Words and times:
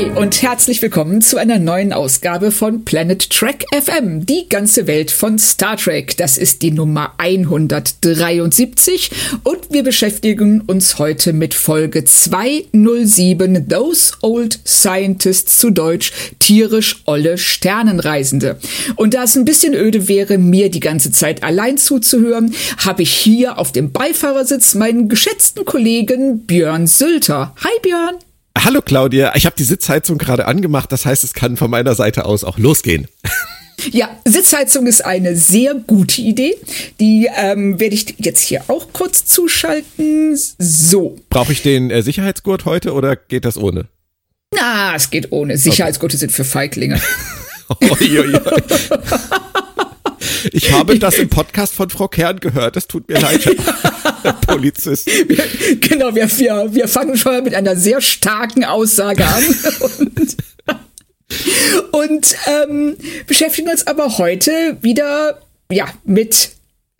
Hi 0.00 0.10
und 0.16 0.40
herzlich 0.40 0.80
willkommen 0.80 1.20
zu 1.20 1.36
einer 1.36 1.58
neuen 1.58 1.92
Ausgabe 1.92 2.52
von 2.52 2.86
Planet 2.86 3.28
Trek 3.28 3.66
FM, 3.70 4.24
die 4.24 4.48
ganze 4.48 4.86
Welt 4.86 5.10
von 5.10 5.38
Star 5.38 5.76
Trek. 5.76 6.16
Das 6.16 6.38
ist 6.38 6.62
die 6.62 6.70
Nummer 6.70 7.12
173 7.18 9.10
und 9.44 9.70
wir 9.70 9.82
beschäftigen 9.82 10.62
uns 10.62 10.98
heute 10.98 11.34
mit 11.34 11.52
Folge 11.52 12.04
207 12.04 13.68
Those 13.68 14.14
Old 14.22 14.58
Scientists 14.66 15.58
zu 15.58 15.68
Deutsch 15.68 16.12
tierisch 16.38 17.02
olle 17.04 17.36
Sternenreisende. 17.36 18.58
Und 18.96 19.12
da 19.12 19.24
es 19.24 19.36
ein 19.36 19.44
bisschen 19.44 19.74
öde 19.74 20.08
wäre, 20.08 20.38
mir 20.38 20.70
die 20.70 20.80
ganze 20.80 21.10
Zeit 21.10 21.42
allein 21.42 21.76
zuzuhören, 21.76 22.54
habe 22.78 23.02
ich 23.02 23.12
hier 23.12 23.58
auf 23.58 23.70
dem 23.70 23.92
Beifahrersitz 23.92 24.74
meinen 24.74 25.10
geschätzten 25.10 25.66
Kollegen 25.66 26.46
Björn 26.46 26.86
Sülter. 26.86 27.54
Hi 27.62 27.80
Björn. 27.82 28.16
Hallo 28.58 28.82
Claudia, 28.82 29.34
ich 29.36 29.46
habe 29.46 29.56
die 29.56 29.64
Sitzheizung 29.64 30.18
gerade 30.18 30.46
angemacht, 30.46 30.90
das 30.92 31.06
heißt, 31.06 31.24
es 31.24 31.34
kann 31.34 31.56
von 31.56 31.70
meiner 31.70 31.94
Seite 31.94 32.24
aus 32.24 32.44
auch 32.44 32.58
losgehen. 32.58 33.08
Ja, 33.90 34.10
Sitzheizung 34.26 34.86
ist 34.86 35.04
eine 35.04 35.36
sehr 35.36 35.74
gute 35.74 36.20
Idee. 36.20 36.54
Die 37.00 37.30
ähm, 37.34 37.80
werde 37.80 37.94
ich 37.94 38.16
jetzt 38.18 38.40
hier 38.42 38.64
auch 38.68 38.92
kurz 38.92 39.24
zuschalten. 39.24 40.36
So. 40.58 41.16
Brauche 41.30 41.52
ich 41.52 41.62
den 41.62 41.90
äh, 41.90 42.02
Sicherheitsgurt 42.02 42.66
heute 42.66 42.92
oder 42.92 43.16
geht 43.16 43.46
das 43.46 43.56
ohne? 43.56 43.86
Na, 44.54 44.94
es 44.94 45.10
geht 45.10 45.32
ohne. 45.32 45.56
Sicherheitsgurte 45.56 46.16
okay. 46.16 46.20
sind 46.20 46.32
für 46.32 46.44
Feiglinge. 46.44 47.00
Ich 50.52 50.72
habe 50.72 50.98
das 50.98 51.18
im 51.18 51.28
Podcast 51.30 51.74
von 51.74 51.90
Frau 51.90 52.08
Kern 52.08 52.40
gehört. 52.40 52.76
Es 52.76 52.86
tut 52.86 53.08
mir 53.08 53.18
leid, 53.20 53.44
Herr 54.22 54.32
Polizist. 54.46 55.06
Wir, 55.06 55.76
genau, 55.76 56.14
wir, 56.14 56.30
wir, 56.38 56.68
wir 56.70 56.88
fangen 56.88 57.16
schon 57.16 57.32
mal 57.32 57.42
mit 57.42 57.54
einer 57.54 57.76
sehr 57.76 58.00
starken 58.00 58.64
Aussage 58.64 59.24
an. 59.26 59.44
Und, 60.06 60.36
und 61.92 62.36
ähm, 62.46 62.96
beschäftigen 63.28 63.68
uns 63.68 63.86
aber 63.86 64.18
heute 64.18 64.76
wieder 64.80 65.40
ja, 65.70 65.86
mit 66.04 66.50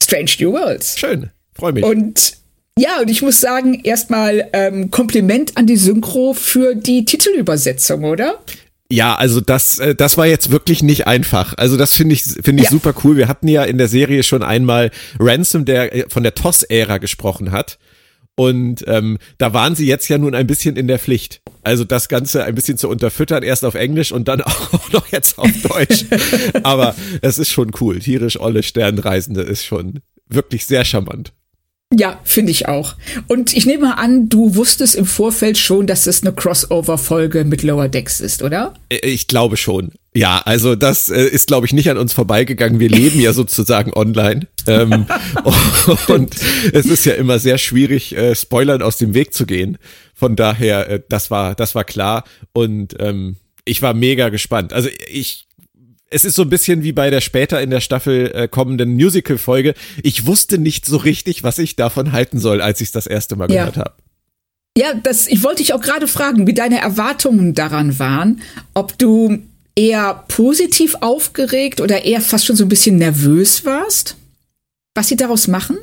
Strange 0.01 0.31
New 0.39 0.53
Worlds. 0.53 0.99
Schön, 0.99 1.31
freue 1.53 1.73
mich. 1.73 1.85
Und 1.85 2.37
ja, 2.79 3.01
und 3.01 3.11
ich 3.11 3.21
muss 3.23 3.41
sagen, 3.41 3.81
erstmal 3.85 4.49
ähm, 4.53 4.91
Kompliment 4.91 5.57
an 5.57 5.67
die 5.67 5.77
Synchro 5.77 6.33
für 6.33 6.75
die 6.75 7.05
Titelübersetzung, 7.05 8.05
oder? 8.05 8.39
Ja, 8.93 9.15
also 9.15 9.41
das, 9.41 9.79
äh, 9.79 9.95
das 9.95 10.19
war 10.19 10.27
jetzt 10.27 10.51
wirklich 10.51 10.83
nicht 10.83 11.07
einfach. 11.07 11.55
Also 11.57 11.77
das 11.77 11.95
finde 11.95 12.15
ich, 12.15 12.25
finde 12.25 12.63
ich 12.63 12.65
ja. 12.65 12.71
super 12.71 12.93
cool. 13.05 13.17
Wir 13.17 13.29
hatten 13.29 13.47
ja 13.47 13.63
in 13.63 13.79
der 13.79 13.89
Serie 13.89 14.25
schon 14.25 14.43
einmal 14.43 14.91
Ransom, 15.19 15.65
der 15.65 15.95
äh, 15.95 16.05
von 16.09 16.25
der 16.25 16.35
TOS-Ära 16.35 16.99
gesprochen 16.99 17.53
hat. 17.53 17.79
Und 18.35 18.85
ähm, 18.89 19.19
da 19.39 19.53
waren 19.53 19.75
sie 19.75 19.87
jetzt 19.87 20.09
ja 20.09 20.19
nun 20.19 20.35
ein 20.35 20.47
bisschen 20.47 20.77
in 20.77 20.89
der 20.89 20.99
Pflicht. 20.99 21.43
Also 21.63 21.85
das 21.85 22.09
Ganze 22.09 22.45
ein 22.45 22.55
bisschen 22.55 22.79
zu 22.79 22.89
unterfüttern, 22.89 23.43
erst 23.43 23.65
auf 23.65 23.75
Englisch 23.75 24.13
und 24.13 24.29
dann 24.29 24.41
auch 24.43 24.91
noch 24.93 25.07
jetzt 25.09 25.39
auf 25.39 25.51
Deutsch. 25.63 26.07
Aber 26.63 26.95
es 27.23 27.39
ist 27.39 27.51
schon 27.51 27.71
cool. 27.81 28.01
Tierisch 28.01 28.41
olle 28.41 28.63
Sternreisende 28.63 29.43
ist 29.43 29.65
schon 29.65 30.01
wirklich 30.27 30.67
sehr 30.67 30.85
charmant. 30.85 31.33
Ja, 31.93 32.21
finde 32.23 32.53
ich 32.53 32.69
auch. 32.69 32.95
Und 33.27 33.53
ich 33.53 33.67
nehme 33.67 33.99
an, 33.99 34.29
du 34.29 34.55
wusstest 34.55 34.95
im 34.95 35.07
Vorfeld 35.07 35.59
schon, 35.59 35.89
dass 35.89 36.07
es 36.07 36.23
eine 36.23 36.33
Crossover-Folge 36.33 37.45
mit 37.45 37.65
Lower 37.65 37.89
Decks 37.89 38.21
ist, 38.21 38.43
oder? 38.43 38.75
Äh, 38.91 39.09
ich 39.09 39.27
glaube 39.27 39.57
schon. 39.57 39.91
Ja, 40.15 40.41
also 40.45 40.77
das 40.77 41.09
äh, 41.09 41.25
ist, 41.25 41.49
glaube 41.49 41.67
ich, 41.67 41.73
nicht 41.73 41.91
an 41.91 41.99
uns 41.99 42.13
vorbeigegangen. 42.13 42.79
Wir 42.79 42.89
leben 42.89 43.21
ja 43.21 43.33
sozusagen 43.33 43.93
online. 43.93 44.47
Ähm, 44.69 45.07
und 46.09 46.37
es 46.73 46.87
ist 46.87 47.07
ja 47.07 47.15
immer 47.15 47.41
sehr 47.41 47.59
schwierig, 47.59 48.17
äh, 48.17 48.37
Spoilern 48.37 48.83
aus 48.83 48.97
dem 48.97 49.13
Weg 49.15 49.35
zu 49.35 49.45
gehen. 49.45 49.77
Von 50.15 50.37
daher, 50.37 50.89
äh, 50.89 51.01
das 51.09 51.33
war, 51.33 51.57
das 51.57 51.75
war 51.75 51.83
klar. 51.83 52.23
Und 52.53 52.95
ähm, 53.01 53.35
ich 53.65 53.83
war 53.83 53.95
mega 53.95 54.29
gespannt. 54.29 54.73
Also 54.73 54.89
ich 55.11 55.49
es 56.11 56.25
ist 56.25 56.35
so 56.35 56.43
ein 56.43 56.51
bisschen 56.51 56.83
wie 56.83 56.93
bei 56.93 57.09
der 57.09 57.21
später 57.21 57.63
in 57.63 57.71
der 57.71 57.81
Staffel 57.81 58.33
äh, 58.35 58.49
kommenden 58.49 58.95
Musical-Folge. 58.95 59.75
Ich 60.03 60.27
wusste 60.27 60.59
nicht 60.59 60.85
so 60.85 60.97
richtig, 60.97 61.45
was 61.45 61.59
ich 61.59 61.77
davon 61.77 62.13
halten 62.13 62.39
soll, 62.39 62.61
als 62.61 62.81
ich 62.81 62.89
es 62.89 62.93
das 62.93 63.07
erste 63.07 63.37
Mal 63.37 63.51
ja. 63.51 63.61
gehört 63.61 63.77
habe. 63.77 63.95
Ja, 64.77 64.95
das, 64.95 65.27
ich 65.29 65.43
wollte 65.43 65.59
dich 65.59 65.73
auch 65.73 65.81
gerade 65.81 66.09
fragen, 66.09 66.47
wie 66.47 66.55
deine 66.55 66.81
Erwartungen 66.81 67.55
daran 67.55 67.99
waren, 67.99 68.41
ob 68.75 68.99
du 68.99 69.39
eher 69.77 70.25
positiv 70.29 70.97
aufgeregt 71.01 71.81
oder 71.81 72.05
eher 72.05 72.21
fast 72.21 72.47
schon 72.47 72.57
so 72.57 72.65
ein 72.65 72.69
bisschen 72.69 72.97
nervös 72.97 73.65
warst, 73.65 74.17
was 74.95 75.09
sie 75.09 75.17
daraus 75.17 75.49
machen? 75.49 75.79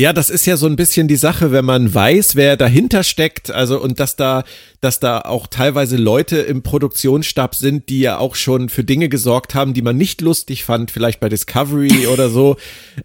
Ja, 0.00 0.14
das 0.14 0.30
ist 0.30 0.46
ja 0.46 0.56
so 0.56 0.64
ein 0.64 0.76
bisschen 0.76 1.08
die 1.08 1.16
Sache, 1.16 1.52
wenn 1.52 1.66
man 1.66 1.92
weiß, 1.92 2.34
wer 2.34 2.56
dahinter 2.56 3.04
steckt, 3.04 3.50
also 3.50 3.78
und 3.78 4.00
dass 4.00 4.16
da, 4.16 4.44
dass 4.80 4.98
da 4.98 5.20
auch 5.20 5.46
teilweise 5.46 5.98
Leute 5.98 6.38
im 6.38 6.62
Produktionsstab 6.62 7.54
sind, 7.54 7.90
die 7.90 8.00
ja 8.00 8.16
auch 8.16 8.34
schon 8.34 8.70
für 8.70 8.82
Dinge 8.82 9.10
gesorgt 9.10 9.54
haben, 9.54 9.74
die 9.74 9.82
man 9.82 9.98
nicht 9.98 10.22
lustig 10.22 10.64
fand, 10.64 10.90
vielleicht 10.90 11.20
bei 11.20 11.28
Discovery 11.28 12.06
oder 12.06 12.30
so. 12.30 12.56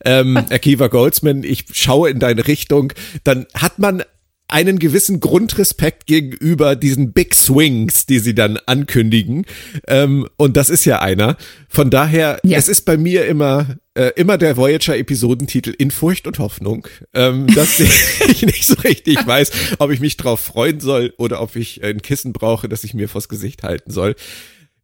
Ähm, 0.06 0.38
Akiva 0.38 0.88
Goldsman, 0.88 1.44
ich 1.44 1.66
schaue 1.74 2.10
in 2.10 2.20
deine 2.20 2.48
Richtung, 2.48 2.94
dann 3.26 3.46
hat 3.54 3.78
man 3.78 4.02
einen 4.48 4.78
gewissen 4.78 5.20
Grundrespekt 5.20 6.06
gegenüber 6.06 6.76
diesen 6.76 7.14
Big 7.14 7.34
Swings, 7.34 8.06
die 8.06 8.20
sie 8.20 8.36
dann 8.36 8.58
ankündigen. 8.66 9.46
Ähm, 9.88 10.28
und 10.38 10.56
das 10.56 10.70
ist 10.70 10.86
ja 10.86 11.00
einer. 11.00 11.36
Von 11.68 11.90
daher, 11.90 12.40
ja. 12.44 12.58
es 12.58 12.68
ist 12.68 12.82
bei 12.82 12.96
mir 12.96 13.26
immer, 13.26 13.78
äh, 13.96 14.12
immer 14.16 14.38
der 14.38 14.56
Voyager-Episodentitel 14.56 15.74
in 15.76 15.90
Furcht 15.90 16.28
und 16.28 16.38
Hoffnung, 16.38 16.88
ähm, 17.14 17.48
dass 17.56 17.80
ich 18.28 18.44
nicht 18.44 18.68
so 18.68 18.76
richtig 18.76 19.26
weiß, 19.26 19.52
ob 19.80 19.90
ich 19.90 20.00
mich 20.00 20.16
drauf 20.18 20.40
freuen 20.40 20.80
soll 20.80 21.14
oder 21.18 21.42
ob 21.42 21.56
ich 21.56 21.84
ein 21.84 22.02
Kissen 22.02 22.32
brauche, 22.32 22.70
das 22.70 22.84
ich 22.84 22.94
mir 22.94 23.10
vors 23.10 23.30
Gesicht 23.30 23.64
halten 23.64 23.92
soll. 23.92 24.16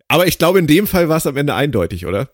Aber 0.08 0.28
ich 0.28 0.40
glaube, 0.40 0.60
in 0.60 0.68
dem 0.68 0.88
Fall 0.88 1.08
war 1.08 1.18
es 1.18 1.28
am 1.28 1.38
Ende 1.38 1.54
eindeutig, 1.54 2.08
oder? 2.08 2.30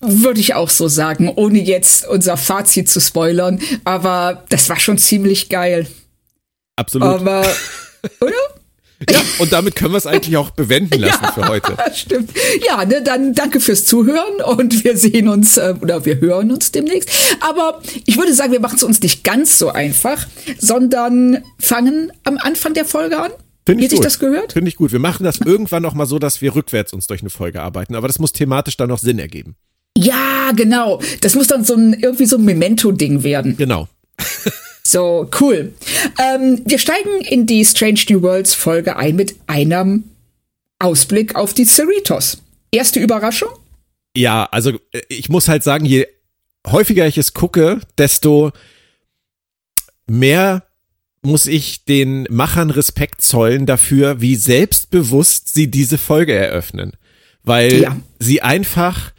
Würde 0.00 0.40
ich 0.40 0.54
auch 0.54 0.70
so 0.70 0.88
sagen, 0.88 1.28
ohne 1.28 1.62
jetzt 1.62 2.06
unser 2.08 2.36
Fazit 2.36 2.88
zu 2.88 3.00
spoilern. 3.00 3.60
Aber 3.84 4.44
das 4.48 4.68
war 4.68 4.80
schon 4.80 4.98
ziemlich 4.98 5.48
geil. 5.48 5.86
Absolut. 6.76 7.08
Aber, 7.08 7.46
oder? 8.20 8.32
Ja, 9.10 9.20
und 9.38 9.52
damit 9.52 9.76
können 9.76 9.92
wir 9.92 9.98
es 9.98 10.06
eigentlich 10.06 10.36
auch 10.36 10.50
bewenden 10.50 11.00
lassen 11.00 11.24
ja, 11.24 11.32
für 11.32 11.48
heute. 11.48 11.76
Stimmt. 11.94 12.30
Ja, 12.66 12.84
ne, 12.84 13.02
dann 13.02 13.34
danke 13.34 13.60
fürs 13.60 13.84
Zuhören 13.84 14.40
und 14.46 14.84
wir 14.84 14.96
sehen 14.96 15.28
uns 15.28 15.56
äh, 15.56 15.74
oder 15.80 16.04
wir 16.04 16.20
hören 16.20 16.50
uns 16.52 16.72
demnächst. 16.72 17.10
Aber 17.40 17.82
ich 18.06 18.16
würde 18.16 18.32
sagen, 18.32 18.52
wir 18.52 18.60
machen 18.60 18.76
es 18.76 18.82
uns 18.82 19.02
nicht 19.02 19.24
ganz 19.24 19.58
so 19.58 19.70
einfach, 19.70 20.26
sondern 20.58 21.42
fangen 21.58 22.12
am 22.22 22.38
Anfang 22.38 22.72
der 22.72 22.84
Folge 22.84 23.20
an. 23.20 23.32
Finde 23.66 23.84
ich 23.84 23.90
Wie 23.90 23.96
gut. 23.96 24.04
das 24.04 24.18
gehört? 24.18 24.52
Finde 24.52 24.68
ich 24.68 24.76
gut. 24.76 24.92
Wir 24.92 25.00
machen 25.00 25.24
das 25.24 25.40
irgendwann 25.40 25.82
noch 25.82 25.94
mal 25.94 26.06
so, 26.06 26.18
dass 26.18 26.40
wir 26.40 26.54
rückwärts 26.54 26.92
uns 26.92 27.06
durch 27.06 27.20
eine 27.20 27.30
Folge 27.30 27.62
arbeiten. 27.62 27.94
Aber 27.96 28.06
das 28.06 28.18
muss 28.18 28.32
thematisch 28.32 28.76
dann 28.76 28.88
noch 28.88 28.98
Sinn 28.98 29.18
ergeben. 29.18 29.56
Ja, 29.96 30.52
genau. 30.54 31.00
Das 31.20 31.34
muss 31.34 31.46
dann 31.46 31.64
so 31.64 31.74
ein 31.74 31.94
irgendwie 31.94 32.26
so 32.26 32.36
ein 32.36 32.44
Memento-Ding 32.44 33.22
werden. 33.22 33.56
Genau. 33.56 33.88
So, 34.86 35.28
cool. 35.40 35.72
Ähm, 36.18 36.62
wir 36.66 36.78
steigen 36.78 37.22
in 37.22 37.46
die 37.46 37.64
Strange 37.64 38.00
New 38.10 38.22
Worlds 38.22 38.54
Folge 38.54 38.96
ein 38.96 39.16
mit 39.16 39.34
einem 39.46 40.04
Ausblick 40.78 41.34
auf 41.34 41.54
die 41.54 41.64
Cerritos. 41.64 42.42
Erste 42.70 43.00
Überraschung? 43.00 43.48
Ja, 44.16 44.44
also 44.44 44.72
äh, 44.92 45.00
ich 45.08 45.28
muss 45.28 45.48
halt 45.48 45.62
sagen, 45.62 45.86
je 45.86 46.06
häufiger 46.66 47.06
ich 47.06 47.18
es 47.18 47.34
gucke, 47.34 47.80
desto 47.98 48.52
mehr 50.06 50.64
muss 51.22 51.46
ich 51.46 51.86
den 51.86 52.26
Machern 52.28 52.70
Respekt 52.70 53.22
zollen 53.22 53.64
dafür, 53.64 54.20
wie 54.20 54.36
selbstbewusst 54.36 55.54
sie 55.54 55.70
diese 55.70 55.96
Folge 55.96 56.34
eröffnen. 56.34 56.92
Weil 57.42 57.82
ja. 57.82 57.96
sie 58.18 58.42
einfach 58.42 59.12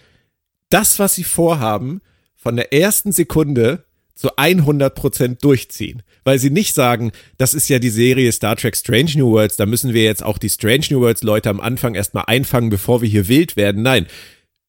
das, 0.69 0.99
was 0.99 1.15
sie 1.15 1.23
vorhaben, 1.23 2.01
von 2.35 2.55
der 2.55 2.73
ersten 2.73 3.11
Sekunde 3.11 3.84
zu 4.15 4.37
100 4.37 4.95
Prozent 4.95 5.43
durchziehen. 5.43 6.01
Weil 6.23 6.39
sie 6.39 6.49
nicht 6.49 6.73
sagen, 6.73 7.11
das 7.37 7.53
ist 7.53 7.69
ja 7.69 7.79
die 7.79 7.89
Serie 7.89 8.31
Star 8.31 8.55
Trek 8.55 8.75
Strange 8.75 9.11
New 9.15 9.31
Worlds, 9.31 9.57
da 9.57 9.65
müssen 9.65 9.93
wir 9.93 10.03
jetzt 10.03 10.23
auch 10.23 10.37
die 10.37 10.49
Strange 10.49 10.85
New 10.89 11.01
Worlds 11.01 11.21
Leute 11.21 11.49
am 11.49 11.59
Anfang 11.59 11.93
erstmal 11.93 12.23
einfangen, 12.27 12.69
bevor 12.69 13.01
wir 13.01 13.09
hier 13.09 13.27
wild 13.27 13.55
werden. 13.55 13.83
Nein, 13.83 14.07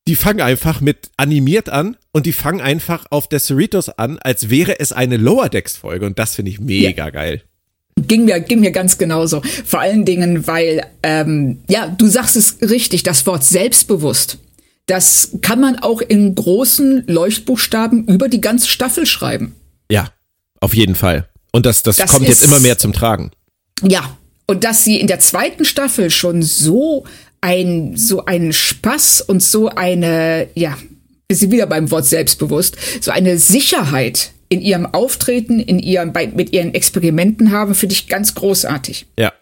die 0.09 0.17
fangen 0.17 0.41
einfach 0.41 0.81
mit 0.81 1.11
animiert 1.17 1.69
an 1.69 1.97
und 2.13 2.27
die 2.27 2.33
fangen 2.33 2.61
einfach 2.61 3.07
auf 3.11 3.29
der 3.29 3.41
Cerritos 3.41 3.89
an, 3.89 4.19
als 4.19 4.51
wäre 4.51 4.79
es 4.79 4.93
eine 4.93 5.17
Lower 5.17 5.49
Decks 5.49 5.77
Folge 5.77 6.07
und 6.07 6.19
das 6.19 6.35
finde 6.35 6.51
ich 6.51 6.61
mega 6.61 7.07
ja. 7.07 7.11
geil. 7.11 7.43
Ging 8.07 8.27
mir, 8.27 8.41
ging 8.41 8.61
mir 8.61 8.73
ganz 8.73 8.99
genauso. 8.99 9.41
Vor 9.65 9.81
allen 9.81 10.05
Dingen, 10.05 10.47
weil, 10.47 10.85
ähm, 11.03 11.61
ja, 11.67 11.89
du 11.89 12.07
sagst 12.07 12.37
es 12.37 12.59
richtig, 12.61 13.05
das 13.05 13.27
Wort 13.27 13.43
selbstbewusst, 13.43 14.39
das 14.87 15.31
kann 15.43 15.61
man 15.61 15.79
auch 15.79 16.01
in 16.01 16.35
großen 16.35 17.05
Leuchtbuchstaben 17.07 18.07
über 18.07 18.29
die 18.29 18.41
ganze 18.41 18.69
Staffel 18.69 19.05
schreiben. 19.07 19.55
Ja, 19.91 20.09
auf 20.61 20.75
jeden 20.75 20.95
Fall. 20.95 21.29
Und 21.53 21.67
das, 21.67 21.83
das, 21.83 21.97
Das 21.97 22.11
kommt 22.13 22.27
jetzt 22.29 22.43
ist- 22.43 22.49
immer 22.49 22.61
mehr 22.61 22.79
zum 22.79 22.93
Tragen. 22.93 23.31
Ja, 23.83 24.17
und 24.47 24.65
dass 24.65 24.85
sie 24.85 24.99
in 25.01 25.07
der 25.07 25.19
zweiten 25.21 25.65
Staffel 25.65 26.11
schon 26.11 26.43
so 26.43 27.05
ein, 27.41 27.97
so 27.97 28.25
einen 28.25 28.53
Spaß 28.53 29.21
und 29.23 29.43
so 29.43 29.69
eine, 29.69 30.49
ja, 30.55 30.77
wir 31.29 31.37
sind 31.37 31.51
wieder 31.51 31.67
beim 31.67 31.91
Wort 31.91 32.07
selbstbewusst, 32.07 32.77
so 33.01 33.11
eine 33.11 33.39
Sicherheit 33.39 34.31
in 34.49 34.61
ihrem 34.61 34.87
Auftreten, 34.87 35.59
in 35.61 35.79
ihrem, 35.81 36.13
bei, 36.13 36.29
mit 36.29 36.53
ihren 36.53 36.73
Experimenten 36.75 37.51
haben, 37.51 37.75
finde 37.75 37.95
ich 37.95 38.07
ganz 38.07 38.35
großartig. 38.37 39.07
Ja. 39.19 39.33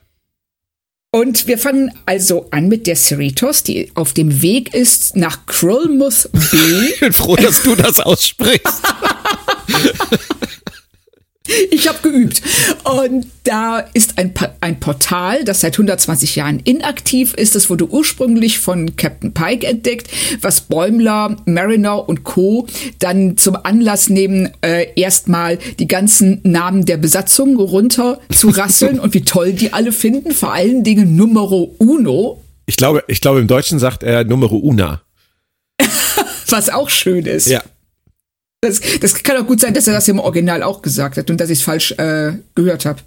Und 1.14 1.46
wir 1.46 1.58
fangen 1.58 1.92
also 2.06 2.48
an 2.50 2.66
mit 2.66 2.88
der 2.88 2.96
Cerritos, 2.96 3.62
die 3.62 3.92
auf 3.94 4.14
dem 4.14 4.42
Weg 4.42 4.74
ist 4.74 5.14
nach 5.14 5.46
Krulmuth 5.46 6.28
B. 6.32 6.56
Ich 6.92 6.98
bin 6.98 7.12
froh, 7.12 7.36
dass 7.36 7.62
du 7.62 7.76
das 7.76 8.00
aussprichst. 8.00 8.82
Ich 11.70 11.88
habe 11.88 11.98
geübt. 12.02 12.42
Und 12.84 13.26
da 13.44 13.80
ist 13.92 14.18
ein, 14.18 14.32
ein 14.60 14.80
Portal, 14.80 15.44
das 15.44 15.60
seit 15.60 15.74
120 15.74 16.36
Jahren 16.36 16.60
inaktiv 16.60 17.34
ist. 17.34 17.54
Das 17.54 17.68
wurde 17.70 17.88
ursprünglich 17.88 18.58
von 18.58 18.96
Captain 18.96 19.34
Pike 19.34 19.66
entdeckt, 19.66 20.08
was 20.40 20.62
Bäumler, 20.62 21.36
Mariner 21.44 22.08
und 22.08 22.24
Co. 22.24 22.66
dann 22.98 23.36
zum 23.36 23.56
Anlass 23.56 24.08
nehmen, 24.08 24.50
äh, 24.62 24.86
erstmal 24.96 25.58
die 25.78 25.88
ganzen 25.88 26.40
Namen 26.44 26.84
der 26.84 26.96
Besatzung 26.96 27.56
runter 27.56 28.20
zu 28.30 28.48
rasseln 28.48 28.98
und 29.00 29.14
wie 29.14 29.22
toll 29.22 29.52
die 29.52 29.72
alle 29.72 29.92
finden. 29.92 30.32
Vor 30.32 30.52
allen 30.52 30.84
Dingen 30.84 31.16
Numero 31.16 31.74
Uno, 31.78 32.42
Ich 32.66 32.76
glaube, 32.76 33.04
ich 33.08 33.20
glaube, 33.20 33.40
im 33.40 33.46
Deutschen 33.46 33.78
sagt 33.78 34.02
er 34.02 34.24
Numero 34.24 34.56
Una. 34.56 35.02
was 36.48 36.70
auch 36.70 36.88
schön 36.88 37.26
ist. 37.26 37.48
Ja. 37.48 37.62
Das, 38.64 38.80
das 39.00 39.14
kann 39.22 39.36
auch 39.36 39.46
gut 39.46 39.60
sein, 39.60 39.74
dass 39.74 39.86
er 39.86 39.94
das 39.94 40.08
im 40.08 40.18
Original 40.18 40.62
auch 40.62 40.82
gesagt 40.82 41.16
hat 41.16 41.30
und 41.30 41.40
dass 41.40 41.50
ich 41.50 41.58
es 41.58 41.64
falsch 41.64 41.92
äh, 41.92 42.32
gehört 42.54 42.86
habe. 42.86 43.00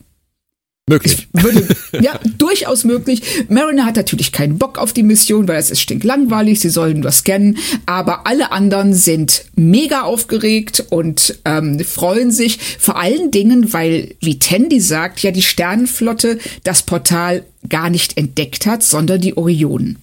Möglich. 0.90 1.28
Würde, 1.34 1.68
ja, 2.00 2.18
durchaus 2.38 2.86
möglich. 2.86 3.22
Mariner 3.50 3.86
hat 3.86 3.98
natürlich 3.98 4.32
keinen 4.32 4.58
Bock 4.58 4.78
auf 4.78 4.94
die 4.94 5.04
Mission, 5.04 5.46
weil 5.50 5.58
es 5.58 5.70
ist 5.70 5.82
stinklangweilig, 5.82 6.62
sie 6.62 6.70
sollen 6.70 7.02
nur 7.02 7.12
scannen. 7.12 7.58
Aber 7.86 8.26
alle 8.26 8.54
anderen 8.54 8.94
sind 8.94 9.44
mega 9.56 10.04
aufgeregt 10.04 10.86
und 10.90 11.40
ähm, 11.44 11.82
freuen 11.82 12.32
sich. 12.32 12.60
Vor 12.80 12.98
allen 12.98 13.32
Dingen, 13.32 13.74
weil, 13.74 14.16
wie 14.22 14.40
Tandy 14.40 14.80
sagt, 14.80 15.20
ja 15.20 15.32
die 15.32 15.42
Sternenflotte 15.42 16.40
das 16.64 16.84
Portal 16.84 17.44
gar 17.68 17.90
nicht 17.90 18.18
entdeckt 18.18 18.66
hat, 18.66 18.82
sondern 18.82 19.20
die 19.20 19.36
Orionen. 19.36 19.98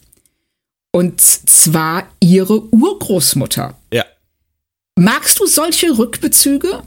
Und 0.92 1.22
zwar 1.22 2.06
ihre 2.20 2.62
Urgroßmutter. 2.72 3.74
Ja. 3.90 4.04
Magst 4.96 5.40
du 5.40 5.46
solche 5.46 5.98
Rückbezüge? 5.98 6.82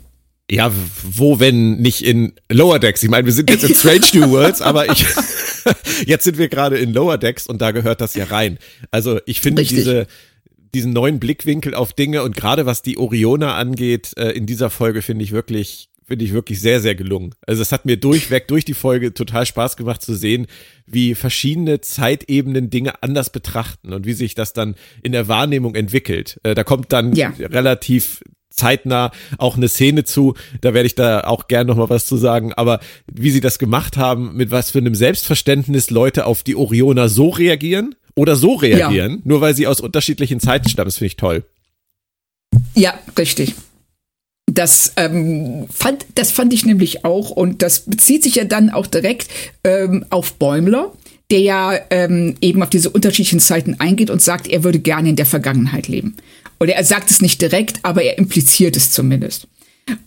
Ja, 0.49 0.71
wo, 1.03 1.39
wenn 1.41 1.77
nicht 1.77 2.01
in 2.01 2.33
Lower 2.49 2.79
Decks? 2.79 3.03
Ich 3.03 3.09
meine, 3.09 3.25
wir 3.25 3.33
sind 3.33 3.49
jetzt 3.49 3.65
in 3.65 3.75
Strange 3.75 4.07
New 4.13 4.31
Worlds, 4.31 4.61
aber 4.61 4.89
ich, 4.89 5.05
jetzt 6.05 6.23
sind 6.23 6.37
wir 6.37 6.47
gerade 6.47 6.77
in 6.77 6.93
Lower 6.93 7.17
Decks 7.17 7.47
und 7.47 7.61
da 7.61 7.71
gehört 7.71 7.99
das 7.99 8.13
ja 8.13 8.25
rein. 8.25 8.57
Also 8.89 9.19
ich 9.25 9.41
finde 9.41 9.61
Richtig. 9.61 9.79
diese, 9.79 10.07
diesen 10.73 10.93
neuen 10.93 11.19
Blickwinkel 11.19 11.75
auf 11.75 11.91
Dinge 11.91 12.23
und 12.23 12.37
gerade 12.37 12.65
was 12.65 12.81
die 12.81 12.97
Orioner 12.97 13.55
angeht, 13.55 14.13
äh, 14.15 14.31
in 14.31 14.45
dieser 14.45 14.69
Folge 14.69 15.01
finde 15.01 15.25
ich 15.25 15.33
wirklich, 15.33 15.89
finde 16.07 16.23
ich 16.23 16.31
wirklich 16.33 16.61
sehr, 16.61 16.79
sehr 16.79 16.95
gelungen. 16.95 17.35
Also 17.45 17.61
es 17.61 17.73
hat 17.73 17.85
mir 17.85 17.97
durchweg 17.97 18.47
durch 18.47 18.63
die 18.63 18.73
Folge 18.73 19.13
total 19.13 19.45
Spaß 19.45 19.75
gemacht 19.75 20.01
zu 20.01 20.15
sehen, 20.15 20.47
wie 20.85 21.15
verschiedene 21.15 21.81
Zeitebenen 21.81 22.69
Dinge 22.69 23.03
anders 23.03 23.29
betrachten 23.29 23.91
und 23.91 24.05
wie 24.05 24.13
sich 24.13 24.33
das 24.33 24.53
dann 24.53 24.75
in 25.03 25.11
der 25.11 25.27
Wahrnehmung 25.27 25.75
entwickelt. 25.75 26.39
Äh, 26.43 26.55
da 26.55 26.63
kommt 26.63 26.93
dann 26.93 27.13
Ja. 27.13 27.33
relativ 27.39 28.21
zeitnah 28.49 29.11
auch 29.37 29.57
eine 29.57 29.67
Szene 29.67 30.05
zu, 30.05 30.33
da 30.61 30.73
werde 30.73 30.87
ich 30.87 30.95
da 30.95 31.25
auch 31.25 31.47
gern 31.47 31.67
noch 31.67 31.75
mal 31.75 31.89
was 31.89 32.05
zu 32.07 32.15
sagen, 32.17 32.53
aber 32.53 32.79
wie 33.13 33.29
sie 33.29 33.41
das 33.41 33.59
gemacht 33.59 33.97
haben, 33.97 34.35
mit 34.35 34.49
was 34.49 34.71
für 34.71 34.79
einem 34.79 34.95
Selbstverständnis 34.95 35.89
Leute 35.91 36.25
auf 36.25 36.41
die 36.41 36.55
Orioner 36.55 37.09
so 37.09 37.29
reagieren 37.29 37.95
oder 38.15 38.35
so 38.35 38.55
reagieren, 38.55 39.21
nur 39.25 39.41
weil 39.41 39.53
sie 39.53 39.67
aus 39.67 39.81
unterschiedlichen 39.81 40.39
Zeiten 40.39 40.69
stammen, 40.69 40.87
das 40.87 40.97
finde 40.97 41.07
ich 41.07 41.17
toll. 41.17 41.43
Ja, 42.73 42.97
richtig. 43.17 43.53
Das, 44.57 44.93
ähm, 44.95 45.67
fand, 45.69 46.07
das 46.15 46.31
fand 46.31 46.51
ich 46.51 46.65
nämlich 46.65 47.05
auch 47.05 47.29
und 47.29 47.61
das 47.61 47.81
bezieht 47.81 48.23
sich 48.23 48.33
ja 48.33 48.43
dann 48.43 48.71
auch 48.71 48.87
direkt 48.87 49.27
ähm, 49.63 50.03
auf 50.09 50.33
Bäumler, 50.33 50.93
der 51.29 51.41
ja 51.41 51.79
ähm, 51.91 52.37
eben 52.41 52.63
auf 52.63 52.71
diese 52.71 52.89
unterschiedlichen 52.89 53.39
Zeiten 53.39 53.75
eingeht 53.79 54.09
und 54.09 54.19
sagt, 54.19 54.47
er 54.47 54.63
würde 54.63 54.79
gerne 54.79 55.09
in 55.09 55.15
der 55.15 55.27
Vergangenheit 55.27 55.87
leben. 55.87 56.17
Oder 56.59 56.73
er 56.73 56.83
sagt 56.83 57.11
es 57.11 57.21
nicht 57.21 57.39
direkt, 57.39 57.81
aber 57.83 58.01
er 58.01 58.17
impliziert 58.17 58.75
es 58.75 58.89
zumindest. 58.89 59.47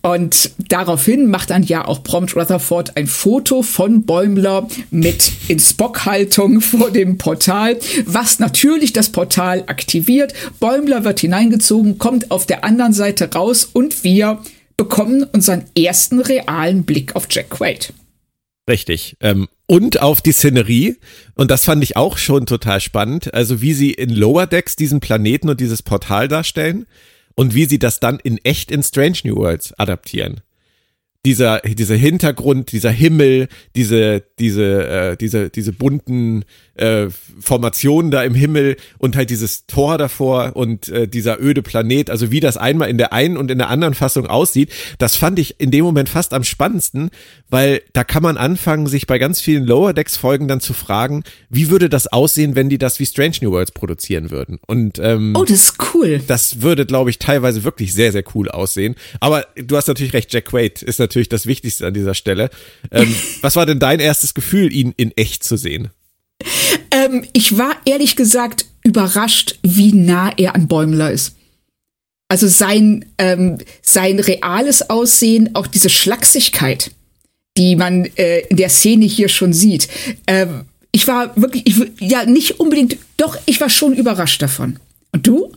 Und 0.02 0.50
daraufhin 0.68 1.26
macht 1.30 1.50
dann 1.50 1.62
ja 1.62 1.86
auch 1.86 2.02
prompt 2.02 2.36
Rutherford 2.36 2.96
ein 2.96 3.06
Foto 3.06 3.62
von 3.62 4.02
Bäumler 4.04 4.68
mit 4.90 5.32
in 5.48 5.58
Spock-Haltung 5.58 6.60
vor 6.60 6.90
dem 6.90 7.18
Portal, 7.18 7.78
was 8.06 8.38
natürlich 8.38 8.92
das 8.92 9.10
Portal 9.10 9.64
aktiviert. 9.66 10.34
Bäumler 10.58 11.04
wird 11.04 11.20
hineingezogen, 11.20 11.98
kommt 11.98 12.30
auf 12.30 12.46
der 12.46 12.64
anderen 12.64 12.92
Seite 12.92 13.30
raus 13.32 13.68
und 13.72 14.04
wir 14.04 14.40
bekommen 14.76 15.24
unseren 15.24 15.64
ersten 15.76 16.20
realen 16.20 16.84
Blick 16.84 17.14
auf 17.16 17.26
Jack 17.30 17.50
Quaid. 17.50 17.92
Richtig. 18.68 19.16
Ähm, 19.20 19.48
und 19.66 20.00
auf 20.00 20.20
die 20.20 20.32
Szenerie. 20.32 20.96
Und 21.34 21.50
das 21.50 21.64
fand 21.64 21.82
ich 21.82 21.96
auch 21.96 22.18
schon 22.18 22.46
total 22.46 22.80
spannend. 22.80 23.34
Also 23.34 23.60
wie 23.60 23.74
sie 23.74 23.92
in 23.92 24.10
Lower 24.10 24.46
Decks 24.46 24.76
diesen 24.76 25.00
Planeten 25.00 25.48
und 25.48 25.60
dieses 25.60 25.82
Portal 25.82 26.28
darstellen 26.28 26.86
und 27.40 27.54
wie 27.54 27.64
sie 27.64 27.78
das 27.78 28.00
dann 28.00 28.18
in 28.22 28.36
echt 28.44 28.70
in 28.70 28.82
Strange 28.82 29.16
New 29.24 29.36
Worlds 29.36 29.72
adaptieren. 29.78 30.42
Dieser, 31.24 31.60
dieser 31.60 31.96
Hintergrund, 31.96 32.70
dieser 32.70 32.90
Himmel, 32.90 33.48
diese, 33.74 34.22
diese, 34.38 34.86
äh, 34.86 35.16
diese, 35.16 35.48
diese 35.48 35.72
bunten 35.72 36.44
äh, 36.80 37.08
Formationen 37.40 38.10
da 38.10 38.22
im 38.22 38.34
Himmel 38.34 38.76
und 38.98 39.16
halt 39.16 39.30
dieses 39.30 39.66
Tor 39.66 39.98
davor 39.98 40.52
und 40.54 40.88
äh, 40.88 41.06
dieser 41.08 41.40
öde 41.40 41.62
Planet, 41.62 42.10
also 42.10 42.30
wie 42.30 42.40
das 42.40 42.56
einmal 42.56 42.88
in 42.90 42.98
der 42.98 43.12
einen 43.12 43.36
und 43.36 43.50
in 43.50 43.58
der 43.58 43.70
anderen 43.70 43.94
Fassung 43.94 44.26
aussieht, 44.26 44.70
das 44.98 45.16
fand 45.16 45.38
ich 45.38 45.60
in 45.60 45.70
dem 45.70 45.84
Moment 45.84 46.08
fast 46.08 46.34
am 46.34 46.44
spannendsten, 46.44 47.10
weil 47.48 47.82
da 47.92 48.04
kann 48.04 48.22
man 48.22 48.36
anfangen, 48.36 48.86
sich 48.86 49.06
bei 49.06 49.18
ganz 49.18 49.40
vielen 49.40 49.64
Lower 49.64 49.92
Decks 49.92 50.16
Folgen 50.16 50.48
dann 50.48 50.60
zu 50.60 50.72
fragen, 50.72 51.22
wie 51.48 51.70
würde 51.70 51.88
das 51.88 52.06
aussehen, 52.06 52.54
wenn 52.56 52.68
die 52.68 52.78
das 52.78 52.98
wie 53.00 53.06
Strange 53.06 53.36
New 53.42 53.52
Worlds 53.52 53.72
produzieren 53.72 54.30
würden? 54.30 54.58
Und 54.66 54.98
ähm, 54.98 55.34
Oh, 55.36 55.44
das 55.44 55.60
ist 55.60 55.74
cool. 55.94 56.20
das 56.26 56.62
würde, 56.62 56.86
glaube 56.86 57.10
ich, 57.10 57.18
teilweise 57.18 57.64
wirklich 57.64 57.92
sehr, 57.92 58.12
sehr 58.12 58.24
cool 58.34 58.48
aussehen. 58.48 58.94
Aber 59.20 59.46
du 59.56 59.76
hast 59.76 59.88
natürlich 59.88 60.12
recht, 60.12 60.32
Jack 60.32 60.46
Quaid 60.46 60.82
ist 60.82 60.98
natürlich 60.98 61.28
das 61.28 61.46
Wichtigste 61.46 61.86
an 61.86 61.94
dieser 61.94 62.14
Stelle. 62.14 62.50
Ähm, 62.90 63.14
was 63.40 63.56
war 63.56 63.66
denn 63.66 63.78
dein 63.78 64.00
erstes 64.00 64.34
Gefühl, 64.34 64.72
ihn 64.72 64.92
in 64.96 65.12
echt 65.16 65.44
zu 65.44 65.56
sehen? 65.56 65.90
Ähm, 66.90 67.26
ich 67.32 67.56
war 67.56 67.76
ehrlich 67.84 68.16
gesagt 68.16 68.66
überrascht, 68.82 69.58
wie 69.62 69.92
nah 69.92 70.32
er 70.36 70.54
an 70.54 70.68
Bäumler 70.68 71.10
ist. 71.10 71.36
Also 72.28 72.46
sein, 72.46 73.04
ähm, 73.18 73.58
sein 73.82 74.20
reales 74.20 74.88
Aussehen, 74.88 75.54
auch 75.54 75.66
diese 75.66 75.90
Schlachsigkeit, 75.90 76.92
die 77.56 77.74
man 77.76 78.04
äh, 78.16 78.40
in 78.48 78.56
der 78.56 78.68
Szene 78.68 79.04
hier 79.04 79.28
schon 79.28 79.52
sieht. 79.52 79.88
Ähm, 80.26 80.66
ich 80.92 81.06
war 81.08 81.36
wirklich, 81.36 81.66
ich, 81.66 81.80
ja, 82.00 82.24
nicht 82.24 82.60
unbedingt, 82.60 82.96
doch, 83.16 83.36
ich 83.46 83.60
war 83.60 83.68
schon 83.68 83.94
überrascht 83.94 84.42
davon. 84.42 84.78
Und 85.12 85.26
du? 85.26 85.52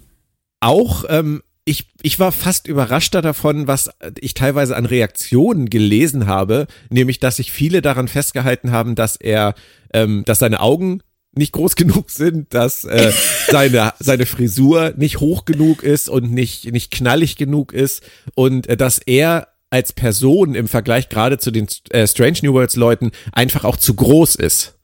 Auch, 0.59 1.05
ähm, 1.09 1.43
ich, 1.65 1.87
ich 2.01 2.19
war 2.19 2.31
fast 2.31 2.67
überraschter 2.67 3.21
davon, 3.21 3.67
was 3.67 3.89
ich 4.19 4.33
teilweise 4.33 4.75
an 4.75 4.85
Reaktionen 4.85 5.69
gelesen 5.69 6.27
habe, 6.27 6.67
nämlich, 6.89 7.19
dass 7.19 7.37
sich 7.37 7.51
viele 7.51 7.81
daran 7.81 8.07
festgehalten 8.07 8.71
haben, 8.71 8.95
dass 8.95 9.15
er, 9.15 9.53
ähm, 9.93 10.23
dass 10.25 10.39
seine 10.39 10.59
Augen 10.59 11.01
nicht 11.35 11.51
groß 11.51 11.75
genug 11.77 12.09
sind, 12.09 12.53
dass 12.53 12.83
äh, 12.83 13.11
seine, 13.49 13.93
seine 13.99 14.25
Frisur 14.25 14.93
nicht 14.97 15.19
hoch 15.19 15.45
genug 15.45 15.83
ist 15.83 16.09
und 16.09 16.31
nicht, 16.31 16.71
nicht 16.71 16.91
knallig 16.91 17.35
genug 17.35 17.73
ist 17.73 18.03
und 18.35 18.67
äh, 18.67 18.77
dass 18.77 18.99
er 18.99 19.47
als 19.69 19.91
Person 19.91 20.53
im 20.53 20.67
Vergleich 20.67 21.09
gerade 21.09 21.39
zu 21.39 21.49
den 21.49 21.67
äh, 21.89 22.05
Strange 22.05 22.37
New 22.43 22.53
Worlds 22.53 22.75
Leuten 22.75 23.11
einfach 23.31 23.63
auch 23.63 23.77
zu 23.77 23.95
groß 23.95 24.35
ist. 24.35 24.75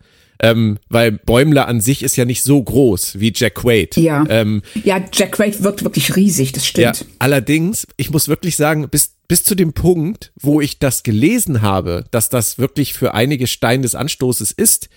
Ähm, 0.41 0.79
weil 0.87 1.11
Bäumler 1.11 1.67
an 1.67 1.81
sich 1.81 2.01
ist 2.01 2.15
ja 2.15 2.23
nicht 2.23 2.43
so 2.43 2.63
groß 2.63 3.19
wie 3.19 3.33
Jack 3.35 3.55
Quaid. 3.55 3.97
Ja. 3.97 4.23
Ähm, 4.29 4.61
Ja, 4.85 5.03
Jack 5.11 5.33
Quaid 5.33 5.61
wirkt 5.63 5.83
wirklich 5.83 6.15
riesig, 6.15 6.53
das 6.53 6.71
ja, 6.73 6.93
stimmt. 6.93 7.11
allerdings, 7.19 7.85
ich 7.97 8.09
muss 8.09 8.29
wirklich 8.29 8.55
sagen, 8.55 8.87
bis, 8.89 9.17
bis 9.27 9.43
zu 9.43 9.53
dem 9.53 9.73
Punkt, 9.73 10.31
wo 10.39 10.61
ich 10.61 10.79
das 10.79 11.03
gelesen 11.03 11.61
habe, 11.61 12.05
dass 12.11 12.29
das 12.29 12.57
wirklich 12.57 12.93
für 12.93 13.13
einige 13.13 13.47
Stein 13.47 13.81
des 13.81 13.95
Anstoßes 13.95 14.53
ist, 14.53 14.87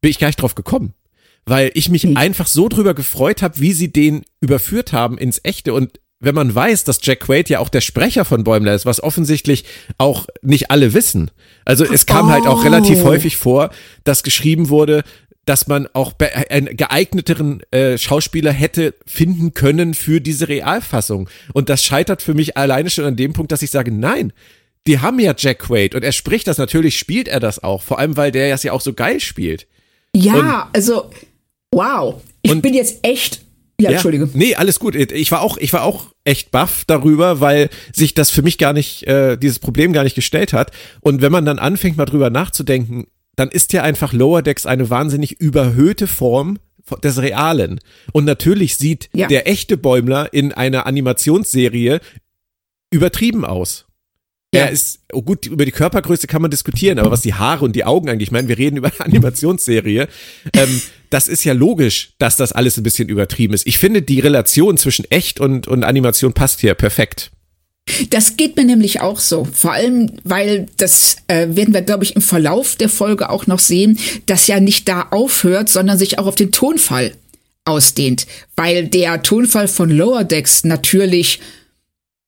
bin 0.00 0.10
ich 0.10 0.18
gar 0.18 0.26
nicht 0.26 0.42
drauf 0.42 0.56
gekommen. 0.56 0.94
Weil 1.48 1.70
ich 1.74 1.88
mich 1.88 2.16
einfach 2.16 2.46
so 2.46 2.68
drüber 2.68 2.94
gefreut 2.94 3.42
habe, 3.42 3.58
wie 3.58 3.72
sie 3.72 3.92
den 3.92 4.22
überführt 4.40 4.92
haben 4.92 5.18
ins 5.18 5.40
Echte. 5.42 5.72
Und 5.72 6.00
wenn 6.20 6.34
man 6.34 6.54
weiß, 6.54 6.84
dass 6.84 7.00
Jack 7.02 7.20
Quaid 7.20 7.48
ja 7.48 7.60
auch 7.60 7.68
der 7.68 7.80
Sprecher 7.80 8.24
von 8.24 8.44
Bäumler 8.44 8.74
ist, 8.74 8.86
was 8.86 9.02
offensichtlich 9.02 9.64
auch 9.98 10.26
nicht 10.42 10.70
alle 10.70 10.94
wissen. 10.94 11.30
Also 11.64 11.84
es 11.84 12.06
kam 12.06 12.28
oh. 12.28 12.30
halt 12.30 12.46
auch 12.46 12.64
relativ 12.64 13.00
oh. 13.02 13.04
häufig 13.04 13.36
vor, 13.36 13.70
dass 14.04 14.22
geschrieben 14.22 14.68
wurde, 14.68 15.04
dass 15.44 15.66
man 15.66 15.88
auch 15.94 16.12
einen 16.50 16.76
geeigneteren 16.76 17.62
äh, 17.70 17.96
Schauspieler 17.96 18.52
hätte 18.52 18.94
finden 19.06 19.54
können 19.54 19.94
für 19.94 20.20
diese 20.20 20.48
Realfassung. 20.48 21.30
Und 21.54 21.70
das 21.70 21.82
scheitert 21.82 22.20
für 22.20 22.34
mich 22.34 22.56
alleine 22.56 22.90
schon 22.90 23.06
an 23.06 23.16
dem 23.16 23.32
Punkt, 23.32 23.52
dass 23.52 23.62
ich 23.62 23.70
sage, 23.70 23.90
nein, 23.90 24.32
die 24.86 25.00
haben 25.00 25.18
ja 25.20 25.34
Jack 25.36 25.60
Quaid 25.60 25.94
und 25.94 26.02
er 26.02 26.12
spricht 26.12 26.48
das, 26.48 26.58
natürlich 26.58 26.98
spielt 26.98 27.28
er 27.28 27.40
das 27.40 27.62
auch, 27.62 27.82
vor 27.82 27.98
allem 27.98 28.16
weil 28.16 28.32
der 28.32 28.50
das 28.50 28.62
ja 28.62 28.72
auch 28.72 28.80
so 28.80 28.92
geil 28.92 29.20
spielt. 29.20 29.66
Ja, 30.14 30.34
und, 30.34 30.74
also, 30.74 31.10
wow. 31.72 32.20
Ich 32.42 32.52
und, 32.52 32.62
bin 32.62 32.74
jetzt 32.74 32.98
echt 33.02 33.42
ja, 33.80 33.90
ja, 33.90 33.94
Entschuldige. 33.94 34.28
Nee, 34.32 34.56
alles 34.56 34.80
gut. 34.80 34.96
Ich 34.96 35.30
war 35.30 35.40
auch, 35.40 35.56
ich 35.56 35.72
war 35.72 35.84
auch 35.84 36.06
echt 36.24 36.50
baff 36.50 36.82
darüber, 36.84 37.40
weil 37.40 37.70
sich 37.92 38.12
das 38.12 38.28
für 38.28 38.42
mich 38.42 38.58
gar 38.58 38.72
nicht, 38.72 39.06
äh, 39.06 39.36
dieses 39.36 39.60
Problem 39.60 39.92
gar 39.92 40.02
nicht 40.02 40.16
gestellt 40.16 40.52
hat. 40.52 40.72
Und 41.00 41.22
wenn 41.22 41.30
man 41.30 41.44
dann 41.44 41.60
anfängt, 41.60 41.96
mal 41.96 42.04
drüber 42.04 42.28
nachzudenken, 42.28 43.06
dann 43.36 43.50
ist 43.50 43.72
ja 43.72 43.84
einfach 43.84 44.12
Lower 44.12 44.42
Decks 44.42 44.66
eine 44.66 44.90
wahnsinnig 44.90 45.40
überhöhte 45.40 46.08
Form 46.08 46.58
des 47.04 47.22
Realen. 47.22 47.78
Und 48.12 48.24
natürlich 48.24 48.76
sieht 48.76 49.10
ja. 49.14 49.28
der 49.28 49.46
echte 49.46 49.76
Bäumler 49.76 50.32
in 50.32 50.52
einer 50.52 50.86
Animationsserie 50.86 52.00
übertrieben 52.90 53.44
aus. 53.44 53.86
Ja. 54.54 54.62
Er 54.62 54.70
ist, 54.70 55.00
oh 55.12 55.20
gut, 55.20 55.44
über 55.44 55.66
die 55.66 55.72
Körpergröße 55.72 56.26
kann 56.26 56.40
man 56.40 56.50
diskutieren, 56.50 56.98
aber 56.98 57.10
was 57.10 57.20
die 57.20 57.34
Haare 57.34 57.64
und 57.66 57.76
die 57.76 57.84
Augen 57.84 58.08
eigentlich 58.08 58.30
meinen, 58.30 58.48
wir 58.48 58.56
reden 58.56 58.78
über 58.78 58.88
eine 58.88 59.00
Animationsserie. 59.04 60.08
Ähm, 60.54 60.82
das 61.10 61.28
ist 61.28 61.44
ja 61.44 61.52
logisch, 61.52 62.12
dass 62.18 62.36
das 62.36 62.52
alles 62.52 62.78
ein 62.78 62.82
bisschen 62.82 63.10
übertrieben 63.10 63.52
ist. 63.52 63.66
Ich 63.66 63.78
finde, 63.78 64.00
die 64.00 64.20
Relation 64.20 64.78
zwischen 64.78 65.04
echt 65.10 65.38
und, 65.38 65.68
und 65.68 65.84
Animation 65.84 66.32
passt 66.32 66.60
hier 66.60 66.74
perfekt. 66.74 67.30
Das 68.10 68.36
geht 68.36 68.56
mir 68.56 68.64
nämlich 68.64 69.00
auch 69.00 69.18
so. 69.18 69.44
Vor 69.44 69.72
allem, 69.72 70.12
weil 70.24 70.66
das 70.76 71.16
äh, 71.28 71.48
werden 71.50 71.74
wir, 71.74 71.82
glaube 71.82 72.04
ich, 72.04 72.16
im 72.16 72.22
Verlauf 72.22 72.76
der 72.76 72.88
Folge 72.88 73.30
auch 73.30 73.46
noch 73.46 73.58
sehen, 73.58 73.98
dass 74.26 74.46
ja 74.46 74.60
nicht 74.60 74.88
da 74.88 75.08
aufhört, 75.10 75.68
sondern 75.68 75.98
sich 75.98 76.18
auch 76.18 76.26
auf 76.26 76.34
den 76.34 76.52
Tonfall 76.52 77.12
ausdehnt. 77.64 78.26
Weil 78.56 78.88
der 78.88 79.22
Tonfall 79.22 79.68
von 79.68 79.90
Lower 79.90 80.24
Decks 80.24 80.64
natürlich 80.64 81.40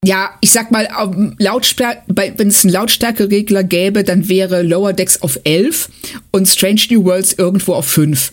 ja, 0.04 0.30
ich 0.40 0.50
sag 0.50 0.70
mal, 0.70 0.88
wenn 1.36 2.48
es 2.48 2.64
einen 2.64 2.72
Lautstärkeregler 2.72 3.64
gäbe, 3.64 4.02
dann 4.02 4.28
wäre 4.28 4.62
Lower 4.62 4.92
Decks 4.94 5.20
auf 5.20 5.38
11 5.44 5.90
und 6.30 6.48
Strange 6.48 6.82
New 6.90 7.04
Worlds 7.04 7.34
irgendwo 7.34 7.74
auf 7.74 7.86
5. 7.86 8.32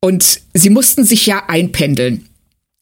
Und 0.00 0.40
sie 0.54 0.70
mussten 0.70 1.04
sich 1.04 1.26
ja 1.26 1.44
einpendeln. 1.48 2.28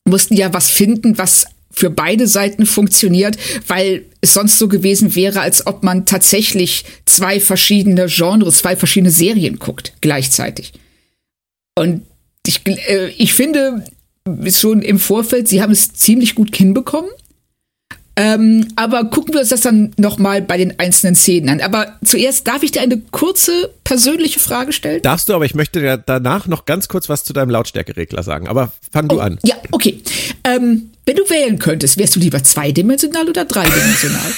Mussten 0.05 0.35
ja 0.35 0.53
was 0.53 0.69
finden, 0.69 1.17
was 1.17 1.45
für 1.71 1.89
beide 1.89 2.27
Seiten 2.27 2.65
funktioniert, 2.65 3.37
weil 3.67 4.05
es 4.21 4.33
sonst 4.33 4.59
so 4.59 4.67
gewesen 4.67 5.15
wäre, 5.15 5.41
als 5.41 5.67
ob 5.67 5.83
man 5.83 6.05
tatsächlich 6.05 6.85
zwei 7.05 7.39
verschiedene 7.39 8.07
Genres, 8.07 8.57
zwei 8.57 8.75
verschiedene 8.75 9.11
Serien 9.11 9.57
guckt 9.59 9.93
gleichzeitig. 10.01 10.73
Und 11.75 12.05
ich, 12.45 12.61
äh, 12.65 13.09
ich 13.17 13.33
finde 13.33 13.85
schon 14.49 14.81
im 14.81 14.99
Vorfeld, 14.99 15.47
sie 15.47 15.61
haben 15.61 15.71
es 15.71 15.93
ziemlich 15.93 16.35
gut 16.35 16.55
hinbekommen. 16.55 17.09
Ähm, 18.23 18.67
aber 18.75 19.05
gucken 19.05 19.33
wir 19.33 19.39
uns 19.39 19.49
das 19.49 19.61
dann 19.61 19.93
nochmal 19.97 20.43
bei 20.43 20.55
den 20.55 20.77
einzelnen 20.77 21.15
Szenen 21.15 21.49
an. 21.49 21.59
Aber 21.61 21.97
zuerst 22.05 22.47
darf 22.47 22.61
ich 22.61 22.69
dir 22.69 22.81
eine 22.81 22.99
kurze 23.09 23.73
persönliche 23.83 24.39
Frage 24.39 24.73
stellen? 24.73 25.01
Darfst 25.01 25.27
du, 25.27 25.33
aber 25.33 25.45
ich 25.45 25.55
möchte 25.55 25.79
dir 25.79 25.97
danach 25.97 26.45
noch 26.45 26.65
ganz 26.65 26.87
kurz 26.87 27.09
was 27.09 27.23
zu 27.23 27.33
deinem 27.33 27.49
Lautstärkeregler 27.49 28.21
sagen. 28.21 28.47
Aber 28.47 28.71
fang 28.91 29.05
oh, 29.05 29.15
du 29.15 29.19
an. 29.21 29.39
Ja, 29.43 29.55
okay. 29.71 30.03
Ähm, 30.43 30.91
wenn 31.07 31.15
du 31.15 31.27
wählen 31.31 31.57
könntest, 31.57 31.97
wärst 31.97 32.15
du 32.15 32.19
lieber 32.19 32.43
zweidimensional 32.43 33.27
oder 33.27 33.43
dreidimensional? 33.43 34.31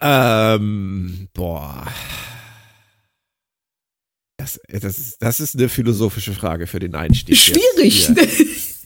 ähm, 0.56 1.28
boah. 1.34 1.86
Das, 4.38 4.58
das, 4.66 4.98
ist, 4.98 5.16
das 5.20 5.40
ist 5.40 5.56
eine 5.56 5.68
philosophische 5.68 6.32
Frage 6.32 6.66
für 6.66 6.78
den 6.78 6.94
Einstieg. 6.94 7.36
Schwierig. 7.36 8.08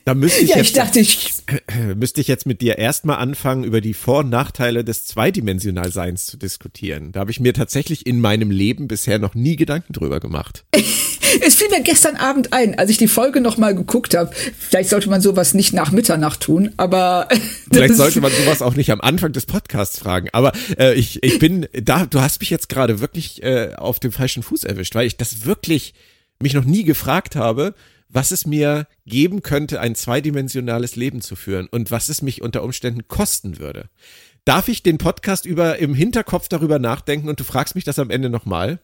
Da 0.05 0.13
müsste 0.13 0.45
ich, 0.45 0.51
ja, 0.51 0.59
jetzt, 0.59 0.67
ich 0.67 0.73
dachte, 0.75 1.01
ich 1.01 1.33
müsste 1.97 2.21
ich 2.21 2.29
jetzt 2.29 2.45
mit 2.45 2.61
dir 2.61 2.77
erstmal 2.79 3.17
anfangen, 3.17 3.65
über 3.65 3.81
die 3.81 3.95
Vor- 3.95 4.21
und 4.21 4.31
Nachteile 4.31 4.85
des 4.85 5.07
Zweidimensionalseins 5.07 6.27
zu 6.27 6.37
diskutieren. 6.37 7.13
Da 7.13 7.21
habe 7.21 7.31
ich 7.31 7.41
mir 7.41 7.55
tatsächlich 7.55 8.07
in 8.07 8.21
meinem 8.21 8.51
Leben 8.51 8.87
bisher 8.87 9.19
noch 9.19 9.35
nie 9.35 9.57
Gedanken 9.57 9.95
drüber 9.95 10.21
gemacht. 10.21 10.65
es 10.75 11.55
fiel 11.55 11.69
mir 11.71 11.83
gestern 11.83 12.17
Abend 12.17 12.53
ein, 12.53 12.79
als 12.79 12.91
ich 12.91 12.99
die 12.99 13.09
Folge 13.09 13.41
nochmal 13.41 13.75
geguckt 13.75 14.15
habe. 14.15 14.31
Vielleicht 14.59 14.91
sollte 14.91 15.09
man 15.09 15.23
sowas 15.23 15.55
nicht 15.55 15.73
nach 15.73 15.91
Mitternacht 15.91 16.41
tun, 16.41 16.73
aber. 16.77 17.29
Vielleicht 17.73 17.95
sollte 17.95 18.21
man 18.21 18.33
sowas 18.33 18.61
auch 18.61 18.75
nicht 18.75 18.91
am 18.93 19.01
Anfang 19.01 19.33
des 19.33 19.47
Podcasts 19.47 19.99
fragen. 19.99 20.29
Aber 20.33 20.53
äh, 20.79 20.93
ich, 20.95 21.23
ich 21.23 21.39
bin 21.39 21.67
da, 21.73 22.05
du 22.05 22.21
hast 22.21 22.41
mich 22.41 22.51
jetzt 22.51 22.69
gerade 22.69 23.01
wirklich 23.01 23.43
äh, 23.43 23.71
auf 23.77 24.01
dem 24.01 24.13
falschen 24.13 24.43
Fuß 24.43 24.65
erwischt, 24.65 24.95
weil 24.95 25.07
ich 25.07 25.17
das 25.17 25.47
wirklich 25.47 25.95
mich 26.43 26.53
noch 26.53 26.65
nie 26.65 26.85
gefragt 26.85 27.37
habe 27.37 27.75
was 28.09 28.31
es 28.31 28.47
mir 28.47 28.87
geben 29.07 29.43
könnte, 29.43 29.81
ein 29.81 29.95
zweidimensionales 29.95 30.97
Leben 30.97 31.21
zu 31.21 31.37
führen 31.37 31.69
und 31.71 31.91
was 31.91 32.09
es 32.09 32.23
mich 32.23 32.43
unter 32.43 32.63
Umständen 32.63 33.09
kosten 33.09 33.59
würde. 33.59 33.89
Darf 34.45 34.69
ich 34.69 34.83
den 34.83 34.99
Podcast 34.99 35.47
über 35.47 35.79
im 35.79 35.95
Hinterkopf 35.95 36.49
darüber 36.49 36.79
nachdenken 36.79 37.29
und 37.29 37.41
du 37.41 37.45
fragst 37.45 37.75
mich 37.75 37.85
das 37.85 37.99
am 37.99 38.11
Ende 38.11 38.29
nochmal? 38.29 38.79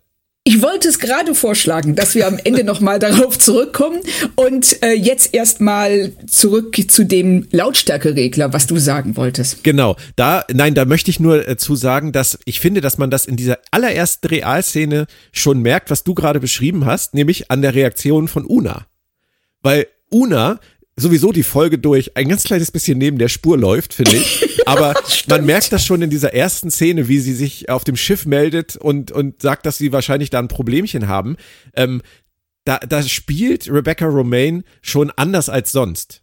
Ich 0.45 0.62
wollte 0.62 0.89
es 0.89 0.99
gerade 0.99 1.35
vorschlagen, 1.35 1.95
dass 1.95 2.15
wir 2.15 2.27
am 2.27 2.39
Ende 2.43 2.65
nochmal 2.65 2.99
darauf 2.99 3.39
zurückkommen 3.39 4.00
und 4.37 4.83
äh, 4.83 4.95
jetzt 4.95 5.35
erstmal 5.35 6.12
zurück 6.27 6.75
zu 6.91 7.05
dem 7.05 7.47
Lautstärkeregler, 7.50 8.55
was 8.55 8.67
du 8.67 8.79
sagen 8.79 9.19
wolltest. 9.19 9.62
Genau, 9.65 9.97
da, 10.17 10.45
nein, 10.50 10.75
da 10.75 10.87
möchte 10.87 11.11
ich 11.11 11.21
nur 11.21 11.47
äh, 11.47 11.59
zu 11.59 11.77
sagen, 11.77 12.12
dass 12.12 12.39
ich 12.47 12.59
finde, 12.59 12.81
dass 12.81 12.97
man 12.97 13.11
das 13.11 13.27
in 13.27 13.37
dieser 13.37 13.59
allerersten 13.71 14.29
Realszene 14.29 15.07
schon 15.31 15.61
merkt, 15.61 15.91
was 15.91 16.05
du 16.05 16.15
gerade 16.15 16.41
beschrieben 16.41 16.87
hast, 16.87 17.12
nämlich 17.12 17.50
an 17.50 17.61
der 17.61 17.75
Reaktion 17.75 18.27
von 18.27 18.47
Una 18.47 18.87
weil 19.62 19.87
Una 20.11 20.61
sowieso 20.97 21.33
die 21.33 21.43
Folge 21.43 21.79
durch 21.79 22.17
ein 22.17 22.29
ganz 22.29 22.45
kleines 22.45 22.71
bisschen 22.71 22.99
neben 22.99 23.19
der 23.19 23.29
Spur 23.29 23.57
läuft, 23.59 23.95
finde 23.95 24.17
ich. 24.17 24.61
Aber 24.67 24.95
man 25.29 25.47
merkt 25.47 25.73
das 25.73 25.85
schon 25.85 26.02
in 26.02 26.11
dieser 26.11 26.35
ersten 26.35 26.71
Szene, 26.71 27.09
wie 27.09 27.19
sie 27.19 27.35
sich 27.35 27.69
auf 27.69 27.85
dem 27.85 27.97
Schiff 27.97 28.26
meldet 28.26 28.76
und, 28.76 29.11
und 29.11 29.43
sagt, 29.43 29.67
dass 29.67 29.79
sie 29.79 29.93
wahrscheinlich 29.93 30.31
da 30.31 30.38
ein 30.38 30.49
Problemchen 30.49 31.09
haben. 31.09 31.37
Ähm, 31.75 32.02
da, 32.64 32.79
da 32.79 33.02
spielt 33.02 33.71
Rebecca 33.71 34.07
Romaine 34.07 34.62
schon 34.83 35.11
anders 35.11 35.49
als 35.49 35.73
sonst. 35.73 36.23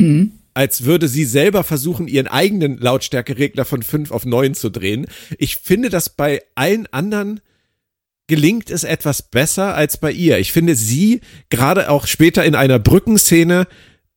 Mhm. 0.00 0.32
Als 0.54 0.84
würde 0.84 1.08
sie 1.08 1.24
selber 1.24 1.64
versuchen, 1.64 2.08
ihren 2.08 2.26
eigenen 2.26 2.78
Lautstärkeregler 2.78 3.64
von 3.64 3.82
5 3.82 4.10
auf 4.10 4.26
9 4.26 4.54
zu 4.54 4.70
drehen. 4.70 5.06
Ich 5.38 5.56
finde 5.56 5.88
das 5.88 6.10
bei 6.10 6.42
allen 6.54 6.86
anderen 6.92 7.40
gelingt 8.28 8.70
es 8.70 8.84
etwas 8.84 9.22
besser 9.22 9.74
als 9.74 9.96
bei 9.96 10.12
ihr. 10.12 10.38
Ich 10.38 10.52
finde 10.52 10.74
sie, 10.74 11.20
gerade 11.50 11.90
auch 11.90 12.06
später 12.06 12.44
in 12.44 12.54
einer 12.54 12.78
Brückenszene, 12.78 13.66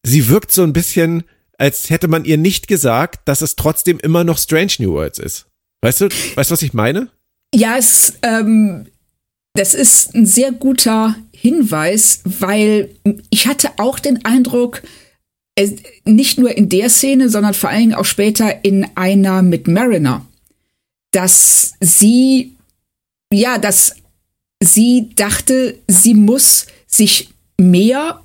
sie 0.04 0.30
wirkt 0.30 0.52
so 0.52 0.64
ein 0.64 0.74
bisschen, 0.74 1.24
als 1.58 1.90
hätte 1.90 2.08
man 2.08 2.26
ihr 2.26 2.38
nicht 2.38 2.68
gesagt, 2.68 3.28
dass 3.28 3.42
es 3.42 3.56
trotzdem 3.56 4.00
immer 4.00 4.24
noch 4.24 4.38
Strange 4.38 4.74
New 4.80 4.94
Worlds 4.94 5.20
ist. 5.20 5.48
Weißt 5.82 6.02
du, 6.02 6.06
weißt 6.36 6.50
du, 6.50 6.54
was 6.54 6.62
ich 6.62 6.74
meine? 6.74 7.10
Ja, 7.54 7.78
es, 7.78 8.14
ähm, 8.22 8.88
das 9.54 9.74
ist 9.74 10.14
ein 10.14 10.26
sehr 10.26 10.52
guter 10.52 11.16
Hinweis, 11.32 12.22
weil 12.26 12.90
ich 13.30 13.48
hatte 13.48 13.72
auch 13.78 14.00
den 14.00 14.26
Eindruck, 14.26 14.82
nicht 16.04 16.38
nur 16.38 16.56
in 16.58 16.68
der 16.68 16.90
Szene, 16.90 17.30
sondern 17.30 17.54
vor 17.54 17.70
allen 17.70 17.80
Dingen 17.80 17.94
auch 17.96 18.06
später 18.06 18.66
in 18.66 18.86
einer 18.96 19.42
mit 19.42 19.68
Mariner, 19.68 20.26
dass 21.12 21.76
sie 21.80 22.55
ja, 23.36 23.58
dass 23.58 23.96
sie 24.64 25.10
dachte, 25.16 25.76
sie 25.88 26.14
muss 26.14 26.68
sich 26.88 27.30
mehr, 27.60 28.22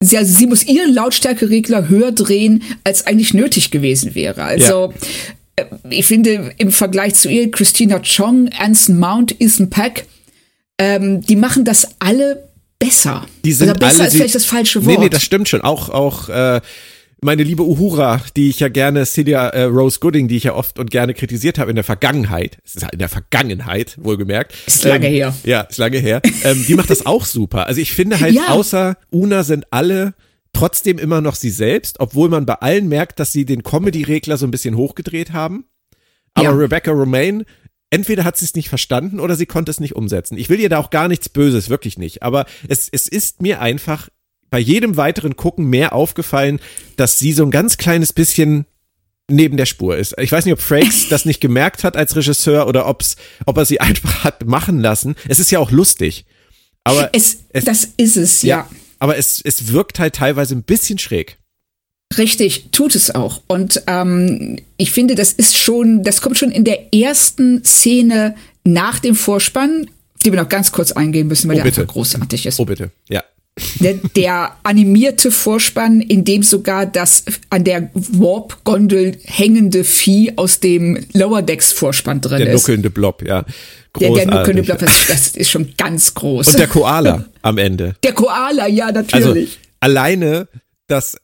sie, 0.00 0.18
also 0.18 0.32
sie 0.32 0.46
muss 0.46 0.64
ihren 0.64 0.92
Lautstärkeregler 0.92 1.88
höher 1.88 2.12
drehen, 2.12 2.62
als 2.84 3.06
eigentlich 3.06 3.34
nötig 3.34 3.70
gewesen 3.70 4.14
wäre. 4.14 4.42
Also 4.42 4.92
ja. 4.92 5.08
Äh, 5.56 5.66
ich 5.90 6.06
finde 6.06 6.52
im 6.58 6.70
Vergleich 6.70 7.14
zu 7.14 7.28
ihr, 7.28 7.50
Christina 7.50 8.00
Chong, 8.00 8.50
Anson 8.58 8.98
Mount, 8.98 9.40
Ethan 9.40 9.70
Peck, 9.70 10.06
ähm, 10.78 11.20
die 11.22 11.36
machen 11.36 11.64
das 11.64 11.88
alle 11.98 12.48
besser. 12.78 13.26
Die 13.44 13.52
sind 13.52 13.70
Oder 13.70 13.78
besser 13.78 14.00
alle, 14.00 14.08
ist 14.08 14.16
vielleicht 14.16 14.34
das 14.34 14.44
falsche 14.44 14.84
Wort. 14.84 14.98
Nee, 14.98 15.04
nee, 15.04 15.10
das 15.10 15.22
stimmt 15.22 15.48
schon. 15.48 15.60
Auch, 15.60 15.88
auch 15.88 16.28
äh, 16.28 16.60
meine 17.24 17.42
liebe 17.42 17.62
Uhura, 17.62 18.20
die 18.36 18.50
ich 18.50 18.60
ja 18.60 18.68
gerne, 18.68 19.06
Celia 19.06 19.48
äh, 19.48 19.64
Rose 19.64 19.98
Gooding, 19.98 20.28
die 20.28 20.36
ich 20.36 20.44
ja 20.44 20.54
oft 20.54 20.78
und 20.78 20.90
gerne 20.90 21.14
kritisiert 21.14 21.58
habe 21.58 21.70
in 21.70 21.74
der 21.74 21.84
Vergangenheit, 21.84 22.58
es 22.64 22.76
ist 22.76 22.82
halt 22.82 22.92
in 22.92 22.98
der 22.98 23.08
Vergangenheit, 23.08 23.96
wohlgemerkt. 23.98 24.54
Ist 24.66 24.84
lange 24.84 25.06
ähm, 25.06 25.12
her. 25.12 25.34
Ja, 25.44 25.62
ist 25.62 25.78
lange 25.78 25.98
her. 25.98 26.20
ähm, 26.44 26.64
die 26.68 26.74
macht 26.74 26.90
das 26.90 27.06
auch 27.06 27.24
super. 27.24 27.66
Also 27.66 27.80
ich 27.80 27.92
finde 27.92 28.20
halt, 28.20 28.34
ja. 28.34 28.48
außer 28.48 28.98
Una 29.10 29.42
sind 29.42 29.66
alle 29.70 30.14
trotzdem 30.52 30.98
immer 30.98 31.22
noch 31.22 31.34
sie 31.34 31.50
selbst, 31.50 31.98
obwohl 31.98 32.28
man 32.28 32.44
bei 32.44 32.54
allen 32.54 32.88
merkt, 32.88 33.18
dass 33.18 33.32
sie 33.32 33.46
den 33.46 33.62
Comedy-Regler 33.62 34.36
so 34.36 34.46
ein 34.46 34.50
bisschen 34.50 34.76
hochgedreht 34.76 35.32
haben. 35.32 35.64
Aber 36.34 36.50
ja. 36.50 36.54
Rebecca 36.54 36.92
Romaine 36.92 37.46
entweder 37.88 38.24
hat 38.24 38.36
sie 38.36 38.44
es 38.44 38.54
nicht 38.54 38.68
verstanden 38.68 39.20
oder 39.20 39.36
sie 39.36 39.46
konnte 39.46 39.70
es 39.70 39.80
nicht 39.80 39.94
umsetzen. 39.96 40.36
Ich 40.36 40.50
will 40.50 40.60
ihr 40.60 40.68
da 40.68 40.78
auch 40.78 40.90
gar 40.90 41.08
nichts 41.08 41.28
Böses, 41.28 41.70
wirklich 41.70 41.96
nicht. 41.96 42.22
Aber 42.22 42.44
es, 42.68 42.88
es 42.90 43.08
ist 43.08 43.40
mir 43.40 43.60
einfach 43.60 44.08
bei 44.54 44.60
jedem 44.60 44.96
weiteren 44.96 45.34
Gucken 45.34 45.66
mehr 45.66 45.92
aufgefallen, 45.94 46.60
dass 46.94 47.18
sie 47.18 47.32
so 47.32 47.42
ein 47.42 47.50
ganz 47.50 47.76
kleines 47.76 48.12
bisschen 48.12 48.66
neben 49.28 49.56
der 49.56 49.66
Spur 49.66 49.96
ist. 49.96 50.14
Ich 50.20 50.30
weiß 50.30 50.44
nicht, 50.44 50.54
ob 50.54 50.60
Frakes 50.60 51.08
das 51.10 51.24
nicht 51.24 51.40
gemerkt 51.40 51.82
hat 51.82 51.96
als 51.96 52.14
Regisseur 52.14 52.68
oder 52.68 52.86
ob's, 52.86 53.16
ob 53.46 53.56
er 53.56 53.64
sie 53.64 53.80
einfach 53.80 54.22
hat 54.22 54.46
machen 54.46 54.78
lassen. 54.78 55.16
Es 55.26 55.40
ist 55.40 55.50
ja 55.50 55.58
auch 55.58 55.72
lustig. 55.72 56.24
Aber 56.84 57.10
es, 57.12 57.38
es 57.48 57.64
das 57.64 57.88
ist 57.96 58.16
es, 58.16 58.42
ja. 58.42 58.58
ja. 58.58 58.68
Aber 59.00 59.16
es, 59.16 59.40
es 59.44 59.72
wirkt 59.72 59.98
halt 59.98 60.14
teilweise 60.14 60.54
ein 60.54 60.62
bisschen 60.62 61.00
schräg. 61.00 61.36
Richtig, 62.16 62.68
tut 62.70 62.94
es 62.94 63.12
auch. 63.12 63.42
Und 63.48 63.82
ähm, 63.88 64.60
ich 64.76 64.92
finde, 64.92 65.16
das 65.16 65.32
ist 65.32 65.58
schon, 65.58 66.04
das 66.04 66.20
kommt 66.20 66.38
schon 66.38 66.52
in 66.52 66.62
der 66.62 66.94
ersten 66.94 67.64
Szene 67.64 68.36
nach 68.62 69.00
dem 69.00 69.16
Vorspann, 69.16 69.90
die 70.24 70.30
wir 70.30 70.40
noch 70.40 70.48
ganz 70.48 70.70
kurz 70.70 70.92
eingehen 70.92 71.26
müssen, 71.26 71.48
weil 71.48 71.56
oh, 71.56 71.58
der 71.58 71.64
bitte. 71.64 71.80
einfach 71.80 71.92
großartig 71.92 72.46
ist. 72.46 72.60
Oh 72.60 72.64
bitte, 72.64 72.92
ja. 73.08 73.24
Der, 73.78 73.94
der 74.16 74.56
animierte 74.64 75.30
Vorspann, 75.30 76.00
in 76.00 76.24
dem 76.24 76.42
sogar 76.42 76.86
das 76.86 77.24
an 77.50 77.62
der 77.62 77.88
Warp-Gondel 77.94 79.16
hängende 79.22 79.84
Vieh 79.84 80.32
aus 80.36 80.58
dem 80.58 81.06
Lower 81.12 81.40
Decks 81.40 81.72
Vorspann 81.72 82.20
drin 82.20 82.38
der 82.38 82.48
ist. 82.48 82.66
Der 82.66 82.74
nuckelnde 82.74 82.90
Blob, 82.90 83.22
ja. 83.22 83.44
Großartig. 83.92 84.16
Der, 84.16 84.26
der 84.26 84.38
nuckelnde 84.38 84.62
Blob, 84.64 84.78
das, 84.78 85.06
das 85.06 85.28
ist 85.28 85.50
schon 85.50 85.72
ganz 85.76 86.14
groß. 86.14 86.48
Und 86.48 86.58
der 86.58 86.66
Koala 86.66 87.26
am 87.42 87.58
Ende. 87.58 87.94
Der 88.02 88.12
Koala, 88.12 88.66
ja, 88.66 88.90
natürlich. 88.90 89.24
Also 89.24 89.48
alleine, 89.78 90.48
dass 90.88 91.16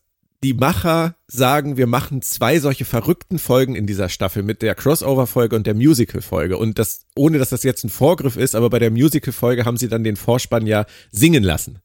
die 0.43 0.55
Macher 0.55 1.17
sagen, 1.27 1.77
wir 1.77 1.87
machen 1.87 2.23
zwei 2.23 2.61
solche 2.61 2.85
verrückten 2.85 3.39
Folgen 3.39 3.75
in 3.75 3.87
dieser 3.87 4.09
Staffel 4.09 4.43
mit 4.43 4.63
der 4.63 4.75
Crossover-Folge 4.75 5.55
und 5.57 5.67
der 5.67 5.75
Musical-Folge. 5.75 6.57
Und 6.57 6.79
das, 6.79 7.07
ohne 7.15 7.39
dass 7.39 7.51
das 7.51 7.63
jetzt 7.63 7.85
ein 7.85 7.91
Vorgriff 7.91 8.37
ist, 8.37 8.55
aber 8.55 8.71
bei 8.71 8.79
der 8.79 8.91
Musical-Folge 8.91 9.65
haben 9.65 9.77
sie 9.77 9.89
dann 9.89 10.05
den 10.05 10.17
Vorspann 10.17 10.67
ja 10.67 10.87
singen 11.11 11.43
lassen. 11.43 11.81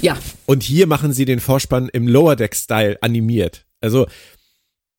Ja. 0.00 0.18
Und 0.46 0.62
hier 0.62 0.86
machen 0.86 1.12
sie 1.12 1.24
den 1.24 1.40
Vorspann 1.40 1.88
im 1.88 2.08
Lower 2.08 2.36
Deck-Style 2.36 2.98
animiert. 3.02 3.66
Also, 3.80 4.06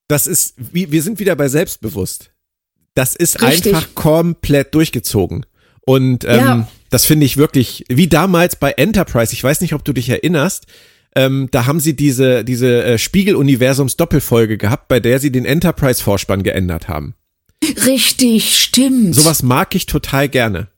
das 0.08 0.28
ist, 0.28 0.56
wie, 0.58 0.92
wir 0.92 1.02
sind 1.02 1.20
wieder 1.20 1.36
bei 1.36 1.48
selbstbewusst. 1.48 2.32
Das 2.94 3.16
ist 3.16 3.42
Richtig. 3.42 3.74
einfach 3.74 3.96
komplett 3.96 4.76
durchgezogen. 4.76 5.46
Und 5.82 6.26
ähm, 6.26 6.36
ja. 6.36 6.68
das 6.90 7.06
finde 7.06 7.26
ich 7.26 7.38
wirklich, 7.38 7.86
wie 7.90 8.08
damals 8.08 8.56
bei 8.56 8.72
Enterprise, 8.72 9.34
ich 9.34 9.44
weiß 9.44 9.62
nicht, 9.62 9.74
ob 9.74 9.86
du 9.86 9.94
dich 9.94 10.10
erinnerst, 10.10 10.66
ähm, 11.16 11.50
da 11.52 11.66
haben 11.66 11.80
sie 11.80 11.96
diese, 11.96 12.44
diese 12.44 12.84
äh, 12.84 12.98
Spiegel-Universums-Doppelfolge 12.98 14.58
gehabt, 14.58 14.88
bei 14.88 15.00
der 15.00 15.20
sie 15.20 15.32
den 15.32 15.46
Enterprise-Vorspann 15.46 16.44
geändert 16.44 16.88
haben. 16.88 17.16
Richtig, 17.86 18.60
stimmt. 18.60 19.16
Sowas 19.16 19.44
mag 19.44 19.76
ich 19.76 19.86
total 19.86 20.30
gerne. 20.30 20.70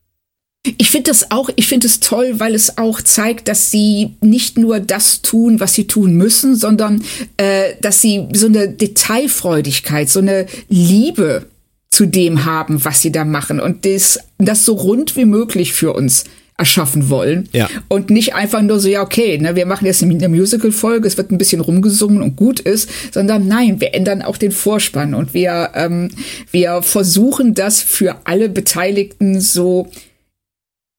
Ich 0.66 0.92
finde 0.92 1.12
das 1.12 1.30
auch, 1.30 1.50
ich 1.58 1.68
finde 1.68 1.88
es 1.88 2.00
toll, 2.00 2.36
weil 2.38 2.56
es 2.56 2.78
auch 2.78 3.02
zeigt, 3.02 3.50
dass 3.50 3.70
sie 3.70 4.16
nicht 4.22 4.58
nur 4.58 4.80
das 4.80 5.22
tun, 5.22 5.60
was 5.60 5.74
sie 5.74 5.88
tun 5.88 6.16
müssen, 6.16 6.56
sondern 6.56 7.04
äh, 7.36 7.74
dass 7.82 8.00
sie 8.00 8.30
so 8.34 8.46
eine 8.46 8.70
Detailfreudigkeit, 8.70 10.10
so 10.10 10.20
eine 10.20 10.46
Liebe 10.70 11.48
zu 11.90 12.06
dem 12.06 12.46
haben, 12.46 12.86
was 12.86 13.02
sie 13.02 13.12
da 13.12 13.26
machen 13.26 13.60
und 13.60 13.86
das, 13.86 14.20
das 14.38 14.64
so 14.64 14.74
rund 14.76 15.18
wie 15.18 15.26
möglich 15.26 15.74
für 15.74 15.92
uns 15.92 16.24
erschaffen 16.58 17.10
wollen. 17.10 17.50
Ja. 17.52 17.68
Und 17.88 18.10
nicht 18.10 18.36
einfach 18.36 18.62
nur 18.62 18.80
so, 18.80 18.88
ja, 18.88 19.02
okay, 19.02 19.38
ne, 19.38 19.56
wir 19.56 19.66
machen 19.66 19.86
jetzt 19.86 20.02
eine 20.02 20.30
Musical-Folge, 20.30 21.08
es 21.08 21.18
wird 21.18 21.32
ein 21.32 21.38
bisschen 21.38 21.62
rumgesungen 21.62 22.22
und 22.22 22.36
gut 22.36 22.60
ist, 22.62 22.90
sondern 23.12 23.48
nein, 23.48 23.82
wir 23.82 23.94
ändern 23.94 24.22
auch 24.22 24.38
den 24.38 24.52
Vorspann 24.52 25.14
und 25.14 25.34
wir, 25.34 25.72
ähm, 25.76 26.10
wir 26.52 26.82
versuchen 26.82 27.54
das 27.54 27.82
für 27.82 28.16
alle 28.24 28.50
Beteiligten 28.50 29.42
so 29.42 29.90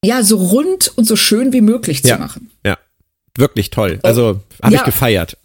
ja, 0.04 0.22
so 0.22 0.36
rund 0.36 0.92
und 0.96 1.04
so 1.04 1.16
schön 1.16 1.52
wie 1.52 1.60
möglich 1.60 2.02
zu 2.02 2.10
ja, 2.10 2.18
machen. 2.18 2.50
Ja, 2.64 2.78
wirklich 3.36 3.70
toll. 3.70 3.98
Also 4.02 4.40
habe 4.62 4.74
ja, 4.74 4.80
ich 4.80 4.84
gefeiert. 4.84 5.36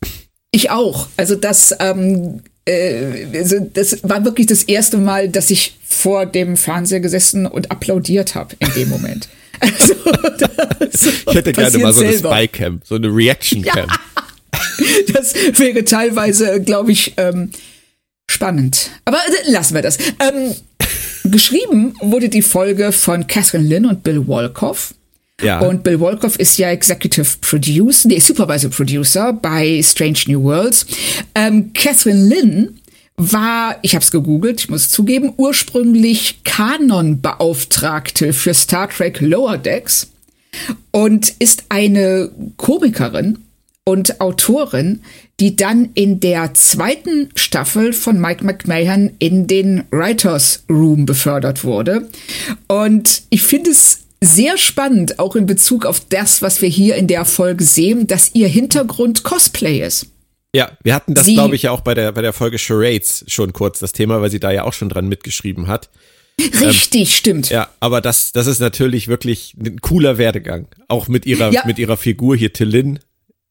Ich 0.51 0.71
auch. 0.71 1.07
Also 1.17 1.35
das, 1.35 1.75
ähm, 1.79 2.41
äh, 2.65 3.25
also 3.37 3.59
das 3.59 4.03
war 4.03 4.25
wirklich 4.25 4.47
das 4.47 4.63
erste 4.63 4.97
Mal, 4.97 5.29
dass 5.29 5.49
ich 5.51 5.77
vor 5.85 6.25
dem 6.25 6.57
Fernseher 6.57 6.99
gesessen 6.99 7.45
und 7.45 7.71
applaudiert 7.71 8.35
habe 8.35 8.55
in 8.59 8.71
dem 8.73 8.89
Moment. 8.89 9.29
Also, 9.61 9.93
ich 11.27 11.35
hätte 11.35 11.51
gerne 11.51 11.77
mal 11.79 11.91
so 11.91 12.01
eine 12.01 12.17
Spy-Cam, 12.17 12.79
so 12.85 12.95
eine 12.95 13.13
Reaction-Cam. 13.13 13.89
Ja, 13.89 13.99
das 15.13 15.33
wäre 15.35 15.83
teilweise, 15.83 16.61
glaube 16.61 16.93
ich, 16.93 17.15
ähm, 17.17 17.51
spannend. 18.31 18.89
Aber 19.03 19.17
äh, 19.17 19.51
lassen 19.51 19.75
wir 19.75 19.81
das. 19.81 19.98
Ähm, 19.98 20.55
Geschrieben 21.24 21.94
wurde 22.01 22.29
die 22.29 22.42
Folge 22.42 22.92
von 22.92 23.27
Catherine 23.27 23.68
Lynn 23.68 23.86
und 23.86 24.03
Bill 24.03 24.25
Wolkoff. 24.27 24.94
Ja. 25.42 25.60
Und 25.60 25.84
Bill 25.84 26.00
Wolkoff 26.00 26.36
ist 26.38 26.58
ja 26.58 26.70
Executive 26.70 27.38
Producer, 27.42 28.08
nee, 28.10 28.20
Supervisor 28.20 28.70
Producer 28.70 29.34
bei 29.34 29.82
Strange 29.82 30.20
New 30.27 30.44
Worlds. 30.44 30.86
Ähm, 31.34 31.72
Catherine 31.74 32.27
Lynn 32.27 32.79
war, 33.16 33.77
ich 33.82 33.96
habe 33.96 34.03
es 34.03 34.12
gegoogelt, 34.12 34.62
ich 34.62 34.70
muss 34.70 34.90
zugeben, 34.90 35.34
ursprünglich 35.38 36.44
Kanon-Beauftragte 36.44 38.34
für 38.34 38.53
Star 38.53 38.90
Trek 38.90 39.20
Lower 39.22 39.58
Decks 39.58 40.10
und 40.92 41.34
ist 41.40 41.66
eine 41.70 42.32
Komikerin 42.58 43.40
und 43.84 44.22
Autorin, 44.22 45.01
die 45.39 45.55
dann 45.55 45.89
in 45.93 46.19
der 46.19 46.53
zweiten 46.53 47.29
Staffel 47.35 47.93
von 47.93 48.19
Mike 48.19 48.43
McMahon 48.43 49.11
in 49.19 49.47
den 49.47 49.83
Writers 49.91 50.63
Room 50.69 51.05
befördert 51.05 51.63
wurde. 51.63 52.09
Und 52.67 53.23
ich 53.29 53.41
finde 53.41 53.71
es 53.71 54.03
sehr 54.21 54.57
spannend, 54.57 55.19
auch 55.19 55.35
in 55.35 55.45
Bezug 55.45 55.85
auf 55.85 56.01
das, 56.09 56.41
was 56.41 56.61
wir 56.61 56.69
hier 56.69 56.95
in 56.95 57.07
der 57.07 57.25
Folge 57.25 57.63
sehen, 57.63 58.07
dass 58.07 58.35
ihr 58.35 58.47
Hintergrund 58.47 59.23
Cosplay 59.23 59.81
ist. 59.81 60.07
Ja, 60.53 60.71
wir 60.83 60.95
hatten 60.95 61.13
das, 61.13 61.27
glaube 61.27 61.55
ich, 61.55 61.63
ja 61.63 61.71
auch 61.71 61.81
bei 61.81 61.93
der, 61.93 62.11
bei 62.11 62.21
der 62.21 62.33
Folge 62.33 62.57
Charades 62.57 63.23
schon 63.27 63.53
kurz 63.53 63.79
das 63.79 63.91
Thema, 63.91 64.19
weil 64.21 64.31
sie 64.31 64.39
da 64.39 64.51
ja 64.51 64.63
auch 64.63 64.73
schon 64.73 64.89
dran 64.89 65.07
mitgeschrieben 65.07 65.67
hat. 65.67 65.89
Richtig, 66.39 67.01
ähm, 67.01 67.05
stimmt. 67.05 67.49
Ja, 67.49 67.69
aber 67.79 68.01
das, 68.01 68.31
das 68.31 68.47
ist 68.47 68.59
natürlich 68.59 69.07
wirklich 69.07 69.55
ein 69.59 69.79
cooler 69.81 70.17
Werdegang. 70.17 70.67
Auch 70.87 71.07
mit 71.07 71.25
ihrer, 71.25 71.51
ja. 71.51 71.63
mit 71.65 71.77
ihrer 71.77 71.97
Figur 71.97 72.35
hier, 72.35 72.51
Tillin, 72.51 72.99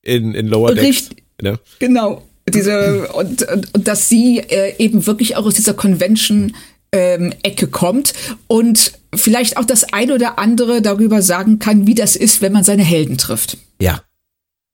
in, 0.03 0.35
in 0.35 0.49
Lower 0.49 0.75
Decks. 0.75 0.87
Richtig, 0.87 1.23
ne? 1.41 1.59
Genau. 1.79 2.23
Diese, 2.49 3.09
und, 3.09 3.43
und, 3.43 3.75
und 3.75 3.89
dass 3.89 4.09
sie 4.09 4.39
äh, 4.39 4.75
eben 4.79 5.07
wirklich 5.07 5.37
auch 5.37 5.45
aus 5.45 5.55
dieser 5.55 5.75
Convention 5.75 6.55
ähm, 6.93 7.35
Ecke 7.43 7.67
kommt 7.67 8.15
und 8.47 8.93
vielleicht 9.15 9.57
auch 9.59 9.65
das 9.65 9.93
ein 9.93 10.11
oder 10.11 10.39
andere 10.39 10.81
darüber 10.81 11.21
sagen 11.21 11.59
kann, 11.59 11.87
wie 11.87 11.95
das 11.95 12.17
ist, 12.17 12.41
wenn 12.41 12.53
man 12.53 12.65
seine 12.65 12.85
Helden 12.85 13.19
trifft. 13.19 13.59
Ja. 13.81 14.03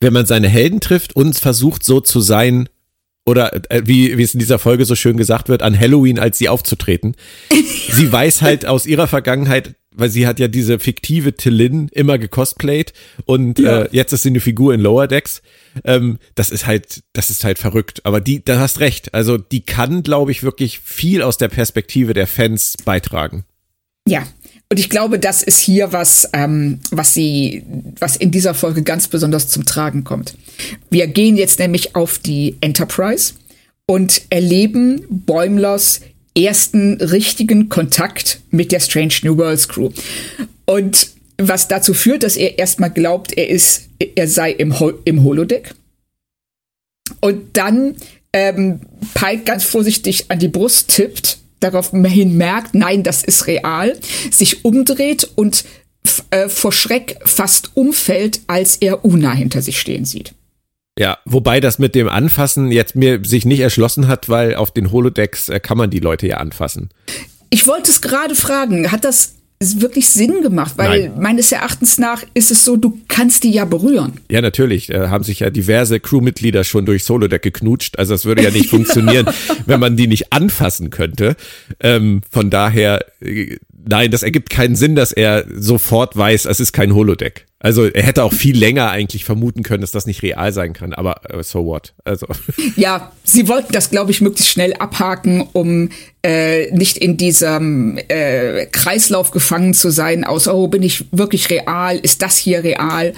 Wenn 0.00 0.12
man 0.12 0.27
seine 0.27 0.48
Helden 0.48 0.81
trifft 0.81 1.16
und 1.16 1.38
versucht 1.38 1.85
so 1.85 2.00
zu 2.00 2.20
sein, 2.20 2.68
oder 3.27 3.53
äh, 3.70 3.83
wie, 3.87 4.18
wie 4.18 4.22
es 4.22 4.35
in 4.35 4.40
dieser 4.40 4.59
Folge 4.59 4.85
so 4.85 4.94
schön 4.94 5.16
gesagt 5.16 5.48
wird, 5.48 5.62
an 5.62 5.79
Halloween 5.79 6.18
als 6.18 6.38
sie 6.38 6.48
aufzutreten. 6.48 7.16
sie 7.90 8.12
weiß 8.12 8.42
halt 8.42 8.66
aus 8.66 8.87
ihrer 8.87 9.09
Vergangenheit, 9.09 9.74
weil 9.95 10.11
sie 10.11 10.27
hat 10.27 10.39
ja 10.39 10.49
diese 10.49 10.79
fiktive 10.79 11.35
Tillin 11.35 11.89
immer 11.93 12.19
gecosplayt 12.19 12.93
und 13.25 13.59
ja. 13.59 13.83
äh, 13.83 13.89
jetzt 13.93 14.13
ist 14.13 14.23
sie 14.23 14.31
eine 14.31 14.41
Figur 14.41 14.75
in 14.75 14.81
Lower 14.81 15.07
Decks. 15.07 15.43
Ähm, 15.85 16.19
das 16.35 16.51
ist 16.51 16.67
halt, 16.67 17.03
das 17.13 17.31
ist 17.31 17.45
halt 17.45 17.59
verrückt. 17.59 18.05
Aber 18.05 18.21
die, 18.21 18.45
da 18.45 18.59
hast 18.59 18.81
recht. 18.81 19.15
Also 19.15 19.39
die 19.39 19.63
kann, 19.63 20.03
glaube 20.03 20.31
ich, 20.31 20.43
wirklich 20.43 20.81
viel 20.81 21.23
aus 21.23 21.39
der 21.39 21.49
Perspektive 21.49 22.15
der 22.15 22.27
Fans 22.27 22.75
beitragen. 22.85 23.45
Ja, 24.07 24.27
und 24.71 24.79
ich 24.79 24.91
glaube, 24.91 25.19
das 25.19 25.43
ist 25.43 25.61
hier 25.61 25.93
was, 25.93 26.29
ähm, 26.33 26.81
was 26.91 27.15
sie, 27.15 27.65
was 27.99 28.17
in 28.17 28.31
dieser 28.31 28.55
Folge 28.55 28.83
ganz 28.83 29.09
besonders 29.09 29.49
zum 29.49 29.65
Tragen 29.65 30.05
kommt. 30.05 30.35
Wir 30.91 31.07
gehen 31.07 31.37
jetzt 31.37 31.59
nämlich 31.59 31.95
auf 31.95 32.19
die 32.19 32.57
Enterprise 32.61 33.35
und 33.87 34.23
erleben 34.31 35.05
Bäumlers 35.09 36.01
ersten 36.37 37.01
richtigen 37.01 37.68
Kontakt 37.68 38.40
mit 38.51 38.73
der 38.73 38.81
Strange 38.81 39.14
New 39.23 39.37
Worlds 39.37 39.68
Crew. 39.68 39.90
Und 40.64 41.11
was 41.38 41.68
dazu 41.68 41.94
führt, 41.94 42.23
dass 42.23 42.37
er 42.37 42.59
erstmal 42.59 42.90
glaubt, 42.90 43.33
er 43.37 43.49
ist, 43.49 43.88
er 43.99 44.29
sei 44.29 44.51
im, 44.53 44.79
Ho 44.81 44.92
im 45.05 45.23
Holodeck. 45.23 45.75
Und 47.20 47.57
dann 47.57 47.97
ähm, 48.33 48.81
Pike 49.14 49.44
ganz 49.44 49.64
vorsichtig 49.64 50.31
an 50.31 50.38
die 50.38 50.49
Brust 50.49 50.88
tippt, 50.88 51.38
daraufhin 51.61 52.37
merkt, 52.37 52.75
nein, 52.75 53.03
das 53.03 53.23
ist 53.23 53.47
real, 53.47 53.97
sich 54.31 54.64
umdreht 54.64 55.29
und 55.35 55.64
äh, 56.31 56.49
vor 56.49 56.73
Schreck 56.73 57.18
fast 57.25 57.77
umfällt, 57.77 58.40
als 58.47 58.77
er 58.77 59.05
Una 59.05 59.33
hinter 59.33 59.62
sich 59.62 59.79
stehen 59.79 60.05
sieht. 60.05 60.35
Ja, 60.99 61.19
wobei 61.25 61.61
das 61.61 61.79
mit 61.79 61.95
dem 61.95 62.09
Anfassen 62.09 62.71
jetzt 62.71 62.95
mir 62.95 63.21
sich 63.25 63.45
nicht 63.45 63.61
erschlossen 63.61 64.07
hat, 64.07 64.29
weil 64.29 64.55
auf 64.55 64.71
den 64.71 64.93
Holodecks 64.93 65.49
äh, 65.49 65.59
kann 65.59 65.77
man 65.77 65.91
die 65.91 65.99
Leute 65.99 66.29
ja 66.29 66.37
anfassen. 66.37 66.91
Ich 67.51 67.67
wollte 67.67 67.91
es 67.91 68.01
gerade 68.01 68.35
fragen, 68.35 68.91
hat 68.93 69.05
das 69.05 69.35
wirklich 69.61 70.09
Sinn 70.09 70.43
gemacht? 70.43 70.75
Weil 70.77 71.09
Nein. 71.09 71.21
meines 71.21 71.53
Erachtens 71.53 71.99
nach 71.99 72.23
ist 72.35 72.51
es 72.51 72.65
so, 72.65 72.77
du 72.77 73.01
kannst 73.09 73.45
die 73.45 73.51
ja 73.51 73.65
berühren. 73.65 74.21
Ja, 74.31 74.41
natürlich. 74.41 74.89
Da 74.89 75.11
haben 75.11 75.25
sich 75.25 75.41
ja 75.41 75.51
diverse 75.51 76.01
Crewmitglieder 76.01 76.65
schon 76.65 76.87
durch 76.87 77.05
Solodeck 77.05 77.43
geknutscht. 77.43 77.99
Also 77.99 78.15
es 78.15 78.25
würde 78.25 78.43
ja 78.43 78.51
nicht 78.51 78.69
funktionieren, 78.71 79.27
wenn 79.67 79.81
man 79.81 79.97
die 79.97 80.07
nicht 80.07 80.33
anfassen 80.33 80.91
könnte. 80.91 81.37
Ähm, 81.81 82.23
von 82.31 82.51
daher, 82.51 83.05
äh, 83.21 83.57
nein, 83.87 84.11
das 84.11 84.23
ergibt 84.23 84.51
keinen 84.51 84.77
Sinn, 84.77 84.95
dass 84.95 85.13
er 85.13 85.47
sofort 85.57 86.17
weiß, 86.17 86.45
es 86.47 86.61
ist 86.61 86.73
kein 86.73 86.95
Holodeck. 86.95 87.47
Also 87.64 87.87
er 87.87 88.03
hätte 88.03 88.24
auch 88.24 88.35
viel 88.35 88.59
länger 88.59 88.90
eigentlich 88.90 89.24
vermuten 89.24 89.62
können, 89.62 89.81
dass 89.81 89.90
das 89.90 90.05
nicht 90.05 90.22
real 90.22 90.53
sein 90.53 90.74
kann, 90.74 90.92
aber 90.92 91.22
uh, 91.35 91.42
so 91.42 91.64
what? 91.64 91.94
Also. 92.05 92.27
Ja, 92.77 93.12
sie 93.24 93.48
wollten 93.48 93.72
das, 93.72 93.88
glaube 93.88 94.11
ich, 94.11 94.20
möglichst 94.20 94.50
schnell 94.50 94.74
abhaken, 94.74 95.48
um 95.55 95.88
äh, 96.22 96.70
nicht 96.72 96.98
in 96.98 97.16
diesem 97.16 97.96
äh, 98.09 98.66
Kreislauf 98.66 99.31
gefangen 99.31 99.72
zu 99.72 99.88
sein, 99.88 100.24
aus, 100.24 100.46
oh, 100.46 100.68
bin 100.68 100.83
ich 100.83 101.07
wirklich 101.11 101.48
real? 101.48 101.96
Ist 101.96 102.20
das 102.20 102.37
hier 102.37 102.62
real? 102.64 103.14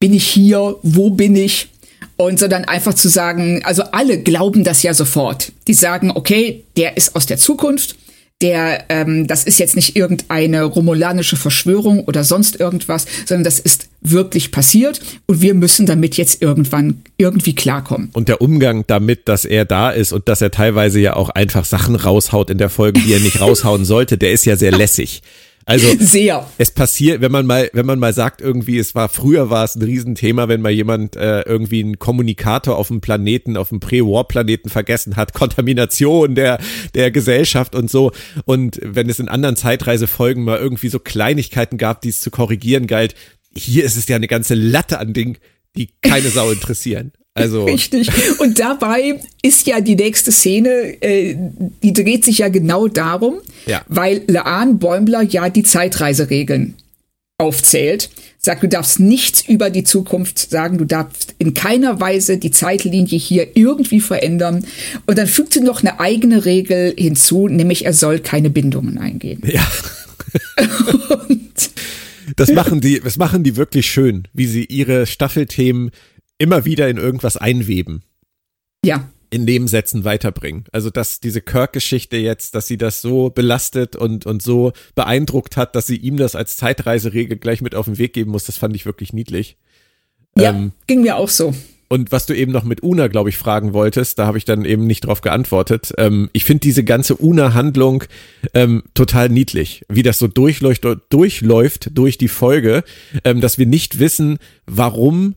Bin 0.00 0.14
ich 0.14 0.26
hier? 0.26 0.76
Wo 0.82 1.10
bin 1.10 1.36
ich? 1.36 1.68
Und 2.16 2.38
sondern 2.38 2.64
einfach 2.64 2.94
zu 2.94 3.10
sagen, 3.10 3.60
also 3.64 3.82
alle 3.92 4.18
glauben 4.18 4.64
das 4.64 4.82
ja 4.82 4.94
sofort. 4.94 5.52
Die 5.66 5.74
sagen, 5.74 6.10
okay, 6.14 6.64
der 6.78 6.96
ist 6.96 7.14
aus 7.16 7.26
der 7.26 7.36
Zukunft 7.36 7.96
der, 8.42 8.84
ähm, 8.88 9.26
das 9.26 9.44
ist 9.44 9.58
jetzt 9.58 9.76
nicht 9.76 9.96
irgendeine 9.96 10.64
romulanische 10.64 11.36
Verschwörung 11.36 12.04
oder 12.04 12.24
sonst 12.24 12.58
irgendwas, 12.58 13.06
sondern 13.26 13.44
das 13.44 13.58
ist 13.58 13.88
wirklich 14.00 14.50
passiert 14.50 15.00
und 15.26 15.40
wir 15.40 15.54
müssen 15.54 15.86
damit 15.86 16.16
jetzt 16.16 16.42
irgendwann 16.42 17.02
irgendwie 17.16 17.54
klarkommen. 17.54 18.10
Und 18.12 18.28
der 18.28 18.40
Umgang 18.40 18.84
damit, 18.86 19.28
dass 19.28 19.44
er 19.44 19.64
da 19.64 19.90
ist 19.90 20.12
und 20.12 20.28
dass 20.28 20.42
er 20.42 20.50
teilweise 20.50 21.00
ja 21.00 21.16
auch 21.16 21.30
einfach 21.30 21.64
Sachen 21.64 21.94
raushaut 21.94 22.50
in 22.50 22.58
der 22.58 22.70
Folge, 22.70 23.00
die 23.00 23.12
er 23.12 23.20
nicht 23.20 23.40
raushauen 23.40 23.84
sollte, 23.84 24.18
der 24.18 24.32
ist 24.32 24.44
ja 24.44 24.56
sehr 24.56 24.72
lässig. 24.72 25.22
Also 25.66 25.86
sehr. 25.98 26.46
Es 26.58 26.70
passiert, 26.70 27.20
wenn 27.20 27.32
man 27.32 27.46
mal, 27.46 27.70
wenn 27.72 27.86
man 27.86 27.98
mal 27.98 28.12
sagt, 28.12 28.40
irgendwie, 28.40 28.78
es 28.78 28.94
war 28.94 29.08
früher 29.08 29.50
war 29.50 29.64
es 29.64 29.76
ein 29.76 29.82
Riesenthema, 29.82 30.48
wenn 30.48 30.60
mal 30.60 30.70
jemand 30.70 31.16
äh, 31.16 31.40
irgendwie 31.42 31.82
einen 31.82 31.98
Kommunikator 31.98 32.76
auf 32.76 32.88
dem 32.88 33.00
Planeten, 33.00 33.56
auf 33.56 33.70
dem 33.70 33.80
Pre-War-Planeten 33.80 34.68
vergessen 34.68 35.16
hat, 35.16 35.32
Kontamination 35.34 36.34
der 36.34 36.58
der 36.94 37.10
Gesellschaft 37.10 37.74
und 37.74 37.90
so. 37.90 38.12
Und 38.44 38.78
wenn 38.82 39.08
es 39.08 39.18
in 39.18 39.28
anderen 39.28 39.56
Zeitreisefolgen 39.56 40.44
mal 40.44 40.58
irgendwie 40.58 40.88
so 40.88 40.98
Kleinigkeiten 40.98 41.78
gab, 41.78 42.02
die 42.02 42.10
es 42.10 42.20
zu 42.20 42.30
korrigieren 42.30 42.86
galt, 42.86 43.14
hier 43.56 43.84
ist 43.84 43.96
es 43.96 44.08
ja 44.08 44.16
eine 44.16 44.28
ganze 44.28 44.54
Latte 44.54 44.98
an 44.98 45.12
Dingen, 45.12 45.38
die 45.76 45.90
keine 46.02 46.28
Sau 46.28 46.50
interessieren. 46.50 47.12
Also. 47.34 47.64
Richtig. 47.66 48.10
Und 48.38 48.58
dabei 48.60 49.20
ist 49.42 49.66
ja 49.66 49.80
die 49.80 49.96
nächste 49.96 50.32
Szene, 50.32 51.02
äh, 51.02 51.36
die 51.82 51.92
dreht 51.92 52.24
sich 52.24 52.38
ja 52.38 52.48
genau 52.48 52.88
darum, 52.88 53.40
ja. 53.66 53.82
weil 53.88 54.22
Laan 54.28 54.78
Bäumler 54.78 55.22
ja 55.22 55.50
die 55.50 55.64
Zeitreiseregeln 55.64 56.74
aufzählt. 57.38 58.10
Sagt, 58.38 58.62
du 58.62 58.68
darfst 58.68 59.00
nichts 59.00 59.42
über 59.48 59.70
die 59.70 59.84
Zukunft 59.84 60.50
sagen, 60.50 60.76
du 60.78 60.84
darfst 60.84 61.34
in 61.38 61.54
keiner 61.54 61.98
Weise 61.98 62.36
die 62.36 62.50
Zeitlinie 62.50 63.18
hier 63.18 63.48
irgendwie 63.54 64.00
verändern. 64.00 64.66
Und 65.06 65.18
dann 65.18 65.26
fügt 65.26 65.54
sie 65.54 65.60
noch 65.60 65.80
eine 65.80 65.98
eigene 65.98 66.44
Regel 66.44 66.94
hinzu, 66.96 67.48
nämlich 67.48 67.86
er 67.86 67.94
soll 67.94 68.18
keine 68.18 68.50
Bindungen 68.50 68.98
eingehen. 68.98 69.42
Ja. 69.46 69.66
das 72.36 72.52
machen 72.52 72.80
die, 72.82 73.00
das 73.00 73.16
machen 73.16 73.42
die 73.44 73.56
wirklich 73.56 73.86
schön, 73.86 74.28
wie 74.34 74.46
sie 74.46 74.66
ihre 74.66 75.06
Staffelthemen 75.06 75.90
immer 76.38 76.64
wieder 76.64 76.88
in 76.88 76.96
irgendwas 76.96 77.36
einweben. 77.36 78.02
Ja. 78.84 79.08
In 79.30 79.44
Nebensätzen 79.44 80.04
weiterbringen. 80.04 80.64
Also, 80.70 80.90
dass 80.90 81.20
diese 81.20 81.40
Kirk-Geschichte 81.40 82.16
jetzt, 82.16 82.54
dass 82.54 82.66
sie 82.66 82.76
das 82.76 83.00
so 83.00 83.30
belastet 83.30 83.96
und, 83.96 84.26
und 84.26 84.42
so 84.42 84.72
beeindruckt 84.94 85.56
hat, 85.56 85.74
dass 85.74 85.86
sie 85.86 85.96
ihm 85.96 86.16
das 86.16 86.36
als 86.36 86.56
Zeitreiseregel 86.56 87.38
gleich 87.38 87.60
mit 87.60 87.74
auf 87.74 87.86
den 87.86 87.98
Weg 87.98 88.12
geben 88.12 88.30
muss, 88.30 88.44
das 88.44 88.58
fand 88.58 88.76
ich 88.76 88.86
wirklich 88.86 89.12
niedlich. 89.12 89.56
Ja, 90.36 90.50
ähm, 90.50 90.72
ging 90.86 91.02
mir 91.02 91.16
auch 91.16 91.28
so. 91.28 91.54
Und 91.88 92.12
was 92.12 92.26
du 92.26 92.34
eben 92.34 92.50
noch 92.50 92.64
mit 92.64 92.82
Una, 92.82 93.08
glaube 93.08 93.28
ich, 93.28 93.36
fragen 93.36 93.72
wolltest, 93.72 94.18
da 94.18 94.26
habe 94.26 94.38
ich 94.38 94.44
dann 94.44 94.64
eben 94.64 94.86
nicht 94.86 95.02
drauf 95.02 95.20
geantwortet. 95.20 95.92
Ähm, 95.98 96.30
ich 96.32 96.44
finde 96.44 96.60
diese 96.60 96.82
ganze 96.82 97.16
Una-Handlung 97.16 98.04
ähm, 98.52 98.82
total 98.94 99.28
niedlich, 99.28 99.84
wie 99.88 100.02
das 100.02 100.18
so 100.18 100.26
durchläuft, 100.26 100.86
durchläuft 101.10 101.90
durch 101.96 102.18
die 102.18 102.28
Folge, 102.28 102.84
ähm, 103.24 103.40
dass 103.40 103.58
wir 103.58 103.66
nicht 103.66 103.98
wissen, 103.98 104.38
warum 104.66 105.36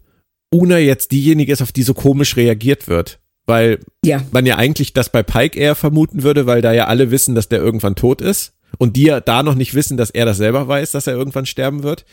Una 0.58 0.78
jetzt 0.78 1.12
diejenige 1.12 1.52
ist, 1.52 1.62
auf 1.62 1.72
die 1.72 1.84
so 1.84 1.94
komisch 1.94 2.36
reagiert 2.36 2.88
wird. 2.88 3.20
Weil 3.46 3.80
ja. 4.04 4.24
man 4.32 4.46
ja 4.46 4.58
eigentlich 4.58 4.94
das 4.94 5.10
bei 5.10 5.24
Pike 5.24 5.58
eher 5.58 5.76
vermuten 5.76 6.24
würde, 6.24 6.46
weil 6.46 6.62
da 6.62 6.74
ja 6.74 6.88
alle 6.88 7.12
wissen, 7.12 7.34
dass 7.34 7.48
der 7.48 7.60
irgendwann 7.60 7.96
tot 7.96 8.22
ist. 8.22 8.54
Und 8.78 8.98
die 8.98 9.04
ja 9.04 9.22
da 9.22 9.44
noch 9.44 9.56
nicht 9.56 9.74
wissen, 9.74 9.96
dass 9.96 10.10
er 10.10 10.26
das 10.26 10.38
selber 10.38 10.68
weiß, 10.68 10.92
dass 10.92 11.08
er 11.08 11.14
irgendwann 11.14 11.46
sterben 11.46 11.84
wird. 11.84 12.06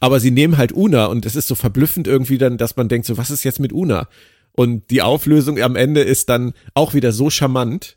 Aber 0.00 0.20
sie 0.20 0.30
nehmen 0.30 0.58
halt 0.58 0.72
Una 0.72 1.06
und 1.06 1.24
es 1.24 1.36
ist 1.36 1.48
so 1.48 1.54
verblüffend 1.54 2.06
irgendwie 2.06 2.38
dann, 2.38 2.58
dass 2.58 2.76
man 2.76 2.88
denkt, 2.88 3.06
so, 3.06 3.16
was 3.16 3.30
ist 3.30 3.44
jetzt 3.44 3.60
mit 3.60 3.72
Una? 3.72 4.08
Und 4.52 4.90
die 4.90 5.02
Auflösung 5.02 5.60
am 5.60 5.76
Ende 5.76 6.02
ist 6.02 6.28
dann 6.28 6.52
auch 6.74 6.92
wieder 6.92 7.12
so 7.12 7.30
charmant 7.30 7.96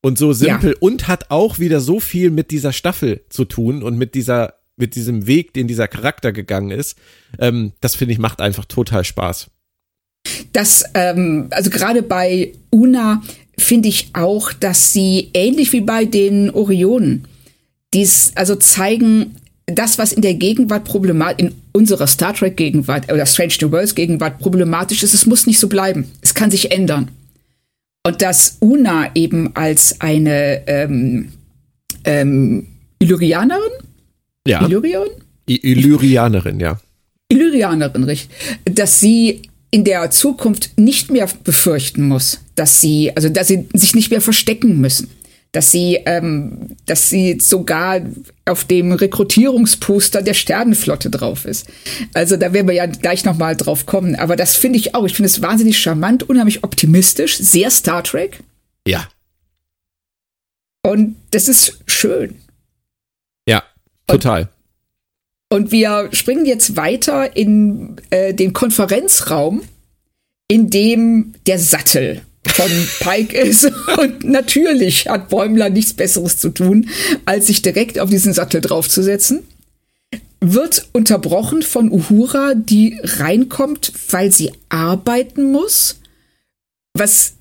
und 0.00 0.18
so 0.18 0.32
simpel 0.32 0.70
ja. 0.70 0.76
und 0.80 1.06
hat 1.06 1.30
auch 1.30 1.58
wieder 1.58 1.80
so 1.80 2.00
viel 2.00 2.30
mit 2.30 2.50
dieser 2.50 2.72
Staffel 2.72 3.24
zu 3.28 3.44
tun 3.44 3.82
und 3.82 3.96
mit 3.96 4.14
dieser 4.14 4.54
mit 4.76 4.94
diesem 4.94 5.26
Weg, 5.26 5.52
den 5.52 5.68
dieser 5.68 5.88
Charakter 5.88 6.32
gegangen 6.32 6.70
ist, 6.70 6.98
ähm, 7.38 7.72
das 7.80 7.94
finde 7.94 8.12
ich 8.12 8.18
macht 8.18 8.40
einfach 8.40 8.64
total 8.64 9.04
Spaß. 9.04 9.48
Das, 10.52 10.84
ähm, 10.94 11.48
also 11.50 11.70
gerade 11.70 12.02
bei 12.02 12.52
Una 12.70 13.22
finde 13.58 13.88
ich 13.88 14.10
auch, 14.14 14.52
dass 14.52 14.92
sie 14.92 15.30
ähnlich 15.34 15.72
wie 15.72 15.80
bei 15.80 16.04
den 16.04 16.50
Orionen, 16.50 17.26
dies 17.92 18.32
also 18.34 18.56
zeigen, 18.56 19.36
das, 19.66 19.98
was 19.98 20.12
in 20.12 20.22
der 20.22 20.34
Gegenwart 20.34 20.84
problematisch, 20.84 21.46
in 21.46 21.54
unserer 21.72 22.06
Star 22.06 22.34
Trek 22.34 22.56
Gegenwart 22.56 23.10
oder 23.12 23.26
Strange 23.26 23.54
New 23.60 23.72
Worlds 23.72 23.94
Gegenwart 23.94 24.38
problematisch 24.38 25.02
ist, 25.02 25.14
es 25.14 25.26
muss 25.26 25.46
nicht 25.46 25.58
so 25.58 25.68
bleiben. 25.68 26.10
Es 26.20 26.34
kann 26.34 26.50
sich 26.50 26.70
ändern. 26.70 27.10
Und 28.06 28.20
dass 28.20 28.58
Una 28.60 29.10
eben 29.14 29.56
als 29.56 30.00
eine 30.00 30.66
ähm, 30.66 31.32
ähm, 32.04 32.66
Illyrianerin 32.98 33.72
ja. 34.46 34.64
Illyrion? 34.64 35.08
Illyrianerin, 35.46 36.60
ja. 36.60 36.80
Illyrianerin, 37.28 38.04
richtig. 38.04 38.30
Dass 38.64 39.00
sie 39.00 39.42
in 39.70 39.84
der 39.84 40.10
Zukunft 40.10 40.78
nicht 40.78 41.10
mehr 41.10 41.28
befürchten 41.42 42.06
muss, 42.06 42.40
dass 42.54 42.80
sie, 42.80 43.14
also 43.16 43.28
dass 43.28 43.48
sie 43.48 43.66
sich 43.72 43.94
nicht 43.94 44.10
mehr 44.10 44.20
verstecken 44.20 44.80
müssen, 44.80 45.10
dass 45.54 45.70
sie, 45.70 46.00
ähm, 46.06 46.76
dass 46.86 47.08
sie 47.08 47.38
sogar 47.40 48.00
auf 48.44 48.64
dem 48.64 48.92
Rekrutierungsposter 48.92 50.22
der 50.22 50.34
Sternenflotte 50.34 51.10
drauf 51.10 51.44
ist. 51.44 51.66
Also 52.12 52.36
da 52.36 52.52
werden 52.52 52.66
wir 52.66 52.74
ja 52.74 52.86
gleich 52.86 53.24
noch 53.24 53.36
mal 53.36 53.56
drauf 53.56 53.86
kommen. 53.86 54.16
Aber 54.16 54.36
das 54.36 54.56
finde 54.56 54.78
ich 54.78 54.94
auch. 54.94 55.04
Ich 55.04 55.14
finde 55.14 55.28
es 55.28 55.42
wahnsinnig 55.42 55.78
charmant, 55.78 56.28
unheimlich 56.28 56.64
optimistisch, 56.64 57.38
sehr 57.38 57.70
Star 57.70 58.02
Trek. 58.02 58.40
Ja. 58.86 59.08
Und 60.82 61.16
das 61.30 61.48
ist 61.48 61.78
schön. 61.86 62.36
Total. 64.06 64.48
Und, 65.50 65.70
wir 65.70 66.08
springen 66.12 66.46
jetzt 66.46 66.76
weiter 66.76 67.36
in 67.36 67.96
äh, 68.10 68.34
den 68.34 68.52
Konferenzraum, 68.52 69.62
in 70.48 70.68
dem 70.68 71.34
der 71.46 71.58
Sattel 71.58 72.22
von 72.46 72.70
Pike 73.00 73.36
ist. 73.36 73.64
Und 73.98 74.24
natürlich 74.24 75.08
hat 75.08 75.28
Bäumler 75.28 75.70
nichts 75.70 75.94
Besseres 75.94 76.38
zu 76.38 76.50
tun, 76.50 76.88
als 77.24 77.46
sich 77.46 77.62
direkt 77.62 77.98
auf 77.98 78.10
diesen 78.10 78.32
Sattel 78.32 78.60
draufzusetzen. 78.60 79.44
Wird 80.40 80.88
unterbrochen 80.92 81.62
von 81.62 81.90
Uhura, 81.90 82.54
die 82.54 82.98
reinkommt, 83.02 83.92
weil 84.10 84.30
sie 84.30 84.52
arbeiten 84.68 85.52
muss. 85.52 86.00
Was 86.94 87.34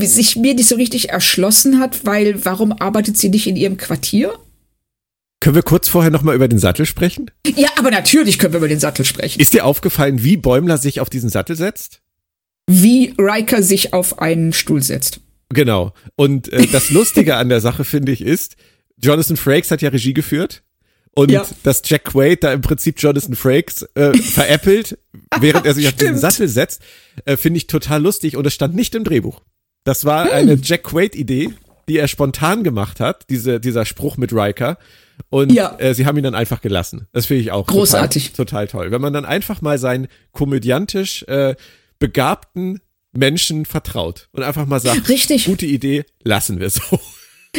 sich 0.00 0.36
mir 0.36 0.54
nicht 0.54 0.68
so 0.68 0.76
richtig 0.76 1.10
erschlossen 1.10 1.78
hat, 1.78 2.04
weil 2.04 2.44
warum 2.44 2.72
arbeitet 2.72 3.16
sie 3.16 3.30
nicht 3.30 3.46
in 3.46 3.56
ihrem 3.56 3.78
Quartier? 3.78 4.34
Können 5.42 5.56
wir 5.56 5.64
kurz 5.64 5.88
vorher 5.88 6.12
nochmal 6.12 6.36
über 6.36 6.46
den 6.46 6.60
Sattel 6.60 6.86
sprechen? 6.86 7.28
Ja, 7.44 7.68
aber 7.76 7.90
natürlich 7.90 8.38
können 8.38 8.52
wir 8.52 8.58
über 8.58 8.68
den 8.68 8.78
Sattel 8.78 9.04
sprechen. 9.04 9.40
Ist 9.40 9.52
dir 9.52 9.64
aufgefallen, 9.64 10.22
wie 10.22 10.36
Bäumler 10.36 10.78
sich 10.78 11.00
auf 11.00 11.10
diesen 11.10 11.30
Sattel 11.30 11.56
setzt? 11.56 12.00
Wie 12.68 13.12
Riker 13.18 13.60
sich 13.60 13.92
auf 13.92 14.20
einen 14.20 14.52
Stuhl 14.52 14.84
setzt. 14.84 15.20
Genau. 15.48 15.94
Und 16.14 16.52
äh, 16.52 16.68
das 16.68 16.90
Lustige 16.90 17.34
an 17.34 17.48
der 17.48 17.60
Sache, 17.60 17.82
finde 17.82 18.12
ich, 18.12 18.20
ist, 18.20 18.54
Jonathan 19.02 19.36
Frakes 19.36 19.72
hat 19.72 19.82
ja 19.82 19.88
Regie 19.88 20.14
geführt. 20.14 20.62
Und 21.10 21.32
ja. 21.32 21.44
dass 21.64 21.82
Jack 21.86 22.04
Quaid 22.04 22.44
da 22.44 22.52
im 22.52 22.60
Prinzip 22.60 23.02
Jonathan 23.02 23.34
Frakes 23.34 23.82
äh, 23.96 24.16
veräppelt, 24.16 24.96
während 25.40 25.66
er 25.66 25.74
sich 25.74 25.88
auf 25.88 25.94
diesen 25.94 26.18
Sattel 26.18 26.46
setzt, 26.46 26.82
äh, 27.24 27.36
finde 27.36 27.56
ich 27.56 27.66
total 27.66 28.00
lustig. 28.00 28.36
Und 28.36 28.46
es 28.46 28.54
stand 28.54 28.76
nicht 28.76 28.94
im 28.94 29.02
Drehbuch. 29.02 29.40
Das 29.82 30.04
war 30.04 30.26
hm. 30.26 30.32
eine 30.34 30.54
Jack 30.54 30.84
Quaid-Idee, 30.84 31.50
die 31.88 31.98
er 31.98 32.08
spontan 32.08 32.62
gemacht 32.64 33.00
hat, 33.00 33.28
diese, 33.30 33.60
dieser 33.60 33.84
Spruch 33.84 34.16
mit 34.16 34.32
Riker. 34.32 34.78
Und 35.30 35.52
ja. 35.52 35.76
äh, 35.78 35.94
sie 35.94 36.06
haben 36.06 36.16
ihn 36.16 36.24
dann 36.24 36.34
einfach 36.34 36.60
gelassen. 36.60 37.06
Das 37.12 37.26
finde 37.26 37.42
ich 37.42 37.52
auch 37.52 37.66
großartig. 37.66 38.32
Total, 38.32 38.66
total, 38.66 38.68
toll. 38.68 38.90
Wenn 38.90 39.00
man 39.00 39.12
dann 39.12 39.24
einfach 39.24 39.60
mal 39.60 39.78
seinen 39.78 40.08
komödiantisch 40.32 41.22
äh, 41.24 41.54
begabten 41.98 42.80
Menschen 43.12 43.66
vertraut 43.66 44.28
und 44.32 44.42
einfach 44.42 44.66
mal 44.66 44.80
sagt, 44.80 45.08
Richtig. 45.08 45.44
gute 45.44 45.66
Idee, 45.66 46.04
lassen 46.24 46.60
wir 46.60 46.70
so. 46.70 46.98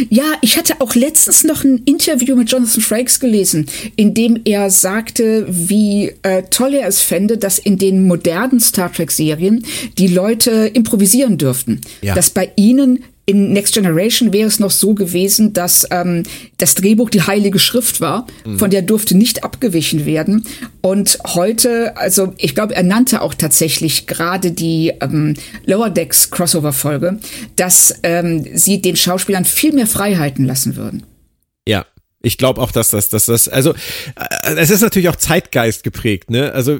Ja, 0.10 0.24
ich 0.42 0.58
hatte 0.58 0.82
auch 0.82 0.96
letztens 0.96 1.44
noch 1.44 1.64
ein 1.64 1.84
Interview 1.86 2.36
mit 2.36 2.52
Jonathan 2.52 2.82
Frakes 2.82 3.20
gelesen, 3.20 3.68
in 3.96 4.16
dem 4.16 4.42
er 4.44 4.72
sagte, 4.72 5.46
wie 5.48 6.14
äh, 6.24 6.42
toll 6.50 6.74
er 6.74 6.88
es 6.88 7.02
fände, 7.02 7.38
dass 7.38 7.60
in 7.60 7.78
den 7.78 8.08
modernen 8.08 8.60
Star 8.60 8.92
Trek-Serien 8.92 9.64
die 10.00 10.08
Leute 10.08 10.72
improvisieren 10.74 11.38
dürften. 11.38 11.82
Ja. 12.02 12.16
Dass 12.16 12.32
bei 12.32 12.52
ihnen 12.56 13.04
in 13.26 13.54
Next 13.54 13.74
Generation 13.74 14.34
wäre 14.34 14.48
es 14.48 14.60
noch 14.60 14.72
so 14.72 14.94
gewesen, 14.94 15.54
dass 15.54 15.88
ähm, 15.92 16.24
das 16.58 16.76
Drehbuch 16.76 17.10
die 17.10 17.22
Heilige 17.22 17.58
Schrift 17.58 18.02
war, 18.02 18.28
mhm. 18.46 18.60
von 18.60 18.70
der 18.70 18.82
durfte 18.82 19.16
nicht 19.16 19.44
abgewichen 19.44 20.06
werden. 20.06 20.46
Und 20.82 21.20
heute, 21.26 21.96
also 21.96 22.34
ich 22.38 22.54
glaube, 22.54 22.76
er 22.76 22.84
nannte 22.84 23.22
auch 23.22 23.34
tatsächlich 23.34 24.08
gerade 24.08 24.52
die 24.52 24.92
ähm, 25.00 25.36
Lower 25.66 25.90
Decks 25.90 26.32
Crossover-Folge, 26.32 27.20
dass 27.56 27.96
ähm, 28.04 28.46
sie 28.54 28.82
den 28.82 28.98
Schauspielern 28.98 29.46
viel 29.46 29.74
mehr 29.74 29.88
Freiheiten 29.88 30.46
lassen 30.46 30.76
würden. 30.76 31.04
Ja, 31.66 31.86
ich 32.22 32.38
glaube 32.38 32.62
auch, 32.62 32.72
dass 32.72 32.92
das, 32.92 33.10
dass 33.10 33.28
das, 33.28 33.48
also 33.48 33.74
äh, 33.74 34.56
es 34.56 34.70
ist 34.70 34.82
natürlich 34.82 35.10
auch 35.10 35.16
Zeitgeist 35.16 35.84
geprägt, 35.84 36.30
ne? 36.30 36.52
Also 36.52 36.80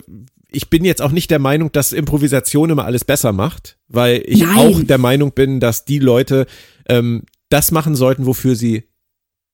ich 0.54 0.70
bin 0.70 0.86
jetzt 0.86 1.02
auch 1.02 1.12
nicht 1.12 1.32
der 1.32 1.40
Meinung, 1.40 1.72
dass 1.72 1.92
Improvisation 1.92 2.70
immer 2.70 2.86
alles 2.86 3.04
besser 3.04 3.34
macht, 3.34 3.78
weil 3.88 4.24
ich 4.26 4.42
Nein. 4.42 4.58
auch 4.58 4.84
der 4.84 4.98
Meinung 5.00 5.34
bin, 5.34 5.60
dass 5.60 5.84
die 5.84 6.00
Leute 6.00 6.46
ähm, 6.88 7.24
das 7.50 7.72
machen 7.72 7.96
sollten, 7.96 8.26
wofür 8.26 8.56
sie 8.56 8.84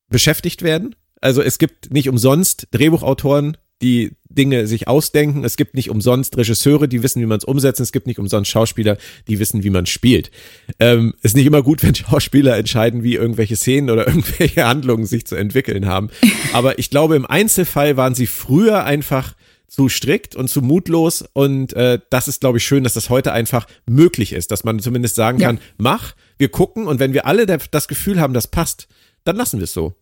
beschäftigt 0.10 0.62
werden. 0.62 0.96
Also 1.22 1.42
es 1.42 1.58
gibt 1.58 1.92
nicht 1.92 2.10
umsonst 2.10 2.68
Drehbuchautoren, 2.72 3.58
die 3.82 4.12
Dinge 4.30 4.68
sich 4.68 4.88
ausdenken. 4.88 5.44
Es 5.44 5.58
gibt 5.58 5.74
nicht 5.74 5.90
umsonst 5.90 6.38
Regisseure, 6.38 6.88
die 6.88 7.02
wissen, 7.02 7.22
wie 7.22 7.26
man 7.26 7.40
es 7.40 7.46
umsetzt. 7.46 7.80
Es 7.80 7.92
gibt 7.92 8.06
nicht 8.06 8.20
umsonst 8.20 8.52
Schauspieler, 8.52 8.98
die 9.28 9.40
wissen, 9.40 9.64
wie 9.64 9.70
man 9.70 9.86
spielt. 9.86 10.32
Ähm, 10.80 11.14
ist 11.22 11.36
nicht 11.36 11.46
immer 11.46 11.64
gut, 11.64 11.82
wenn 11.84 11.96
Schauspieler 11.96 12.58
entscheiden, 12.58 13.04
wie 13.04 13.16
irgendwelche 13.16 13.56
Szenen 13.56 13.90
oder 13.90 14.08
irgendwelche 14.08 14.66
Handlungen 14.66 15.06
sich 15.06 15.26
zu 15.26 15.36
entwickeln 15.36 15.88
haben. 15.88 16.10
Aber 16.54 16.78
ich 16.78 16.90
glaube, 16.90 17.16
im 17.16 17.26
Einzelfall 17.26 17.98
waren 17.98 18.16
sie 18.16 18.28
früher 18.28 18.84
einfach 18.84 19.34
zu 19.70 19.88
strikt 19.88 20.36
und 20.36 20.50
zu 20.50 20.62
mutlos. 20.62 21.24
Und 21.34 21.74
äh, 21.74 22.00
das 22.10 22.28
ist, 22.28 22.42
glaube 22.42 22.58
ich, 22.58 22.66
schön, 22.66 22.84
dass 22.84 22.94
das 22.94 23.10
heute 23.10 23.32
einfach 23.32 23.68
möglich 23.88 24.34
ist, 24.34 24.52
dass 24.52 24.64
man 24.64 24.80
zumindest 24.80 25.16
sagen 25.16 25.40
ja. 25.40 25.48
kann, 25.48 25.60
mach, 25.78 26.16
wir 26.38 26.50
gucken 26.50 26.88
und 26.88 27.00
wenn 27.00 27.14
wir 27.14 27.26
alle 27.26 27.46
das 27.46 27.88
Gefühl 27.88 28.20
haben, 28.20 28.34
das 28.34 28.48
passt, 28.48 28.88
dann 29.24 29.36
lassen 29.36 29.60
wir 29.60 29.66
es 29.66 29.74
so. 29.74 29.94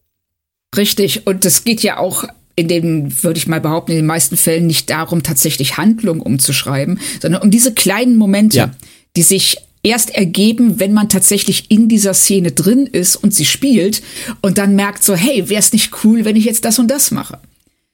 Richtig. 0.76 1.28
Und 1.28 1.46
es 1.46 1.64
geht 1.64 1.82
ja 1.82 1.98
auch 1.98 2.26
in 2.56 2.68
den, 2.68 3.24
würde 3.24 3.38
ich 3.38 3.48
mal 3.48 3.62
behaupten, 3.62 3.92
in 3.92 3.98
den 3.98 4.06
meisten 4.06 4.36
Fällen 4.36 4.68
nicht 4.68 4.90
darum, 4.90 5.22
tatsächlich 5.22 5.78
Handlung 5.78 6.22
umzuschreiben, 6.22 7.00
sondern 7.22 7.44
um 7.44 7.52
diese 7.52 7.74
kleinen 7.74 8.18
Momente, 8.18 8.58
ja. 8.58 8.72
die 9.16 9.22
sich 9.22 9.58
erst 9.84 10.10
ergeben, 10.10 10.80
wenn 10.80 10.92
man 10.94 11.08
tatsächlich 11.08 11.70
in 11.70 11.88
dieser 11.88 12.14
Szene 12.14 12.52
drin 12.52 12.88
ist 12.88 13.16
und 13.16 13.34
sie 13.34 13.46
spielt 13.46 14.02
und 14.42 14.58
dann 14.58 14.76
merkt 14.76 15.04
so, 15.04 15.16
hey, 15.16 15.50
wäre 15.50 15.60
es 15.60 15.72
nicht 15.72 16.04
cool, 16.04 16.26
wenn 16.26 16.36
ich 16.36 16.46
jetzt 16.46 16.66
das 16.66 16.80
und 16.80 16.90
das 16.90 17.12
mache? 17.12 17.40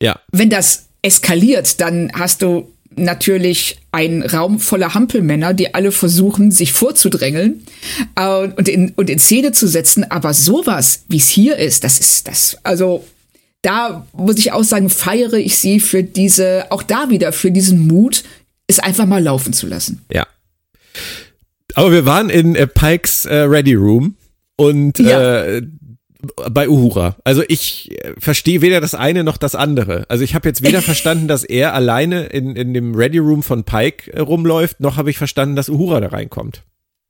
Ja. 0.02 0.20
Wenn 0.32 0.50
das 0.50 0.88
eskaliert, 1.04 1.80
dann 1.80 2.12
hast 2.14 2.42
du 2.42 2.72
natürlich 2.96 3.80
einen 3.92 4.24
Raum 4.24 4.60
voller 4.60 4.94
Hampelmänner, 4.94 5.54
die 5.54 5.74
alle 5.74 5.92
versuchen, 5.92 6.52
sich 6.52 6.74
vorzudrängeln 6.74 7.66
äh, 8.16 8.48
und, 8.48 8.68
in, 8.68 8.94
und 8.96 9.10
in 9.10 9.20
Szene 9.20 9.52
zu 9.52 9.68
setzen. 9.68 10.10
Aber 10.10 10.34
sowas, 10.34 11.04
wie 11.08 11.18
es 11.18 11.30
hier 11.30 11.58
ist, 11.58 11.84
das 11.84 12.00
ist 12.00 12.28
das, 12.28 12.58
also 12.64 13.06
da 13.62 14.06
muss 14.14 14.38
ich 14.38 14.52
auch 14.52 14.64
sagen, 14.64 14.90
feiere 14.90 15.34
ich 15.34 15.58
sie 15.58 15.80
für 15.80 16.04
diese, 16.04 16.66
auch 16.70 16.84
da 16.84 17.10
wieder, 17.10 17.32
für 17.32 17.52
diesen 17.52 17.88
Mut, 17.88 18.24
es 18.68 18.80
einfach 18.80 19.06
mal 19.06 19.24
laufen 19.24 19.54
zu 19.54 19.68
lassen. 19.68 20.02
Ja. 20.12 20.28
Aber 21.76 21.92
wir 21.92 22.06
waren 22.06 22.30
in 22.30 22.56
äh, 22.56 22.68
Pikes 22.68 23.26
äh, 23.26 23.36
Ready 23.36 23.74
Room 23.74 24.16
und 24.58 25.00
ja. 25.00 25.44
äh, 25.44 25.62
bei 26.52 26.70
Uhura. 26.70 27.16
Also 27.24 27.44
ich 27.48 27.92
äh, 27.92 28.14
verstehe 28.18 28.62
weder 28.62 28.82
das 28.82 28.96
eine 28.96 29.24
noch 29.24 29.38
das 29.38 29.56
andere. 29.56 30.06
Also 30.10 30.24
ich 30.24 30.36
habe 30.36 30.48
jetzt 30.48 30.64
weder 30.64 30.82
verstanden, 30.84 31.28
dass 31.28 31.44
er 31.44 31.74
alleine 31.74 32.26
in, 32.26 32.56
in 32.56 32.74
dem 32.74 32.96
Ready 32.96 33.20
Room 33.20 33.44
von 33.44 33.64
Pike 33.64 34.12
äh, 34.14 34.20
rumläuft, 34.20 34.80
noch 34.80 34.98
habe 34.98 35.10
ich 35.10 35.18
verstanden, 35.18 35.56
dass 35.56 35.70
Uhura 35.70 36.00
da 36.00 36.08
reinkommt. 36.08 36.64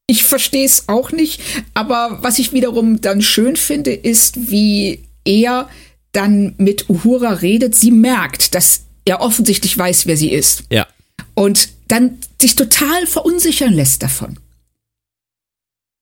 Ich 0.08 0.24
verstehe 0.24 0.66
es 0.66 0.90
auch 0.90 1.12
nicht, 1.12 1.42
aber 1.74 2.20
was 2.22 2.38
ich 2.38 2.52
wiederum 2.52 3.00
dann 3.00 3.22
schön 3.22 3.56
finde, 3.56 3.94
ist, 3.94 4.52
wie 4.52 5.04
er 5.24 5.70
dann 6.12 6.56
mit 6.58 6.90
Uhura 6.90 7.34
redet. 7.34 7.76
Sie 7.76 7.92
merkt, 7.92 8.54
dass 8.54 8.84
er 9.06 9.22
offensichtlich 9.22 9.78
weiß, 9.78 10.06
wer 10.06 10.18
sie 10.18 10.32
ist. 10.32 10.64
Ja. 10.70 10.88
Und 11.36 11.70
dann 11.88 12.18
sich 12.40 12.56
total 12.56 13.08
verunsichern 13.08 13.74
lässt 13.74 14.04
davon. 14.04 14.40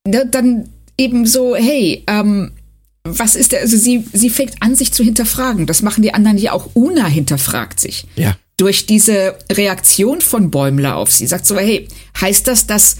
Dann 0.03 0.69
eben 0.97 1.25
so, 1.25 1.55
hey, 1.55 2.03
ähm, 2.07 2.51
was 3.03 3.35
ist 3.35 3.51
der, 3.51 3.61
also 3.61 3.77
sie, 3.77 4.05
sie 4.13 4.29
fängt 4.29 4.61
an, 4.61 4.75
sich 4.75 4.91
zu 4.91 5.03
hinterfragen. 5.03 5.65
Das 5.65 5.81
machen 5.81 6.03
die 6.03 6.13
anderen 6.13 6.37
ja 6.37 6.51
auch. 6.51 6.69
Una 6.73 7.07
hinterfragt 7.07 7.79
sich. 7.79 8.05
Ja. 8.15 8.37
Durch 8.57 8.85
diese 8.85 9.35
Reaktion 9.51 10.21
von 10.21 10.51
Bäumler 10.51 10.97
auf 10.97 11.11
sie. 11.11 11.25
Sagt 11.25 11.47
so, 11.47 11.57
hey, 11.57 11.87
heißt 12.19 12.47
das, 12.47 12.67
dass 12.67 12.97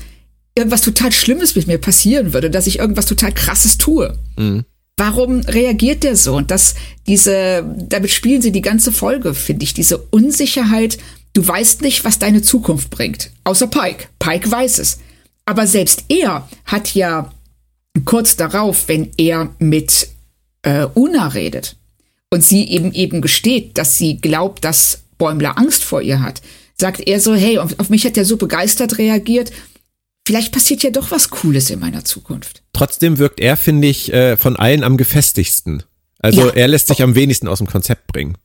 irgendwas 0.56 0.82
total 0.82 1.12
Schlimmes 1.12 1.56
mit 1.56 1.68
mir 1.68 1.78
passieren 1.78 2.34
würde, 2.34 2.50
dass 2.50 2.68
ich 2.68 2.80
irgendwas 2.80 3.06
total 3.06 3.32
Krasses 3.32 3.78
tue? 3.78 4.18
Mhm. 4.38 4.66
Warum 4.98 5.42
reagiert 5.42 6.04
der 6.04 6.16
so? 6.16 6.36
Und 6.36 6.52
das, 6.52 6.76
diese, 7.08 7.64
damit 7.78 8.12
spielen 8.12 8.42
sie 8.42 8.52
die 8.52 8.62
ganze 8.62 8.92
Folge, 8.92 9.34
finde 9.34 9.64
ich. 9.64 9.74
Diese 9.74 9.98
Unsicherheit. 9.98 10.98
Du 11.34 11.48
weißt 11.48 11.82
nicht, 11.82 12.04
was 12.04 12.20
deine 12.20 12.42
Zukunft 12.42 12.90
bringt. 12.90 13.32
Außer 13.44 13.68
Pike. 13.68 14.08
Pike 14.20 14.52
weiß 14.52 14.80
es. 14.80 15.00
Aber 15.46 15.66
selbst 15.66 16.06
er 16.10 16.48
hat 16.66 16.94
ja 16.94 17.32
kurz 18.06 18.36
darauf, 18.36 18.88
wenn 18.88 19.12
er 19.18 19.54
mit 19.60 20.10
äh, 20.64 20.88
Una 20.94 21.28
redet 21.28 21.76
und 22.30 22.44
sie 22.44 22.68
eben 22.70 22.94
eben 22.94 23.22
gesteht, 23.22 23.78
dass 23.78 23.98
sie 23.98 24.18
glaubt, 24.18 24.64
dass 24.64 25.04
Bäumler 25.18 25.58
Angst 25.58 25.84
vor 25.84 26.02
ihr 26.02 26.22
hat, 26.22 26.42
sagt 26.78 27.02
er 27.02 27.20
so, 27.20 27.36
hey, 27.36 27.58
auf 27.60 27.90
mich 27.90 28.06
hat 28.06 28.18
er 28.18 28.26
so 28.26 28.38
begeistert 28.38 28.98
reagiert, 28.98 29.52
vielleicht 30.28 30.52
passiert 30.52 30.84
ja 30.84 30.90
doch 30.90 31.12
was 31.12 31.30
Cooles 31.30 31.70
in 31.70 31.80
meiner 31.80 32.04
Zukunft. 32.04 32.64
Trotzdem 32.74 33.18
wirkt 33.18 33.40
er, 33.40 33.58
finde 33.58 33.88
ich, 33.88 34.12
äh, 34.14 34.38
von 34.38 34.56
allen 34.56 34.84
am 34.84 34.98
gefestigsten. 34.98 35.84
Also 36.20 36.48
ja. 36.48 36.54
er 36.54 36.68
lässt 36.68 36.88
sich 36.88 37.02
am 37.02 37.16
wenigsten 37.16 37.48
aus 37.48 37.58
dem 37.58 37.68
Konzept 37.68 38.08
bringen. 38.08 38.38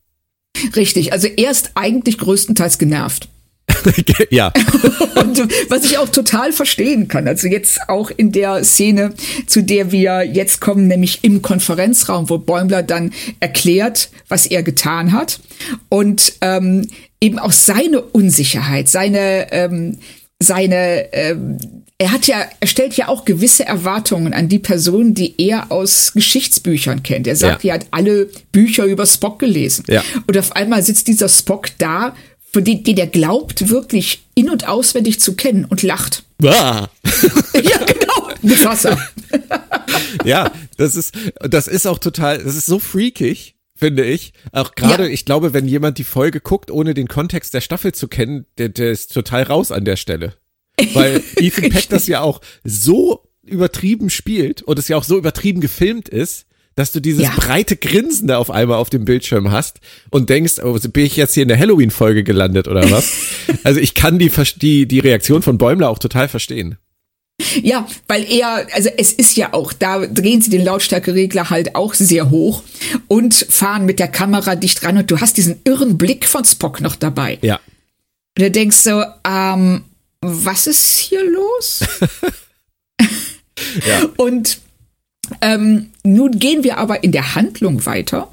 Richtig, 0.74 1.12
also 1.12 1.28
er 1.28 1.50
ist 1.50 1.72
eigentlich 1.74 2.18
größtenteils 2.18 2.78
genervt. 2.78 3.28
ja. 4.30 4.52
Und 5.16 5.48
was 5.68 5.84
ich 5.84 5.98
auch 5.98 6.08
total 6.08 6.52
verstehen 6.52 7.08
kann. 7.08 7.26
Also 7.28 7.48
jetzt 7.48 7.88
auch 7.88 8.10
in 8.10 8.32
der 8.32 8.64
Szene, 8.64 9.14
zu 9.46 9.62
der 9.62 9.92
wir 9.92 10.24
jetzt 10.24 10.60
kommen, 10.60 10.88
nämlich 10.88 11.20
im 11.22 11.42
Konferenzraum, 11.42 12.28
wo 12.28 12.38
Bäumler 12.38 12.82
dann 12.82 13.12
erklärt, 13.40 14.10
was 14.28 14.46
er 14.46 14.62
getan 14.62 15.12
hat. 15.12 15.40
Und 15.88 16.34
ähm, 16.40 16.88
eben 17.20 17.38
auch 17.38 17.52
seine 17.52 18.00
Unsicherheit, 18.00 18.88
seine, 18.88 19.52
ähm, 19.52 19.98
seine, 20.38 21.12
ähm, 21.12 21.58
er 21.98 22.12
hat 22.12 22.26
ja, 22.26 22.44
er 22.60 22.66
stellt 22.66 22.94
ja 22.94 23.08
auch 23.08 23.24
gewisse 23.24 23.64
Erwartungen 23.64 24.34
an 24.34 24.48
die 24.48 24.58
Person, 24.58 25.14
die 25.14 25.34
er 25.38 25.72
aus 25.72 26.12
Geschichtsbüchern 26.12 27.02
kennt. 27.02 27.26
Er 27.26 27.36
sagt, 27.36 27.64
ja. 27.64 27.72
er 27.72 27.80
hat 27.80 27.86
alle 27.90 28.28
Bücher 28.52 28.84
über 28.84 29.06
Spock 29.06 29.38
gelesen. 29.38 29.84
Ja. 29.88 30.04
Und 30.26 30.36
auf 30.36 30.54
einmal 30.54 30.82
sitzt 30.82 31.08
dieser 31.08 31.30
Spock 31.30 31.68
da 31.78 32.14
von 32.56 32.64
denen, 32.64 32.84
den 32.84 32.96
er 32.96 33.06
glaubt, 33.06 33.68
wirklich 33.68 34.24
in- 34.34 34.48
und 34.48 34.66
auswendig 34.66 35.20
zu 35.20 35.36
kennen 35.36 35.66
und 35.66 35.82
lacht. 35.82 36.24
Ah. 36.42 36.88
ja, 37.52 37.84
genau. 37.84 38.30
Mit 38.40 38.64
Wasser. 38.64 38.98
ja, 40.24 40.50
das 40.78 40.96
ist, 40.96 41.14
das 41.40 41.68
ist 41.68 41.86
auch 41.86 41.98
total, 41.98 42.38
das 42.38 42.56
ist 42.56 42.64
so 42.64 42.78
freakig, 42.78 43.56
finde 43.74 44.06
ich. 44.06 44.32
Auch 44.52 44.74
gerade, 44.74 45.02
ja. 45.02 45.10
ich 45.10 45.26
glaube, 45.26 45.52
wenn 45.52 45.68
jemand 45.68 45.98
die 45.98 46.04
Folge 46.04 46.40
guckt, 46.40 46.70
ohne 46.70 46.94
den 46.94 47.08
Kontext 47.08 47.52
der 47.52 47.60
Staffel 47.60 47.92
zu 47.92 48.08
kennen, 48.08 48.46
der, 48.56 48.70
der 48.70 48.90
ist 48.90 49.12
total 49.12 49.42
raus 49.42 49.70
an 49.70 49.84
der 49.84 49.96
Stelle. 49.96 50.32
Weil 50.94 51.22
Ethan 51.36 51.68
Peck 51.68 51.90
das 51.90 52.06
ja 52.06 52.22
auch 52.22 52.40
so 52.64 53.28
übertrieben 53.42 54.08
spielt 54.08 54.62
und 54.62 54.78
es 54.78 54.88
ja 54.88 54.96
auch 54.96 55.04
so 55.04 55.18
übertrieben 55.18 55.60
gefilmt 55.60 56.08
ist, 56.08 56.45
dass 56.76 56.92
du 56.92 57.00
dieses 57.00 57.24
ja. 57.24 57.32
breite 57.34 57.76
Grinsen 57.76 58.28
da 58.28 58.38
auf 58.38 58.50
einmal 58.50 58.76
auf 58.76 58.90
dem 58.90 59.04
Bildschirm 59.04 59.50
hast 59.50 59.80
und 60.10 60.30
denkst, 60.30 60.60
oh, 60.62 60.78
bin 60.92 61.06
ich 61.06 61.16
jetzt 61.16 61.34
hier 61.34 61.42
in 61.42 61.48
der 61.48 61.58
Halloween-Folge 61.58 62.22
gelandet 62.22 62.68
oder 62.68 62.88
was? 62.90 63.10
also 63.64 63.80
ich 63.80 63.94
kann 63.94 64.18
die, 64.18 64.30
die, 64.56 64.86
die 64.86 64.98
Reaktion 65.00 65.42
von 65.42 65.58
Bäumler 65.58 65.88
auch 65.88 65.98
total 65.98 66.28
verstehen. 66.28 66.76
Ja, 67.62 67.86
weil 68.06 68.24
er, 68.30 68.66
also 68.72 68.88
es 68.96 69.12
ist 69.12 69.36
ja 69.36 69.52
auch, 69.52 69.72
da 69.72 70.06
drehen 70.06 70.40
sie 70.40 70.50
den 70.50 70.64
Lautstärkeregler 70.64 71.50
halt 71.50 71.74
auch 71.74 71.92
sehr 71.92 72.30
hoch 72.30 72.62
und 73.08 73.34
fahren 73.34 73.84
mit 73.84 73.98
der 73.98 74.08
Kamera 74.08 74.54
dicht 74.54 74.82
ran 74.84 74.96
und 74.96 75.10
du 75.10 75.20
hast 75.20 75.36
diesen 75.36 75.60
irren 75.64 75.98
Blick 75.98 76.26
von 76.26 76.44
Spock 76.44 76.80
noch 76.80 76.96
dabei. 76.96 77.38
Ja. 77.42 77.56
Und 78.36 78.42
du 78.42 78.50
denkst 78.50 78.76
so, 78.76 79.02
ähm, 79.26 79.84
was 80.20 80.66
ist 80.66 80.98
hier 80.98 81.24
los? 81.30 81.84
ja. 83.86 84.08
Und 84.16 84.58
ähm, 85.40 85.90
nun 86.02 86.38
gehen 86.38 86.64
wir 86.64 86.78
aber 86.78 87.04
in 87.04 87.12
der 87.12 87.34
Handlung 87.34 87.86
weiter, 87.86 88.30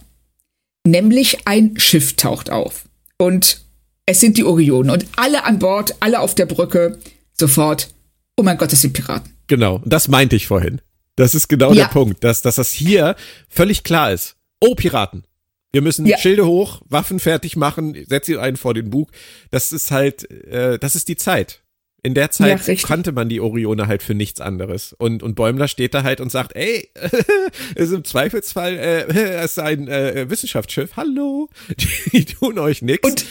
nämlich 0.85 1.47
ein 1.47 1.79
Schiff 1.79 2.15
taucht 2.15 2.49
auf 2.49 2.85
und 3.17 3.61
es 4.05 4.19
sind 4.19 4.37
die 4.37 4.43
Orionen 4.43 4.91
und 4.91 5.05
alle 5.15 5.45
an 5.45 5.59
Bord, 5.59 5.95
alle 5.99 6.19
auf 6.19 6.35
der 6.35 6.45
Brücke, 6.45 6.99
sofort, 7.33 7.89
oh 8.37 8.43
mein 8.43 8.57
Gott, 8.57 8.71
das 8.71 8.81
sind 8.81 8.93
Piraten. 8.93 9.33
Genau, 9.47 9.81
das 9.85 10.07
meinte 10.07 10.35
ich 10.35 10.47
vorhin. 10.47 10.81
Das 11.15 11.35
ist 11.35 11.47
genau 11.47 11.69
ja. 11.69 11.85
der 11.85 11.91
Punkt, 11.91 12.23
dass, 12.23 12.41
dass 12.41 12.55
das 12.55 12.71
hier 12.71 13.15
völlig 13.47 13.83
klar 13.83 14.11
ist. 14.11 14.35
Oh, 14.59 14.75
Piraten. 14.75 15.23
Wir 15.71 15.81
müssen 15.81 16.05
ja. 16.05 16.17
Schilde 16.17 16.45
hoch, 16.45 16.81
Waffen 16.87 17.19
fertig 17.19 17.55
machen, 17.55 17.97
setz 18.07 18.27
sie 18.27 18.37
einen 18.37 18.57
vor 18.57 18.73
den 18.73 18.89
Bug. 18.89 19.11
Das 19.51 19.71
ist 19.71 19.89
halt, 19.91 20.29
äh, 20.29 20.77
das 20.77 20.95
ist 20.95 21.07
die 21.07 21.17
Zeit. 21.17 21.62
In 22.05 22.13
der 22.13 22.31
Zeit 22.31 22.67
ja, 22.67 22.75
kannte 22.75 23.13
man 23.13 23.29
die 23.29 23.39
Orione 23.39 23.87
halt 23.87 24.03
für 24.03 24.13
nichts 24.13 24.41
anderes. 24.41 24.91
Und, 24.91 25.23
und 25.23 25.35
Bäumler 25.35 25.69
steht 25.69 25.93
da 25.93 26.03
halt 26.03 26.19
und 26.19 26.31
sagt, 26.31 26.53
ey, 26.53 26.89
ist 27.75 27.93
im 27.93 28.03
Zweifelsfall, 28.03 28.77
äh, 28.77 29.03
es 29.37 29.51
ist 29.51 29.59
ein 29.59 29.87
äh, 29.87 30.29
Wissenschaftsschiff, 30.29 30.97
hallo, 30.97 31.49
die 32.11 32.25
tun 32.25 32.59
euch 32.59 32.81
nichts. 32.81 33.07
Und, 33.07 33.25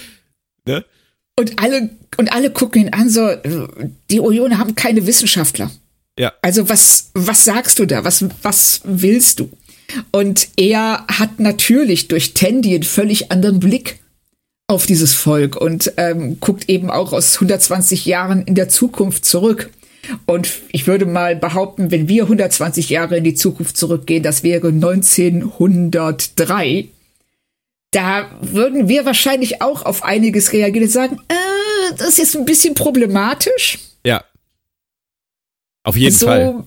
ne? 0.66 0.86
und 1.38 1.62
alle, 1.62 1.90
und 2.16 2.32
alle 2.32 2.50
gucken 2.50 2.80
ihn 2.80 2.94
an, 2.94 3.10
so, 3.10 3.28
die 4.10 4.20
Orione 4.20 4.56
haben 4.56 4.74
keine 4.74 5.06
Wissenschaftler. 5.06 5.70
Ja. 6.18 6.32
Also 6.40 6.70
was, 6.70 7.10
was 7.12 7.44
sagst 7.44 7.78
du 7.78 7.84
da? 7.84 8.04
Was, 8.04 8.24
was 8.42 8.80
willst 8.84 9.40
du? 9.40 9.50
Und 10.12 10.48
er 10.56 11.06
hat 11.08 11.40
natürlich 11.40 12.08
durch 12.08 12.32
Tandy 12.32 12.74
einen 12.74 12.84
völlig 12.84 13.30
anderen 13.30 13.60
Blick 13.60 14.01
auf 14.68 14.86
dieses 14.86 15.14
Volk 15.14 15.56
und 15.56 15.92
ähm, 15.96 16.38
guckt 16.40 16.68
eben 16.68 16.90
auch 16.90 17.12
aus 17.12 17.34
120 17.34 18.06
Jahren 18.06 18.42
in 18.42 18.54
der 18.54 18.68
Zukunft 18.68 19.24
zurück. 19.24 19.70
Und 20.26 20.50
ich 20.72 20.86
würde 20.86 21.06
mal 21.06 21.36
behaupten, 21.36 21.90
wenn 21.90 22.08
wir 22.08 22.24
120 22.24 22.90
Jahre 22.90 23.16
in 23.16 23.24
die 23.24 23.34
Zukunft 23.34 23.76
zurückgehen, 23.76 24.22
das 24.22 24.42
wäre 24.42 24.68
1903, 24.68 26.88
da 27.92 28.30
würden 28.40 28.88
wir 28.88 29.04
wahrscheinlich 29.04 29.62
auch 29.62 29.84
auf 29.84 30.02
einiges 30.02 30.52
reagieren 30.52 30.86
und 30.86 30.92
sagen, 30.92 31.20
äh, 31.28 31.94
das 31.96 32.08
ist 32.08 32.18
jetzt 32.18 32.36
ein 32.36 32.44
bisschen 32.44 32.74
problematisch. 32.74 33.78
Ja. 34.04 34.24
Auf 35.84 35.96
jeden 35.96 36.16
so, 36.16 36.26
Fall. 36.26 36.64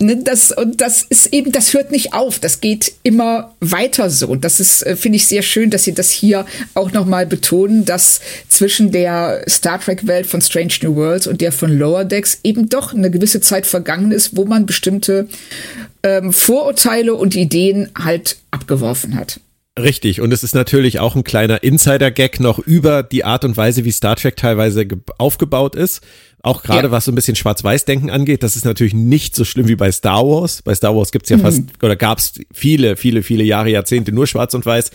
Ne, 0.00 0.22
das, 0.22 0.52
und 0.52 0.80
das 0.80 1.02
ist 1.02 1.32
eben, 1.32 1.50
das 1.50 1.74
hört 1.74 1.90
nicht 1.90 2.14
auf. 2.14 2.38
Das 2.38 2.60
geht 2.60 2.92
immer 3.02 3.54
weiter 3.60 4.10
so. 4.10 4.28
Und 4.28 4.44
das 4.44 4.60
ist, 4.60 4.86
äh, 4.86 4.96
finde 4.96 5.16
ich, 5.16 5.26
sehr 5.26 5.42
schön, 5.42 5.70
dass 5.70 5.84
Sie 5.84 5.92
das 5.92 6.10
hier 6.10 6.46
auch 6.74 6.92
nochmal 6.92 7.26
betonen, 7.26 7.84
dass 7.84 8.20
zwischen 8.48 8.92
der 8.92 9.44
Star 9.48 9.80
Trek-Welt 9.80 10.26
von 10.26 10.40
Strange 10.40 10.74
New 10.82 10.94
Worlds 10.94 11.26
und 11.26 11.40
der 11.40 11.50
von 11.52 11.76
Lower 11.76 12.04
Decks 12.04 12.40
eben 12.44 12.68
doch 12.68 12.94
eine 12.94 13.10
gewisse 13.10 13.40
Zeit 13.40 13.66
vergangen 13.66 14.12
ist, 14.12 14.36
wo 14.36 14.44
man 14.44 14.66
bestimmte 14.66 15.28
ähm, 16.04 16.32
Vorurteile 16.32 17.14
und 17.14 17.34
Ideen 17.34 17.90
halt 17.98 18.36
abgeworfen 18.52 19.16
hat. 19.16 19.40
Richtig, 19.78 20.20
und 20.20 20.32
es 20.32 20.42
ist 20.42 20.54
natürlich 20.54 20.98
auch 20.98 21.14
ein 21.14 21.22
kleiner 21.22 21.62
Insider-Gag 21.62 22.40
noch 22.40 22.58
über 22.58 23.04
die 23.04 23.24
Art 23.24 23.44
und 23.44 23.56
Weise, 23.56 23.84
wie 23.84 23.92
Star 23.92 24.16
Trek 24.16 24.36
teilweise 24.36 24.86
aufgebaut 25.18 25.76
ist. 25.76 26.02
Auch 26.42 26.62
gerade 26.62 26.88
ja. 26.88 26.90
was 26.92 27.04
so 27.04 27.12
ein 27.12 27.14
bisschen 27.14 27.34
Schwarz-Weiß-Denken 27.34 28.10
angeht, 28.10 28.42
das 28.42 28.54
ist 28.54 28.64
natürlich 28.64 28.94
nicht 28.94 29.34
so 29.34 29.44
schlimm 29.44 29.68
wie 29.68 29.76
bei 29.76 29.90
Star 29.90 30.24
Wars. 30.26 30.62
Bei 30.62 30.74
Star 30.74 30.94
Wars 30.96 31.10
gibt's 31.10 31.28
ja 31.30 31.36
mhm. 31.36 31.42
fast, 31.42 31.62
oder 31.82 31.96
gab's 31.96 32.34
viele, 32.52 32.96
viele, 32.96 33.22
viele 33.22 33.42
Jahre, 33.42 33.70
Jahrzehnte 33.70 34.12
nur 34.12 34.26
Schwarz 34.26 34.54
und 34.54 34.64
Weiß. 34.64 34.90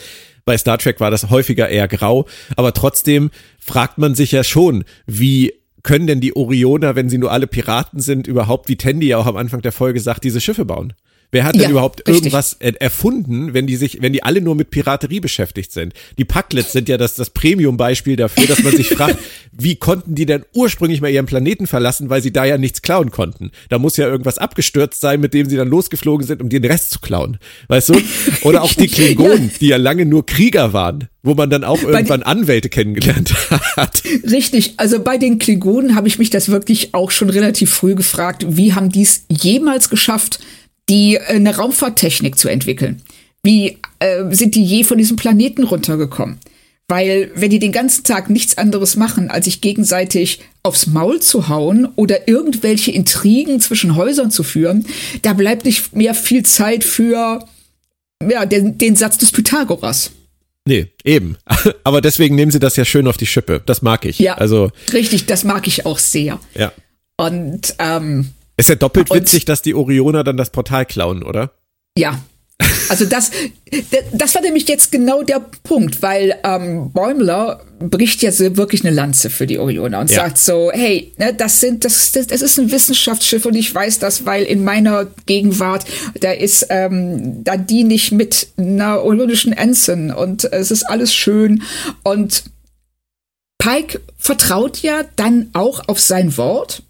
Bei 0.45 0.57
Star 0.57 0.77
Trek 0.77 0.99
war 0.99 1.11
das 1.11 1.29
häufiger 1.29 1.69
eher 1.69 1.87
grau. 1.87 2.27
Aber 2.55 2.73
trotzdem 2.73 3.29
fragt 3.59 3.97
man 3.97 4.15
sich 4.15 4.31
ja 4.31 4.43
schon, 4.43 4.83
wie 5.05 5.53
können 5.83 6.07
denn 6.07 6.21
die 6.21 6.35
Orioner, 6.35 6.95
wenn 6.95 7.09
sie 7.09 7.17
nur 7.17 7.31
alle 7.31 7.47
Piraten 7.47 7.99
sind, 7.99 8.25
überhaupt, 8.25 8.69
wie 8.69 8.77
Tandy 8.77 9.07
ja 9.07 9.17
auch 9.17 9.25
am 9.25 9.35
Anfang 9.35 9.61
der 9.61 9.73
Folge 9.73 9.99
sagt, 9.99 10.23
diese 10.23 10.39
Schiffe 10.39 10.63
bauen? 10.63 10.93
Wer 11.33 11.45
hat 11.45 11.55
denn 11.59 11.71
überhaupt 11.71 12.07
richtig. 12.07 12.15
irgendwas 12.15 12.57
erfunden, 12.59 13.55
wenn 13.55 13.65
die 13.65 13.75
sich, 13.75 14.03
wenn 14.03 14.13
die 14.13 14.21
alle 14.21 14.39
nur 14.39 14.53
mit 14.53 14.69
Piraterie 14.69 15.19
beschäftigt 15.19 15.71
sind? 15.71 15.93
Die 16.19 16.25
Packlets 16.25 16.73
sind 16.73 16.87
ja 16.87 16.97
das, 16.97 17.15
das 17.15 17.31
Premium-Beispiel 17.31 18.15
dafür, 18.15 18.45
dass 18.45 18.61
man 18.61 18.75
sich 18.75 18.89
fragt, 18.95 19.17
wie 19.51 19.75
konnten 19.75 20.13
die 20.13 20.27
denn 20.27 20.45
ursprünglich 20.53 21.01
mal 21.01 21.09
ihren 21.09 21.25
Planeten 21.25 21.65
verlassen, 21.65 22.11
weil 22.11 22.21
sie 22.21 22.31
da 22.31 22.45
ja 22.45 22.59
nichts 22.59 22.83
klauen 22.83 23.09
konnten? 23.09 23.49
Da 23.69 23.79
muss 23.79 23.97
ja 23.97 24.07
irgendwas 24.07 24.37
abgestürzt 24.37 25.01
sein, 25.01 25.21
mit 25.21 25.33
dem 25.33 25.49
sie 25.49 25.57
dann 25.57 25.69
losgeflogen 25.69 26.27
sind, 26.27 26.39
um 26.39 26.49
den 26.49 26.63
Rest 26.63 26.91
zu 26.91 26.99
klauen. 26.99 27.39
Weißt 27.67 27.89
du? 27.89 27.95
Oder 28.43 28.61
auch 28.61 28.73
die 28.73 28.87
Klingonen, 28.87 29.49
ja. 29.49 29.57
die 29.59 29.67
ja 29.69 29.77
lange 29.77 30.05
nur 30.05 30.27
Krieger 30.27 30.71
waren 30.71 31.09
wo 31.23 31.35
man 31.35 31.49
dann 31.49 31.63
auch 31.63 31.81
irgendwann 31.81 32.21
Anwälte 32.21 32.67
kennengelernt 32.67 33.33
hat. 33.77 34.03
Richtig, 34.29 34.73
also 34.75 34.99
bei 34.99 35.17
den 35.17 35.39
Klingonen 35.39 35.95
habe 35.95 36.09
ich 36.09 36.19
mich 36.19 36.29
das 36.29 36.49
wirklich 36.49 36.93
auch 36.93 37.11
schon 37.11 37.29
relativ 37.29 37.71
früh 37.71 37.95
gefragt, 37.95 38.45
wie 38.49 38.73
haben 38.73 38.89
die 38.89 39.03
es 39.03 39.23
jemals 39.29 39.89
geschafft, 39.89 40.39
die 40.89 41.15
äh, 41.15 41.35
eine 41.35 41.55
Raumfahrttechnik 41.55 42.37
zu 42.37 42.49
entwickeln. 42.49 43.01
Wie 43.43 43.77
äh, 43.99 44.23
sind 44.31 44.55
die 44.55 44.63
je 44.63 44.83
von 44.83 44.97
diesem 44.97 45.17
Planeten 45.17 45.63
runtergekommen? 45.63 46.39
Weil 46.87 47.31
wenn 47.35 47.49
die 47.49 47.59
den 47.59 47.71
ganzen 47.71 48.03
Tag 48.03 48.29
nichts 48.29 48.57
anderes 48.57 48.95
machen, 48.95 49.29
als 49.29 49.45
sich 49.45 49.61
gegenseitig 49.61 50.41
aufs 50.63 50.87
Maul 50.87 51.21
zu 51.21 51.47
hauen 51.47 51.87
oder 51.95 52.27
irgendwelche 52.27 52.91
Intrigen 52.91 53.59
zwischen 53.61 53.95
Häusern 53.95 54.31
zu 54.31 54.43
führen, 54.43 54.85
da 55.21 55.33
bleibt 55.33 55.65
nicht 55.65 55.95
mehr 55.95 56.13
viel 56.13 56.43
Zeit 56.43 56.83
für 56.83 57.45
ja, 58.29 58.45
den, 58.45 58.77
den 58.77 58.95
Satz 58.95 59.17
des 59.17 59.31
Pythagoras. 59.31 60.11
Nee, 60.65 60.87
eben. 61.03 61.37
Aber 61.83 62.01
deswegen 62.01 62.35
nehmen 62.35 62.51
sie 62.51 62.59
das 62.59 62.75
ja 62.75 62.85
schön 62.85 63.07
auf 63.07 63.17
die 63.17 63.25
Schippe. 63.25 63.61
Das 63.65 63.81
mag 63.81 64.05
ich. 64.05 64.19
Ja, 64.19 64.35
also 64.35 64.71
richtig, 64.91 65.25
das 65.25 65.43
mag 65.43 65.67
ich 65.67 65.85
auch 65.85 65.97
sehr. 65.97 66.39
Ja. 66.53 66.71
Und 67.17 67.75
ähm, 67.79 68.29
ist 68.57 68.69
ja 68.69 68.75
doppelt 68.75 69.09
witzig, 69.11 69.45
dass 69.45 69.61
die 69.61 69.73
Orioner 69.73 70.23
dann 70.23 70.37
das 70.37 70.49
Portal 70.49 70.85
klauen, 70.85 71.23
oder? 71.23 71.51
Ja. 71.97 72.19
Also 72.89 73.05
das, 73.05 73.31
das 74.13 74.35
war 74.35 74.41
nämlich 74.41 74.67
jetzt 74.67 74.91
genau 74.91 75.23
der 75.23 75.43
Punkt, 75.63 76.01
weil 76.01 76.35
ähm, 76.43 76.91
Bäumler 76.91 77.61
bricht 77.79 78.21
ja 78.21 78.31
so 78.31 78.55
wirklich 78.55 78.85
eine 78.85 78.93
Lanze 78.93 79.29
für 79.29 79.47
die 79.47 79.57
Orioner 79.57 79.99
und 79.99 80.09
ja. 80.11 80.17
sagt 80.17 80.37
so, 80.37 80.71
hey, 80.71 81.13
ne, 81.17 81.33
das 81.33 81.59
sind, 81.59 81.83
das, 81.83 82.11
das, 82.11 82.27
das 82.27 82.41
ist 82.41 82.59
ein 82.59 82.71
Wissenschaftsschiff 82.71 83.45
und 83.45 83.55
ich 83.55 83.73
weiß 83.73 83.99
das, 83.99 84.25
weil 84.25 84.43
in 84.43 84.63
meiner 84.63 85.07
Gegenwart 85.25 85.85
da 86.19 86.31
ist, 86.31 86.67
ähm, 86.69 87.43
da 87.43 87.57
diene 87.57 87.93
ich 87.95 88.11
mit 88.11 88.47
einer 88.57 89.01
orionischen 89.01 89.53
Ensign 89.53 90.11
und 90.11 90.45
es 90.45 90.71
ist 90.71 90.83
alles 90.83 91.13
schön 91.13 91.63
und 92.03 92.43
Pike 93.57 94.01
vertraut 94.17 94.81
ja 94.81 95.01
dann 95.15 95.49
auch 95.53 95.87
auf 95.87 95.99
sein 95.99 96.37
Wort 96.37 96.83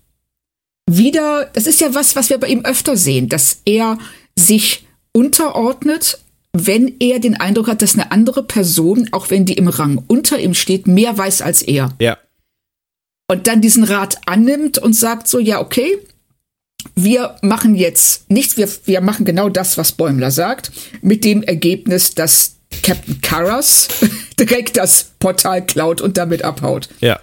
wieder, 0.90 1.50
das 1.54 1.68
ist 1.68 1.82
ja 1.82 1.94
was, 1.94 2.16
was 2.16 2.30
wir 2.30 2.38
bei 2.38 2.48
ihm 2.48 2.66
öfter 2.66 2.98
sehen, 2.98 3.30
dass 3.30 3.62
er 3.66 3.98
sich 4.36 4.86
unterordnet, 5.14 6.20
wenn 6.54 6.96
er 7.00 7.20
den 7.20 7.40
Eindruck 7.40 7.68
hat, 7.68 7.82
dass 7.82 7.94
eine 7.94 8.12
andere 8.12 8.44
Person, 8.44 9.10
auch 9.12 9.30
wenn 9.30 9.46
die 9.46 9.54
im 9.54 9.68
Rang 9.68 10.04
unter 10.08 10.40
ihm 10.40 10.54
steht, 10.54 10.88
mehr 10.88 11.18
weiß 11.18 11.42
als 11.42 11.62
er. 11.62 11.94
Ja. 12.00 12.18
Und 13.28 13.48
dann 13.48 13.62
diesen 13.62 13.84
Rat 13.84 14.18
annimmt 14.26 14.78
und 14.78 14.94
sagt 14.94 15.28
so, 15.28 15.40
ja, 15.40 15.62
okay, 15.62 15.98
wir 16.96 17.38
machen 17.42 17.76
jetzt 17.76 18.30
nichts, 18.30 18.58
wir, 18.58 18.70
wir 18.86 19.02
machen 19.02 19.26
genau 19.26 19.50
das, 19.50 19.78
was 19.78 19.94
Bäumler 19.94 20.32
sagt, 20.32 20.72
mit 21.02 21.24
dem 21.24 21.42
Ergebnis, 21.42 22.14
dass 22.14 22.58
Captain 22.82 23.22
Karras 23.22 23.88
direkt 24.40 24.78
das 24.78 25.12
Portal 25.20 25.66
klaut 25.66 26.02
und 26.02 26.18
damit 26.18 26.44
abhaut. 26.44 26.90
Ja. 27.00 27.20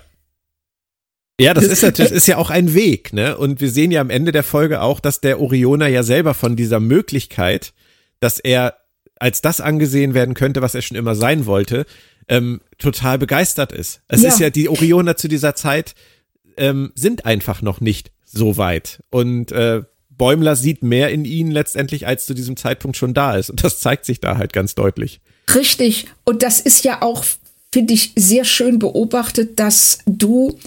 Ja, 1.40 1.54
das 1.54 1.64
ist 1.68 1.82
natürlich, 1.82 2.12
ist 2.12 2.26
ja 2.26 2.36
auch 2.36 2.50
ein 2.50 2.74
Weg, 2.74 3.12
ne? 3.12 3.36
Und 3.36 3.60
wir 3.60 3.70
sehen 3.70 3.90
ja 3.90 4.00
am 4.00 4.10
Ende 4.10 4.30
der 4.30 4.42
Folge 4.42 4.82
auch, 4.82 5.00
dass 5.00 5.20
der 5.20 5.40
Orioner 5.40 5.88
ja 5.88 6.02
selber 6.02 6.34
von 6.34 6.54
dieser 6.54 6.80
Möglichkeit, 6.80 7.72
dass 8.20 8.38
er 8.38 8.76
als 9.18 9.40
das 9.42 9.60
angesehen 9.60 10.14
werden 10.14 10.34
könnte, 10.34 10.62
was 10.62 10.74
er 10.74 10.82
schon 10.82 10.96
immer 10.96 11.14
sein 11.14 11.46
wollte, 11.46 11.86
ähm, 12.28 12.60
total 12.78 13.18
begeistert 13.18 13.72
ist. 13.72 14.00
Es 14.08 14.22
ja. 14.22 14.28
ist 14.28 14.40
ja, 14.40 14.50
die 14.50 14.68
Orioner 14.68 15.16
zu 15.16 15.28
dieser 15.28 15.54
Zeit 15.54 15.94
ähm, 16.56 16.92
sind 16.94 17.26
einfach 17.26 17.62
noch 17.62 17.80
nicht 17.80 18.12
so 18.24 18.56
weit. 18.56 19.02
Und 19.10 19.52
äh, 19.52 19.82
Bäumler 20.08 20.56
sieht 20.56 20.82
mehr 20.82 21.10
in 21.10 21.24
ihnen 21.24 21.50
letztendlich, 21.50 22.06
als 22.06 22.26
zu 22.26 22.34
diesem 22.34 22.56
Zeitpunkt 22.56 22.96
schon 22.96 23.14
da 23.14 23.36
ist. 23.36 23.50
Und 23.50 23.64
das 23.64 23.80
zeigt 23.80 24.04
sich 24.04 24.20
da 24.20 24.36
halt 24.36 24.52
ganz 24.52 24.74
deutlich. 24.74 25.20
Richtig. 25.54 26.06
Und 26.24 26.42
das 26.42 26.60
ist 26.60 26.84
ja 26.84 27.02
auch, 27.02 27.24
finde 27.72 27.94
ich, 27.94 28.12
sehr 28.16 28.44
schön 28.44 28.78
beobachtet, 28.78 29.58
dass 29.58 29.98
du 30.06 30.58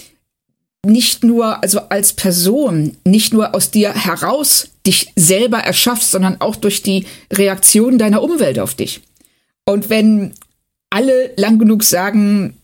nicht 0.84 1.24
nur, 1.24 1.62
also 1.62 1.80
als 1.88 2.12
Person, 2.12 2.96
nicht 3.04 3.32
nur 3.32 3.54
aus 3.54 3.70
dir 3.70 3.92
heraus 3.92 4.68
dich 4.86 5.12
selber 5.16 5.58
erschaffst, 5.58 6.10
sondern 6.10 6.40
auch 6.40 6.56
durch 6.56 6.82
die 6.82 7.06
Reaktion 7.32 7.98
deiner 7.98 8.22
Umwelt 8.22 8.58
auf 8.58 8.74
dich. 8.74 9.00
Und 9.64 9.90
wenn 9.90 10.32
alle 10.90 11.32
lang 11.36 11.58
genug 11.58 11.84
sagen, 11.84 12.56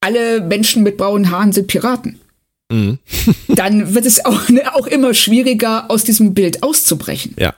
alle 0.00 0.40
Menschen 0.40 0.82
mit 0.82 0.96
braunen 0.96 1.30
Haaren 1.30 1.52
sind 1.52 1.66
Piraten, 1.66 2.20
mhm. 2.70 2.98
dann 3.48 3.94
wird 3.94 4.06
es 4.06 4.24
auch, 4.24 4.48
ne, 4.48 4.74
auch 4.74 4.86
immer 4.86 5.14
schwieriger, 5.14 5.90
aus 5.90 6.04
diesem 6.04 6.34
Bild 6.34 6.62
auszubrechen. 6.62 7.34
Ja. 7.38 7.54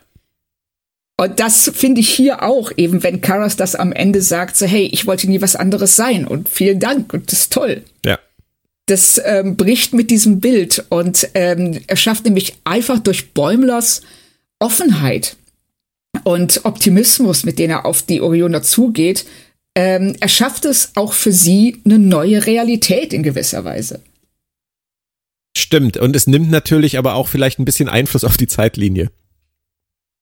Und 1.16 1.38
das 1.38 1.70
finde 1.74 2.00
ich 2.00 2.08
hier 2.08 2.42
auch, 2.42 2.72
eben 2.78 3.02
wenn 3.02 3.20
Karas 3.20 3.56
das 3.56 3.74
am 3.74 3.92
Ende 3.92 4.22
sagt, 4.22 4.56
so, 4.56 4.64
hey, 4.64 4.88
ich 4.90 5.06
wollte 5.06 5.28
nie 5.28 5.42
was 5.42 5.54
anderes 5.54 5.94
sein 5.94 6.26
und 6.26 6.48
vielen 6.48 6.80
Dank 6.80 7.12
und 7.12 7.30
das 7.30 7.40
ist 7.40 7.52
toll. 7.52 7.84
Ja 8.06 8.18
das 8.90 9.20
ähm, 9.24 9.56
bricht 9.56 9.92
mit 9.92 10.10
diesem 10.10 10.40
Bild 10.40 10.84
und 10.88 11.28
ähm, 11.34 11.80
er 11.86 11.96
schafft 11.96 12.24
nämlich 12.24 12.56
einfach 12.64 12.98
durch 12.98 13.32
Bäumlers 13.32 14.02
Offenheit 14.58 15.36
und 16.24 16.64
Optimismus, 16.64 17.44
mit 17.44 17.58
dem 17.58 17.70
er 17.70 17.86
auf 17.86 18.02
die 18.02 18.20
Orioner 18.20 18.62
zugeht, 18.62 19.26
ähm, 19.76 20.16
er 20.20 20.28
schafft 20.28 20.64
es 20.64 20.92
auch 20.96 21.12
für 21.12 21.32
sie 21.32 21.80
eine 21.84 21.98
neue 21.98 22.44
Realität 22.46 23.12
in 23.12 23.22
gewisser 23.22 23.64
Weise. 23.64 24.02
Stimmt, 25.56 25.96
und 25.96 26.14
es 26.16 26.26
nimmt 26.26 26.50
natürlich 26.50 26.98
aber 26.98 27.14
auch 27.14 27.28
vielleicht 27.28 27.58
ein 27.58 27.64
bisschen 27.64 27.88
Einfluss 27.88 28.24
auf 28.24 28.36
die 28.36 28.48
Zeitlinie. 28.48 29.10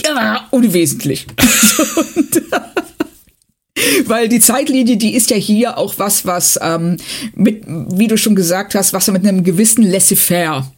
Ja, 0.04 0.46
unwesentlich. 0.50 1.26
Weil 4.06 4.28
die 4.28 4.40
Zeitlinie, 4.40 4.96
die 4.96 5.14
ist 5.14 5.30
ja 5.30 5.36
hier 5.36 5.78
auch 5.78 5.94
was, 5.98 6.26
was 6.26 6.58
ähm, 6.62 6.96
mit, 7.34 7.62
wie 7.66 8.06
du 8.08 8.16
schon 8.16 8.34
gesagt 8.34 8.74
hast, 8.74 8.92
was 8.92 9.08
mit 9.08 9.26
einem 9.26 9.44
gewissen 9.44 9.82
Laissez-faire, 9.84 10.70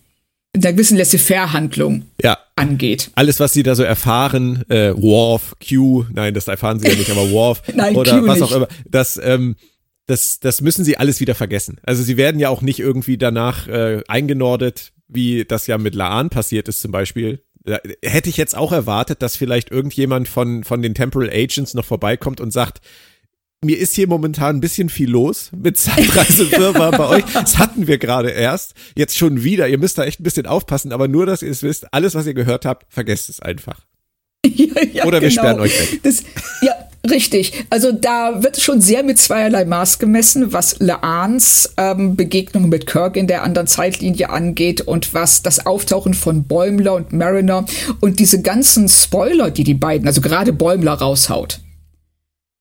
einer 0.55 0.73
gewissen 0.73 0.97
Laissez-faire-Handlung 0.97 2.05
Ja. 2.23 2.39
angeht. 2.57 3.11
Alles, 3.15 3.41
was 3.41 3.53
sie 3.53 3.63
da 3.63 3.75
so 3.75 3.83
erfahren, 3.83 4.65
äh, 4.69 4.93
Worf, 4.97 5.55
Q, 5.67 6.05
nein, 6.13 6.35
das 6.35 6.49
erfahren 6.49 6.81
sie 6.81 6.89
ja 6.89 6.95
nicht, 6.95 7.11
aber 7.11 7.31
Worf 7.31 7.63
Nein, 7.75 7.95
oder 7.97 8.21
Q 8.21 8.27
was 8.27 8.41
nicht. 8.41 8.43
auch 8.45 8.53
immer, 8.57 8.69
das, 8.89 9.19
ähm, 9.23 9.57
das, 10.07 10.41
das 10.41 10.61
müssen 10.61 10.85
sie 10.85 10.97
alles 10.97 11.21
wieder 11.21 11.35
vergessen. 11.37 11.79
Also 11.85 12.03
sie 12.03 12.17
werden 12.17 12.41
ja 12.41 12.49
auch 12.49 12.63
nicht 12.63 12.81
irgendwie 12.81 13.17
danach 13.17 13.69
äh, 13.69 14.03
eingenordet, 14.09 14.93
wie 15.07 15.45
das 15.45 15.67
ja 15.69 15.79
mit 15.79 15.95
Laan 15.95 16.31
passiert 16.31 16.69
ist 16.69 16.81
zum 16.81 16.91
Beispiel. 16.93 17.43
Hätte 18.03 18.31
ich 18.31 18.37
jetzt 18.37 18.57
auch 18.57 18.73
erwartet, 18.73 19.23
dass 19.23 19.37
vielleicht 19.37 19.71
irgendjemand 19.71 20.29
von, 20.29 20.65
von 20.65 20.83
den 20.83 20.95
Temporal 20.95 21.31
Agents 21.31 21.75
noch 21.75 21.85
vorbeikommt 21.85 22.41
und 22.41 22.53
sagt, 22.53 22.81
mir 23.63 23.79
ist 23.79 23.95
hier 23.95 24.09
momentan 24.09 24.57
ein 24.57 24.61
bisschen 24.61 24.89
viel 24.89 25.11
los 25.11 25.51
mit 25.55 25.77
Zeitreisefirma 25.77 26.91
bei 26.97 27.07
euch. 27.09 27.25
Das 27.35 27.59
hatten 27.59 27.87
wir 27.87 27.99
gerade 27.99 28.31
erst. 28.31 28.75
Jetzt 28.97 29.19
schon 29.19 29.45
wieder. 29.45 29.69
Ihr 29.69 29.79
müsst 29.79 29.99
da 29.99 30.05
echt 30.05 30.21
ein 30.21 30.25
bisschen 30.25 30.47
aufpassen, 30.47 30.93
aber 30.93 31.09
nur, 31.09 31.27
dass 31.27 31.43
ihr 31.43 31.51
es 31.51 31.63
wisst, 31.63 31.93
alles, 31.93 32.15
was 32.15 32.27
ihr 32.27 32.35
gehört 32.35 32.65
habt, 32.65 32.87
vergesst 32.89 33.29
es 33.29 33.41
einfach. 33.41 33.87
ja, 34.47 34.83
ja, 34.83 35.05
Oder 35.05 35.21
wir 35.21 35.29
genau. 35.29 35.43
sperren 35.43 35.61
euch 35.61 35.79
weg. 35.79 36.03
Das, 36.03 36.25
ja, 36.63 36.73
richtig. 37.09 37.65
Also 37.71 37.93
da 37.93 38.43
wird 38.43 38.61
schon 38.61 38.81
sehr 38.81 39.03
mit 39.03 39.19
zweierlei 39.19 39.65
Maß 39.65 39.99
gemessen, 39.99 40.53
was 40.53 40.79
Laans 40.81 41.73
ähm, 41.77 42.17
Begegnung 42.17 42.69
mit 42.69 42.87
Kirk 42.87 43.17
in 43.17 43.27
der 43.27 43.43
anderen 43.43 43.67
Zeitlinie 43.67 44.31
angeht 44.31 44.81
und 44.83 45.15
was 45.15 45.43
das 45.43 45.65
Auftauchen 45.67 46.15
von 46.15 46.45
Bäumler 46.45 46.95
und 46.95 47.13
Mariner 47.13 47.65
und 48.01 48.19
diese 48.19 48.43
ganzen 48.43 48.89
Spoiler, 48.89 49.51
die 49.51 49.65
die 49.65 49.75
beiden, 49.75 50.07
also 50.07 50.21
gerade 50.21 50.53
Bäumler 50.53 50.93
raushaut. 50.95 51.61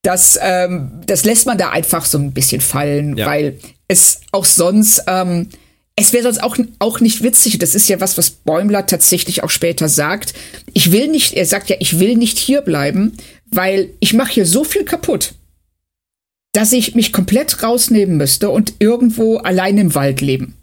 Das, 0.02 0.38
ähm, 0.42 0.92
das 1.06 1.24
lässt 1.24 1.46
man 1.46 1.58
da 1.58 1.70
einfach 1.70 2.06
so 2.06 2.16
ein 2.16 2.32
bisschen 2.32 2.62
fallen, 2.62 3.18
Ja. 3.18 3.26
weil 3.26 3.58
es 3.86 4.20
auch 4.32 4.46
sonst, 4.46 5.02
ähm, 5.06 5.48
es 5.96 6.14
wäre 6.14 6.22
sonst 6.22 6.42
auch, 6.42 6.56
auch 6.78 7.00
nicht 7.00 7.22
witzig. 7.22 7.58
Das 7.58 7.74
ist 7.74 7.86
ja 7.90 8.00
was, 8.00 8.16
was 8.16 8.30
Bäumler 8.30 8.86
tatsächlich 8.86 9.42
auch 9.42 9.50
später 9.50 9.90
sagt. 9.90 10.32
Ich 10.72 10.92
will 10.92 11.08
nicht, 11.08 11.34
er 11.34 11.44
sagt 11.44 11.68
ja, 11.68 11.76
ich 11.80 12.00
will 12.00 12.16
nicht 12.16 12.38
hier 12.38 12.62
bleiben, 12.62 13.12
weil 13.50 13.90
ich 14.00 14.14
mache 14.14 14.32
hier 14.32 14.46
so 14.46 14.64
viel 14.64 14.84
kaputt, 14.84 15.34
dass 16.52 16.72
ich 16.72 16.94
mich 16.94 17.12
komplett 17.12 17.62
rausnehmen 17.62 18.16
müsste 18.16 18.50
und 18.50 18.74
irgendwo 18.78 19.38
allein 19.38 19.78
im 19.78 19.94
Wald 19.94 20.20
leben. 20.20 20.54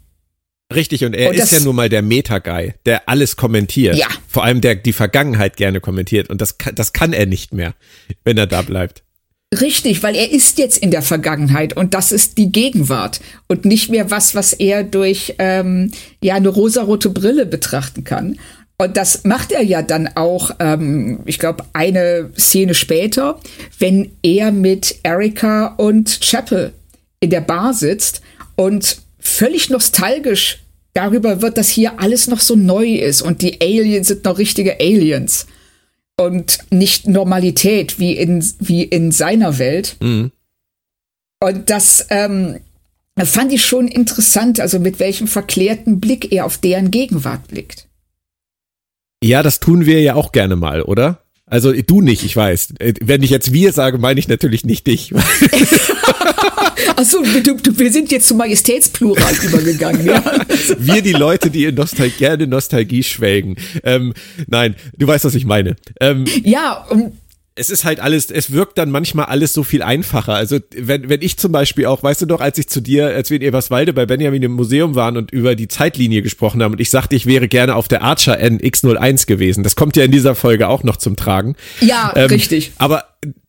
Richtig, 0.74 1.04
und 1.04 1.14
er 1.14 1.30
Und 1.30 1.36
ist 1.36 1.50
ja 1.50 1.60
nun 1.60 1.76
mal 1.76 1.88
der 1.88 2.02
Meta-Guy, 2.02 2.74
der 2.84 3.08
alles 3.08 3.36
kommentiert. 3.36 3.96
Ja. 3.96 4.08
Vor 4.28 4.44
allem 4.44 4.60
der 4.60 4.74
die 4.74 4.92
Vergangenheit 4.92 5.56
gerne 5.56 5.80
kommentiert. 5.80 6.28
Und 6.28 6.42
das 6.42 6.58
kann, 6.58 6.74
das 6.74 6.92
kann 6.92 7.14
er 7.14 7.24
nicht 7.24 7.54
mehr, 7.54 7.74
wenn 8.24 8.36
er 8.36 8.46
da 8.46 8.60
bleibt. 8.60 9.02
Richtig, 9.58 10.02
weil 10.02 10.14
er 10.14 10.30
ist 10.30 10.58
jetzt 10.58 10.76
in 10.76 10.90
der 10.90 11.00
Vergangenheit 11.00 11.74
und 11.74 11.94
das 11.94 12.12
ist 12.12 12.36
die 12.36 12.52
Gegenwart 12.52 13.20
und 13.46 13.64
nicht 13.64 13.88
mehr 13.88 14.10
was, 14.10 14.34
was 14.34 14.52
er 14.52 14.84
durch 14.84 15.36
ähm, 15.38 15.90
ja 16.22 16.34
eine 16.34 16.50
rosarote 16.50 17.08
Brille 17.08 17.46
betrachten 17.46 18.04
kann. 18.04 18.38
Und 18.80 18.96
das 18.96 19.24
macht 19.24 19.50
er 19.50 19.62
ja 19.62 19.82
dann 19.82 20.08
auch, 20.14 20.52
ähm, 20.60 21.20
ich 21.24 21.40
glaube, 21.40 21.64
eine 21.72 22.30
Szene 22.38 22.74
später, 22.74 23.40
wenn 23.80 24.12
er 24.22 24.52
mit 24.52 25.00
Erika 25.02 25.74
und 25.76 26.20
Chapel 26.20 26.72
in 27.18 27.30
der 27.30 27.40
Bar 27.40 27.74
sitzt 27.74 28.22
und 28.54 28.98
völlig 29.18 29.68
nostalgisch 29.68 30.62
darüber 30.94 31.42
wird, 31.42 31.58
dass 31.58 31.68
hier 31.68 31.98
alles 32.00 32.28
noch 32.28 32.40
so 32.40 32.54
neu 32.54 32.94
ist 32.94 33.20
und 33.20 33.42
die 33.42 33.60
Aliens 33.60 34.08
sind 34.08 34.24
noch 34.24 34.38
richtige 34.38 34.78
Aliens 34.78 35.46
und 36.16 36.58
nicht 36.70 37.08
Normalität 37.08 37.98
wie 37.98 38.12
in, 38.12 38.44
wie 38.60 38.84
in 38.84 39.10
seiner 39.10 39.58
Welt. 39.58 39.96
Mhm. 40.00 40.30
Und 41.40 41.70
das 41.70 42.06
ähm, 42.10 42.60
fand 43.16 43.52
ich 43.52 43.64
schon 43.64 43.88
interessant, 43.88 44.60
also 44.60 44.78
mit 44.78 45.00
welchem 45.00 45.26
verklärten 45.26 45.98
Blick 45.98 46.32
er 46.32 46.46
auf 46.46 46.58
deren 46.58 46.92
Gegenwart 46.92 47.48
blickt. 47.48 47.87
Ja, 49.22 49.42
das 49.42 49.60
tun 49.60 49.84
wir 49.86 50.00
ja 50.00 50.14
auch 50.14 50.32
gerne 50.32 50.56
mal, 50.56 50.82
oder? 50.82 51.20
Also 51.46 51.72
du 51.72 52.00
nicht, 52.02 52.24
ich 52.24 52.36
weiß. 52.36 52.74
Äh, 52.78 52.94
Wenn 53.00 53.22
ich 53.22 53.30
jetzt 53.30 53.52
wir 53.52 53.72
sage, 53.72 53.98
meine 53.98 54.20
ich 54.20 54.28
natürlich 54.28 54.64
nicht 54.64 54.86
dich. 54.86 55.12
Achso, 56.96 57.22
du, 57.42 57.54
du, 57.56 57.78
wir 57.78 57.92
sind 57.92 58.10
jetzt 58.12 58.28
zum 58.28 58.38
Majestätsplural 58.38 59.34
übergegangen, 59.42 60.04
ja. 60.04 60.22
Wir 60.78 61.02
die 61.02 61.12
Leute, 61.12 61.50
die 61.50 61.64
in 61.64 61.74
Nostal 61.74 62.10
gerne 62.10 62.46
Nostalgie 62.46 63.02
schwelgen. 63.02 63.56
Ähm, 63.82 64.14
nein, 64.46 64.74
du 64.96 65.06
weißt, 65.06 65.24
was 65.24 65.34
ich 65.34 65.44
meine. 65.46 65.76
Ähm, 66.00 66.24
Ja, 66.44 66.84
und 66.90 67.12
es 67.58 67.70
ist 67.70 67.84
halt 67.84 68.00
alles, 68.00 68.30
es 68.30 68.52
wirkt 68.52 68.78
dann 68.78 68.90
manchmal 68.90 69.26
alles 69.26 69.52
so 69.52 69.62
viel 69.62 69.82
einfacher. 69.82 70.34
Also 70.34 70.58
wenn, 70.76 71.08
wenn 71.08 71.22
ich 71.22 71.36
zum 71.36 71.52
Beispiel 71.52 71.86
auch, 71.86 72.02
weißt 72.02 72.22
du 72.22 72.26
doch, 72.26 72.40
als 72.40 72.58
ich 72.58 72.68
zu 72.68 72.80
dir, 72.80 73.08
als 73.08 73.30
wir 73.30 73.36
in 73.36 73.42
Eberswalde 73.42 73.92
bei 73.92 74.06
Benjamin 74.06 74.42
im 74.42 74.52
Museum 74.52 74.94
waren 74.94 75.16
und 75.16 75.30
über 75.30 75.54
die 75.54 75.68
Zeitlinie 75.68 76.22
gesprochen 76.22 76.62
haben 76.62 76.72
und 76.72 76.80
ich 76.80 76.90
sagte, 76.90 77.16
ich 77.16 77.26
wäre 77.26 77.48
gerne 77.48 77.74
auf 77.74 77.88
der 77.88 78.02
Archer 78.02 78.38
NX01 78.38 79.26
gewesen. 79.26 79.64
Das 79.64 79.76
kommt 79.76 79.96
ja 79.96 80.04
in 80.04 80.12
dieser 80.12 80.34
Folge 80.34 80.68
auch 80.68 80.84
noch 80.84 80.96
zum 80.96 81.16
Tragen. 81.16 81.56
ja, 81.80 82.12
Ähm, 82.14 82.28
richtig. 82.28 82.72
Aber 82.78 83.04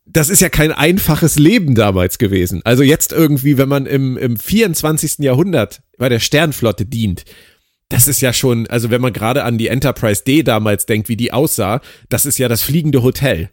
das 0.06 0.28
ist 0.28 0.40
ja 0.40 0.48
kein 0.48 0.72
einfaches 0.72 1.38
Leben 1.38 1.74
damals 1.74 2.18
gewesen. 2.18 2.62
Also 2.64 2.82
jetzt 2.82 3.12
irgendwie, 3.12 3.58
wenn 3.58 3.68
man 3.68 3.86
im, 3.86 4.16
im 4.16 4.36
24. 4.36 5.18
Jahrhundert 5.20 5.82
bei 5.98 6.08
der 6.08 6.18
Sternflotte 6.18 6.84
dient, 6.84 7.24
das 7.88 8.08
ist 8.08 8.20
ja 8.20 8.32
schon, 8.32 8.66
also 8.68 8.90
wenn 8.90 9.00
man 9.00 9.12
gerade 9.12 9.44
an 9.44 9.58
die 9.58 9.68
Enterprise 9.68 10.22
D 10.24 10.42
damals 10.42 10.86
denkt, 10.86 11.08
wie 11.08 11.16
die 11.16 11.32
aussah, 11.32 11.80
das 12.08 12.26
ist 12.26 12.38
ja 12.38 12.48
das 12.48 12.62
fliegende 12.62 13.02
Hotel. 13.02 13.50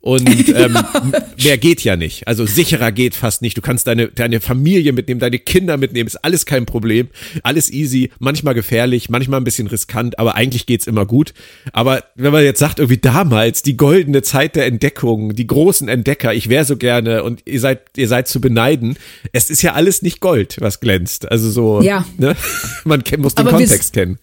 Und 0.00 0.28
ähm, 0.54 0.76
mehr 1.42 1.58
geht 1.58 1.82
ja 1.82 1.96
nicht. 1.96 2.28
Also 2.28 2.46
sicherer 2.46 2.92
geht 2.92 3.14
fast 3.14 3.42
nicht. 3.42 3.56
Du 3.56 3.60
kannst 3.60 3.86
deine, 3.86 4.08
deine 4.08 4.40
Familie 4.40 4.92
mitnehmen, 4.92 5.20
deine 5.20 5.38
Kinder 5.38 5.76
mitnehmen, 5.76 6.06
ist 6.06 6.16
alles 6.24 6.46
kein 6.46 6.66
Problem. 6.66 7.08
Alles 7.42 7.70
easy, 7.72 8.10
manchmal 8.18 8.54
gefährlich, 8.54 9.08
manchmal 9.08 9.40
ein 9.40 9.44
bisschen 9.44 9.66
riskant, 9.66 10.18
aber 10.18 10.34
eigentlich 10.34 10.66
geht's 10.66 10.86
immer 10.86 11.06
gut. 11.06 11.34
Aber 11.72 12.04
wenn 12.14 12.32
man 12.32 12.44
jetzt 12.44 12.60
sagt, 12.60 12.78
irgendwie 12.78 12.98
damals, 12.98 13.62
die 13.62 13.76
goldene 13.76 14.22
Zeit 14.22 14.54
der 14.56 14.66
Entdeckung, 14.66 15.34
die 15.34 15.46
großen 15.46 15.88
Entdecker, 15.88 16.32
ich 16.34 16.48
wäre 16.48 16.64
so 16.64 16.76
gerne 16.76 17.22
und 17.24 17.42
ihr 17.44 17.60
seid, 17.60 17.80
ihr 17.96 18.08
seid 18.08 18.28
zu 18.28 18.40
beneiden, 18.40 18.96
es 19.32 19.50
ist 19.50 19.62
ja 19.62 19.72
alles 19.72 20.02
nicht 20.02 20.20
Gold, 20.20 20.56
was 20.60 20.80
glänzt. 20.80 21.30
Also 21.30 21.50
so, 21.50 21.80
Ja. 21.80 22.04
ne? 22.18 22.36
man 22.84 23.02
muss 23.18 23.34
den 23.34 23.46
Aber 23.46 23.56
Kontext 23.56 23.92
kennen. 23.92 24.18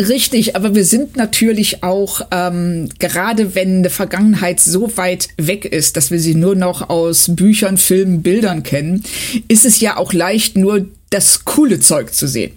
Richtig, 0.00 0.56
aber 0.56 0.74
wir 0.74 0.86
sind 0.86 1.16
natürlich 1.16 1.82
auch, 1.82 2.22
ähm, 2.30 2.88
gerade 2.98 3.54
wenn 3.54 3.78
eine 3.78 3.90
Vergangenheit 3.90 4.58
so 4.58 4.96
weit 4.96 5.28
weg 5.36 5.66
ist, 5.66 5.96
dass 5.98 6.10
wir 6.10 6.18
sie 6.18 6.34
nur 6.34 6.54
noch 6.54 6.88
aus 6.88 7.26
Büchern, 7.36 7.76
Filmen, 7.76 8.22
Bildern 8.22 8.62
kennen, 8.62 9.04
ist 9.48 9.66
es 9.66 9.80
ja 9.80 9.98
auch 9.98 10.14
leicht, 10.14 10.56
nur 10.56 10.86
das 11.10 11.44
coole 11.44 11.80
Zeug 11.80 12.14
zu 12.14 12.26
sehen. 12.26 12.52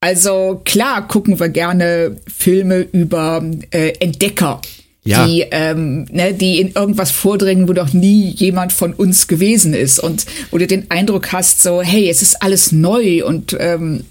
Also 0.00 0.62
klar 0.64 1.06
gucken 1.06 1.38
wir 1.38 1.50
gerne 1.50 2.16
Filme 2.34 2.86
über 2.92 3.44
äh, 3.72 3.92
Entdecker, 4.00 4.62
Ja. 5.04 5.26
die, 5.26 5.44
ähm, 5.50 6.06
ne, 6.10 6.32
die 6.32 6.60
in 6.62 6.72
irgendwas 6.72 7.10
vordringen, 7.10 7.68
wo 7.68 7.74
doch 7.74 7.92
nie 7.92 8.30
jemand 8.30 8.72
von 8.72 8.94
uns 8.94 9.28
gewesen 9.28 9.74
ist 9.74 9.98
und 9.98 10.24
wo 10.50 10.56
du 10.56 10.66
den 10.66 10.90
Eindruck 10.90 11.30
hast, 11.32 11.62
so 11.62 11.82
hey, 11.82 12.08
es 12.08 12.22
ist 12.22 12.42
alles 12.42 12.72
neu 12.72 13.22
und 13.26 13.54
ähm, 13.60 14.04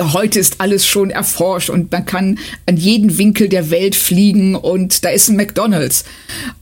heute 0.00 0.38
ist 0.38 0.60
alles 0.60 0.86
schon 0.86 1.10
erforscht 1.10 1.70
und 1.70 1.90
man 1.92 2.06
kann 2.06 2.38
an 2.66 2.76
jeden 2.76 3.18
Winkel 3.18 3.48
der 3.48 3.70
Welt 3.70 3.94
fliegen 3.94 4.54
und 4.54 5.04
da 5.04 5.10
ist 5.10 5.28
ein 5.28 5.36
McDonald's. 5.36 6.04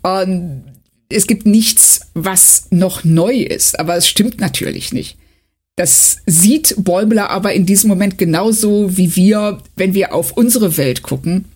Und 0.03 0.65
es 1.09 1.27
gibt 1.27 1.47
nichts, 1.47 2.01
was 2.15 2.67
noch 2.71 3.05
neu 3.05 3.35
ist, 3.35 3.79
aber 3.79 3.97
es 3.97 4.09
stimmt 4.09 4.41
natürlich 4.41 4.93
nicht. 4.93 5.17
Das 5.77 6.19
sieht 6.27 6.77
Bäumler 6.79 7.31
aber 7.31 7.53
in 7.53 7.67
diesem 7.67 7.89
Moment 7.89 8.17
genauso 8.17 8.97
wie 8.97 9.17
wir, 9.17 9.59
wenn 9.77 9.95
wir 9.95 10.15
auf 10.15 10.33
unsere 10.33 10.77
Welt 10.77 11.03
gucken, 11.03 11.47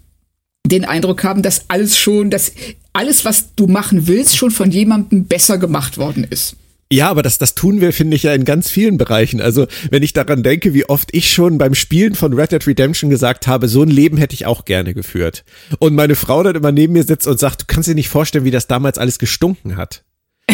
den 0.67 0.85
Eindruck 0.85 1.25
haben, 1.25 1.43
dass 1.43 1.67
alles 1.69 1.97
schon, 1.97 2.31
dass 2.31 2.53
alles, 2.93 3.25
was 3.25 3.55
du 3.55 3.67
machen 3.69 4.07
willst, 4.07 4.37
schon 4.37 4.51
von 4.51 4.71
jemandem 4.71 5.25
besser 5.27 5.57
gemacht 5.57 5.99
worden 5.99 6.27
ist. 6.29 6.57
Ja, 6.91 7.11
aber 7.11 7.23
das, 7.23 7.37
das 7.37 7.55
tun 7.55 7.83
wir, 7.83 7.93
finde 7.93 8.17
ich, 8.17 8.23
ja 8.23 8.33
in 8.33 8.47
ganz 8.47 8.71
vielen 8.71 8.97
Bereichen. 8.97 9.43
Also, 9.43 9.67
wenn 9.91 10.03
ich 10.03 10.15
daran 10.15 10.43
denke, 10.43 10.73
wie 10.73 10.89
oft 10.89 11.11
ich 11.13 11.31
schon 11.31 11.59
beim 11.59 11.75
Spielen 11.75 12.15
von 12.15 12.33
Red 12.33 12.53
Dead 12.53 12.67
Redemption 12.67 13.11
gesagt 13.11 13.47
habe, 13.47 13.69
so 13.69 13.83
ein 13.83 13.91
Leben 13.91 14.17
hätte 14.17 14.35
ich 14.35 14.47
auch 14.47 14.65
gerne 14.65 14.95
geführt. 14.95 15.45
Und 15.79 15.95
meine 15.95 16.15
Frau 16.15 16.43
dann 16.43 16.57
immer 16.57 16.73
neben 16.73 16.95
mir 16.95 17.05
sitzt 17.05 17.27
und 17.27 17.39
sagt, 17.39 17.63
du 17.63 17.65
kannst 17.67 17.89
dir 17.89 17.95
nicht 17.95 18.09
vorstellen, 18.09 18.47
wie 18.47 18.51
das 18.51 18.69
damals 18.69 18.97
alles 18.97 19.19
gestunken 19.19 19.77
hat. 19.77 20.03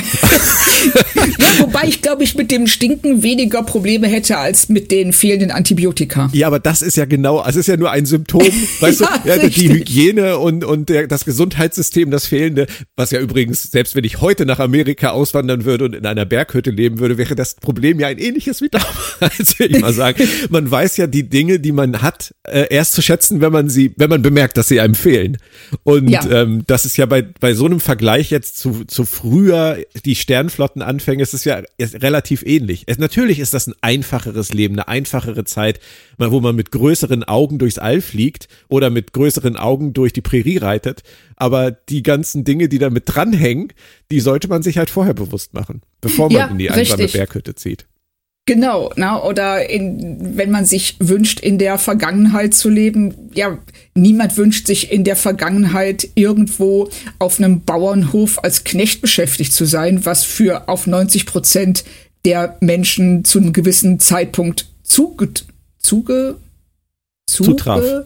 Ja, 1.39 1.47
wobei 1.61 1.85
ich 1.89 2.03
glaube, 2.03 2.25
ich 2.25 2.35
mit 2.35 2.51
dem 2.51 2.67
Stinken 2.67 3.23
weniger 3.23 3.63
Probleme 3.63 4.07
hätte 4.07 4.37
als 4.37 4.69
mit 4.69 4.91
den 4.91 5.13
fehlenden 5.15 5.51
Antibiotika. 5.51 6.29
Ja, 6.35 6.47
aber 6.49 6.59
das 6.61 6.83
ist 6.83 6.97
ja 6.97 7.07
genau, 7.07 7.43
es 7.47 7.57
ist 7.57 7.67
ja 7.69 7.77
nur 7.79 7.91
ein 7.91 8.05
Symptom, 8.05 8.43
weißt 8.81 9.01
Ja, 9.25 9.37
du, 9.39 9.43
ja, 9.43 9.49
die. 9.49 9.69
Hygiene 9.71 10.39
und, 10.39 10.65
und 10.65 10.89
der, 10.91 11.07
das 11.07 11.25
Gesundheitssystem, 11.25 12.11
das 12.11 12.27
fehlende, 12.27 12.67
was 12.97 13.11
ja 13.13 13.21
übrigens, 13.21 13.63
selbst 13.63 13.95
wenn 13.97 14.05
ich 14.05 14.21
heute 14.21 14.45
nach 14.45 14.59
Amerika 14.59 15.11
auswandern 15.11 15.65
würde 15.65 15.87
und 15.87 15.95
in 15.95 16.05
einer 16.05 16.27
Berghütte 16.27 16.71
leben 16.71 16.99
würde, 16.99 17.17
wäre 17.17 17.35
das 17.35 17.55
Problem 17.55 17.99
ja 17.99 18.09
ein 18.09 18.19
ähnliches 18.19 18.61
wie 18.61 18.69
damals, 18.69 19.59
will 19.59 19.75
ich 19.75 19.81
mal 19.81 19.93
sagen. 19.95 20.23
Man 20.51 20.71
weiß 20.71 20.99
ja 20.99 21.07
die 21.07 21.29
Dinge, 21.29 21.61
die 21.61 21.73
man 21.73 22.03
hat, 22.03 22.35
äh, 22.45 22.67
erst 22.69 22.93
zu 22.93 23.01
schätzen, 23.03 23.41
wenn 23.41 23.53
man 23.53 23.71
sie, 23.71 23.93
wenn 23.97 24.11
man 24.11 24.21
bemerkt, 24.23 24.57
dass 24.59 24.69
sie 24.69 24.81
einem 24.81 24.95
fehlen. 24.95 25.39
Und 25.83 26.11
Ja. 26.11 26.29
ähm, 26.31 26.63
das 26.67 26.85
ist 26.85 26.97
ja 26.99 27.07
bei, 27.07 27.23
bei 27.23 27.55
so 27.55 27.65
einem 27.65 27.81
Vergleich 27.81 28.31
jetzt 28.31 28.59
zu, 28.59 28.85
zu 28.85 29.05
früher 29.07 29.79
die 30.03 30.15
Sternflottenanfänge, 30.15 31.23
es 31.23 31.35
ist 31.35 31.45
ja 31.45 31.63
ist 31.79 32.03
relativ 32.03 32.43
ähnlich. 32.43 32.85
Es, 32.87 32.99
natürlich 32.99 33.39
ist 33.39 33.55
das 33.55 33.67
ein 33.67 33.75
einfacheres 33.81 34.53
Leben, 34.53 34.75
eine 34.75 34.89
einfachere 34.89 35.45
Zeit, 35.45 35.81
wo 36.19 36.41
man 36.41 36.57
mit 36.57 36.71
größeren 36.73 37.25
Augen 37.25 37.59
durchs 37.59 37.79
All 37.79 38.01
fliegt 38.01 38.49
oder 38.69 38.91
mit 38.91 39.13
größeren 39.13 39.57
Augen 39.57 39.93
durch 39.93 40.13
die 40.13 40.21
Prärie 40.21 40.59
reitet. 40.59 41.03
Aber 41.37 41.71
die 41.71 42.03
ganzen 42.03 42.45
Dinge, 42.45 42.69
die 42.69 42.79
damit 42.79 43.05
dranhängen, 43.07 43.73
die 44.11 44.21
sollte 44.21 44.49
man 44.49 44.63
sich 44.63 44.79
halt 44.79 44.91
vorher 44.91 45.15
bewusst 45.15 45.55
machen, 45.55 45.83
bevor 46.01 46.29
man 46.29 46.39
Ja, 46.39 46.47
in 46.47 46.59
die 46.59 46.71
einsame 46.71 47.05
richtig. 47.05 47.13
Berghütte 47.13 47.55
zieht. 47.55 47.87
Genau, 48.47 48.93
na, 48.97 49.23
oder 49.23 49.71
in, 49.71 50.37
wenn 50.37 50.51
man 50.51 50.67
sich 50.67 50.97
wünscht, 50.99 51.41
in 51.41 51.57
der 51.57 51.79
Vergangenheit 51.79 52.53
zu 52.53 52.69
leben, 52.69 53.31
ja, 53.33 53.57
niemand 53.95 54.37
wünscht 54.37 54.67
sich 54.67 54.93
in 54.93 55.03
der 55.03 55.17
Vergangenheit 55.17 56.09
irgendwo 56.15 56.91
auf 57.19 57.39
einem 57.39 57.63
Bauernhof 57.63 58.45
als 58.45 58.63
Knecht 58.65 59.01
beschäftigt 59.01 59.55
zu 59.55 59.65
sein, 59.65 60.05
was 60.05 60.25
für 60.25 60.69
auf 60.69 60.87
90 60.87 61.25
Prozent 61.25 61.85
der 62.27 62.59
Menschen 62.61 63.25
zu 63.25 63.39
einem 63.39 63.55
gewissen 63.55 63.99
Zeitpunkt 63.99 64.67
zuge, 64.83 65.31
zuge, 65.79 66.37
zuge 67.27 67.51
Zutraf. 67.51 68.05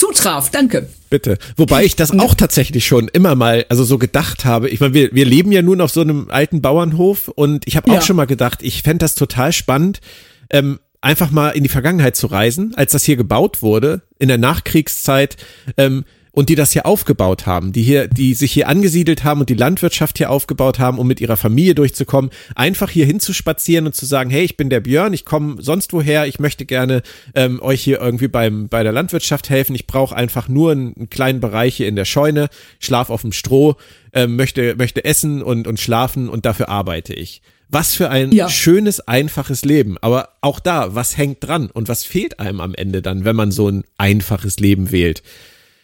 Zutraf, 0.00 0.50
danke. 0.50 0.88
Bitte. 1.10 1.36
Wobei 1.56 1.84
ich 1.84 1.94
das 1.94 2.18
auch 2.18 2.34
tatsächlich 2.34 2.86
schon 2.86 3.08
immer 3.08 3.34
mal, 3.34 3.66
also 3.68 3.84
so 3.84 3.98
gedacht 3.98 4.46
habe. 4.46 4.70
Ich 4.70 4.80
meine, 4.80 4.94
wir, 4.94 5.10
wir 5.12 5.26
leben 5.26 5.52
ja 5.52 5.60
nun 5.60 5.82
auf 5.82 5.90
so 5.90 6.00
einem 6.00 6.30
alten 6.30 6.62
Bauernhof 6.62 7.28
und 7.28 7.66
ich 7.66 7.76
habe 7.76 7.90
auch 7.90 7.96
Ja. 7.96 8.00
schon 8.00 8.16
mal 8.16 8.24
gedacht, 8.26 8.60
ich 8.62 8.82
fänd 8.82 9.02
das 9.02 9.14
total 9.14 9.52
spannend, 9.52 10.00
ähm, 10.48 10.80
einfach 11.02 11.30
mal 11.30 11.50
in 11.50 11.64
die 11.64 11.68
Vergangenheit 11.68 12.16
zu 12.16 12.28
reisen, 12.28 12.72
als 12.76 12.92
das 12.92 13.04
hier 13.04 13.16
gebaut 13.16 13.60
wurde, 13.60 14.00
in 14.18 14.28
der 14.28 14.38
Nachkriegszeit, 14.38 15.36
ähm, 15.76 16.04
und 16.32 16.48
die 16.48 16.54
das 16.54 16.72
hier 16.72 16.86
aufgebaut 16.86 17.46
haben, 17.46 17.72
die 17.72 17.82
hier, 17.82 18.06
die 18.08 18.34
sich 18.34 18.52
hier 18.52 18.68
angesiedelt 18.68 19.24
haben 19.24 19.40
und 19.40 19.48
die 19.48 19.54
Landwirtschaft 19.54 20.18
hier 20.18 20.30
aufgebaut 20.30 20.78
haben, 20.78 20.98
um 20.98 21.06
mit 21.06 21.20
ihrer 21.20 21.36
Familie 21.36 21.74
durchzukommen, 21.74 22.30
einfach 22.54 22.90
hier 22.90 23.06
hinzuspazieren 23.06 23.86
und 23.86 23.94
zu 23.94 24.06
sagen, 24.06 24.30
hey, 24.30 24.44
ich 24.44 24.56
bin 24.56 24.70
der 24.70 24.80
Björn, 24.80 25.12
ich 25.12 25.24
komme 25.24 25.56
sonst 25.60 25.92
woher, 25.92 26.26
ich 26.26 26.38
möchte 26.38 26.64
gerne 26.66 27.02
ähm, 27.34 27.60
euch 27.62 27.82
hier 27.82 28.00
irgendwie 28.00 28.28
beim 28.28 28.68
bei 28.68 28.82
der 28.82 28.92
Landwirtschaft 28.92 29.50
helfen. 29.50 29.74
Ich 29.74 29.86
brauche 29.86 30.14
einfach 30.16 30.48
nur 30.48 30.72
einen, 30.72 30.94
einen 30.96 31.10
kleinen 31.10 31.40
Bereich 31.40 31.76
hier 31.76 31.88
in 31.88 31.96
der 31.96 32.04
Scheune, 32.04 32.48
schlaf 32.78 33.10
auf 33.10 33.22
dem 33.22 33.32
Stroh, 33.32 33.76
ähm, 34.12 34.36
möchte 34.36 34.74
möchte 34.76 35.04
essen 35.04 35.42
und 35.42 35.66
und 35.66 35.80
schlafen 35.80 36.28
und 36.28 36.44
dafür 36.46 36.68
arbeite 36.68 37.14
ich. 37.14 37.42
Was 37.72 37.94
für 37.94 38.10
ein 38.10 38.32
Ja. 38.32 38.48
schönes, 38.48 39.00
einfaches 39.06 39.64
Leben. 39.64 39.96
Aber 40.00 40.30
auch 40.40 40.58
da, 40.58 40.94
was 40.96 41.16
hängt 41.16 41.38
dran 41.46 41.70
und 41.70 41.88
was 41.88 42.02
fehlt 42.04 42.40
einem 42.40 42.60
am 42.60 42.74
Ende 42.74 43.00
dann, 43.00 43.24
wenn 43.24 43.36
man 43.36 43.52
so 43.52 43.68
ein 43.68 43.84
einfaches 43.96 44.58
Leben 44.58 44.90
wählt? 44.90 45.22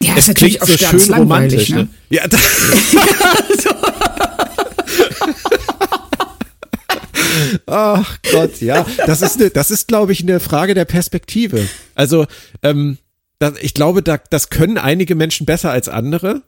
Ja, 0.01 0.13
Es 0.15 0.33
klingt 0.33 0.59
so 0.65 0.77
schön 0.77 1.13
romantisch, 1.13 1.69
ne? 1.69 1.87
Ja, 2.09 2.27
da, 2.27 2.37
Ach 7.65 8.17
Gott, 8.31 8.61
ja. 8.61 8.85
Das 9.05 9.21
ist, 9.21 9.39
ne, 9.39 9.49
das 9.49 9.71
ist, 9.71 9.87
glaube 9.87 10.11
ich, 10.11 10.21
eine 10.21 10.39
Frage 10.39 10.73
der 10.73 10.85
Perspektive. 10.85 11.67
Also, 11.95 12.25
ähm, 12.63 12.97
das, 13.39 13.53
ich 13.61 13.73
glaube, 13.73 14.01
da, 14.01 14.17
das 14.29 14.49
können 14.49 14.77
einige 14.77 15.15
Menschen 15.15 15.45
besser 15.45 15.71
als 15.71 15.89
andere. 15.89 16.43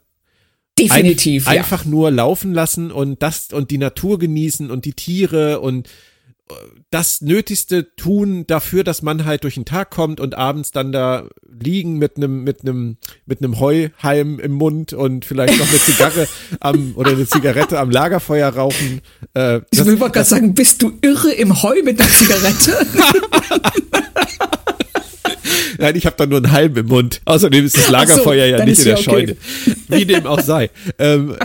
Definitiv, 0.78 1.46
Ein, 1.46 1.54
ja. 1.54 1.60
Einfach 1.60 1.84
nur 1.84 2.10
laufen 2.10 2.54
lassen 2.54 2.90
und 2.90 3.22
das 3.22 3.48
und 3.52 3.70
die 3.70 3.78
Natur 3.78 4.18
genießen 4.18 4.70
und 4.70 4.84
die 4.84 4.94
Tiere 4.94 5.60
und 5.60 5.88
das 6.90 7.20
Nötigste 7.20 7.94
tun 7.96 8.46
dafür, 8.46 8.84
dass 8.84 9.02
man 9.02 9.24
halt 9.24 9.44
durch 9.44 9.54
den 9.54 9.64
Tag 9.64 9.90
kommt 9.90 10.20
und 10.20 10.36
abends 10.36 10.72
dann 10.72 10.92
da 10.92 11.28
liegen 11.62 11.98
mit 11.98 12.16
einem 12.16 12.42
mit 12.44 12.62
einem 12.62 12.96
mit 13.26 13.38
einem 13.42 13.60
Heuhalm 13.60 14.38
im 14.40 14.52
Mund 14.52 14.92
und 14.92 15.24
vielleicht 15.24 15.58
noch 15.58 15.68
eine 15.68 15.78
Zigarre 15.78 16.28
am 16.60 16.92
oder 16.96 17.12
eine 17.12 17.26
Zigarette 17.26 17.78
am 17.78 17.90
Lagerfeuer 17.90 18.48
rauchen. 18.48 19.00
Äh, 19.34 19.58
Ich 19.70 19.78
das- 19.78 19.86
will 19.86 19.96
mal 19.96 20.10
gerade 20.10 20.26
sagen, 20.28 20.54
bist 20.54 20.82
du 20.82 20.92
irre 21.02 21.32
im 21.32 21.62
Heu 21.62 21.76
mit 21.84 22.00
einer 22.00 22.10
Zigarette? 22.10 22.86
Nein, 25.78 25.96
ich 25.96 26.04
habe 26.06 26.16
da 26.16 26.26
nur 26.26 26.38
einen 26.38 26.52
Halm 26.52 26.76
im 26.76 26.86
Mund. 26.86 27.22
Außerdem 27.24 27.64
ist 27.64 27.76
das 27.76 27.88
Lagerfeuer 27.88 28.44
ja 28.46 28.58
dann 28.58 28.68
nicht 28.68 28.78
in 28.80 28.84
der 28.84 28.94
ja 28.94 29.00
okay. 29.00 29.04
Scheune. 29.10 29.36
Wie 29.88 30.04
dem 30.04 30.26
auch 30.26 30.40
sei. 30.40 30.70
Ähm, 30.98 31.36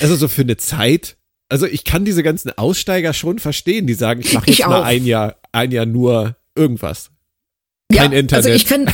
also 0.00 0.14
so 0.16 0.28
für 0.28 0.42
eine 0.42 0.56
Zeit. 0.56 1.16
Also 1.52 1.66
ich 1.66 1.84
kann 1.84 2.06
diese 2.06 2.22
ganzen 2.22 2.50
Aussteiger 2.56 3.12
schon 3.12 3.38
verstehen, 3.38 3.86
die 3.86 3.92
sagen, 3.92 4.22
ich 4.24 4.32
mache 4.32 4.46
jetzt 4.48 4.60
Ich 4.60 4.66
mal 4.66 4.84
ein 4.84 5.04
Jahr, 5.04 5.36
ein 5.52 5.70
Jahr 5.70 5.84
nur 5.84 6.34
irgendwas. 6.54 7.10
Kein 7.94 8.10
ja, 8.10 8.18
Internet. 8.20 8.46
Also 8.46 8.56
ich 8.56 8.64
kann 8.64 8.90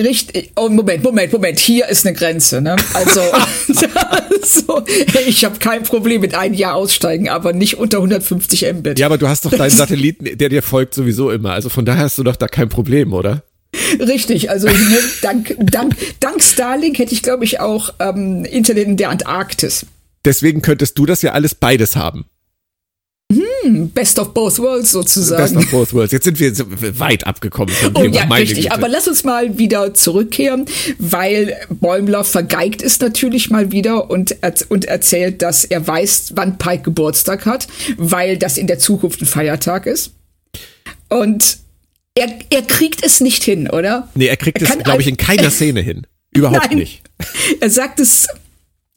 richtig. 0.00 0.52
Oh 0.54 0.68
Moment, 0.68 1.02
Moment, 1.02 1.32
Moment. 1.32 1.58
Hier 1.58 1.88
ist 1.88 2.06
eine 2.06 2.14
Grenze. 2.14 2.60
Ne? 2.60 2.76
Also, 2.92 3.22
also 3.68 4.84
ich 5.26 5.44
habe 5.44 5.58
kein 5.58 5.82
Problem 5.82 6.20
mit 6.20 6.36
einem 6.36 6.54
Jahr 6.54 6.76
aussteigen, 6.76 7.28
aber 7.28 7.52
nicht 7.52 7.76
unter 7.76 7.96
150 7.96 8.72
Mbit. 8.72 9.00
Ja, 9.00 9.06
aber 9.06 9.18
du 9.18 9.26
hast 9.26 9.44
doch 9.44 9.50
deinen 9.50 9.70
Satelliten, 9.70 10.38
der 10.38 10.48
dir 10.50 10.62
folgt 10.62 10.94
sowieso 10.94 11.32
immer. 11.32 11.54
Also 11.54 11.70
von 11.70 11.84
daher 11.84 12.04
hast 12.04 12.18
du 12.18 12.22
doch 12.22 12.36
da 12.36 12.46
kein 12.46 12.68
Problem, 12.68 13.12
oder? 13.12 13.42
Richtig. 13.98 14.48
Also 14.48 14.68
ne, 14.68 14.98
dank, 15.22 15.56
dank, 15.58 15.96
dank 16.20 16.40
Starlink 16.40 17.00
hätte 17.00 17.14
ich, 17.14 17.24
glaube 17.24 17.44
ich, 17.44 17.58
auch 17.58 17.94
ähm, 17.98 18.44
Internet 18.44 18.86
in 18.86 18.96
der 18.96 19.10
Antarktis. 19.10 19.86
Deswegen 20.24 20.62
könntest 20.62 20.98
du 20.98 21.06
das 21.06 21.22
ja 21.22 21.32
alles 21.32 21.54
beides 21.54 21.96
haben. 21.96 22.24
Best 23.94 24.18
of 24.18 24.34
both 24.34 24.58
worlds 24.58 24.92
Best 24.92 24.92
sozusagen. 24.92 25.56
of 25.56 25.70
both 25.70 25.92
worlds. 25.94 26.12
Jetzt 26.12 26.24
sind 26.24 26.38
wir 26.38 26.98
weit 27.00 27.26
abgekommen 27.26 27.74
vom 27.74 27.92
Oh 27.96 28.02
Thema. 28.02 28.14
ja, 28.14 28.26
meine 28.26 28.42
richtig. 28.42 28.64
Güte. 28.64 28.74
Aber 28.74 28.88
lass 28.88 29.08
uns 29.08 29.24
mal 29.24 29.56
wieder 29.56 29.94
zurückkehren, 29.94 30.66
weil 30.98 31.56
Bäumler 31.70 32.24
vergeigt 32.24 32.82
es 32.82 33.00
natürlich 33.00 33.48
mal 33.50 33.72
wieder 33.72 34.10
und, 34.10 34.36
und 34.68 34.84
erzählt, 34.84 35.40
dass 35.40 35.64
er 35.64 35.86
weiß, 35.86 36.32
wann 36.36 36.58
Pike 36.58 36.82
Geburtstag 36.82 37.46
hat, 37.46 37.66
weil 37.96 38.36
das 38.36 38.58
in 38.58 38.66
der 38.66 38.78
Zukunft 38.78 39.22
ein 39.22 39.26
Feiertag 39.26 39.86
ist. 39.86 40.12
Und 41.08 41.58
er, 42.14 42.28
er 42.50 42.62
kriegt 42.62 43.04
es 43.04 43.20
nicht 43.20 43.42
hin, 43.42 43.70
oder? 43.70 44.08
nee, 44.14 44.26
er 44.26 44.36
kriegt 44.36 44.60
Er 44.60 44.68
es, 44.68 44.78
glaube 44.84 45.00
ich, 45.00 45.08
in 45.08 45.14
ein- 45.14 45.16
keiner 45.16 45.50
Szene 45.50 45.80
hin. 45.80 46.06
Überhaupt 46.34 46.66
Nein. 46.68 46.78
nicht. 46.78 47.02
Er 47.60 47.70
sagt 47.70 47.98
es, 48.00 48.28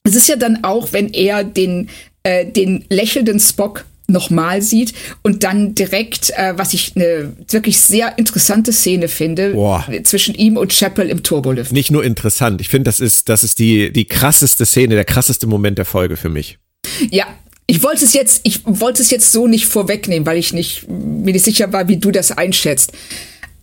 es 0.07 0.15
ist 0.15 0.27
ja 0.27 0.35
dann 0.35 0.63
auch, 0.63 0.93
wenn 0.93 1.13
er 1.13 1.43
den, 1.43 1.89
äh, 2.23 2.45
den 2.45 2.85
lächelnden 2.89 3.39
Spock 3.39 3.85
nochmal 4.07 4.61
sieht 4.61 4.93
und 5.21 5.43
dann 5.43 5.75
direkt, 5.75 6.31
äh, 6.31 6.53
was 6.55 6.73
ich 6.73 6.93
eine 6.95 7.33
wirklich 7.49 7.79
sehr 7.79 8.17
interessante 8.17 8.71
Szene 8.71 9.09
finde, 9.09 9.51
Boah. 9.51 9.85
zwischen 10.03 10.33
ihm 10.33 10.55
und 10.55 10.71
Chapel 10.71 11.09
im 11.09 11.23
Turbolift. 11.23 11.73
nicht 11.73 11.91
nur 11.91 12.03
interessant. 12.03 12.61
Ich 12.61 12.69
finde, 12.69 12.85
das 12.85 12.99
ist, 12.99 13.27
das 13.27 13.43
ist 13.43 13.59
die, 13.59 13.91
die 13.91 14.05
krasseste 14.05 14.65
Szene, 14.65 14.95
der 14.95 15.05
krasseste 15.05 15.45
Moment 15.45 15.77
der 15.77 15.85
Folge 15.85 16.15
für 16.15 16.29
mich. 16.29 16.57
Ja, 17.11 17.25
ich 17.67 17.83
wollte 17.83 18.05
es 18.05 18.13
jetzt, 18.13 18.41
ich 18.43 18.61
wollte 18.65 19.01
es 19.01 19.11
jetzt 19.11 19.33
so 19.33 19.45
nicht 19.45 19.65
vorwegnehmen, 19.65 20.25
weil 20.25 20.37
ich 20.37 20.53
nicht, 20.53 20.87
mir 20.87 21.33
nicht 21.33 21.43
sicher 21.43 21.73
war, 21.73 21.89
wie 21.89 21.97
du 21.97 22.11
das 22.11 22.31
einschätzt. 22.31 22.93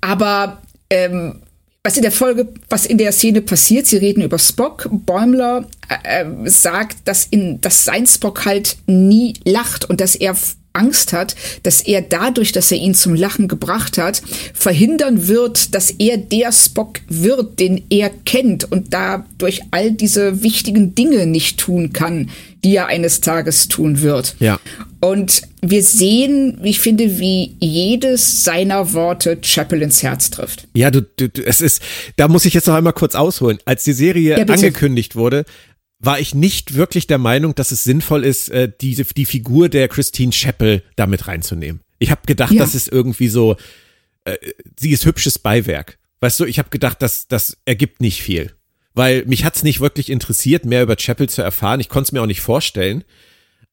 Aber 0.02 0.60
ähm, 0.90 1.40
was 1.84 1.96
in 1.96 2.02
der 2.02 2.12
Folge, 2.12 2.48
was 2.70 2.86
in 2.86 2.96
der 2.96 3.12
Szene 3.12 3.42
passiert, 3.42 3.86
sie 3.86 3.98
reden 3.98 4.22
über 4.22 4.38
Spock. 4.38 4.88
Bäumler 4.90 5.66
äh, 5.88 6.22
äh, 6.22 6.48
sagt, 6.48 6.96
dass, 7.06 7.26
in, 7.26 7.60
dass 7.60 7.84
sein 7.84 8.06
Spock 8.06 8.46
halt 8.46 8.78
nie 8.86 9.34
lacht 9.44 9.88
und 9.88 10.00
dass 10.00 10.16
er 10.16 10.34
Angst 10.74 11.12
hat, 11.12 11.34
dass 11.62 11.80
er 11.80 12.02
dadurch, 12.02 12.52
dass 12.52 12.70
er 12.70 12.78
ihn 12.78 12.94
zum 12.94 13.14
Lachen 13.14 13.48
gebracht 13.48 13.96
hat, 13.96 14.22
verhindern 14.52 15.28
wird, 15.28 15.74
dass 15.74 15.90
er 15.90 16.18
der 16.18 16.52
Spock 16.52 17.00
wird, 17.08 17.60
den 17.60 17.84
er 17.90 18.10
kennt 18.10 18.70
und 18.70 18.92
dadurch 18.92 19.62
all 19.70 19.92
diese 19.92 20.42
wichtigen 20.42 20.94
Dinge 20.94 21.26
nicht 21.26 21.58
tun 21.58 21.92
kann, 21.92 22.30
die 22.64 22.76
er 22.76 22.86
eines 22.86 23.20
Tages 23.20 23.68
tun 23.68 24.00
wird. 24.00 24.36
Ja. 24.40 24.58
Und 25.00 25.42
wir 25.60 25.82
sehen, 25.82 26.58
wie 26.62 26.70
ich 26.70 26.80
finde, 26.80 27.18
wie 27.18 27.54
jedes 27.60 28.42
seiner 28.42 28.94
Worte 28.94 29.38
Chapel 29.42 29.82
ins 29.82 30.02
Herz 30.02 30.30
trifft. 30.30 30.66
Ja, 30.72 30.90
du, 30.90 31.02
du, 31.02 31.28
du, 31.28 31.44
es 31.44 31.60
ist, 31.60 31.82
da 32.16 32.26
muss 32.26 32.46
ich 32.46 32.54
jetzt 32.54 32.66
noch 32.66 32.74
einmal 32.74 32.94
kurz 32.94 33.14
ausholen. 33.14 33.58
Als 33.66 33.84
die 33.84 33.92
Serie 33.92 34.38
Ja, 34.38 34.46
angekündigt 34.46 35.14
wurde, 35.14 35.44
war 36.04 36.18
ich 36.20 36.34
nicht 36.34 36.74
wirklich 36.74 37.06
der 37.06 37.18
Meinung, 37.18 37.54
dass 37.54 37.70
es 37.72 37.84
sinnvoll 37.84 38.24
ist, 38.24 38.48
äh, 38.50 38.70
diese, 38.80 39.04
die 39.04 39.24
Figur 39.26 39.68
der 39.68 39.88
Christine 39.88 40.32
Chappell 40.32 40.82
damit 40.96 41.26
reinzunehmen. 41.26 41.80
Ich 41.98 42.10
habe 42.10 42.22
gedacht, 42.26 42.52
Ja. 42.52 42.62
das 42.62 42.74
ist 42.74 42.88
irgendwie 42.88 43.28
so, 43.28 43.56
äh, 44.24 44.36
sie 44.78 44.90
ist 44.90 45.04
hübsches 45.06 45.38
Beiwerk. 45.38 45.98
Weißt 46.20 46.40
du, 46.40 46.44
ich 46.44 46.58
habe 46.58 46.70
gedacht, 46.70 47.02
das, 47.02 47.28
das 47.28 47.56
ergibt 47.64 48.00
nicht 48.00 48.22
viel. 48.22 48.52
Weil 48.94 49.24
mich 49.26 49.44
hat's 49.44 49.62
nicht 49.62 49.80
wirklich 49.80 50.08
interessiert, 50.10 50.64
mehr 50.64 50.82
über 50.82 50.96
Chapel 50.96 51.28
zu 51.28 51.42
erfahren. 51.42 51.80
Ich 51.80 51.88
konnte 51.88 52.08
es 52.08 52.12
mir 52.12 52.22
auch 52.22 52.26
nicht 52.26 52.40
vorstellen. 52.40 53.04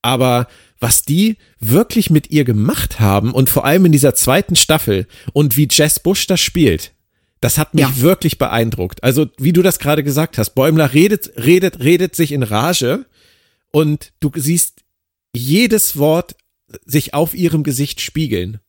Aber 0.01 0.47
was 0.79 1.03
die 1.03 1.37
wirklich 1.59 2.09
mit 2.09 2.31
ihr 2.31 2.43
gemacht 2.43 2.99
haben 2.99 3.31
und 3.33 3.49
vor 3.49 3.65
allem 3.65 3.85
in 3.85 3.91
dieser 3.91 4.15
zweiten 4.15 4.55
Staffel 4.55 5.05
und 5.31 5.57
wie 5.57 5.67
Jess 5.69 5.99
Bush 5.99 6.25
das 6.25 6.41
spielt, 6.41 6.93
das 7.41 7.57
hat 7.57 7.73
mich 7.73 7.83
Ja. 7.83 7.97
wirklich 8.01 8.37
beeindruckt. 8.37 9.03
Also, 9.03 9.27
wie 9.37 9.51
du 9.53 9.61
das 9.61 9.79
gerade 9.79 10.03
gesagt 10.03 10.37
hast, 10.37 10.51
Bäumler 10.51 10.93
redet, 10.93 11.31
redet, 11.37 11.79
redet 11.79 12.15
sich 12.15 12.31
in 12.31 12.43
Rage 12.43 13.05
und 13.71 14.13
du 14.19 14.31
siehst 14.35 14.83
jedes 15.35 15.97
Wort 15.97 16.35
sich 16.85 17.13
auf 17.13 17.33
ihrem 17.33 17.63
Gesicht 17.63 17.99
spiegeln. 18.01 18.59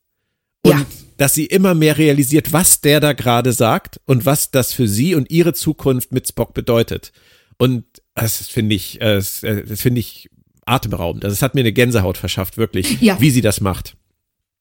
Und 0.65 0.71
Ja. 0.73 0.87
dass 1.17 1.35
sie 1.35 1.47
immer 1.47 1.75
mehr 1.75 1.99
realisiert, 1.99 2.53
was 2.53 2.81
der 2.81 3.01
da 3.01 3.13
gerade 3.13 3.53
sagt 3.53 4.01
und 4.07 4.25
was 4.27 4.51
das 4.51 4.73
für 4.73 4.89
sie 4.89 5.15
und 5.15 5.31
ihre 5.31 5.53
Zukunft 5.55 6.13
mit 6.13 6.27
Spock 6.29 6.55
bedeutet. 6.55 7.13
Und 7.59 7.85
das 8.15 8.49
finde 8.49 8.75
ich, 8.75 9.01
äh, 9.01 9.17
das 9.17 9.41
das 9.43 9.81
finde 9.81 10.01
ich 10.01 10.31
atemberaubend. 10.65 11.25
Also 11.25 11.35
es 11.35 11.43
hat 11.43 11.55
mir 11.55 11.61
eine 11.61 11.73
Gänsehaut 11.73 12.17
verschafft, 12.17 12.57
wirklich, 12.57 13.01
ja. 13.01 13.21
wie 13.21 13.31
sie 13.31 13.41
das 13.41 13.61
macht. 13.61 13.97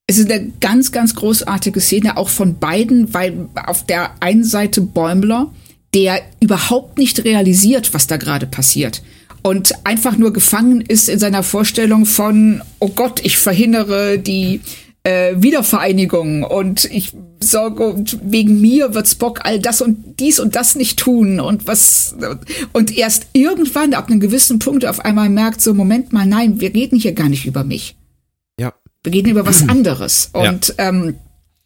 Es 0.08 0.18
ist 0.18 0.30
eine 0.30 0.52
ganz, 0.60 0.92
ganz 0.92 1.16
großartige 1.16 1.80
Szene, 1.80 2.18
auch 2.18 2.30
von 2.30 2.60
beiden, 2.60 3.14
weil 3.14 3.48
auf 3.66 3.86
der 3.86 4.12
einen 4.22 4.44
Seite 4.44 4.82
Bäumler, 4.82 5.54
der 5.94 6.22
überhaupt 6.42 6.98
nicht 6.98 7.24
realisiert, 7.24 7.94
was 7.94 8.08
da 8.08 8.18
gerade 8.18 8.46
passiert. 8.46 9.04
Und 9.42 9.74
einfach 9.86 10.18
nur 10.18 10.34
gefangen 10.34 10.82
ist 10.82 11.10
in 11.10 11.18
seiner 11.18 11.44
Vorstellung 11.44 12.06
von, 12.06 12.62
oh 12.80 12.90
Gott, 12.90 13.22
ich 13.24 13.38
verhindere 13.38 14.20
die 14.20 14.62
äh, 15.04 15.36
Wiedervereinigung 15.38 16.44
und 16.44 16.86
ich 16.86 17.14
sorge 17.40 17.88
und 17.88 18.20
wegen 18.24 18.62
mir 18.62 18.94
wird 18.94 19.08
Spock 19.08 19.40
all 19.46 19.60
das 19.60 19.82
und 19.82 20.20
dies 20.20 20.40
und 20.40 20.56
das 20.56 20.76
nicht 20.76 21.00
tun 21.00 21.40
und 21.40 21.66
was 21.66 22.16
und 22.72 22.96
erst 22.96 23.28
irgendwann 23.34 23.96
ab 23.96 24.10
einem 24.10 24.20
gewissen 24.20 24.60
Punkt 24.60 24.86
auf 24.86 25.00
einmal 25.00 25.30
merkt 25.30 25.60
so 25.60 25.74
Moment 25.74 26.14
mal 26.14 26.28
nein 26.28 26.60
wir 26.62 26.72
reden 26.74 27.00
hier 27.00 27.14
gar 27.14 27.30
nicht 27.30 27.48
über 27.48 27.64
mich 27.64 27.96
wir 29.04 29.14
reden 29.14 29.30
über 29.30 29.46
was 29.46 29.68
anderes 29.68 30.30
und 30.34 30.76
ja. 30.78 30.90
ähm, 30.90 31.16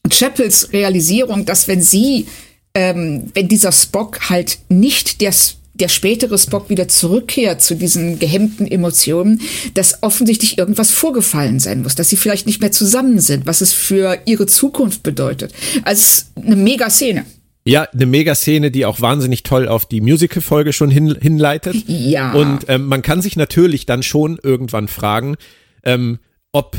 Chapels 0.09 0.71
Realisierung 0.73 1.45
dass 1.45 1.67
wenn 1.67 1.81
sie 1.81 2.27
ähm, 2.73 3.31
wenn 3.33 3.47
dieser 3.47 3.71
Spock 3.71 4.29
halt 4.29 4.59
nicht 4.69 5.21
der 5.21 5.33
der 5.75 5.89
spätere 5.89 6.37
Spock 6.37 6.69
wieder 6.69 6.87
zurückkehrt 6.87 7.61
zu 7.61 7.75
diesen 7.75 8.17
gehemmten 8.17 8.65
Emotionen, 8.65 9.41
dass 9.73 10.03
offensichtlich 10.03 10.57
irgendwas 10.57 10.91
vorgefallen 10.91 11.59
sein 11.59 11.83
muss, 11.83 11.95
dass 11.95 12.09
sie 12.09 12.17
vielleicht 12.17 12.47
nicht 12.47 12.61
mehr 12.61 12.71
zusammen 12.71 13.19
sind, 13.19 13.45
was 13.45 13.61
es 13.61 13.73
für 13.73 14.17
ihre 14.25 14.45
Zukunft 14.45 15.03
bedeutet. 15.03 15.53
Als 15.83 16.31
eine 16.35 16.55
Mega-Szene. 16.55 17.25
Ja, 17.65 17.83
eine 17.83 18.05
Mega-Szene, 18.05 18.71
die 18.71 18.85
auch 18.85 19.01
wahnsinnig 19.01 19.43
toll 19.43 19.67
auf 19.67 19.85
die 19.85 19.99
Musical-Folge 19.99 20.71
schon 20.71 20.91
hin, 20.91 21.17
hinleitet. 21.19 21.75
Ja. 21.87 22.33
Und 22.33 22.65
ähm, 22.69 22.85
man 22.85 23.01
kann 23.01 23.21
sich 23.21 23.35
natürlich 23.35 23.85
dann 23.85 24.03
schon 24.03 24.39
irgendwann 24.41 24.87
fragen, 24.87 25.35
ähm, 25.83 26.19
ob 26.51 26.77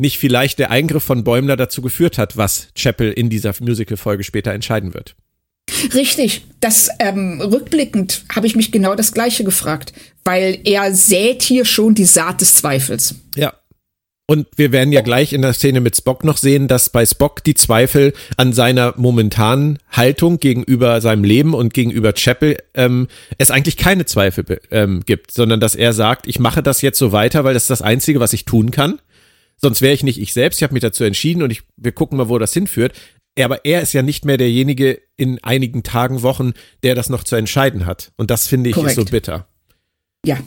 nicht 0.00 0.18
vielleicht 0.18 0.58
der 0.58 0.70
Eingriff 0.70 1.04
von 1.04 1.24
Bäumler 1.24 1.56
dazu 1.56 1.82
geführt 1.82 2.18
hat, 2.18 2.36
was 2.36 2.68
Chappell 2.74 3.12
in 3.12 3.30
dieser 3.30 3.54
Musical-Folge 3.60 4.24
später 4.24 4.52
entscheiden 4.52 4.94
wird. 4.94 5.16
Richtig. 5.94 6.44
Das 6.60 6.88
ähm, 6.98 7.40
rückblickend 7.40 8.24
habe 8.34 8.46
ich 8.46 8.56
mich 8.56 8.72
genau 8.72 8.94
das 8.94 9.12
Gleiche 9.12 9.44
gefragt, 9.44 9.92
weil 10.24 10.58
er 10.64 10.94
sät 10.94 11.42
hier 11.42 11.64
schon 11.64 11.94
die 11.94 12.04
Saat 12.04 12.40
des 12.40 12.54
Zweifels. 12.54 13.14
Ja. 13.36 13.54
Und 14.26 14.46
wir 14.54 14.70
werden 14.70 14.92
ja 14.92 15.00
gleich 15.00 15.32
in 15.32 15.42
der 15.42 15.52
Szene 15.54 15.80
mit 15.80 15.96
Spock 15.96 16.22
noch 16.22 16.36
sehen, 16.36 16.68
dass 16.68 16.88
bei 16.88 17.04
Spock 17.04 17.42
die 17.42 17.54
Zweifel 17.54 18.12
an 18.36 18.52
seiner 18.52 18.94
momentanen 18.96 19.80
Haltung 19.90 20.38
gegenüber 20.38 21.00
seinem 21.00 21.24
Leben 21.24 21.52
und 21.52 21.74
gegenüber 21.74 22.12
Chapel 22.12 22.56
ähm, 22.74 23.08
es 23.38 23.50
eigentlich 23.50 23.76
keine 23.76 24.04
Zweifel 24.04 24.60
ähm, 24.70 25.02
gibt, 25.04 25.32
sondern 25.32 25.58
dass 25.58 25.74
er 25.74 25.92
sagt, 25.92 26.28
ich 26.28 26.38
mache 26.38 26.62
das 26.62 26.80
jetzt 26.80 27.00
so 27.00 27.10
weiter, 27.10 27.42
weil 27.42 27.54
das 27.54 27.64
ist 27.64 27.70
das 27.70 27.82
Einzige, 27.82 28.20
was 28.20 28.32
ich 28.32 28.44
tun 28.44 28.70
kann. 28.70 29.00
Sonst 29.60 29.82
wäre 29.82 29.94
ich 29.94 30.02
nicht 30.02 30.20
ich 30.20 30.32
selbst. 30.32 30.58
Ich 30.58 30.62
habe 30.62 30.72
mich 30.72 30.82
dazu 30.82 31.04
entschieden 31.04 31.42
und 31.42 31.50
ich, 31.50 31.62
wir 31.76 31.92
gucken 31.92 32.18
mal, 32.18 32.28
wo 32.28 32.38
das 32.38 32.52
hinführt 32.52 32.94
aber 33.44 33.64
er 33.64 33.82
ist 33.82 33.92
ja 33.92 34.02
nicht 34.02 34.24
mehr 34.24 34.36
derjenige 34.36 35.00
in 35.16 35.42
einigen 35.42 35.82
Tagen, 35.82 36.22
Wochen, 36.22 36.52
der 36.82 36.94
das 36.94 37.08
noch 37.08 37.24
zu 37.24 37.36
entscheiden 37.36 37.86
hat. 37.86 38.12
Und 38.16 38.30
das 38.30 38.46
finde 38.46 38.70
ich 38.70 38.74
Korrekt. 38.74 38.98
ist 38.98 39.04
so 39.06 39.10
bitter. 39.10 39.46
Ja, 40.24 40.38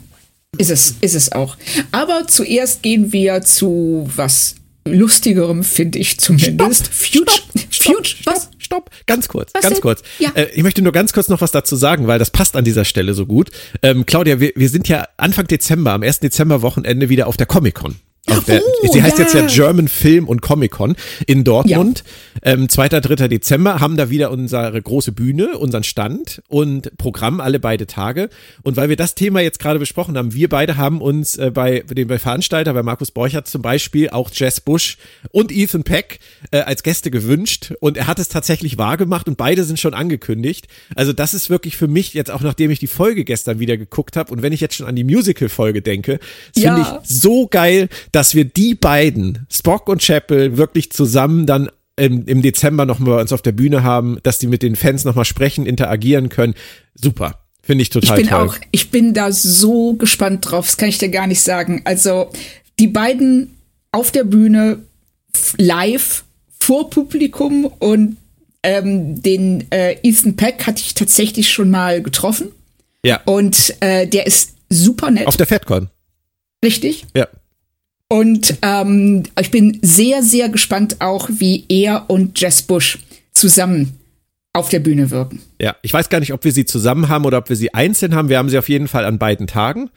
ist 0.58 0.70
es, 0.70 0.96
ist 1.00 1.14
es 1.14 1.32
auch. 1.32 1.56
Aber 1.90 2.26
zuerst 2.26 2.82
gehen 2.82 3.12
wir 3.12 3.42
zu 3.42 4.08
was 4.14 4.56
lustigerem, 4.86 5.64
finde 5.64 5.98
ich 5.98 6.20
zumindest. 6.20 6.86
Stopp, 6.86 6.94
Future, 6.94 7.36
stopp, 7.70 7.82
Future, 7.82 8.04
stopp, 8.04 8.34
was? 8.34 8.50
Stopp, 8.58 8.90
ganz 9.06 9.28
kurz, 9.28 9.50
was 9.54 9.62
ganz 9.62 9.74
denn? 9.76 9.82
kurz. 9.82 10.02
Ja. 10.18 10.30
Äh, 10.34 10.50
ich 10.54 10.62
möchte 10.62 10.82
nur 10.82 10.92
ganz 10.92 11.12
kurz 11.12 11.28
noch 11.28 11.40
was 11.40 11.50
dazu 11.50 11.76
sagen, 11.76 12.06
weil 12.06 12.18
das 12.18 12.30
passt 12.30 12.54
an 12.54 12.64
dieser 12.64 12.84
Stelle 12.84 13.14
so 13.14 13.26
gut. 13.26 13.50
Ähm, 13.82 14.06
Claudia, 14.06 14.40
wir, 14.40 14.52
wir 14.54 14.68
sind 14.68 14.88
ja 14.88 15.08
Anfang 15.16 15.46
Dezember, 15.46 15.92
am 15.92 16.02
1. 16.02 16.20
Dezember 16.20 16.62
Wochenende 16.62 17.08
wieder 17.08 17.26
auf 17.26 17.36
der 17.36 17.46
Comic-Con. 17.46 17.96
Der, 18.26 18.62
oh, 18.62 18.92
sie 18.92 19.02
heißt 19.02 19.18
ja. 19.18 19.24
jetzt 19.24 19.34
ja 19.34 19.46
German 19.46 19.88
Film 19.88 20.28
und 20.28 20.40
Comic 20.40 20.72
Con 20.72 20.96
in 21.26 21.44
Dortmund. 21.44 22.04
Ja. 22.42 22.52
Ähm, 22.52 22.68
2. 22.68 22.88
3. 22.88 23.28
Dezember 23.28 23.80
haben 23.80 23.96
da 23.96 24.08
wieder 24.08 24.30
unsere 24.30 24.80
große 24.80 25.12
Bühne, 25.12 25.58
unseren 25.58 25.84
Stand 25.84 26.42
und 26.48 26.96
Programm 26.96 27.40
alle 27.40 27.60
beide 27.60 27.86
Tage. 27.86 28.30
Und 28.62 28.76
weil 28.76 28.88
wir 28.88 28.96
das 28.96 29.14
Thema 29.14 29.40
jetzt 29.40 29.58
gerade 29.58 29.78
besprochen 29.78 30.16
haben, 30.16 30.32
wir 30.32 30.48
beide 30.48 30.76
haben 30.76 31.02
uns 31.02 31.36
äh, 31.36 31.50
bei 31.52 31.80
dem 31.80 32.08
bei 32.08 32.18
Veranstalter, 32.18 32.72
bei 32.72 32.82
Markus 32.82 33.10
Borchert 33.10 33.46
zum 33.46 33.60
Beispiel, 33.60 34.08
auch 34.08 34.30
Jess 34.32 34.60
Bush 34.60 34.96
und 35.30 35.52
Ethan 35.52 35.84
Peck 35.84 36.18
äh, 36.50 36.60
als 36.60 36.82
Gäste 36.82 37.10
gewünscht. 37.10 37.74
Und 37.80 37.98
er 37.98 38.06
hat 38.06 38.18
es 38.18 38.28
tatsächlich 38.28 38.78
wahrgemacht 38.78 39.28
und 39.28 39.36
beide 39.36 39.64
sind 39.64 39.78
schon 39.78 39.92
angekündigt. 39.92 40.66
Also 40.96 41.12
das 41.12 41.34
ist 41.34 41.50
wirklich 41.50 41.76
für 41.76 41.88
mich 41.88 42.14
jetzt 42.14 42.30
auch, 42.30 42.40
nachdem 42.40 42.70
ich 42.70 42.78
die 42.78 42.86
Folge 42.86 43.24
gestern 43.24 43.58
wieder 43.58 43.76
geguckt 43.76 44.16
habe 44.16 44.32
und 44.32 44.40
wenn 44.40 44.52
ich 44.52 44.60
jetzt 44.60 44.76
schon 44.76 44.86
an 44.86 44.96
die 44.96 45.04
Musical-Folge 45.04 45.82
denke, 45.82 46.18
ja. 46.56 46.74
finde 46.74 46.88
ich 46.88 47.08
so 47.08 47.46
geil, 47.48 47.88
dass 48.14 48.34
wir 48.34 48.44
die 48.44 48.74
beiden, 48.74 49.46
Spock 49.50 49.88
und 49.88 50.00
Chapel, 50.00 50.56
wirklich 50.56 50.92
zusammen 50.92 51.46
dann 51.46 51.68
im, 51.96 52.26
im 52.26 52.42
Dezember 52.42 52.86
nochmal 52.86 53.20
uns 53.20 53.32
auf 53.32 53.42
der 53.42 53.52
Bühne 53.52 53.82
haben, 53.82 54.18
dass 54.22 54.38
die 54.38 54.46
mit 54.46 54.62
den 54.62 54.76
Fans 54.76 55.04
nochmal 55.04 55.24
sprechen, 55.24 55.66
interagieren 55.66 56.28
können. 56.28 56.54
Super. 56.94 57.40
Finde 57.62 57.82
ich 57.82 57.90
total 57.90 58.18
ich 58.18 58.24
bin 58.24 58.30
toll. 58.30 58.48
Auch, 58.48 58.56
ich 58.70 58.90
bin 58.90 59.14
da 59.14 59.32
so 59.32 59.94
gespannt 59.94 60.50
drauf, 60.50 60.66
das 60.66 60.76
kann 60.76 60.88
ich 60.88 60.98
dir 60.98 61.08
gar 61.08 61.26
nicht 61.26 61.40
sagen. 61.40 61.82
Also 61.84 62.30
die 62.78 62.88
beiden 62.88 63.56
auf 63.90 64.10
der 64.10 64.24
Bühne 64.24 64.80
live 65.56 66.24
vor 66.60 66.90
Publikum 66.90 67.64
und 67.64 68.16
ähm, 68.62 69.22
den 69.22 69.70
äh, 69.72 69.96
Ethan 70.02 70.36
Peck 70.36 70.66
hatte 70.66 70.82
ich 70.84 70.94
tatsächlich 70.94 71.50
schon 71.50 71.70
mal 71.70 72.02
getroffen. 72.02 72.48
Ja. 73.04 73.20
Und 73.24 73.74
äh, 73.80 74.06
der 74.06 74.26
ist 74.26 74.54
super 74.68 75.10
nett. 75.10 75.26
Auf 75.26 75.36
der 75.36 75.46
FedCon. 75.46 75.88
Richtig. 76.62 77.06
Ja. 77.14 77.28
Und 78.08 78.58
ähm, 78.62 79.24
ich 79.40 79.50
bin 79.50 79.78
sehr, 79.82 80.22
sehr 80.22 80.48
gespannt 80.48 81.00
auch, 81.00 81.28
wie 81.30 81.64
er 81.68 82.04
und 82.08 82.38
Jess 82.40 82.62
Bush 82.62 82.98
zusammen 83.32 83.98
auf 84.52 84.68
der 84.68 84.78
Bühne 84.78 85.10
wirken. 85.10 85.40
Ja, 85.60 85.74
ich 85.82 85.92
weiß 85.92 86.08
gar 86.08 86.20
nicht, 86.20 86.32
ob 86.32 86.44
wir 86.44 86.52
sie 86.52 86.64
zusammen 86.64 87.08
haben 87.08 87.24
oder 87.24 87.38
ob 87.38 87.48
wir 87.48 87.56
sie 87.56 87.74
einzeln 87.74 88.14
haben. 88.14 88.28
Wir 88.28 88.38
haben 88.38 88.48
sie 88.48 88.58
auf 88.58 88.68
jeden 88.68 88.88
Fall 88.88 89.04
an 89.04 89.18
beiden 89.18 89.46
Tagen. 89.46 89.90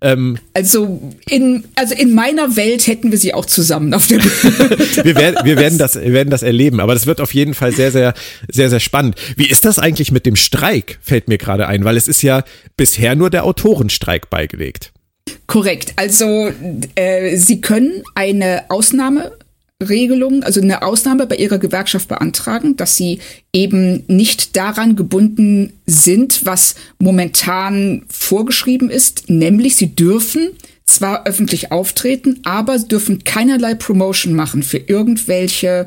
Ähm, 0.00 0.38
also 0.52 1.14
in 1.28 1.64
also 1.74 1.94
in 1.94 2.14
meiner 2.14 2.56
Welt 2.56 2.86
hätten 2.86 3.10
wir 3.10 3.18
sie 3.18 3.34
auch 3.34 3.46
zusammen 3.46 3.92
auf 3.94 4.06
der 4.06 4.18
Bühne. 4.18 4.70
wir, 5.04 5.14
werden, 5.16 5.36
wir 5.44 5.56
werden 5.56 5.78
das 5.78 5.96
wir 5.96 6.12
werden 6.12 6.30
das 6.30 6.42
erleben, 6.42 6.80
aber 6.80 6.94
das 6.94 7.06
wird 7.06 7.20
auf 7.20 7.32
jeden 7.34 7.54
Fall 7.54 7.72
sehr 7.72 7.90
sehr 7.90 8.14
sehr 8.48 8.70
sehr 8.70 8.80
spannend. 8.80 9.16
Wie 9.36 9.48
ist 9.48 9.64
das 9.64 9.78
eigentlich 9.78 10.12
mit 10.12 10.26
dem 10.26 10.36
Streik? 10.36 10.98
Fällt 11.00 11.28
mir 11.28 11.38
gerade 11.38 11.66
ein, 11.66 11.84
weil 11.84 11.96
es 11.96 12.08
ist 12.08 12.22
ja 12.22 12.44
bisher 12.76 13.16
nur 13.16 13.30
der 13.30 13.44
Autorenstreik 13.44 14.30
beigelegt. 14.30 14.92
Korrekt. 15.46 15.92
Also 15.96 16.50
äh, 16.94 17.36
Sie 17.36 17.60
können 17.60 18.02
eine 18.14 18.64
Ausnahmeregelung, 18.70 20.42
also 20.42 20.60
eine 20.60 20.82
Ausnahme 20.82 21.26
bei 21.26 21.36
Ihrer 21.36 21.58
Gewerkschaft 21.58 22.08
beantragen, 22.08 22.76
dass 22.76 22.96
Sie 22.96 23.20
eben 23.52 24.04
nicht 24.06 24.56
daran 24.56 24.96
gebunden 24.96 25.72
sind, 25.86 26.44
was 26.44 26.74
momentan 26.98 28.02
vorgeschrieben 28.08 28.90
ist, 28.90 29.30
nämlich 29.30 29.76
Sie 29.76 29.94
dürfen 29.94 30.50
zwar 30.84 31.26
öffentlich 31.26 31.72
auftreten, 31.72 32.40
aber 32.44 32.78
dürfen 32.78 33.24
keinerlei 33.24 33.74
Promotion 33.74 34.34
machen 34.34 34.62
für 34.62 34.78
irgendwelche 34.78 35.86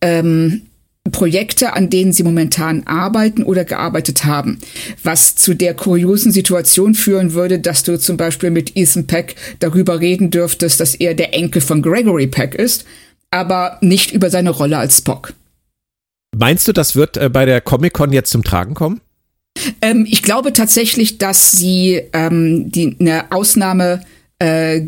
ähm, 0.00 0.65
Projekte, 1.10 1.72
an 1.74 1.90
denen 1.90 2.12
sie 2.12 2.22
momentan 2.22 2.84
arbeiten 2.86 3.42
oder 3.42 3.64
gearbeitet 3.64 4.24
haben. 4.24 4.58
Was 5.02 5.36
zu 5.36 5.54
der 5.54 5.74
kuriosen 5.74 6.32
Situation 6.32 6.94
führen 6.94 7.32
würde, 7.32 7.58
dass 7.58 7.82
du 7.82 7.98
zum 7.98 8.16
Beispiel 8.16 8.50
mit 8.50 8.76
Ethan 8.76 9.06
Peck 9.06 9.36
darüber 9.58 10.00
reden 10.00 10.30
dürftest, 10.30 10.80
dass 10.80 10.94
er 10.94 11.14
der 11.14 11.34
Enkel 11.34 11.60
von 11.60 11.82
Gregory 11.82 12.26
Peck 12.26 12.54
ist, 12.54 12.84
aber 13.30 13.78
nicht 13.80 14.12
über 14.12 14.30
seine 14.30 14.50
Rolle 14.50 14.78
als 14.78 14.98
Spock. 14.98 15.34
Meinst 16.36 16.68
du, 16.68 16.72
das 16.72 16.96
wird 16.96 17.16
äh, 17.16 17.28
bei 17.30 17.46
der 17.46 17.60
Comic-Con 17.60 18.12
jetzt 18.12 18.30
zum 18.30 18.44
Tragen 18.44 18.74
kommen? 18.74 19.00
Ähm, 19.80 20.06
ich 20.08 20.22
glaube 20.22 20.52
tatsächlich, 20.52 21.18
dass 21.18 21.52
sie 21.52 22.02
ähm, 22.12 22.70
die, 22.70 22.96
eine 23.00 23.32
Ausnahme 23.32 24.02
äh, 24.38 24.82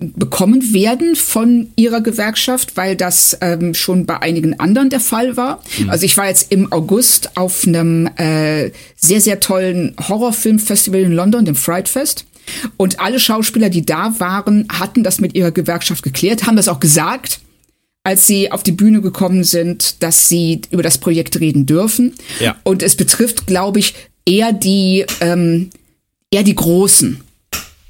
bekommen 0.00 0.74
werden 0.74 1.14
von 1.14 1.68
ihrer 1.76 2.00
Gewerkschaft, 2.00 2.76
weil 2.76 2.96
das 2.96 3.38
ähm, 3.40 3.74
schon 3.74 4.06
bei 4.06 4.20
einigen 4.20 4.58
anderen 4.58 4.90
der 4.90 4.98
Fall 4.98 5.36
war. 5.36 5.62
Mhm. 5.78 5.90
Also 5.90 6.04
ich 6.04 6.16
war 6.16 6.26
jetzt 6.28 6.50
im 6.50 6.72
August 6.72 7.36
auf 7.36 7.64
einem 7.64 8.08
äh, 8.16 8.72
sehr, 8.96 9.20
sehr 9.20 9.38
tollen 9.38 9.94
Horrorfilmfestival 10.08 11.00
in 11.00 11.12
London, 11.12 11.44
dem 11.44 11.54
Fright 11.54 11.88
Fest. 11.88 12.26
Und 12.76 12.98
alle 12.98 13.20
Schauspieler, 13.20 13.70
die 13.70 13.86
da 13.86 14.18
waren, 14.18 14.66
hatten 14.68 15.04
das 15.04 15.20
mit 15.20 15.36
ihrer 15.36 15.52
Gewerkschaft 15.52 16.02
geklärt, 16.02 16.44
haben 16.44 16.56
das 16.56 16.66
auch 16.66 16.80
gesagt, 16.80 17.38
als 18.02 18.26
sie 18.26 18.50
auf 18.50 18.64
die 18.64 18.72
Bühne 18.72 19.00
gekommen 19.00 19.44
sind, 19.44 20.02
dass 20.02 20.28
sie 20.28 20.62
über 20.70 20.82
das 20.82 20.98
Projekt 20.98 21.38
reden 21.38 21.66
dürfen. 21.66 22.14
Ja. 22.40 22.56
Und 22.64 22.82
es 22.82 22.96
betrifft, 22.96 23.46
glaube 23.46 23.78
ich, 23.78 23.94
eher 24.26 24.52
die, 24.52 25.06
ähm, 25.20 25.70
eher 26.32 26.42
die 26.42 26.56
Großen. 26.56 27.20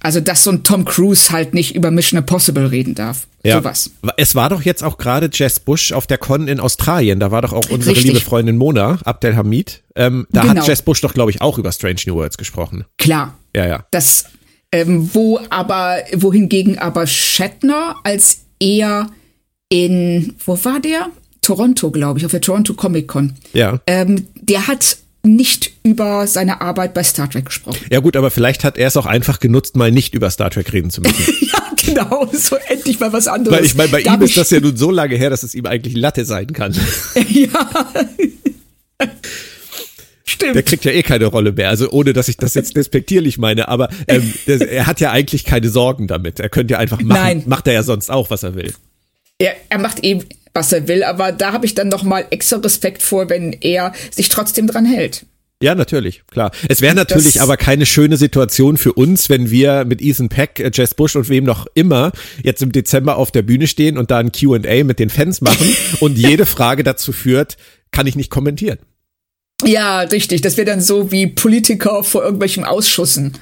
Also, 0.03 0.21
dass 0.21 0.45
so 0.45 0.51
ein 0.51 0.65
Tom 0.65 0.85
Cruise 0.85 1.31
halt 1.31 1.55
nicht 1.55 1.75
über 1.75 1.91
Mission 1.91 2.19
Impossible 2.19 2.67
reden 2.67 2.95
darf. 2.95 3.27
Ja. 3.45 3.59
Sowas. 3.59 3.91
Es 4.17 4.35
war 4.35 4.51
doch 4.51 4.63
jetzt 4.63 4.83
auch 4.83 4.99
gerade 4.99 5.31
Jess 5.33 5.61
Bush 5.61 5.93
auf 5.93 6.07
der 6.07 6.19
Con 6.19 6.49
in 6.49 6.61
Australien. 6.61 7.21
Da 7.21 7.31
war 7.31 7.43
doch 7.43 7.53
auch 7.53 7.69
unsere 7.71 7.97
Richtig. 7.97 8.13
liebe 8.13 8.21
Freundin 8.21 8.57
Mona 8.57 8.99
Abdelhamid. 9.05 9.83
Ähm, 9.97 10.27
da 10.31 10.43
genau. 10.43 10.61
hat 10.61 10.67
Jess 10.69 10.83
Bush 10.83 11.01
doch, 11.01 11.15
glaube 11.15 11.31
ich, 11.31 11.41
auch 11.41 11.59
über 11.59 11.73
Strange 11.73 12.01
New 12.07 12.15
Worlds 12.15 12.37
gesprochen. 12.37 12.85
Klar. 12.99 13.37
Ja, 13.55 13.67
ja. 13.67 13.87
Das 13.91 14.27
Ähm, 14.73 15.11
wo 15.13 15.39
aber, 15.51 15.99
wohingegen 16.15 16.79
aber 16.79 17.07
Shatner 17.07 17.97
als 18.05 18.45
er 18.59 19.09
in, 19.69 20.35
wo 20.45 20.59
war 20.65 20.81
der? 20.81 21.09
Toronto, 21.43 21.91
glaube 21.91 22.19
ich, 22.19 22.25
auf 22.25 22.31
der 22.31 22.41
Toronto 22.41 22.75
Comic 22.75 23.09
Con. 23.09 23.35
Ja. 23.53 23.81
Ähm, 23.87 24.29
der 24.37 24.69
hat 24.69 24.99
nicht 25.25 25.73
über 25.85 26.27
seine 26.27 26.61
Arbeit 26.61 26.95
bei 26.95 27.05
Star 27.05 27.31
Trek 27.31 27.47
gesprochen. 27.47 27.79
Ja 27.91 28.01
gut, 28.01 28.17
aber 28.17 28.31
vielleicht 28.31 28.65
hat 28.65 28.77
er 28.77 28.89
es 28.89 28.97
auch 28.97 29.07
einfach 29.07 29.39
genutzt, 29.39 29.77
mal 29.77 29.93
nicht 29.93 30.15
über 30.15 30.31
Star 30.31 30.51
Trek 30.51 30.73
reden 30.73 30.91
zu 30.91 31.01
müssen. 31.03 31.35
ja, 31.41 31.63
genau, 31.85 32.29
so 32.33 32.57
endlich 32.69 32.99
mal 32.99 33.13
was 33.13 33.29
anderes. 33.29 33.59
Weil 33.59 33.65
ich 33.65 33.75
meine, 33.75 33.91
bei 33.91 34.03
da 34.03 34.15
ihm 34.15 34.23
ist 34.23 34.37
das 34.37 34.51
ja 34.51 34.61
nun 34.61 34.77
so 34.77 34.91
lange 34.91 35.17
her, 35.17 35.31
dass 35.31 35.43
es 35.43 35.55
ihm 35.55 35.67
eigentlich 35.67 35.95
Latte 35.95 36.25
sein 36.25 36.49
kann. 36.53 36.73
ja. 37.29 37.49
Stimmt. 40.25 40.57
Der 40.57 40.63
kriegt 40.63 40.85
ja 40.85 40.93
eh 40.93 41.03
keine 41.03 41.27
Rolle 41.27 41.53
mehr. 41.53 41.69
Also 41.69 41.91
ohne, 41.91 42.13
dass 42.13 42.29
ich 42.29 42.37
das 42.37 42.55
jetzt 42.55 42.77
despektierlich 42.77 43.39
meine, 43.39 43.69
aber 43.69 43.91
ähm, 44.09 44.33
der, 44.47 44.61
er 44.71 44.87
hat 44.87 45.01
ja 45.01 45.13
eigentlich 45.13 45.45
keine 45.45 45.69
Sorgen 45.69 46.09
damit. 46.09 46.41
Er 46.41 46.49
könnte 46.49 46.73
ja 46.73 46.79
einfach 46.79 47.01
machen. 47.01 47.21
Nein. 47.21 47.43
Macht 47.47 47.69
er 47.69 47.75
ja 47.75 47.83
sonst 47.85 48.11
auch, 48.11 48.31
was 48.31 48.43
er 48.43 48.55
will. 48.57 48.73
Er, 49.39 49.55
er 49.69 49.79
macht 49.79 50.01
eben, 50.01 50.25
was 50.55 50.73
er 50.73 50.89
will, 50.89 51.03
aber 51.03 51.33
da 51.33 51.53
habe 51.53 51.67
ich 51.67 51.75
dann 51.75 51.89
noch 51.89 52.03
mal 52.03 52.25
extra 52.31 52.57
Respekt 52.59 53.03
vor, 53.03 53.29
wenn 53.31 53.53
er 53.61 53.93
sich 54.11 54.29
trotzdem 54.29 54.67
dran 54.67 54.85
hält. 54.85 55.25
Ja, 55.63 55.77
natürlich, 55.77 56.23
klar. 56.27 56.51
Es 56.69 56.81
wäre 56.81 56.95
natürlich 56.97 57.35
das 57.35 57.43
aber 57.43 57.57
keine 57.57 57.87
schöne 57.87 58.17
Situation 58.17 58.77
für 58.77 58.95
uns, 58.95 59.31
wenn 59.31 59.49
wir 59.49 59.85
mit 59.85 60.03
Ethan 60.03 60.29
Peck, 60.29 60.59
äh, 60.59 60.73
Jess 60.75 60.95
Bush 60.95 61.15
und 61.15 61.29
wem 61.29 61.45
noch 61.45 61.69
immer 61.75 62.11
jetzt 62.43 62.63
im 62.63 62.73
Dezember 62.73 63.17
auf 63.17 63.31
der 63.31 63.43
Bühne 63.43 63.69
stehen 63.69 63.97
und 63.97 64.11
da 64.11 64.19
ein 64.19 64.33
Q&A 64.33 64.83
mit 64.83 64.99
den 64.99 65.09
Fans 65.09 65.41
machen 65.41 65.75
und 66.01 66.19
jede 66.19 66.47
Frage 66.47 66.83
dazu 66.83 67.13
führt, 67.13 67.57
kann 67.93 68.09
ich 68.09 68.17
nicht 68.17 68.29
kommentieren. 68.29 68.79
Ja, 69.65 70.01
richtig. 70.01 70.41
Das 70.41 70.57
wäre 70.57 70.67
dann 70.67 70.81
so 70.81 71.13
wie 71.13 71.29
Politiker 71.29 72.03
vor 72.03 72.25
irgendwelchen 72.25 72.65
Ausschüssen. 72.65 73.35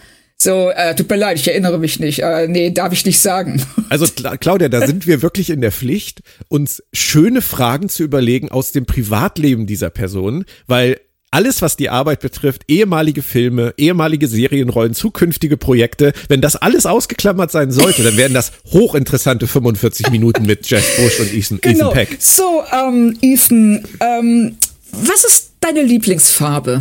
So, 0.43 0.71
äh, 0.71 0.95
tut 0.95 1.11
mir 1.11 1.17
leid, 1.17 1.39
ich 1.39 1.47
erinnere 1.47 1.79
mich 1.79 2.01
nicht. 2.01 2.21
Äh, 2.21 2.49
nee, 2.49 2.71
darf 2.71 2.95
ich 2.95 3.05
nicht 3.05 3.21
sagen. 3.21 3.63
Also 3.91 4.07
Claudia, 4.07 4.69
da 4.69 4.87
sind 4.87 5.09
wir 5.09 5.21
wirklich 5.21 5.51
in 5.51 5.61
der 5.61 5.73
Pflicht, 5.73 6.21
uns 6.47 6.81
schöne 6.93 7.43
Fragen 7.43 7.89
zu 7.89 8.05
überlegen 8.05 8.49
aus 8.49 8.71
dem 8.71 8.87
Privatleben 8.87 9.67
dieser 9.67 9.91
Person, 9.91 10.45
weil 10.69 11.01
alles, 11.33 11.61
was 11.61 11.77
die 11.77 11.91
Arbeit 11.91 12.21
betrifft, 12.21 12.63
ehemalige 12.69 13.21
Filme, 13.23 13.75
ehemalige 13.77 14.29
Serienrollen, 14.29 14.95
zukünftige 14.95 15.57
Projekte, 15.57 16.13
wenn 16.29 16.41
das 16.41 16.55
alles 16.55 16.87
ausgeklammert 16.87 17.51
sein 17.51 17.73
sollte, 17.73 18.05
dann 18.05 18.17
wären 18.17 18.33
das 18.33 18.53
hochinteressante 18.71 19.49
45 19.49 20.11
Minuten 20.11 20.47
mit 20.47 20.71
Jeff 20.71 20.97
Bush 20.97 21.19
und 21.19 21.35
Ethan, 21.35 21.59
genau. 21.61 21.91
Ethan 21.91 22.07
Peck. 22.07 22.17
So, 22.21 22.63
ähm, 22.73 23.19
Ethan, 23.23 23.85
ähm, 23.99 24.57
was 24.93 25.25
ist 25.25 25.51
deine 25.59 25.83
Lieblingsfarbe? 25.83 26.81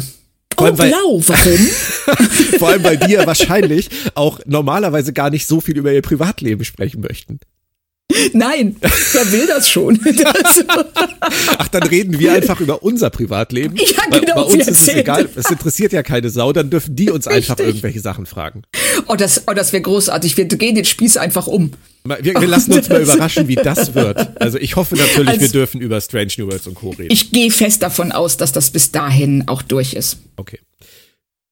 Oh, 0.60 0.66
allem, 0.66 0.76
blau, 0.76 1.22
warum? 1.26 1.58
Vor 2.60 2.70
allem, 2.70 2.84
weil 2.84 2.98
die 2.98 3.14
ja 3.14 3.26
wahrscheinlich 3.26 3.90
auch 4.16 4.40
normalerweise 4.46 5.14
gar 5.14 5.30
nicht 5.30 5.48
so 5.48 5.62
viel 5.62 5.78
über 5.78 5.92
ihr 5.92 6.02
Privatleben 6.02 6.64
sprechen 6.66 7.02
möchten. 7.02 7.40
Nein, 8.34 8.76
wer 8.82 9.32
will 9.32 9.48
das 9.48 9.70
schon? 9.70 10.00
Ach, 11.58 11.68
dann 11.68 11.84
reden 11.84 12.20
wir 12.20 12.34
einfach 12.34 12.60
über 12.60 12.82
unser 12.82 13.10
Privatleben. 13.10 13.76
Ja, 13.78 14.04
genau. 14.20 14.36
Bei, 14.36 14.42
bei 14.42 14.42
uns 14.42 14.68
ist 14.68 14.82
es 14.82 14.88
egal. 14.90 15.30
Es 15.36 15.50
interessiert 15.52 15.94
ja 15.94 16.02
keine 16.02 16.30
Sau. 16.30 16.52
Dann 16.52 16.70
dürfen 16.70 16.96
die 16.96 17.12
uns 17.12 17.28
Richtig. 17.28 17.52
einfach 17.52 17.64
irgendwelche 17.64 18.00
Sachen 18.00 18.26
fragen. 18.26 18.64
Oh, 19.08 19.16
das, 19.16 19.44
oh, 19.48 19.54
das 19.54 19.74
wäre 19.74 19.84
großartig. 19.84 20.38
Wir 20.38 20.48
drehen 20.48 20.76
den 20.76 20.86
Spieß 20.86 21.18
einfach 21.18 21.48
um. 21.48 21.72
Wir, 22.04 22.34
wir 22.40 22.48
lassen 22.48 22.74
uns 22.74 22.90
mal 22.90 23.02
überraschen, 23.02 23.48
wie 23.48 23.56
das 23.56 23.94
wird. 23.94 24.42
Also 24.42 24.58
ich 24.58 24.76
hoffe 24.76 24.96
natürlich, 24.96 25.30
also, 25.30 25.42
wir 25.42 25.50
dürfen 25.50 25.82
über 25.82 26.02
Strange 26.02 26.32
New 26.38 26.48
Worlds 26.48 26.66
und 26.66 26.76
Co. 26.76 26.92
reden. 26.92 27.12
Ich 27.12 27.32
gehe 27.32 27.52
fest 27.52 27.84
davon 27.84 28.12
aus, 28.12 28.38
dass 28.38 28.52
das 28.52 28.72
bis 28.72 28.92
dahin 28.92 29.48
auch 29.48 29.62
durch 29.62 29.94
ist. 29.94 30.18
Okay. 30.38 30.60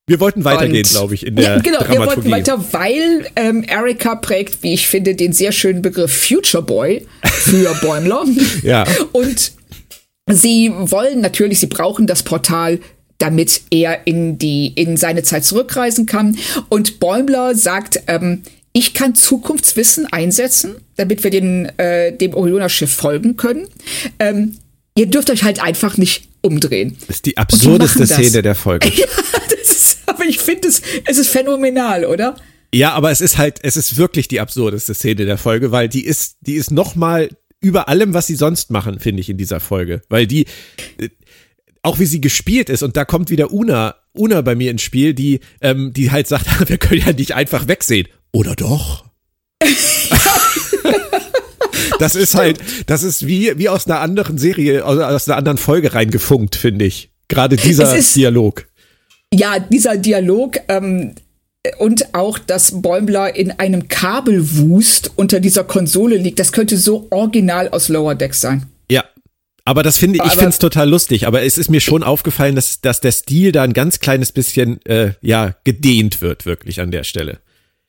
Wir 0.07 0.21
wollten 0.21 0.45
weitergehen, 0.45 0.83
glaube 0.83 1.15
ich, 1.15 1.25
in 1.25 1.35
der 1.35 1.55
ja, 1.55 1.59
genau, 1.61 1.79
Dramaturgie. 1.79 1.99
wir 1.99 2.07
wollten 2.07 2.31
weiter, 2.31 2.65
weil 2.71 3.27
ähm, 3.35 3.63
Erika 3.63 4.15
prägt, 4.15 4.63
wie 4.63 4.73
ich 4.73 4.87
finde, 4.87 5.15
den 5.15 5.33
sehr 5.33 5.51
schönen 5.51 5.81
Begriff 5.81 6.11
Future 6.11 6.63
Boy 6.63 7.05
für 7.23 7.73
Bäumler. 7.81 8.23
ja. 8.63 8.85
Und 9.11 9.51
sie 10.31 10.71
wollen 10.73 11.19
natürlich, 11.19 11.59
sie 11.59 11.67
brauchen 11.67 12.07
das 12.07 12.23
Portal 12.23 12.79
damit 13.19 13.61
er 13.71 14.05
in 14.05 14.37
die 14.37 14.67
in 14.67 14.97
seine 14.97 15.23
Zeit 15.23 15.43
zurückreisen 15.43 16.05
kann. 16.05 16.37
Und 16.69 16.99
Bäumler 16.99 17.55
sagt, 17.55 18.01
ähm, 18.07 18.43
ich 18.73 18.93
kann 18.93 19.15
Zukunftswissen 19.15 20.05
einsetzen, 20.05 20.75
damit 20.97 21.23
wir 21.23 21.31
den, 21.31 21.65
äh, 21.79 22.15
dem 22.15 22.33
Orioner-Schiff 22.35 22.91
folgen 22.91 23.35
können. 23.35 23.67
Ähm, 24.19 24.57
ihr 24.95 25.07
dürft 25.07 25.31
euch 25.31 25.43
halt 25.43 25.61
einfach 25.63 25.97
nicht 25.97 26.27
umdrehen. 26.41 26.95
Das 27.07 27.17
ist 27.17 27.25
die 27.25 27.37
absurdeste 27.37 28.05
Szene 28.05 28.43
der 28.43 28.55
Folge. 28.55 28.87
ja, 28.95 29.07
das 29.49 29.76
ich 30.27 30.39
finde 30.39 30.67
es, 30.67 30.81
es 31.05 31.17
ist 31.17 31.29
phänomenal, 31.29 32.05
oder? 32.05 32.35
Ja, 32.73 32.93
aber 32.93 33.11
es 33.11 33.21
ist 33.21 33.37
halt, 33.37 33.59
es 33.63 33.77
ist 33.77 33.97
wirklich 33.97 34.27
die 34.27 34.39
absurdeste 34.39 34.93
Szene 34.93 35.25
der 35.25 35.37
Folge, 35.37 35.71
weil 35.71 35.87
die 35.87 36.05
ist, 36.05 36.37
die 36.41 36.55
ist 36.55 36.71
noch 36.71 36.95
mal 36.95 37.29
über 37.61 37.87
allem, 37.87 38.13
was 38.13 38.27
sie 38.27 38.35
sonst 38.35 38.71
machen, 38.71 38.99
finde 38.99 39.21
ich 39.21 39.29
in 39.29 39.37
dieser 39.37 39.59
Folge, 39.59 40.01
weil 40.09 40.27
die 40.27 40.45
äh, 40.99 41.09
auch 41.81 41.99
wie 41.99 42.05
sie 42.05 42.21
gespielt 42.21 42.69
ist 42.69 42.83
und 42.83 42.97
da 42.97 43.05
kommt 43.05 43.29
wieder 43.29 43.51
Una, 43.53 43.95
Una 44.13 44.41
bei 44.41 44.55
mir 44.55 44.71
ins 44.71 44.81
Spiel, 44.81 45.13
die, 45.13 45.39
ähm, 45.61 45.93
die 45.93 46.11
halt 46.11 46.27
sagt, 46.27 46.45
wir 46.69 46.77
können 46.77 47.01
ja 47.05 47.13
nicht 47.13 47.33
einfach 47.33 47.67
wegsehen. 47.67 48.07
Oder 48.33 48.55
doch? 48.55 49.05
das 51.99 52.15
ist 52.15 52.35
halt, 52.35 52.59
das 52.87 53.03
ist 53.03 53.25
wie, 53.25 53.57
wie 53.57 53.69
aus 53.69 53.87
einer 53.87 54.01
anderen 54.01 54.37
Serie, 54.37 54.85
aus 54.85 55.27
einer 55.27 55.37
anderen 55.37 55.57
Folge 55.57 55.93
reingefunkt, 55.93 56.55
finde 56.55 56.85
ich. 56.85 57.11
Gerade 57.27 57.55
dieser 57.55 57.95
ist, 57.95 58.15
Dialog. 58.15 58.66
Ja, 59.33 59.59
dieser 59.59 59.97
Dialog, 59.97 60.57
ähm, 60.67 61.15
und 61.79 62.13
auch, 62.13 62.39
dass 62.39 62.81
Bäumler 62.81 63.35
in 63.35 63.51
einem 63.51 63.87
Kabelwust 63.87 65.11
unter 65.15 65.39
dieser 65.39 65.63
Konsole 65.63 66.17
liegt, 66.17 66.39
das 66.39 66.51
könnte 66.51 66.77
so 66.77 67.07
original 67.09 67.69
aus 67.69 67.89
Lower 67.89 68.15
Decks 68.15 68.41
sein. 68.41 68.67
Ja. 68.89 69.03
Aber 69.65 69.83
das 69.83 69.97
finde 69.97 70.19
ich 70.23 70.31
finde 70.31 70.47
es 70.47 70.59
total 70.59 70.89
lustig. 70.89 71.27
Aber 71.27 71.43
es 71.43 71.57
ist 71.57 71.69
mir 71.69 71.81
schon 71.81 72.01
aufgefallen, 72.01 72.55
dass, 72.55 72.79
dass 72.79 73.01
der 73.01 73.11
Stil 73.11 73.51
da 73.51 73.63
ein 73.63 73.73
ganz 73.73 73.99
kleines 73.99 74.31
bisschen 74.31 74.83
äh, 74.85 75.11
ja 75.21 75.55
gedehnt 75.65 76.21
wird 76.21 76.45
wirklich 76.45 76.79
an 76.79 76.91
der 76.91 77.03
Stelle. 77.03 77.39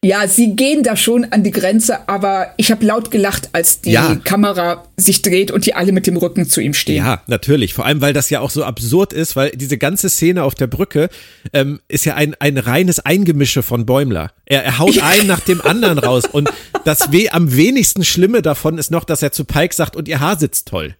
Ja, 0.04 0.28
sie 0.28 0.54
gehen 0.54 0.84
da 0.84 0.96
schon 0.96 1.24
an 1.24 1.42
die 1.42 1.50
Grenze, 1.50 2.08
aber 2.08 2.52
ich 2.56 2.70
habe 2.70 2.86
laut 2.86 3.10
gelacht, 3.10 3.48
als 3.52 3.80
die 3.80 3.90
ja. 3.90 4.14
Kamera 4.22 4.84
sich 4.96 5.22
dreht 5.22 5.50
und 5.50 5.66
die 5.66 5.74
alle 5.74 5.90
mit 5.90 6.06
dem 6.06 6.16
Rücken 6.16 6.48
zu 6.48 6.60
ihm 6.60 6.72
stehen. 6.72 7.04
Ja, 7.04 7.22
natürlich. 7.26 7.74
Vor 7.74 7.84
allem, 7.84 8.00
weil 8.00 8.12
das 8.12 8.30
ja 8.30 8.38
auch 8.38 8.50
so 8.50 8.62
absurd 8.62 9.12
ist, 9.12 9.34
weil 9.34 9.50
diese 9.50 9.76
ganze 9.76 10.08
Szene 10.08 10.44
auf 10.44 10.54
der 10.54 10.68
Brücke 10.68 11.08
ähm, 11.52 11.80
ist 11.88 12.04
ja 12.04 12.14
ein, 12.14 12.36
ein 12.38 12.58
reines 12.58 13.00
Eingemische 13.00 13.64
von 13.64 13.86
Bäumler. 13.86 14.30
Er, 14.46 14.62
er 14.62 14.78
haut 14.78 14.94
ja. 14.94 15.04
einen 15.04 15.26
nach 15.26 15.40
dem 15.40 15.60
anderen 15.62 15.98
raus. 15.98 16.26
Und 16.30 16.48
das 16.84 17.10
weh 17.10 17.30
am 17.30 17.56
wenigsten 17.56 18.04
Schlimme 18.04 18.40
davon 18.40 18.78
ist 18.78 18.92
noch, 18.92 19.02
dass 19.02 19.20
er 19.22 19.32
zu 19.32 19.44
Pike 19.44 19.74
sagt, 19.74 19.96
und 19.96 20.06
ihr 20.06 20.20
Haar 20.20 20.38
sitzt 20.38 20.68
toll. 20.68 20.94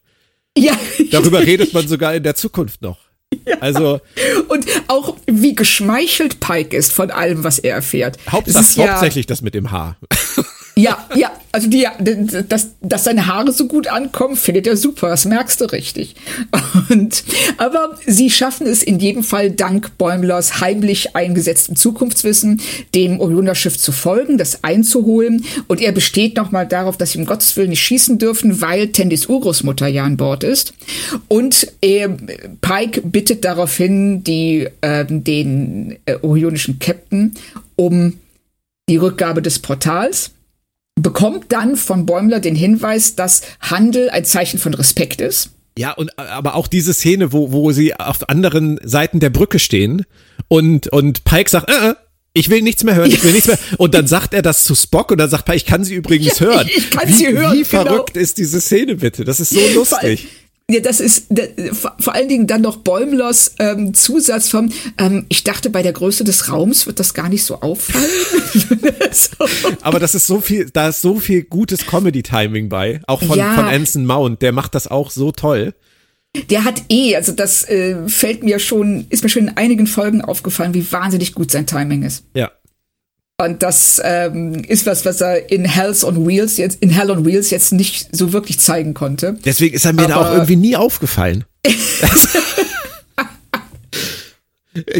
Ja. 0.56 0.76
Darüber 1.12 1.38
redet 1.46 1.72
man 1.72 1.86
sogar 1.86 2.16
in 2.16 2.24
der 2.24 2.34
Zukunft 2.34 2.82
noch. 2.82 3.07
Ja. 3.48 3.56
Also 3.60 4.00
und 4.48 4.66
auch 4.88 5.16
wie 5.26 5.54
geschmeichelt 5.54 6.40
Pike 6.40 6.76
ist 6.76 6.92
von 6.92 7.10
allem, 7.10 7.44
was 7.44 7.58
er 7.58 7.74
erfährt. 7.74 8.16
Hauptsache, 8.28 8.80
ja, 8.80 8.92
hauptsächlich 8.92 9.26
das 9.26 9.42
mit 9.42 9.54
dem 9.54 9.70
Haar. 9.70 9.96
Ja, 10.78 11.08
ja, 11.16 11.32
also 11.50 11.68
die, 11.68 11.88
dass, 12.48 12.68
dass 12.80 13.02
seine 13.02 13.26
Haare 13.26 13.50
so 13.50 13.66
gut 13.66 13.88
ankommen, 13.88 14.36
findet 14.36 14.68
er 14.68 14.76
super, 14.76 15.08
das 15.08 15.24
merkst 15.24 15.60
du 15.60 15.64
richtig. 15.64 16.14
Und, 16.88 17.24
aber 17.56 17.98
sie 18.06 18.30
schaffen 18.30 18.64
es 18.68 18.84
in 18.84 19.00
jedem 19.00 19.24
Fall 19.24 19.50
dank 19.50 19.98
Bäumlers 19.98 20.60
heimlich 20.60 21.16
eingesetztem 21.16 21.74
Zukunftswissen, 21.74 22.60
dem 22.94 23.18
Orioner-Schiff 23.18 23.76
zu 23.76 23.90
folgen, 23.90 24.38
das 24.38 24.62
einzuholen. 24.62 25.44
Und 25.66 25.80
er 25.80 25.90
besteht 25.90 26.36
nochmal 26.36 26.68
darauf, 26.68 26.96
dass 26.96 27.10
sie 27.10 27.18
um 27.18 27.26
Gottes 27.26 27.56
Willen 27.56 27.70
nicht 27.70 27.82
schießen 27.82 28.18
dürfen, 28.18 28.60
weil 28.60 28.92
Tendis 28.92 29.26
Urgroßmutter 29.26 29.88
ja 29.88 30.04
an 30.04 30.16
Bord 30.16 30.44
ist. 30.44 30.74
Und 31.26 31.72
äh, 31.80 32.08
Pike 32.60 33.02
bittet 33.02 33.44
daraufhin 33.44 34.22
die, 34.22 34.68
äh, 34.80 35.04
den 35.08 35.96
äh, 36.06 36.18
orionischen 36.22 36.78
Captain 36.78 37.34
um 37.74 38.14
die 38.88 38.96
Rückgabe 38.96 39.42
des 39.42 39.58
Portals 39.58 40.30
bekommt 41.02 41.46
dann 41.52 41.76
von 41.76 42.06
Bäumler 42.06 42.40
den 42.40 42.54
Hinweis, 42.54 43.14
dass 43.14 43.42
Handel 43.60 44.10
ein 44.10 44.24
Zeichen 44.24 44.58
von 44.58 44.74
Respekt 44.74 45.20
ist. 45.20 45.50
Ja, 45.78 45.92
und 45.92 46.18
aber 46.18 46.56
auch 46.56 46.66
diese 46.66 46.92
Szene, 46.92 47.32
wo, 47.32 47.52
wo 47.52 47.70
sie 47.70 47.94
auf 47.94 48.28
anderen 48.28 48.80
Seiten 48.82 49.20
der 49.20 49.30
Brücke 49.30 49.60
stehen 49.60 50.04
und, 50.48 50.88
und 50.88 51.24
Pike 51.24 51.48
sagt, 51.48 51.70
äh, 51.70 51.90
äh 51.90 51.94
ich 52.34 52.50
will 52.50 52.62
nichts 52.62 52.84
mehr 52.84 52.94
hören, 52.94 53.10
ich 53.10 53.24
will 53.24 53.32
nichts 53.32 53.48
mehr. 53.48 53.58
Und 53.78 53.94
dann 53.94 54.06
sagt 54.06 54.32
er 54.32 54.42
das 54.42 54.62
zu 54.62 54.76
Spock 54.76 55.10
und 55.10 55.18
dann 55.18 55.30
sagt 55.30 55.46
Pike, 55.46 55.56
ich 55.56 55.66
kann 55.66 55.82
sie 55.82 55.94
übrigens 55.94 56.40
hören. 56.40 56.68
Ich, 56.68 56.76
ich 56.76 56.90
kann 56.90 57.08
wie, 57.08 57.12
sie 57.12 57.28
hören. 57.28 57.58
Wie 57.58 57.62
genau. 57.64 57.84
verrückt 57.84 58.16
ist 58.16 58.38
diese 58.38 58.60
Szene 58.60 58.96
bitte? 58.96 59.24
Das 59.24 59.40
ist 59.40 59.50
so 59.50 59.60
lustig. 59.74 60.28
Ja, 60.70 60.80
das 60.80 61.00
ist 61.00 61.28
vor 61.72 62.14
allen 62.14 62.28
Dingen 62.28 62.46
dann 62.46 62.60
noch 62.60 62.76
Bäumlers 62.76 63.54
ähm, 63.58 63.94
Zusatz 63.94 64.50
von, 64.50 64.70
ähm, 64.98 65.24
ich 65.30 65.42
dachte, 65.42 65.70
bei 65.70 65.82
der 65.82 65.94
Größe 65.94 66.24
des 66.24 66.52
Raums 66.52 66.86
wird 66.86 67.00
das 67.00 67.14
gar 67.14 67.30
nicht 67.30 67.42
so 67.44 67.62
auffallen. 67.62 68.04
so. 69.10 69.46
Aber 69.80 69.98
das 69.98 70.14
ist 70.14 70.26
so 70.26 70.42
viel, 70.42 70.68
da 70.70 70.88
ist 70.88 71.00
so 71.00 71.18
viel 71.20 71.44
gutes 71.44 71.86
Comedy-Timing 71.86 72.68
bei, 72.68 73.00
auch 73.06 73.22
von, 73.22 73.38
ja. 73.38 73.54
von 73.54 73.64
Anson 73.64 74.04
Mount, 74.04 74.42
der 74.42 74.52
macht 74.52 74.74
das 74.74 74.88
auch 74.88 75.10
so 75.10 75.32
toll. 75.32 75.72
Der 76.50 76.64
hat 76.64 76.82
eh, 76.90 77.16
also 77.16 77.32
das 77.32 77.66
äh, 77.70 78.06
fällt 78.06 78.42
mir 78.42 78.58
schon, 78.58 79.06
ist 79.08 79.22
mir 79.22 79.30
schon 79.30 79.48
in 79.48 79.56
einigen 79.56 79.86
Folgen 79.86 80.20
aufgefallen, 80.20 80.74
wie 80.74 80.92
wahnsinnig 80.92 81.32
gut 81.32 81.50
sein 81.50 81.66
Timing 81.66 82.02
ist. 82.02 82.24
Ja. 82.34 82.50
Und 83.40 83.62
das 83.62 84.02
ähm, 84.02 84.64
ist 84.64 84.84
was, 84.84 85.04
was 85.04 85.20
er 85.20 85.52
in 85.52 85.64
Hells 85.64 86.02
on 86.02 86.26
Wheels 86.26 86.56
jetzt, 86.56 86.82
in 86.82 86.90
Hell 86.90 87.08
on 87.12 87.24
Wheels 87.24 87.50
jetzt 87.50 87.70
nicht 87.70 88.08
so 88.10 88.32
wirklich 88.32 88.58
zeigen 88.58 88.94
konnte. 88.94 89.38
Deswegen 89.44 89.76
ist 89.76 89.84
er 89.84 89.92
mir 89.92 90.08
da 90.08 90.16
auch 90.16 90.32
irgendwie 90.32 90.56
nie 90.56 90.76
aufgefallen. 90.76 91.44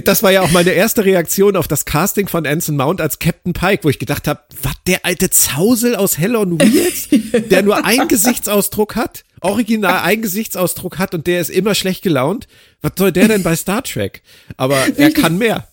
Das 0.03 0.25
war 0.25 0.33
ja 0.33 0.43
auch 0.43 0.51
meine 0.51 0.71
erste 0.71 1.05
Reaktion 1.05 1.55
auf 1.55 1.69
das 1.69 1.85
Casting 1.85 2.27
von 2.27 2.45
Anson 2.47 2.75
Mount 2.75 3.01
als 3.01 3.21
Captain 3.21 3.53
Pike, 3.53 3.85
wo 3.85 3.89
ich 3.89 4.01
gedacht 4.01 4.27
habe, 4.27 4.41
was 4.61 4.73
der 4.89 5.05
alte 5.05 5.31
Zausel 5.31 5.95
aus 5.95 6.19
Hell 6.19 6.35
on 6.35 6.59
Wheels, 6.61 7.09
der 7.49 7.63
nur 7.63 7.85
einen 7.85 8.09
Gesichtsausdruck 8.09 8.97
hat, 8.97 9.23
original 9.41 10.01
einen 10.03 10.23
Gesichtsausdruck 10.23 10.99
hat 10.99 11.15
und 11.15 11.29
der 11.29 11.41
ist 11.41 11.51
immer 11.51 11.77
schlecht 11.77 12.03
gelaunt. 12.03 12.49
Was 12.83 12.93
soll 12.99 13.13
der 13.13 13.29
denn 13.29 13.45
bei 13.45 13.55
Star 13.55 13.85
Trek? 13.85 14.23
Aber 14.57 14.79
er 14.97 15.13
kann 15.13 15.39
mehr. 15.39 15.69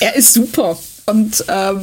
Er 0.00 0.14
ist 0.14 0.34
super. 0.34 0.76
Und 1.08 1.44
ähm, 1.48 1.80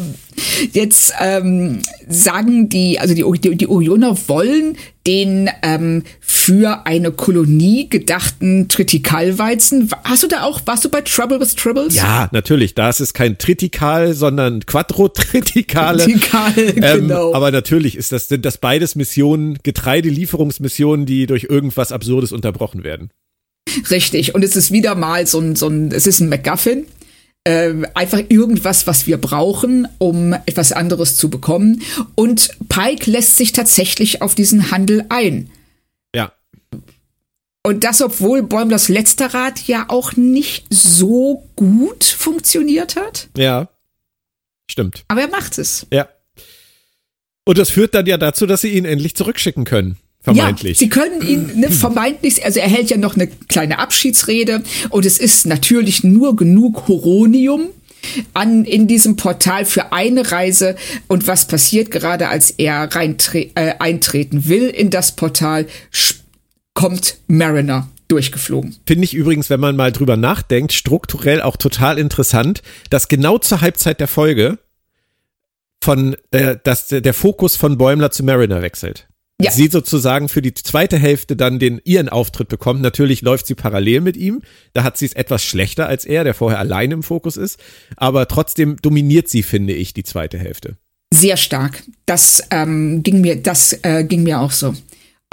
jetzt 0.71 1.13
ähm, 1.19 1.82
sagen 2.07 2.69
die, 2.69 2.99
also 2.99 3.13
die, 3.13 3.23
die, 3.39 3.55
die 3.55 3.67
Orioner 3.67 4.17
wollen 4.28 4.78
den 5.07 5.49
ähm, 5.61 6.03
für 6.19 6.86
eine 6.86 7.11
Kolonie 7.11 7.89
gedachten 7.89 8.67
Tritikalweizen. 8.67 9.89
Hast 10.03 10.23
du 10.23 10.28
da 10.28 10.43
auch, 10.43 10.61
warst 10.65 10.86
du 10.86 10.89
bei 10.89 11.01
Trouble 11.01 11.39
with 11.39 11.55
Tribbles? 11.55 11.95
Ja, 11.95 12.30
natürlich. 12.32 12.73
Da 12.76 12.89
ist 12.89 13.01
es 13.01 13.13
kein 13.13 13.38
Tritikal, 13.38 14.13
sondern 14.13 14.65
Quadrotritikale. 14.65 16.03
Tritikal, 16.03 16.53
Ähm, 16.57 17.07
genau. 17.07 17.34
aber 17.34 17.51
natürlich 17.51 17.95
ist 17.95 18.11
das, 18.11 18.28
sind 18.28 18.45
das 18.45 18.57
beides 18.57 18.95
Missionen, 18.95 19.57
Getreidelieferungsmissionen, 19.63 21.05
die 21.05 21.26
durch 21.26 21.45
irgendwas 21.49 21.91
Absurdes 21.91 22.32
unterbrochen 22.32 22.84
werden. 22.84 23.11
Richtig. 23.89 24.36
Und 24.36 24.43
es 24.43 24.55
ist 24.55 24.71
wieder 24.71 24.95
mal 24.95 25.28
so 25.28 25.39
ein, 25.39 25.55
so 25.55 25.67
ein 25.67 25.91
es 25.91 26.07
ist 26.07 26.19
ein 26.19 26.30
MacGuffin. 26.30 26.86
Äh, 27.48 27.84
einfach 27.93 28.22
irgendwas, 28.30 28.88
was 28.88 29.06
wir 29.06 29.18
brauchen, 29.18 29.88
um 30.00 30.34
etwas 30.34 30.72
anderes 30.72 31.16
zu 31.16 31.30
bekommen. 31.30 31.84
Und 32.16 32.50
Pike 32.70 33.10
lässt 33.12 33.38
sich 33.38 33.52
tatsächlich 33.52 34.24
auf 34.24 34.34
diesen 34.34 34.72
Handel 34.72 35.06
ein. 35.10 35.52
Ja. 36.16 36.34
Und 37.62 37.84
das, 37.84 38.02
obwohl 38.02 38.41
Bäumlers 38.41 38.89
letzter 38.89 39.34
Rat 39.36 39.68
ja 39.68 39.86
auch 39.89 40.14
nicht 40.14 40.66
so 40.72 41.48
gut 41.56 42.04
funktioniert 42.04 42.96
hat. 42.96 43.28
Ja. 43.38 43.70
Stimmt. 44.70 45.06
Aber 45.08 45.22
er 45.22 45.30
macht 45.30 45.60
es. 45.60 45.86
Ja. 45.91 46.10
Und 47.43 47.60
das 47.60 47.70
führt 47.70 47.93
dann 47.93 48.08
ja 48.08 48.18
dazu, 48.18 48.48
dass 48.48 48.62
sie 48.62 48.70
ihn 48.70 48.86
endlich 48.86 49.16
zurückschicken 49.16 49.66
können. 49.66 49.98
Vermeintlich. 50.26 50.80
Ja, 50.80 50.86
sie 50.86 50.89
können 50.89 51.21
ihn 51.21 51.59
ne, 51.59 51.69
vermeintlich, 51.69 52.43
also 52.43 52.59
er 52.59 52.67
hält 52.67 52.89
ja 52.89 52.97
noch 52.97 53.15
eine 53.15 53.28
kleine 53.28 53.78
Abschiedsrede 53.78 54.63
und 54.89 55.05
es 55.05 55.19
ist 55.19 55.45
natürlich 55.45 56.03
nur 56.03 56.36
genug 56.36 56.88
Horonium 56.88 57.67
an 58.34 58.65
in 58.65 58.88
diesem 58.88 59.17
Portal 59.17 59.65
für 59.65 59.91
eine 59.91 60.32
Reise 60.32 60.76
und 61.07 61.28
was 61.28 61.47
passiert 61.47 61.91
gerade, 61.91 62.28
als 62.28 62.49
er 62.51 62.95
reintre 62.95 63.49
äh, 63.55 63.76
eintreten 63.78 64.47
will 64.47 64.67
in 64.67 64.89
das 64.89 65.15
Portal, 65.15 65.67
kommt 66.73 67.17
Mariner 67.28 67.88
durchgeflogen. 68.07 68.76
Finde 68.88 69.03
ich 69.03 69.13
übrigens, 69.13 69.51
wenn 69.51 69.59
man 69.59 69.76
mal 69.76 69.91
drüber 69.91 70.17
nachdenkt, 70.17 70.73
strukturell 70.73 71.41
auch 71.41 71.55
total 71.55 71.99
interessant, 71.99 72.63
dass 72.89 73.07
genau 73.07 73.38
zur 73.38 73.61
Halbzeit 73.61 73.99
der 73.99 74.07
Folge 74.07 74.57
von 75.84 76.15
äh, 76.32 76.57
dass 76.63 76.88
der 76.88 77.13
Fokus 77.13 77.55
von 77.55 77.78
Bäumler 77.78 78.09
zu 78.09 78.23
Mariner 78.23 78.63
wechselt. 78.63 79.07
Ja. 79.42 79.52
Sie 79.52 79.68
sozusagen 79.68 80.30
für 80.30 80.42
die 80.42 80.54
zweite 80.54 80.98
Hälfte 80.98 81.36
dann 81.36 81.60
den 81.60 81.82
ihren 81.84 82.08
Auftritt 82.08 82.48
bekommt. 82.48 82.82
Natürlich 82.82 83.22
läuft 83.22 83.48
sie 83.48 83.56
parallel 83.56 84.00
mit 84.00 84.16
ihm. 84.16 84.42
Da 84.74 84.84
hat 84.84 84.98
sie 84.98 85.06
es 85.06 85.14
etwas 85.14 85.44
schlechter 85.44 85.88
als 85.88 86.06
er, 86.06 86.24
der 86.24 86.34
vorher 86.34 86.60
allein 86.60 86.92
im 86.92 87.04
Fokus 87.04 87.36
ist. 87.36 87.60
Aber 87.98 88.30
trotzdem 88.30 88.78
dominiert 88.82 89.28
sie, 89.28 89.44
finde 89.44 89.74
ich, 89.74 89.94
die 89.94 90.04
zweite 90.04 90.38
Hälfte. 90.38 90.78
Sehr 91.14 91.36
stark. 91.36 91.84
Das 92.06 92.44
ähm, 92.50 93.04
ging 93.04 93.22
mir, 93.22 93.36
das 93.36 93.78
äh, 93.84 94.06
ging 94.06 94.24
mir 94.24 94.40
auch 94.40 94.52
so. 94.52 94.74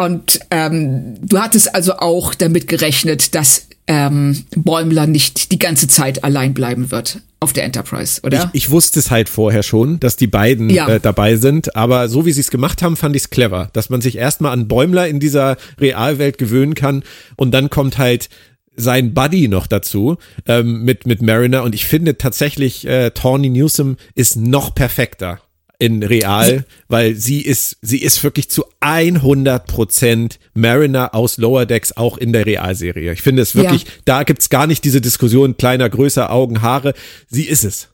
Und 0.01 0.41
ähm, 0.51 1.15
du 1.21 1.39
hattest 1.39 1.75
also 1.75 1.95
auch 1.99 2.35
damit 2.35 2.67
gerechnet, 2.67 3.37
dass 3.37 3.69
ähm, 3.87 4.45
Bäumler 4.57 5.07
nicht 5.07 5.53
die 5.53 5.59
ganze 5.59 5.89
Zeit 5.89 6.25
allein 6.25 6.55
bleiben 6.55 6.91
wird 6.91 7.21
auf 7.41 7.53
der 7.53 7.65
Enterprise, 7.65 8.21
oder? 8.23 8.51
Ich, 8.53 8.65
ich 8.65 8.71
wusste 8.71 9.01
es 9.01 9.11
halt 9.11 9.29
vorher 9.29 9.63
schon, 9.65 9.99
dass 9.99 10.17
die 10.17 10.29
beiden 10.29 10.71
Ja. 10.71 10.89
äh, 10.89 11.01
dabei 11.01 11.37
sind, 11.37 11.75
aber 11.75 12.09
so 12.09 12.25
wie 12.25 12.33
sie 12.33 12.41
es 12.41 12.51
gemacht 12.53 12.83
haben, 12.83 12.97
fand 12.97 13.17
ich 13.17 13.23
es 13.23 13.31
clever, 13.31 13.69
dass 13.73 13.91
man 13.91 14.01
sich 14.01 14.17
erstmal 14.17 14.53
an 14.53 14.69
Bäumler 14.69 15.09
in 15.09 15.19
dieser 15.19 15.57
Realwelt 15.81 16.39
gewöhnen 16.39 16.75
kann 16.75 17.03
und 17.37 17.51
dann 17.53 17.69
kommt 17.71 17.99
halt 17.99 18.29
sein 18.77 19.13
Buddy 19.13 19.49
noch 19.49 19.67
dazu 19.67 20.17
ähm, 20.47 20.85
mit 20.85 21.05
mit 21.07 21.21
Mariner 21.21 21.63
und 21.65 21.75
ich 21.75 21.85
finde 21.85 22.17
tatsächlich 22.17 22.87
äh, 22.87 23.11
Tawny 23.11 23.51
Newsom 23.51 23.97
ist 24.15 24.37
noch 24.37 24.75
perfekter 24.75 25.41
in 25.83 26.05
Real, 26.05 26.65
weil 26.87 27.17
sie 27.17 27.41
ist 27.41 27.77
sie 27.83 27.99
ist 27.99 28.23
wirklich 28.23 28.49
zu 28.49 28.65
100 28.79 29.67
Prozent 29.67 30.39
Mariner 30.55 31.13
aus 31.13 31.39
Lower 31.39 31.67
Decks 31.67 31.97
auch 31.97 32.17
in 32.19 32.33
der 32.33 32.47
Realserie. 32.47 33.13
Ich 33.13 33.23
finde 33.23 33.43
es 33.43 33.57
wirklich, 33.57 33.83
Ja. 33.83 33.91
da 34.05 34.23
gibt's 34.23 34.49
gar 34.49 34.69
nicht 34.69 34.85
diese 34.85 35.01
Diskussion 35.01 35.57
kleiner, 35.57 35.91
größer, 35.91 36.31
Augen, 36.31 36.63
Haare. 36.63 36.95
Sie 37.29 37.43
ist 37.49 37.65
es. 37.65 37.89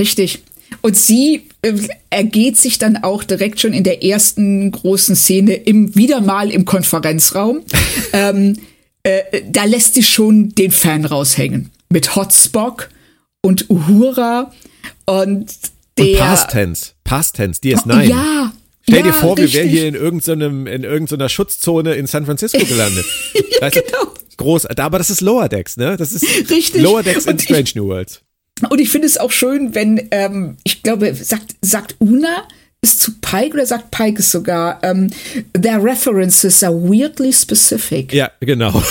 Richtig. 0.00 0.40
Und 0.82 0.96
sie 0.96 1.48
äh, 1.62 1.74
ergeht 2.10 2.56
sich 2.56 2.78
dann 2.78 2.96
auch 2.96 3.22
direkt 3.22 3.60
schon 3.60 3.72
in 3.72 3.84
der 3.84 4.02
ersten 4.02 4.72
großen 4.72 5.14
Szene 5.14 5.54
im 5.54 5.94
wieder 5.94 6.20
mal 6.20 6.50
im 6.50 6.64
Konferenzraum. 6.64 7.60
ähm, 8.12 8.58
äh, 9.04 9.42
da 9.48 9.62
lässt 9.62 9.94
sie 9.94 10.02
schon 10.02 10.56
den 10.56 10.72
Fan 10.72 11.04
raushängen 11.04 11.70
mit 11.88 12.16
Hotspock 12.16 12.88
und 13.42 13.70
Uhura 13.70 14.50
und 15.04 15.46
der 15.98 16.06
Und 16.06 16.18
Past 16.18 16.50
Tense. 16.50 16.92
Past 17.04 17.36
Tense, 17.36 17.60
DS9. 17.60 18.02
Ja. 18.04 18.52
Stell 18.88 18.98
ja, 18.98 19.04
dir 19.06 19.12
vor, 19.12 19.36
wir 19.36 19.52
wären 19.52 19.62
richtig. 19.62 19.80
hier 19.80 19.88
in 19.88 19.94
irgendeinem, 19.94 20.66
in 20.68 20.84
irgendeiner 20.84 21.28
Schutzzone 21.28 21.94
in 21.94 22.06
San 22.06 22.24
Francisco 22.24 22.64
gelandet. 22.68 23.04
du, 23.34 23.70
genau. 23.70 24.14
groß, 24.36 24.66
aber 24.66 24.98
das 24.98 25.10
ist 25.10 25.20
Lower 25.20 25.48
Decks, 25.48 25.76
ne? 25.76 25.96
Das 25.96 26.12
ist 26.12 26.24
Richtig. 26.50 26.82
Lower 26.82 27.02
Decks 27.02 27.26
in 27.26 27.38
Strange 27.38 27.70
New 27.74 27.88
Worlds. 27.88 28.22
Und 28.70 28.80
ich 28.80 28.88
finde 28.88 29.06
es 29.06 29.18
auch 29.18 29.32
schön, 29.32 29.74
wenn, 29.74 30.08
ähm, 30.12 30.56
ich 30.64 30.82
glaube, 30.82 31.14
sagt, 31.14 31.56
sagt 31.60 31.96
Una 31.98 32.46
ist 32.80 33.00
zu 33.00 33.12
Pike 33.20 33.54
oder 33.54 33.66
sagt 33.66 33.90
Pike 33.90 34.20
es 34.20 34.30
sogar, 34.30 34.78
ähm, 34.82 35.10
their 35.60 35.82
references 35.82 36.62
are 36.62 36.72
weirdly 36.74 37.32
specific. 37.32 38.12
Ja, 38.12 38.30
genau. 38.40 38.82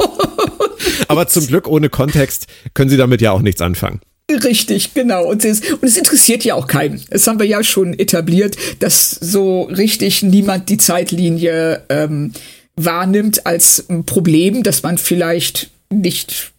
aber 1.08 1.28
zum 1.28 1.46
Glück 1.46 1.68
ohne 1.68 1.90
Kontext 1.90 2.46
können 2.74 2.90
sie 2.90 2.96
damit 2.96 3.20
ja 3.20 3.32
auch 3.32 3.42
nichts 3.42 3.60
anfangen. 3.60 4.00
Richtig, 4.30 4.92
genau. 4.92 5.24
Und 5.26 5.44
es, 5.44 5.60
und 5.70 5.84
es 5.84 5.96
interessiert 5.96 6.44
ja 6.44 6.54
auch 6.54 6.66
keinen. 6.66 7.00
Das 7.10 7.26
haben 7.26 7.38
wir 7.38 7.46
ja 7.46 7.62
schon 7.62 7.96
etabliert, 7.96 8.56
dass 8.80 9.10
so 9.10 9.62
richtig 9.62 10.22
niemand 10.22 10.68
die 10.68 10.78
Zeitlinie 10.78 11.84
ähm, 11.88 12.32
wahrnimmt 12.74 13.46
als 13.46 13.88
ein 13.88 14.04
Problem, 14.04 14.64
dass 14.64 14.82
man 14.82 14.98
vielleicht 14.98 15.70
nicht 15.90 16.52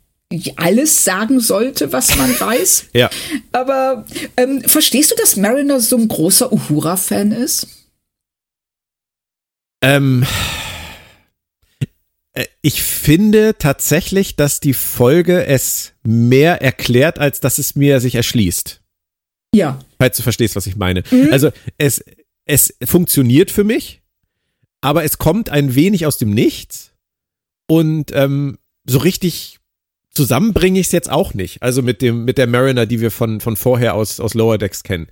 alles 0.56 1.04
sagen 1.04 1.40
sollte, 1.40 1.92
was 1.92 2.18
man 2.18 2.30
weiß. 2.40 2.86
Ja. 2.94 3.10
Aber 3.52 4.06
ähm, 4.38 4.62
verstehst 4.62 5.12
du, 5.12 5.16
dass 5.16 5.36
Mariner 5.36 5.80
so 5.80 5.98
ein 5.98 6.08
großer 6.08 6.52
Uhura-Fan 6.52 7.32
ist? 7.32 7.68
Ähm, 9.82 10.24
äh, 10.24 10.67
ich 12.68 12.84
finde 12.84 13.56
tatsächlich, 13.58 14.36
dass 14.36 14.60
die 14.60 14.74
Folge 14.74 15.46
es 15.46 15.94
mehr 16.04 16.62
erklärt, 16.62 17.18
als 17.18 17.40
dass 17.40 17.60
es 17.60 17.78
mir 17.78 18.02
sich 18.02 18.16
erschließt. 18.16 18.82
Ja. 19.56 19.80
Falls 19.98 20.18
du 20.18 20.24
verstehst, 20.24 20.58
was 20.58 20.68
ich 20.68 20.76
meine. 20.76 21.04
Also 21.32 21.52
es, 21.78 22.04
es 22.44 22.76
funktioniert 22.84 23.52
für 23.52 23.64
mich, 23.64 24.02
aber 24.82 25.06
es 25.06 25.18
kommt 25.18 25.50
ein 25.50 25.76
wenig 25.76 26.06
aus 26.06 26.18
dem 26.18 26.32
Nichts 26.32 26.92
und 27.68 28.12
ähm, 28.14 28.58
so 28.86 28.98
richtig 28.98 29.60
zusammen 30.12 30.52
bringe 30.52 30.82
ich 30.82 30.88
es 30.88 30.92
jetzt 30.92 31.10
auch 31.10 31.34
nicht. 31.34 31.64
Also 31.64 31.82
mit 31.82 32.02
dem 32.02 32.26
mit 32.26 32.38
der 32.38 32.48
Mariner, 32.48 32.86
die 32.86 33.00
wir 33.00 33.12
von 33.12 33.40
von 33.40 33.56
vorher 33.56 33.96
aus 33.96 34.20
aus 34.20 34.34
Lower 34.34 34.58
Decks 34.58 34.84
kennen. 34.84 35.08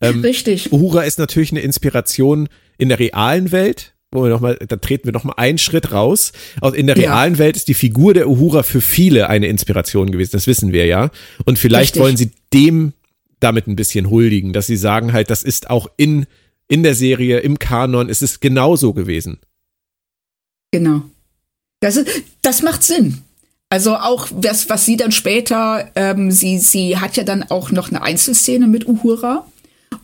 Ähm, 0.00 0.20
Richtig. 0.22 0.72
Uhura 0.72 1.02
ist 1.02 1.20
natürlich 1.20 1.52
eine 1.52 1.60
Inspiration 1.60 2.48
in 2.76 2.88
der 2.88 2.98
realen 2.98 3.52
Welt. 3.52 3.94
Wo 4.10 4.22
wir 4.22 4.30
noch 4.30 4.40
mal, 4.40 4.56
da 4.56 4.76
treten 4.76 5.04
wir 5.04 5.12
noch 5.12 5.24
mal 5.24 5.34
einen 5.36 5.58
Schritt 5.58 5.92
raus. 5.92 6.32
Auch 6.62 6.72
in 6.72 6.86
der 6.86 6.96
Ja. 6.96 7.10
realen 7.10 7.38
Welt 7.38 7.56
ist 7.56 7.68
die 7.68 7.74
Figur 7.74 8.14
der 8.14 8.28
Uhura 8.28 8.62
für 8.62 8.80
viele 8.80 9.28
eine 9.28 9.48
Inspiration 9.48 10.10
gewesen. 10.10 10.30
Das 10.32 10.46
wissen 10.46 10.72
wir 10.72 10.86
ja. 10.86 11.10
Und 11.44 11.58
vielleicht 11.58 11.94
Richtig. 11.94 12.02
wollen 12.02 12.16
sie 12.16 12.30
dem 12.54 12.94
damit 13.40 13.66
ein 13.66 13.76
bisschen 13.76 14.10
huldigen, 14.10 14.52
dass 14.52 14.66
sie 14.66 14.76
sagen 14.76 15.12
halt, 15.12 15.30
das 15.30 15.42
ist 15.42 15.70
auch 15.70 15.88
in, 15.96 16.26
in 16.68 16.82
der 16.82 16.94
Serie, 16.94 17.38
im 17.40 17.58
Kanon, 17.58 18.08
ist 18.08 18.22
es 18.22 18.40
genauso 18.40 18.94
gewesen. 18.94 19.38
Genau. 20.72 21.02
Das, 21.80 21.96
ist, 21.96 22.08
das 22.42 22.62
macht 22.62 22.82
Sinn. 22.82 23.18
Also 23.70 23.96
auch 23.96 24.28
das, 24.34 24.70
was 24.70 24.86
sie 24.86 24.96
dann 24.96 25.12
später, 25.12 25.90
ähm, 25.94 26.30
sie, 26.30 26.58
sie 26.58 26.96
hat 26.96 27.16
ja 27.16 27.24
dann 27.24 27.42
auch 27.44 27.70
noch 27.70 27.90
eine 27.90 28.02
Einzelszene 28.02 28.66
mit 28.66 28.88
Uhura. 28.88 29.46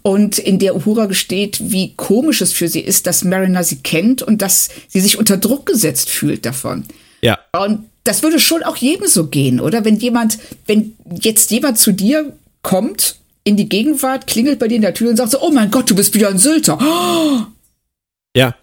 Und 0.06 0.38
in 0.38 0.58
der 0.58 0.76
Uhura 0.76 1.06
gesteht, 1.06 1.58
wie 1.62 1.94
komisch 1.96 2.42
es 2.42 2.52
für 2.52 2.68
sie 2.68 2.80
ist, 2.80 3.06
dass 3.06 3.24
Mariner 3.24 3.64
sie 3.64 3.76
kennt 3.76 4.20
und 4.20 4.42
dass 4.42 4.68
sie 4.86 5.00
sich 5.00 5.18
unter 5.18 5.38
Druck 5.38 5.64
gesetzt 5.64 6.10
fühlt 6.10 6.44
davon. 6.44 6.84
Ja. 7.22 7.38
Und 7.58 7.86
das 8.04 8.22
würde 8.22 8.38
schon 8.38 8.62
auch 8.62 8.76
jedem 8.76 9.06
so 9.08 9.28
gehen, 9.28 9.60
oder? 9.60 9.86
Wenn 9.86 9.96
jemand, 9.96 10.38
wenn 10.66 10.92
jetzt 11.22 11.50
jemand 11.50 11.78
zu 11.78 11.92
dir 11.92 12.36
kommt 12.60 13.16
in 13.44 13.56
die 13.56 13.66
Gegenwart, 13.66 14.26
klingelt 14.26 14.58
bei 14.58 14.68
dir 14.68 14.76
in 14.76 14.82
der 14.82 14.92
Tür 14.92 15.08
und 15.08 15.16
sagt 15.16 15.30
so, 15.30 15.40
oh 15.40 15.50
mein 15.50 15.70
Gott, 15.70 15.88
du 15.88 15.94
bist 15.94 16.12
wieder 16.12 16.28
ein 16.28 16.38
Sylter. 16.38 16.78
Oh, 16.80 17.40
Ja. 18.36 18.54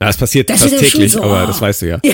Ja, 0.00 0.08
es 0.08 0.16
passiert 0.16 0.48
Das 0.48 0.62
fast 0.62 0.72
ja 0.72 0.78
täglich, 0.78 1.12
so, 1.12 1.22
aber 1.22 1.44
oh. 1.44 1.46
das 1.46 1.60
weißt 1.60 1.82
du 1.82 1.88
ja. 1.88 2.00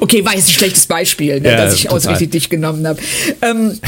Okay, 0.00 0.24
war 0.24 0.36
jetzt 0.36 0.48
ein 0.48 0.52
schlechtes 0.52 0.86
Beispiel, 0.86 1.40
ne, 1.40 1.50
Ja, 1.50 1.56
dass 1.56 1.74
ich 1.74 1.82
total. 1.82 1.96
ausgerechnet 1.96 2.34
dich 2.34 2.48
genommen 2.48 2.86
habe. 2.86 3.00
Ähm, 3.42 3.80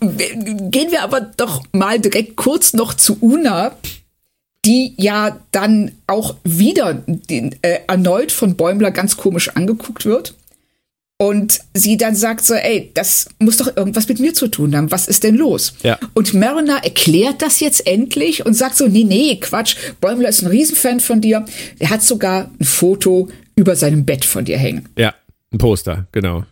gehen 0.00 0.90
wir 0.90 1.02
aber 1.02 1.20
doch 1.20 1.62
mal 1.72 2.00
direkt 2.00 2.36
kurz 2.36 2.72
noch 2.72 2.94
zu 2.94 3.18
Una, 3.20 3.76
die 4.64 4.94
ja 4.96 5.38
dann 5.52 5.92
auch 6.06 6.36
wieder 6.44 6.94
den, 7.06 7.56
äh, 7.62 7.80
erneut 7.86 8.32
von 8.32 8.56
Bäumler 8.56 8.90
ganz 8.90 9.16
komisch 9.16 9.50
angeguckt 9.50 10.04
wird. 10.04 10.34
Und 11.20 11.60
sie 11.74 11.96
dann 11.96 12.14
sagt 12.14 12.44
so, 12.44 12.54
ey, 12.54 12.92
das 12.94 13.28
muss 13.40 13.56
doch 13.56 13.76
irgendwas 13.76 14.08
mit 14.08 14.20
mir 14.20 14.34
zu 14.34 14.46
tun 14.46 14.76
haben. 14.76 14.92
Was 14.92 15.08
ist 15.08 15.24
denn 15.24 15.34
los? 15.34 15.74
Ja. 15.82 15.98
Und 16.14 16.32
Mariner 16.32 16.84
erklärt 16.84 17.42
das 17.42 17.58
jetzt 17.58 17.88
endlich 17.88 18.46
und 18.46 18.54
sagt 18.54 18.76
so, 18.76 18.86
nee, 18.86 19.02
nee, 19.02 19.36
Quatsch. 19.40 19.74
Bäumler 20.00 20.28
ist 20.28 20.42
ein 20.42 20.48
Riesenfan 20.48 21.00
von 21.00 21.20
dir. 21.20 21.44
Er 21.80 21.90
hat 21.90 22.04
sogar 22.04 22.50
ein 22.60 22.64
Foto 22.64 23.28
über 23.56 23.74
seinem 23.74 24.04
Bett 24.04 24.24
von 24.24 24.44
dir 24.44 24.58
hängen 24.58 24.88
Ja, 24.96 25.12
ein 25.52 25.58
Poster, 25.58 26.06
genau. 26.12 26.44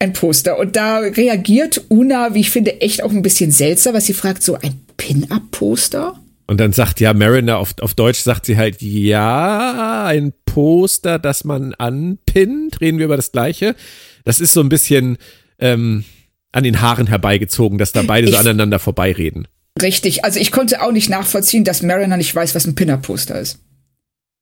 Ein 0.00 0.12
Poster. 0.12 0.58
Und 0.58 0.74
da 0.76 0.98
reagiert 0.98 1.82
Una, 1.88 2.34
wie 2.34 2.40
ich 2.40 2.50
finde, 2.50 2.80
echt 2.80 3.02
auch 3.02 3.10
ein 3.12 3.22
bisschen 3.22 3.50
seltsam, 3.52 3.94
was 3.94 4.06
sie 4.06 4.14
fragt, 4.14 4.42
so 4.42 4.54
ein 4.56 4.80
Pin-Up-Poster? 4.96 6.18
Und 6.46 6.58
dann 6.58 6.72
sagt 6.72 6.98
ja 6.98 7.14
Mariner 7.14 7.58
auf, 7.58 7.74
auf 7.80 7.94
Deutsch, 7.94 8.20
sagt 8.20 8.46
sie 8.46 8.56
halt, 8.56 8.82
ja, 8.82 10.06
ein 10.06 10.32
Poster, 10.46 11.18
das 11.20 11.44
man 11.44 11.74
anpinnt. 11.74 12.80
Reden 12.80 12.98
wir 12.98 13.04
über 13.04 13.16
das 13.16 13.30
Gleiche. 13.30 13.76
Das 14.24 14.40
ist 14.40 14.52
so 14.52 14.60
ein 14.60 14.68
bisschen 14.68 15.16
ähm, 15.60 16.04
an 16.50 16.64
den 16.64 16.80
Haaren 16.80 17.06
herbeigezogen, 17.06 17.78
dass 17.78 17.92
da 17.92 18.02
beide 18.02 18.26
so 18.26 18.32
Ich- 18.34 18.38
aneinander 18.40 18.80
vorbeireden. 18.80 19.46
Richtig, 19.80 20.24
also 20.24 20.40
ich 20.40 20.50
konnte 20.50 20.82
auch 20.82 20.90
nicht 20.92 21.08
nachvollziehen, 21.08 21.62
dass 21.64 21.82
Mariner 21.82 22.16
nicht 22.16 22.34
weiß, 22.34 22.54
was 22.56 22.66
ein 22.66 22.74
Pin-Up-Poster 22.74 23.38
ist. 23.40 23.60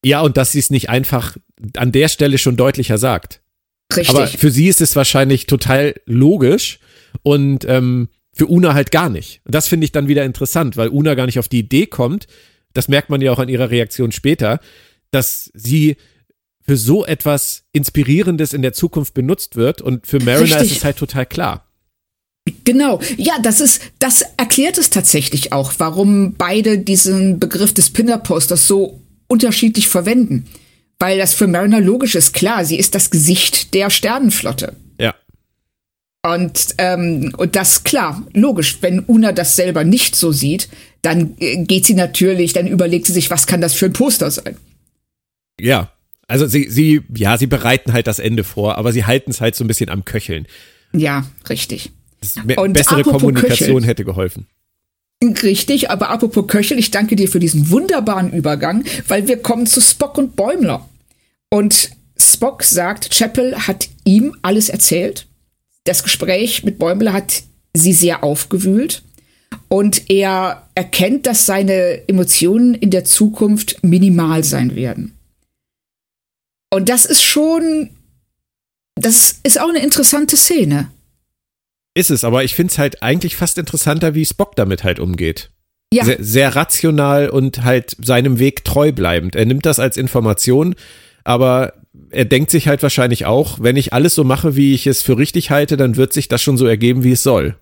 Ja, 0.05 0.21
und 0.23 0.37
dass 0.37 0.53
sie 0.53 0.59
es 0.61 0.71
nicht 0.71 0.89
einfach 0.89 1.37
an 1.77 1.93
der 1.93 2.09
Stelle 2.09 2.39
schon 2.39 2.57
deutlicher 2.57 2.97
sagt. 2.97 3.43
Richtig. 3.95 4.15
Aber 4.15 4.27
für 4.27 4.51
sie 4.51 4.69
ist 4.69 4.81
es 4.81 4.97
wahrscheinlich 4.97 5.47
total 5.47 5.95
logisch 6.05 6.79
und 7.23 7.65
ähm, 7.65 8.09
für 8.33 8.47
Una 8.47 8.75
halt 8.75 8.91
gar 8.91 9.09
nicht. 9.09 9.41
Und 9.45 9.55
das 9.55 9.67
finde 9.67 9.85
ich 9.85 9.93
dann 9.93 10.09
wieder 10.09 10.25
interessant, 10.25 10.77
weil 10.77 10.89
Una 10.89 11.15
gar 11.15 11.27
nicht 11.27 11.39
auf 11.39 11.49
die 11.49 11.61
Idee 11.61 11.87
kommt, 11.87 12.27
das 12.75 12.89
merkt 12.89 13.11
man 13.11 13.21
ja 13.21 13.33
auch 13.33 13.39
an 13.39 13.49
ihrer 13.49 13.71
Reaktion 13.71 14.13
später, 14.13 14.61
dass 15.11 15.51
sie 15.55 15.97
für 16.61 16.77
so 16.77 17.07
etwas 17.07 17.65
Inspirierendes 17.73 18.53
in 18.53 18.61
der 18.63 18.75
Zukunft 18.75 19.15
benutzt 19.15 19.57
wird 19.57 19.81
und 19.81 20.07
für 20.07 20.19
Mariner 20.19 20.57
Richtig. 20.57 20.73
ist 20.73 20.77
es 20.79 20.85
halt 20.85 20.99
total 20.99 21.25
klar. 21.25 21.67
Genau, 22.65 23.01
ja, 23.17 23.39
das 23.43 23.61
ist, 23.61 23.83
das 23.99 24.23
erklärt 24.37 24.79
es 24.79 24.91
tatsächlich 24.91 25.53
auch, 25.53 25.73
warum 25.79 26.35
beide 26.35 26.79
diesen 26.79 27.41
Begriff 27.41 27.73
des 27.73 27.91
Pin-Up-Posters 27.91 28.67
so 28.67 29.03
unterschiedlich 29.29 29.89
verwenden. 29.89 30.47
Weil 30.99 31.19
das 31.19 31.35
für 31.35 31.47
Mariner 31.47 31.81
logisch 31.81 32.15
ist, 32.15 32.35
klar, 32.35 32.65
sie 32.65 32.79
ist 32.79 32.95
das 32.95 33.11
Gesicht 33.11 33.73
der 33.75 33.89
Sternenflotte. 33.91 34.75
Ja. 35.01 35.15
Und, 36.25 36.75
ähm, 36.79 37.33
und 37.37 37.55
das 37.55 37.85
klar, 37.85 38.27
logisch, 38.35 38.79
wenn 38.81 39.01
Una 39.01 39.33
das 39.33 39.55
selber 39.55 39.85
nicht 39.85 40.17
so 40.17 40.33
sieht, 40.33 40.69
dann 41.03 41.37
äh, 41.39 41.65
geht 41.65 41.87
sie 41.87 41.95
natürlich, 41.95 42.53
dann 42.53 42.67
überlegt 42.67 43.07
sie 43.07 43.13
sich, 43.13 43.31
was 43.31 43.47
kann 43.47 43.61
das 43.61 43.75
für 43.75 43.87
ein 43.87 43.93
Poster 43.93 44.31
sein? 44.31 44.57
Ja. 45.61 45.93
Also 46.27 46.47
sie, 46.47 46.69
sie, 46.69 47.01
ja, 47.15 47.39
sie 47.39 47.47
bereiten 47.47 47.93
halt 47.93 48.07
das 48.07 48.19
Ende 48.19 48.45
vor, 48.45 48.77
aber 48.77 48.93
sie 48.93 49.07
halten 49.07 49.31
es 49.31 49.41
halt 49.41 49.55
so 49.55 49.65
ein 49.65 49.69
bisschen 49.69 49.89
am 49.89 50.05
Köcheln. 50.05 50.47
Ja, 50.93 51.27
richtig. 51.49 51.91
Und 52.57 52.73
bessere 52.73 53.03
Kommunikation 53.03 53.69
Köcheln. 53.69 53.85
hätte 53.85 54.05
geholfen. 54.05 54.47
Richtig, 55.23 55.91
aber 55.91 56.11
apropos 56.11 56.47
Köchel, 56.47 56.79
ich 56.79 56.93
danke 56.93 57.17
dir 57.17 57.29
für 57.29 57.41
diesen 57.41 57.71
wunderbaren 57.71 58.33
Übergang, 58.33 58.85
weil 59.09 59.27
wir 59.27 59.43
kommen 59.43 59.67
zu 59.67 59.81
Spock 59.81 60.17
und 60.17 60.37
Bäumler. 60.37 60.89
Und 61.51 61.91
Spock 62.17 62.63
sagt, 62.63 63.11
Chapel 63.11 63.67
hat 63.67 63.89
ihm 64.05 64.37
alles 64.43 64.69
erzählt. 64.69 65.27
Das 65.85 66.03
Gespräch 66.05 66.63
mit 66.63 66.79
Bäumler 66.79 67.13
hat 67.13 67.43
sie 67.75 67.93
sehr 67.93 68.23
aufgewühlt. 68.23 69.03
Und 69.69 70.09
er 70.11 70.69
erkennt, 70.75 71.27
dass 71.27 71.47
seine 71.47 72.07
Emotionen 72.07 72.75
in 72.75 72.91
der 72.91 73.05
Zukunft 73.05 73.83
minimal 73.83 74.45
sein 74.45 74.77
werden. 74.77 75.19
Und 76.71 76.89
das 76.89 77.07
ist 77.07 77.23
schon, 77.23 77.91
das 78.95 79.41
ist 79.43 79.61
auch 79.61 79.69
eine 79.69 79.83
interessante 79.83 80.37
Szene. 80.37 80.91
Ist 81.99 82.11
es, 82.11 82.23
aber 82.23 82.45
ich 82.45 82.55
finde 82.55 82.71
es 82.71 82.79
halt 82.79 83.03
eigentlich 83.03 83.35
fast 83.35 83.59
interessanter, 83.59 84.15
wie 84.15 84.25
Spock 84.25 84.55
damit 84.55 84.85
halt 84.85 85.01
umgeht. 85.01 85.51
Ja, 85.93 86.05
Sehr, 86.05 86.19
sehr 86.21 86.55
rational 86.55 87.29
und 87.29 87.65
halt 87.65 87.97
seinem 88.01 88.39
Weg 88.39 88.65
treu 88.65 88.93
bleibend. 88.93 89.35
Er 89.35 89.47
nimmt 89.47 89.67
das 89.67 89.81
als 89.81 89.97
Information, 89.97 90.77
aber 91.25 91.73
er 92.11 92.25
denkt 92.25 92.53
sich 92.53 92.69
halt 92.69 92.85
wahrscheinlich 92.85 93.27
auch, 93.27 93.59
wenn 93.61 93.75
ich 93.75 93.93
alles 93.93 94.15
so 94.15 94.23
mache, 94.23 94.55
wie 94.55 94.75
ich 94.75 94.87
es 94.87 95.03
für 95.03 95.19
richtig 95.19 95.51
halte, 95.51 95.77
dann 95.77 95.97
wird 95.97 96.13
sich 96.13 96.29
das 96.29 96.41
schon 96.41 96.57
so 96.57 96.67
ergeben, 96.67 97.03
wie 97.03 97.11
es 97.11 97.25
soll. 97.25 97.57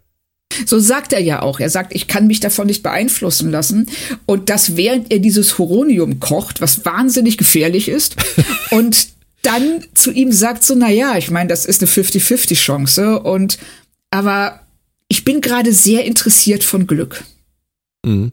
So 0.67 0.79
sagt 0.81 1.15
er 1.15 1.21
ja 1.21 1.41
auch. 1.41 1.59
Er 1.59 1.71
sagt, 1.71 1.95
ich 1.95 2.07
kann 2.07 2.27
mich 2.27 2.41
davon 2.41 2.67
nicht 2.67 2.83
beeinflussen 2.83 3.51
lassen. 3.51 3.89
Und 4.27 4.51
das 4.51 4.77
während 4.77 5.11
er 5.11 5.19
dieses 5.19 5.57
Horonium 5.57 6.21
kocht, 6.21 6.61
was 6.61 6.85
wahnsinnig 6.85 7.39
gefährlich 7.39 7.89
ist. 7.89 8.17
und 8.71 9.09
dann 9.41 9.83
zu 9.95 10.11
ihm 10.11 10.31
sagt 10.31 10.63
so, 10.63 10.75
na 10.75 10.91
ja, 10.91 11.17
ich 11.17 11.31
meine, 11.31 11.49
das 11.49 11.65
ist 11.65 11.81
eine 11.81 11.91
50-50 11.91 12.55
Chance. 12.55 13.21
Und, 13.21 13.57
aber 14.17 14.61
ich 15.09 15.25
bin 15.25 15.41
gerade 15.43 15.73
sehr 15.73 16.05
interessiert 16.05 16.65
von 16.65 16.87
Glück. 16.87 17.23
Mhm. 18.05 18.33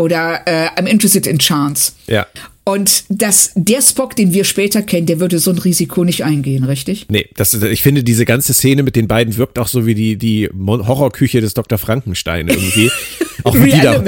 Oder 0.00 0.42
äh, 0.46 0.68
I'm 0.80 0.86
interested 0.86 1.26
in 1.26 1.38
chance. 1.38 1.92
Ja. 2.06 2.26
Und 2.64 3.04
das, 3.08 3.52
der 3.54 3.82
Spock, 3.82 4.14
den 4.16 4.32
wir 4.32 4.44
später 4.44 4.82
kennen, 4.82 5.06
der 5.06 5.20
würde 5.20 5.38
so 5.38 5.50
ein 5.50 5.58
Risiko 5.58 6.04
nicht 6.04 6.24
eingehen, 6.24 6.64
richtig? 6.64 7.06
Nee, 7.08 7.28
das, 7.34 7.54
ist- 7.54 7.62
ich 7.64 7.82
finde, 7.82 8.04
diese 8.04 8.24
ganze 8.24 8.54
Szene 8.54 8.82
mit 8.82 8.94
den 8.96 9.08
beiden 9.08 9.36
wirkt 9.36 9.58
auch 9.58 9.68
so 9.68 9.86
wie 9.86 9.94
die, 9.94 10.16
die 10.16 10.48
Horrorküche 10.56 11.40
des 11.40 11.54
Dr. 11.54 11.78
Frankenstein 11.78 12.48
irgendwie. 12.48 12.90
auch 13.44 13.54
wie 13.56 13.70
die 13.70 13.80
da, 13.80 14.02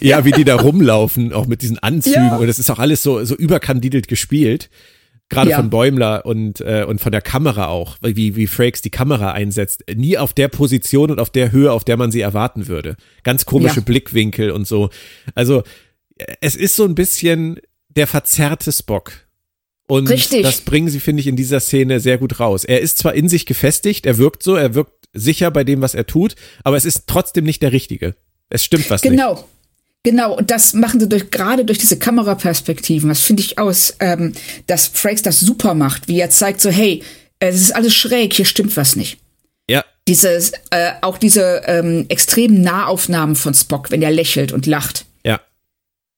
ja, 0.00 0.24
wie 0.24 0.32
die 0.32 0.44
da 0.44 0.56
rumlaufen, 0.56 1.32
auch 1.32 1.46
mit 1.46 1.62
diesen 1.62 1.78
Anzügen. 1.78 2.14
Ja. 2.26 2.36
Und 2.36 2.48
es 2.48 2.58
ist 2.58 2.70
auch 2.70 2.78
alles 2.78 3.02
so, 3.02 3.24
so 3.24 3.34
überkandidelt 3.36 4.08
gespielt. 4.08 4.68
Gerade 5.28 5.50
Ja. 5.50 5.56
von 5.56 5.70
Bäumler 5.70 6.24
und, 6.24 6.60
äh, 6.60 6.84
und 6.86 7.00
von 7.00 7.10
der 7.10 7.20
Kamera 7.20 7.66
auch, 7.66 7.96
wie, 8.00 8.36
wie 8.36 8.46
Frakes 8.46 8.80
die 8.82 8.90
Kamera 8.90 9.32
einsetzt. 9.32 9.82
Nie 9.94 10.18
auf 10.18 10.32
der 10.34 10.46
Position 10.48 11.10
und 11.10 11.18
auf 11.18 11.30
der 11.30 11.50
Höhe, 11.50 11.72
auf 11.72 11.82
der 11.84 11.96
man 11.96 12.12
sie 12.12 12.20
erwarten 12.20 12.68
würde. 12.68 12.96
Ganz 13.24 13.44
komische 13.44 13.76
Ja. 13.76 13.82
Blickwinkel 13.82 14.50
und 14.52 14.66
so. 14.68 14.90
Also, 15.34 15.64
es 16.40 16.54
ist 16.54 16.76
so 16.76 16.84
ein 16.84 16.94
bisschen 16.94 17.58
der 17.88 18.06
verzerrte 18.06 18.70
Spock. 18.72 19.12
Und 19.88 20.08
Richtig. 20.08 20.42
das 20.42 20.60
bringen 20.62 20.88
sie, 20.88 21.00
finde 21.00 21.20
ich, 21.20 21.26
in 21.26 21.36
dieser 21.36 21.60
Szene 21.60 22.00
sehr 22.00 22.18
gut 22.18 22.40
raus. 22.40 22.64
Er 22.64 22.80
ist 22.80 22.98
zwar 22.98 23.14
in 23.14 23.28
sich 23.28 23.46
gefestigt, 23.46 24.04
er 24.06 24.18
wirkt 24.18 24.42
so, 24.42 24.54
er 24.56 24.74
wirkt 24.74 25.06
sicher 25.12 25.50
bei 25.50 25.64
dem, 25.64 25.80
was 25.80 25.94
er 25.94 26.06
tut, 26.06 26.34
aber 26.64 26.76
es 26.76 26.84
ist 26.84 27.04
trotzdem 27.06 27.44
nicht 27.44 27.62
der 27.62 27.72
Richtige. 27.72 28.16
Es 28.50 28.64
stimmt 28.64 28.90
was 28.90 29.02
nicht. 29.02 29.12
Genau. 29.12 29.44
Genau, 30.06 30.36
und 30.36 30.52
das 30.52 30.72
machen 30.72 31.00
sie 31.00 31.08
durch, 31.08 31.32
gerade 31.32 31.64
durch 31.64 31.78
diese 31.78 31.98
Kameraperspektiven. 31.98 33.08
Das 33.08 33.18
finde 33.18 33.42
ich 33.42 33.58
aus, 33.58 33.96
ähm, 33.98 34.34
dass 34.68 34.86
Frakes 34.86 35.22
das 35.22 35.40
super 35.40 35.74
macht, 35.74 36.06
wie 36.06 36.20
er 36.20 36.30
zeigt 36.30 36.60
so, 36.60 36.70
hey, 36.70 37.02
äh, 37.40 37.48
es 37.48 37.60
ist 37.60 37.74
alles 37.74 37.92
schräg, 37.92 38.32
hier 38.32 38.44
stimmt 38.44 38.76
was 38.76 38.94
nicht. 38.94 39.18
Ja, 39.68 39.84
Dieses, 40.06 40.52
äh, 40.70 40.92
auch 41.02 41.18
diese 41.18 41.62
ähm, 41.66 42.06
extremen 42.08 42.60
Nahaufnahmen 42.60 43.34
von 43.34 43.52
Spock, 43.52 43.90
wenn 43.90 44.00
er 44.00 44.12
lächelt 44.12 44.52
und 44.52 44.66
lacht. 44.66 45.06
ja. 45.24 45.40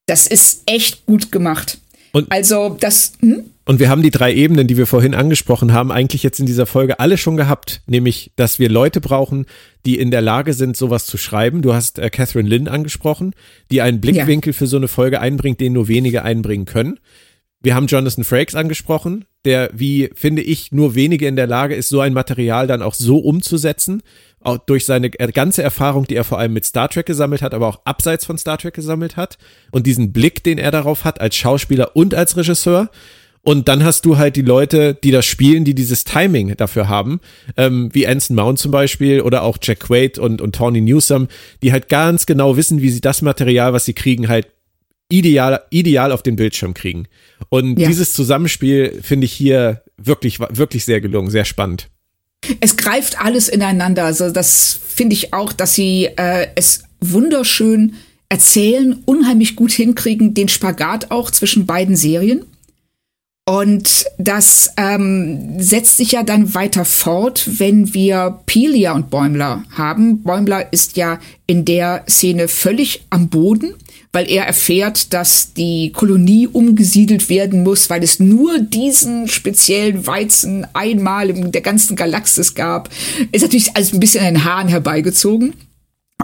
Das 0.05 0.26
ist 0.26 0.64
echt 0.66 1.07
gut 1.07 1.32
gemacht. 1.32 1.78
Und- 2.12 2.30
also 2.30 2.76
das, 2.80 3.12
hm? 3.20 3.44
Und 3.64 3.80
wir 3.80 3.90
haben 3.90 4.02
die 4.02 4.11
drei 4.11 4.32
Ebenen, 4.32 4.66
die 4.66 4.78
wir 4.78 4.86
vorhin 4.86 5.14
angesprochen 5.14 5.74
haben, 5.74 5.92
eigentlich 5.92 6.22
jetzt 6.22 6.40
in 6.40 6.46
dieser 6.46 6.64
Folge 6.64 7.00
alle 7.00 7.18
schon 7.18 7.36
gehabt, 7.36 7.82
nämlich, 7.86 8.32
dass 8.34 8.59
wir 8.59 8.70
Leute 8.70 9.02
brauchen, 9.02 9.44
die 9.84 9.98
in 9.98 10.11
der 10.11 10.22
Lage 10.22 10.54
sind, 10.54 10.74
sowas 10.74 11.04
zu 11.04 11.18
schreiben. 11.18 11.61
Du 11.61 11.74
hast 11.74 11.98
äh, 11.98 12.09
Catherine 12.09 12.48
Lynn 12.48 12.66
angesprochen, 12.66 13.34
die 13.70 13.82
einen 13.82 14.00
Blickwinkel 14.00 14.54
für 14.54 14.66
so 14.66 14.78
eine 14.78 14.88
Folge 14.88 15.20
einbringt, 15.20 15.61
den 15.61 15.74
nur 15.74 15.86
wenige 15.86 16.22
einbringen 16.22 16.64
können. 16.64 16.98
Wir 17.61 17.74
haben 17.74 17.88
Jonathan 17.88 18.24
Frakes 18.24 18.54
angesprochen, 18.54 19.26
der, 19.44 19.68
wie 19.74 20.11
finde 20.14 20.42
ich, 20.42 20.72
nur 20.72 20.94
wenige 20.94 21.26
in 21.26 21.36
der 21.36 21.48
Lage 21.48 21.74
ist, 21.74 21.88
so 21.90 22.00
ein 22.00 22.12
Material 22.14 22.68
dann 22.68 22.82
auch 22.82 22.94
so 22.94 23.18
umzusetzen, 23.18 24.02
auch 24.41 24.59
durch 24.59 24.86
seine 24.86 25.11
ganze 25.11 25.62
Erfahrung, 25.62 26.07
die 26.07 26.14
er 26.14 26.24
vor 26.24 26.39
allem 26.39 26.53
mit 26.53 26.64
Star 26.64 26.89
Trek 26.89 27.07
gesammelt 27.07 27.43
hat, 27.43 27.55
aber 27.55 27.66
auch 27.68 27.80
abseits 27.84 28.24
von 28.24 28.39
Star 28.39 28.59
Trek 28.59 28.74
gesammelt 28.74 29.16
hat 29.16 29.39
und 29.70 29.86
diesen 29.86 30.12
Blick, 30.12 30.45
den 30.45 30.59
er 30.59 30.70
darauf 30.70 31.05
hat 31.05 31.20
als 31.20 31.36
Schauspieler 31.36 31.97
und 31.97 32.14
als 32.14 32.36
Regisseur. 32.36 32.91
Und 33.43 33.68
dann 33.68 33.84
hast 33.84 34.05
du 34.05 34.18
halt 34.18 34.36
die 34.36 34.43
Leute, 34.43 34.95
die 34.95 35.11
das 35.11 35.24
spielen, 35.24 35.64
die 35.64 35.74
dieses 35.74 36.05
Timing 36.05 36.55
dafür 36.57 36.89
haben, 36.89 37.20
ähm, 37.57 37.89
wie 37.93 38.07
Anson 38.07 38.36
Mount 38.36 38.59
zum 38.59 38.70
Beispiel 38.72 39.22
oder 39.22 39.43
auch 39.43 39.59
Jack 39.62 39.80
Quaid 39.80 40.18
und, 40.18 40.41
und 40.43 40.55
Tawny 40.57 40.80
Newsome, 40.80 41.28
die 41.62 41.72
halt 41.72 41.89
ganz 41.89 42.26
genau 42.26 42.57
wissen, 42.57 42.82
wie 42.82 42.91
sie 42.91 43.01
das 43.01 43.22
Material, 43.22 43.72
was 43.72 43.86
sie 43.86 43.95
kriegen, 43.95 44.28
halt 44.28 44.49
ideal, 45.11 45.62
ideal 45.70 46.12
auf 46.12 46.22
den 46.22 46.36
Bildschirm 46.36 46.74
kriegen. 46.74 47.07
Und 47.49 47.78
Ja. 47.78 47.89
dieses 47.89 48.12
Zusammenspiel 48.12 49.01
finde 49.03 49.24
ich 49.24 49.32
hier 49.32 49.82
wirklich, 49.97 50.41
wirklich 50.41 50.84
sehr 50.84 51.01
gelungen, 51.01 51.30
sehr 51.30 51.45
spannend. 51.47 51.89
Es 52.61 52.76
greift 52.76 53.20
alles 53.20 53.49
ineinander. 53.49 54.05
Also 54.05 54.30
das 54.30 54.78
finde 54.86 55.14
ich 55.14 55.32
auch, 55.32 55.53
dass 55.53 55.74
sie 55.74 56.07
äh, 56.16 56.49
es 56.55 56.84
wunderschön 57.01 57.95
erzählen, 58.28 59.03
unheimlich 59.07 59.57
gut 59.57 59.72
hinkriegen, 59.72 60.34
den 60.34 60.49
Spagat 60.49 61.11
auch 61.11 61.30
zwischen 61.30 61.66
beiden 61.66 61.97
Serien. 61.97 62.45
Und 63.49 64.05
das 64.18 64.72
ähm, 64.76 65.59
setzt 65.59 65.97
sich 65.97 66.12
ja 66.12 66.22
dann 66.22 66.53
weiter 66.55 66.84
fort, 66.84 67.49
wenn 67.59 67.95
wir 67.95 68.41
Pelia 68.45 68.93
und 68.93 69.09
Bäumler 69.09 69.64
haben. 69.70 70.22
Bäumler 70.22 70.70
ist 70.70 70.99
ja 70.99 71.18
in 71.47 71.64
der 71.64 72.05
Szene 72.07 72.49
völlig 72.49 73.07
am 73.09 73.30
Boden, 73.30 73.72
weil 74.12 74.30
er 74.30 74.44
erfährt, 74.44 75.12
dass 75.12 75.52
die 75.52 75.92
Kolonie 75.92 76.46
umgesiedelt 76.46 77.28
werden 77.28 77.62
muss, 77.62 77.90
weil 77.90 78.02
es 78.02 78.20
nur 78.20 78.59
diesen 78.59 79.28
speziellen 79.28 80.06
Weizen 80.06 80.66
einmal 80.72 81.30
in 81.30 81.52
der 81.52 81.61
ganzen 81.61 81.96
Galaxis 81.96 82.54
gab. 82.54 82.88
Ist 83.32 83.42
natürlich 83.42 83.76
alles 83.76 83.92
ein 83.92 84.00
bisschen 84.00 84.24
an 84.24 84.34
den 84.34 84.44
Haaren 84.44 84.68
herbeigezogen. 84.68 85.54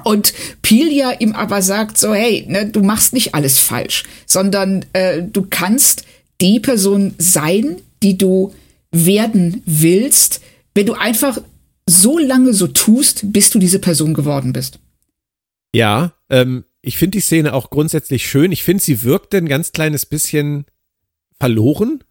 Und 0.03 0.35
Pelia 0.63 1.13
ihm 1.21 1.33
aber 1.35 1.63
sagt 1.63 1.99
so, 1.99 2.15
hey, 2.15 2.45
ne, 2.49 2.67
du 2.67 2.83
machst 2.83 3.13
nicht 3.13 3.35
alles 3.35 3.59
falsch, 3.59 4.05
sondern 4.27 4.85
äh, 4.93 5.23
du 5.23 5.47
kannst 5.49 6.05
die 6.41 6.59
Person 6.59 7.15
sein, 7.19 7.77
die 8.03 8.19
du 8.19 8.53
werden 8.91 9.63
willst, 9.67 10.41
wenn 10.75 10.87
du 10.87 10.95
einfach 10.95 11.39
so 11.89 12.19
lange 12.19 12.55
so 12.55 12.67
tust, 12.67 13.33
bis 13.33 13.51
du 13.51 13.59
diese 13.59 13.79
Person 13.79 14.15
geworden 14.15 14.53
bist. 14.53 14.79
Ja, 15.75 16.15
ähm, 16.31 16.65
ich 16.85 16.97
finde 16.97 17.19
die 17.19 17.23
Szene 17.23 17.53
auch 17.53 17.71
grundsätzlich 17.71 18.27
schön. 18.29 18.53
Ich 18.53 18.63
finde, 18.63 18.83
sie 18.83 19.03
wirkte 19.03 19.37
ein 19.37 19.49
ganz 19.49 19.73
kleines 19.73 20.07
bisschen 20.07 20.67
verloren 21.39 22.05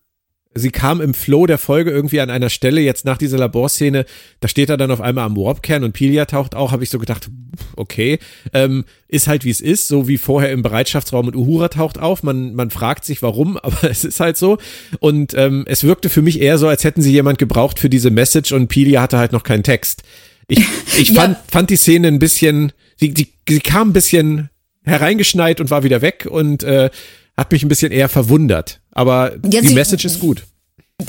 sie 0.55 0.71
kam 0.71 1.01
im 1.01 1.13
Flow 1.13 1.45
der 1.45 1.57
Folge 1.57 1.91
irgendwie 1.91 2.19
an 2.19 2.29
einer 2.29 2.49
Stelle, 2.49 2.81
jetzt 2.81 3.05
nach 3.05 3.17
dieser 3.17 3.37
Laborszene, 3.37 4.05
da 4.39 4.47
steht 4.47 4.69
er 4.69 4.77
dann 4.77 4.91
auf 4.91 5.01
einmal 5.01 5.25
am 5.25 5.35
Warpkern 5.35 5.83
und 5.83 5.93
Pilia 5.93 6.25
taucht 6.25 6.55
auch, 6.55 6.71
habe 6.71 6.83
ich 6.83 6.89
so 6.89 6.99
gedacht, 6.99 7.29
okay, 7.75 8.19
ähm, 8.53 8.85
ist 9.07 9.27
halt 9.27 9.45
wie 9.45 9.49
es 9.49 9.61
ist, 9.61 9.87
so 9.87 10.07
wie 10.07 10.17
vorher 10.17 10.51
im 10.51 10.61
Bereitschaftsraum 10.61 11.27
und 11.27 11.35
Uhura 11.35 11.69
taucht 11.69 11.99
auf. 11.99 12.23
Man, 12.23 12.53
man 12.53 12.69
fragt 12.69 13.05
sich 13.05 13.21
warum, 13.21 13.57
aber 13.63 13.89
es 13.89 14.03
ist 14.03 14.19
halt 14.19 14.37
so. 14.37 14.57
Und 14.99 15.33
ähm, 15.35 15.63
es 15.67 15.83
wirkte 15.83 16.09
für 16.09 16.21
mich 16.21 16.39
eher 16.39 16.57
so, 16.57 16.67
als 16.67 16.83
hätten 16.83 17.01
sie 17.01 17.11
jemand 17.11 17.39
gebraucht 17.39 17.79
für 17.79 17.89
diese 17.89 18.11
Message 18.11 18.51
und 18.51 18.67
Pilia 18.67 19.01
hatte 19.01 19.17
halt 19.17 19.31
noch 19.31 19.43
keinen 19.43 19.63
Text. 19.63 20.03
Ich, 20.47 20.59
ich 20.99 21.09
ja. 21.09 21.21
fand, 21.21 21.37
fand 21.49 21.69
die 21.69 21.77
Szene 21.77 22.07
ein 22.07 22.19
bisschen, 22.19 22.73
sie, 22.97 23.13
sie, 23.15 23.33
sie 23.47 23.59
kam 23.59 23.89
ein 23.89 23.93
bisschen 23.93 24.49
hereingeschneit 24.83 25.59
und 25.61 25.69
war 25.69 25.83
wieder 25.83 26.01
weg 26.01 26.27
und 26.29 26.63
äh, 26.63 26.89
hat 27.35 27.51
mich 27.51 27.63
ein 27.63 27.69
bisschen 27.69 27.91
eher 27.91 28.09
verwundert. 28.09 28.81
Aber 28.91 29.33
ja, 29.45 29.61
die 29.61 29.73
Message 29.73 30.05
ist 30.05 30.19
gut. 30.19 30.43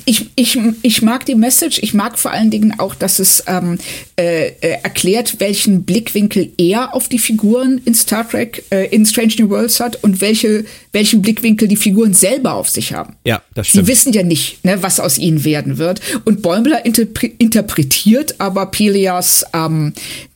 Ich, 0.07 0.31
ich, 0.35 0.59
ich 0.83 1.03
mag 1.03 1.25
die 1.27 1.35
Message. 1.35 1.79
Ich 1.83 1.95
mag 1.95 2.19
vor 2.19 2.31
allen 2.31 2.51
Dingen 2.51 2.79
auch, 2.79 2.95
dass 2.95 3.19
es 3.19 3.45
ähm, 3.47 3.79
äh, 4.17 4.49
äh, 4.49 4.79
erklärt, 4.83 5.41
welchen 5.41 5.85
Blickwinkel 5.85 6.53
er 6.59 6.95
auf 6.95 7.09
die 7.09 7.19
Figuren 7.19 7.81
in 7.85 7.95
Star 7.95 8.29
Trek, 8.29 8.65
äh, 8.71 8.89
in 8.89 9.07
Strange 9.07 9.35
New 9.39 9.51
Worlds 9.51 9.81
hat 9.81 10.03
und 10.03 10.21
welche, 10.21 10.65
welchen 10.93 11.23
Blickwinkel 11.23 11.69
die 11.69 11.77
Figuren 11.77 12.13
selber 12.13 12.55
auf 12.55 12.69
sich 12.69 12.93
haben. 12.93 13.17
Ja, 13.25 13.43
das 13.55 13.69
stimmt. 13.69 13.87
Sie 13.87 13.93
wissen 13.93 14.13
ja 14.13 14.23
nicht, 14.23 14.65
ne, 14.65 14.83
was 14.83 15.01
aus 15.01 15.19
ihnen 15.19 15.45
werden 15.45 15.79
wird. 15.79 16.01
Und 16.25 16.43
Bäumler 16.43 16.85
interpre 16.85 17.27
interpretiert 17.39 18.41
aber 18.41 18.67
Pelias 18.67 19.45
ähm, 19.55 19.93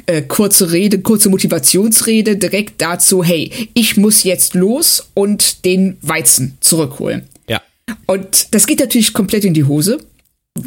äh, 0.06 0.22
kurze 0.22 0.72
Rede, 0.72 1.00
kurze 1.00 1.28
Motivationsrede 1.28 2.36
direkt 2.36 2.80
dazu, 2.80 3.24
hey, 3.24 3.50
ich 3.74 3.96
muss 3.96 4.22
jetzt 4.22 4.54
los 4.54 5.10
und 5.14 5.64
den 5.64 5.96
Weizen 6.00 6.56
zurückholen. 6.60 7.28
Und 8.10 8.54
das 8.54 8.66
geht 8.66 8.80
natürlich 8.80 9.12
komplett 9.12 9.44
in 9.44 9.54
die 9.54 9.64
Hose. 9.64 9.98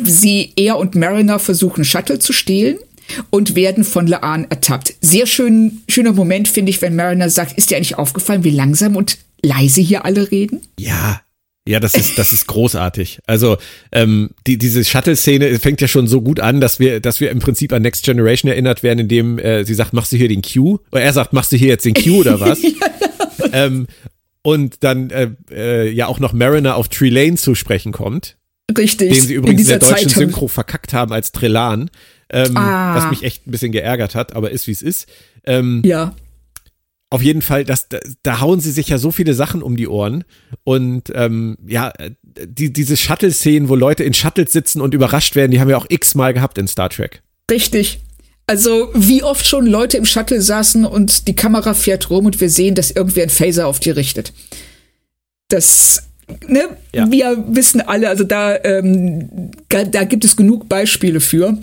Sie, 0.03 0.53
er 0.55 0.77
und 0.77 0.95
Mariner 0.95 1.39
versuchen 1.39 1.83
Shuttle 1.83 2.19
zu 2.19 2.33
stehlen 2.33 2.77
und 3.29 3.55
werden 3.55 3.83
von 3.83 4.07
Laan 4.07 4.45
ertappt. 4.49 4.93
Sehr 5.01 5.25
schön, 5.25 5.81
schöner 5.89 6.13
Moment 6.13 6.47
finde 6.47 6.69
ich, 6.69 6.81
wenn 6.81 6.95
Mariner 6.95 7.29
sagt, 7.29 7.57
ist 7.57 7.71
dir 7.71 7.77
eigentlich 7.77 7.97
aufgefallen, 7.97 8.43
wie 8.43 8.51
langsam 8.51 8.95
und 8.95 9.17
leise 9.41 9.81
hier 9.81 10.05
alle 10.05 10.31
reden? 10.31 10.61
Ja, 10.79 11.21
ja, 11.67 11.79
das 11.79 11.95
ist, 11.95 12.17
das 12.17 12.31
ist 12.31 12.47
großartig. 12.47 13.19
Also 13.25 13.57
ähm, 13.91 14.29
die, 14.47 14.57
diese 14.57 14.83
Shuttle-Szene 14.83 15.59
fängt 15.59 15.81
ja 15.81 15.87
schon 15.87 16.07
so 16.07 16.21
gut 16.21 16.39
an, 16.39 16.61
dass 16.61 16.79
wir, 16.79 16.99
dass 16.99 17.19
wir 17.19 17.31
im 17.31 17.39
Prinzip 17.39 17.73
an 17.73 17.81
Next 17.81 18.05
Generation 18.05 18.51
erinnert 18.51 18.83
werden, 18.83 18.99
indem 18.99 19.39
äh, 19.39 19.63
sie 19.63 19.73
sagt, 19.73 19.93
machst 19.93 20.11
du 20.11 20.17
hier 20.17 20.27
den 20.27 20.41
Q? 20.41 20.79
Oder 20.91 21.01
er 21.01 21.13
sagt, 21.13 21.33
machst 21.33 21.51
du 21.51 21.57
hier 21.57 21.69
jetzt 21.69 21.85
den 21.85 21.93
Q 21.93 22.19
oder 22.19 22.39
was? 22.39 22.61
ja. 22.63 22.69
ähm, 23.51 23.87
und 24.43 24.83
dann 24.83 25.09
äh, 25.09 25.31
äh, 25.51 25.89
ja 25.89 26.07
auch 26.07 26.19
noch 26.19 26.33
Mariner 26.33 26.75
auf 26.75 26.89
Trelane 26.89 27.35
zu 27.35 27.55
sprechen 27.55 27.91
kommt. 27.91 28.37
Richtig. 28.77 29.13
Den 29.13 29.23
sie 29.23 29.33
übrigens 29.33 29.61
in, 29.63 29.67
der 29.67 29.79
deutschen 29.79 30.09
Zeit 30.09 30.17
Synchro 30.17 30.47
verkackt 30.47 30.93
haben 30.93 31.11
als 31.11 31.31
Trelan. 31.31 31.89
Ähm, 32.29 32.55
ah. 32.55 32.95
Was 32.95 33.09
mich 33.09 33.23
echt 33.23 33.47
ein 33.47 33.51
bisschen 33.51 33.71
geärgert 33.71 34.15
hat, 34.15 34.35
aber 34.35 34.51
ist 34.51 34.67
wie 34.67 34.71
es 34.71 34.81
ist. 34.81 35.07
Ähm, 35.43 35.81
ja. 35.83 36.15
Auf 37.09 37.21
jeden 37.21 37.41
Fall, 37.41 37.65
das, 37.65 37.89
da, 37.89 37.99
da 38.23 38.39
hauen 38.39 38.61
sie 38.61 38.71
sich 38.71 38.87
ja 38.87 38.97
so 38.97 39.11
viele 39.11 39.33
Sachen 39.33 39.61
um 39.61 39.75
die 39.75 39.89
Ohren. 39.89 40.23
Und 40.63 41.11
ähm, 41.13 41.57
ja, 41.67 41.91
die, 42.23 42.71
diese 42.71 42.95
Shuttle-Szenen, 42.95 43.67
wo 43.67 43.75
Leute 43.75 44.05
in 44.05 44.13
Shuttles 44.13 44.53
sitzen 44.53 44.79
und 44.79 44.93
überrascht 44.93 45.35
werden, 45.35 45.51
die 45.51 45.59
haben 45.59 45.67
wir 45.67 45.77
auch 45.77 45.87
x-mal 45.89 46.33
gehabt 46.33 46.57
in 46.57 46.69
Star 46.69 46.89
Trek. 46.89 47.21
Richtig. 47.49 47.99
Also, 48.51 48.89
wie 48.93 49.23
oft 49.23 49.47
schon 49.47 49.65
Leute 49.65 49.95
im 49.95 50.03
Shuttle 50.03 50.41
saßen 50.41 50.83
und 50.83 51.29
die 51.29 51.37
Kamera 51.37 51.73
fährt 51.73 52.09
rum 52.09 52.25
und 52.25 52.41
wir 52.41 52.49
sehen, 52.49 52.75
dass 52.75 52.91
irgendwer 52.91 53.23
ein 53.23 53.29
Phaser 53.29 53.65
auf 53.65 53.79
die 53.79 53.91
richtet. 53.91 54.33
Das, 55.47 56.03
ne, 56.49 56.63
ja. 56.93 57.09
wir 57.09 57.45
wissen 57.47 57.79
alle, 57.79 58.09
also 58.09 58.25
da, 58.25 58.61
ähm, 58.65 59.51
da 59.69 60.03
gibt 60.03 60.25
es 60.25 60.35
genug 60.35 60.67
Beispiele 60.67 61.21
für. 61.21 61.59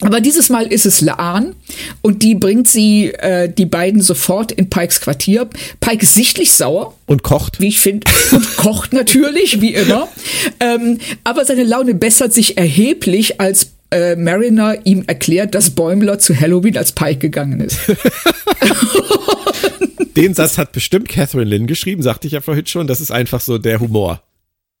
Aber 0.00 0.22
dieses 0.22 0.48
Mal 0.48 0.72
ist 0.72 0.86
es 0.86 1.02
Laan 1.02 1.54
und 2.00 2.22
die 2.22 2.34
bringt 2.34 2.66
sie, 2.66 3.12
äh, 3.12 3.52
die 3.52 3.66
beiden 3.66 4.00
sofort 4.00 4.52
in 4.52 4.70
Pikes 4.70 5.02
Quartier. 5.02 5.50
Pike 5.80 6.02
ist 6.02 6.14
sichtlich 6.14 6.52
sauer. 6.52 6.94
Und 7.04 7.22
kocht. 7.22 7.60
Wie 7.60 7.68
ich 7.68 7.80
finde. 7.80 8.10
Und 8.32 8.56
kocht 8.56 8.94
natürlich, 8.94 9.60
wie 9.60 9.74
immer. 9.74 10.08
Ähm, 10.60 10.98
aber 11.24 11.44
seine 11.44 11.64
Laune 11.64 11.94
bessert 11.94 12.32
sich 12.32 12.56
erheblich, 12.56 13.40
als 13.40 13.71
äh, 13.92 14.16
Mariner 14.16 14.76
ihm 14.84 15.04
erklärt, 15.06 15.54
dass 15.54 15.70
Bäumler 15.70 16.18
zu 16.18 16.38
Halloween 16.38 16.76
als 16.76 16.92
Pike 16.92 17.18
gegangen 17.18 17.60
ist. 17.60 17.78
Den 20.16 20.34
Satz 20.34 20.58
hat 20.58 20.72
bestimmt 20.72 21.08
Catherine 21.08 21.48
Lynn 21.48 21.66
geschrieben, 21.66 22.02
sagte 22.02 22.26
ich 22.26 22.34
ja 22.34 22.40
vorhin 22.40 22.66
schon. 22.66 22.86
Das 22.86 23.00
ist 23.00 23.10
einfach 23.10 23.40
so 23.40 23.58
der 23.58 23.80
Humor. 23.80 24.22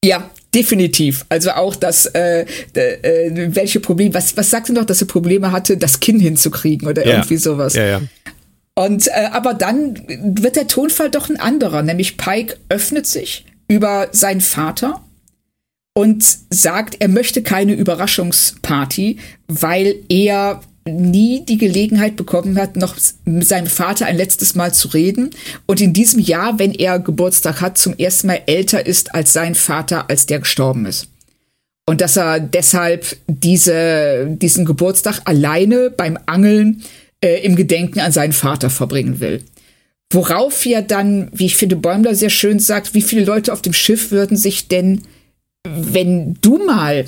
Ja, 0.04 0.30
definitiv. 0.54 1.24
Also 1.28 1.52
auch 1.52 1.76
das, 1.76 2.06
äh, 2.06 2.44
äh, 2.74 3.54
welche 3.54 3.80
Probleme, 3.80 4.14
was, 4.14 4.36
was 4.36 4.50
sagst 4.50 4.68
du 4.68 4.74
noch, 4.74 4.84
dass 4.84 5.00
er 5.00 5.06
Probleme 5.06 5.52
hatte, 5.52 5.76
das 5.76 6.00
Kinn 6.00 6.18
hinzukriegen 6.18 6.88
oder 6.88 7.06
ja. 7.06 7.12
irgendwie 7.12 7.36
sowas. 7.36 7.74
Ja, 7.74 7.86
ja. 7.86 8.00
Und 8.74 9.06
äh, 9.08 9.28
aber 9.30 9.54
dann 9.54 10.02
wird 10.08 10.56
der 10.56 10.66
Tonfall 10.66 11.10
doch 11.10 11.30
ein 11.30 11.38
anderer, 11.38 11.82
nämlich 11.82 12.16
Pike 12.16 12.56
öffnet 12.68 13.06
sich 13.06 13.44
über 13.68 14.08
seinen 14.12 14.40
Vater 14.40 15.02
und 15.94 16.24
sagt, 16.50 16.96
er 17.00 17.08
möchte 17.08 17.42
keine 17.42 17.74
Überraschungsparty, 17.74 19.18
weil 19.48 19.96
er 20.08 20.60
nie 20.84 21.44
die 21.44 21.58
Gelegenheit 21.58 22.16
bekommen 22.16 22.58
hat, 22.58 22.76
noch 22.76 22.96
mit 23.24 23.46
seinem 23.46 23.68
Vater 23.68 24.06
ein 24.06 24.16
letztes 24.16 24.54
Mal 24.54 24.74
zu 24.74 24.88
reden 24.88 25.30
und 25.66 25.80
in 25.80 25.92
diesem 25.92 26.18
Jahr, 26.18 26.58
wenn 26.58 26.72
er 26.72 26.98
Geburtstag 26.98 27.60
hat, 27.60 27.78
zum 27.78 27.96
ersten 27.96 28.26
Mal 28.26 28.42
älter 28.46 28.84
ist 28.84 29.14
als 29.14 29.32
sein 29.32 29.54
Vater, 29.54 30.10
als 30.10 30.26
der 30.26 30.40
gestorben 30.40 30.86
ist. 30.86 31.08
Und 31.86 32.00
dass 32.00 32.16
er 32.16 32.40
deshalb 32.40 33.16
diese, 33.26 34.26
diesen 34.30 34.64
Geburtstag 34.64 35.20
alleine 35.24 35.90
beim 35.90 36.18
Angeln 36.26 36.82
äh, 37.22 37.44
im 37.44 37.56
Gedenken 37.56 38.00
an 38.00 38.12
seinen 38.12 38.32
Vater 38.32 38.70
verbringen 38.70 39.20
will. 39.20 39.42
Worauf 40.12 40.66
ja 40.66 40.82
dann, 40.82 41.28
wie 41.32 41.46
ich 41.46 41.56
finde, 41.56 41.76
Bäumler 41.76 42.14
sehr 42.14 42.30
schön 42.30 42.58
sagt, 42.58 42.94
wie 42.94 43.02
viele 43.02 43.24
Leute 43.24 43.52
auf 43.52 43.62
dem 43.62 43.72
Schiff 43.72 44.10
würden 44.10 44.36
sich 44.36 44.68
denn 44.68 45.02
wenn 45.64 46.36
du 46.40 46.58
mal 46.64 47.06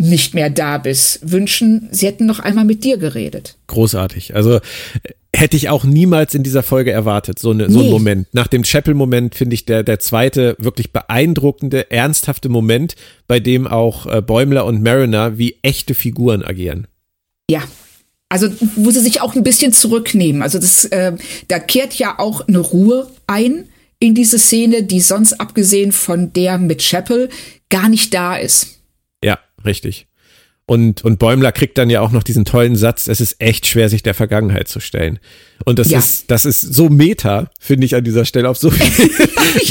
nicht 0.00 0.34
mehr 0.34 0.50
da 0.50 0.78
bist, 0.78 1.20
wünschen, 1.30 1.88
sie 1.92 2.06
hätten 2.06 2.26
noch 2.26 2.40
einmal 2.40 2.64
mit 2.64 2.82
dir 2.82 2.96
geredet. 2.96 3.56
Großartig. 3.68 4.34
Also 4.34 4.58
hätte 5.34 5.56
ich 5.56 5.68
auch 5.68 5.84
niemals 5.84 6.34
in 6.34 6.42
dieser 6.42 6.62
Folge 6.62 6.90
erwartet, 6.90 7.38
so, 7.38 7.50
eine, 7.50 7.70
so 7.70 7.78
nee. 7.78 7.86
ein 7.86 7.90
Moment. 7.90 8.26
Nach 8.32 8.48
dem 8.48 8.64
Chapel-Moment 8.64 9.34
finde 9.34 9.54
ich 9.54 9.64
der, 9.64 9.82
der 9.82 9.98
zweite 10.00 10.56
wirklich 10.58 10.92
beeindruckende, 10.92 11.90
ernsthafte 11.90 12.48
Moment, 12.48 12.96
bei 13.28 13.40
dem 13.40 13.66
auch 13.66 14.06
äh, 14.06 14.20
Bäumler 14.20 14.66
und 14.66 14.82
Mariner 14.82 15.38
wie 15.38 15.56
echte 15.62 15.94
Figuren 15.94 16.44
agieren. 16.44 16.86
Ja. 17.48 17.62
Also, 18.28 18.48
wo 18.76 18.90
sie 18.90 19.00
sich 19.00 19.20
auch 19.20 19.34
ein 19.34 19.42
bisschen 19.42 19.72
zurücknehmen. 19.72 20.42
Also, 20.42 20.58
das, 20.58 20.86
äh, 20.86 21.12
da 21.48 21.58
kehrt 21.58 21.94
ja 21.94 22.18
auch 22.18 22.46
eine 22.48 22.58
Ruhe 22.58 23.10
ein 23.26 23.68
in 23.98 24.14
diese 24.14 24.38
Szene, 24.38 24.82
die 24.82 25.00
sonst 25.00 25.34
abgesehen 25.34 25.92
von 25.92 26.32
der 26.32 26.58
mit 26.58 26.82
Chapel 26.82 27.28
gar 27.72 27.88
nicht 27.88 28.14
da 28.14 28.36
ist. 28.36 28.82
Ja, 29.24 29.38
richtig. 29.64 30.06
Und, 30.64 31.04
und 31.04 31.18
Bäumler 31.18 31.50
kriegt 31.50 31.76
dann 31.76 31.90
ja 31.90 32.00
auch 32.00 32.12
noch 32.12 32.22
diesen 32.22 32.44
tollen 32.44 32.76
Satz, 32.76 33.08
es 33.08 33.20
ist 33.20 33.40
echt 33.40 33.66
schwer, 33.66 33.88
sich 33.88 34.04
der 34.04 34.14
Vergangenheit 34.14 34.68
zu 34.68 34.78
stellen. 34.78 35.18
Und 35.64 35.80
das 35.80 35.90
ja. 35.90 35.98
ist, 35.98 36.30
das 36.30 36.44
ist 36.44 36.60
so 36.60 36.88
Meta, 36.88 37.50
finde 37.58 37.84
ich 37.84 37.96
an 37.96 38.04
dieser 38.04 38.24
Stelle, 38.24 38.48
auf 38.48 38.56
so 38.56 38.70
viel 38.70 39.10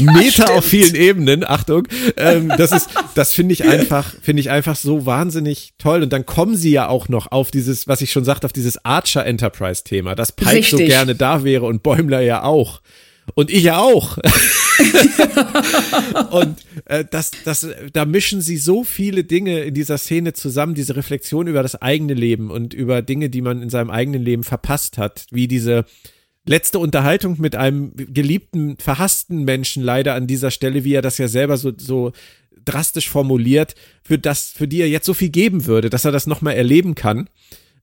ja, 0.06 0.12
Meta 0.12 0.32
stimmt. 0.32 0.50
auf 0.50 0.66
vielen 0.66 0.96
Ebenen, 0.96 1.44
Achtung. 1.48 1.88
Ähm, 2.18 2.52
das 2.58 2.74
ist, 2.74 2.90
das 3.16 3.32
finde 3.32 3.54
ich 3.54 3.64
einfach, 3.64 4.14
finde 4.22 4.42
ich 4.42 4.50
einfach 4.50 4.76
so 4.76 5.06
wahnsinnig 5.06 5.74
toll. 5.78 6.04
Und 6.04 6.12
dann 6.12 6.26
kommen 6.26 6.58
sie 6.58 6.72
ja 6.72 6.90
auch 6.90 7.08
noch 7.08 7.32
auf 7.32 7.52
dieses, 7.52 7.88
was 7.88 8.02
ich 8.02 8.12
schon 8.12 8.26
sagte, 8.26 8.46
auf 8.46 8.54
dieses 8.54 8.84
Archer 8.84 9.26
Enterprise 9.26 9.86
Thema, 9.86 10.14
dass 10.14 10.34
Pike 10.34 10.68
so 10.70 10.78
gerne 10.78 11.16
da 11.16 11.46
wäre 11.46 11.66
und 11.66 11.84
Bäumler 11.84 12.20
ja 12.20 12.44
auch. 12.44 12.82
Und 13.36 13.50
ich 13.50 13.64
ja 13.64 13.80
auch. 13.80 14.18
und 16.32 16.66
äh, 16.86 17.06
das, 17.10 17.32
das, 17.46 17.68
da 17.94 18.06
mischen 18.06 18.42
sie 18.42 18.58
so 18.58 18.84
viele 18.84 19.24
Dinge 19.24 19.62
in 19.62 19.74
dieser 19.74 19.98
Szene 19.98 20.34
zusammen, 20.34 20.76
diese 20.76 20.96
Reflexion 20.96 21.48
über 21.48 21.64
das 21.64 21.82
eigene 21.82 22.14
Leben 22.14 22.52
und 22.52 22.74
über 22.74 23.02
Dinge, 23.02 23.30
die 23.30 23.42
man 23.42 23.62
in 23.62 23.70
seinem 23.70 23.90
eigenen 23.90 24.22
Leben 24.22 24.44
verpasst 24.44 24.98
hat, 24.98 25.26
wie 25.32 25.48
diese 25.48 25.86
letzte 26.46 26.80
Unterhaltung 26.80 27.40
mit 27.40 27.56
einem 27.56 27.94
geliebten, 27.96 28.78
verhassten 28.78 29.44
Menschen 29.44 29.84
leider 29.84 30.16
an 30.16 30.28
dieser 30.28 30.52
Stelle, 30.52 30.84
wie 30.84 30.94
er 30.94 31.02
das 31.02 31.18
ja 31.18 31.28
selber 31.28 31.58
so, 31.58 31.72
so 31.78 32.12
drastisch 32.66 33.10
formuliert, 33.10 33.76
für 34.04 34.18
das, 34.18 34.50
für 34.50 34.68
die 34.68 34.82
er 34.82 34.90
jetzt 34.90 35.06
so 35.06 35.14
viel 35.14 35.30
geben 35.30 35.66
würde, 35.66 35.90
dass 35.90 36.06
er 36.06 36.12
das 36.12 36.28
nochmal 36.28 36.56
erleben 36.56 36.96
kann. 36.96 37.30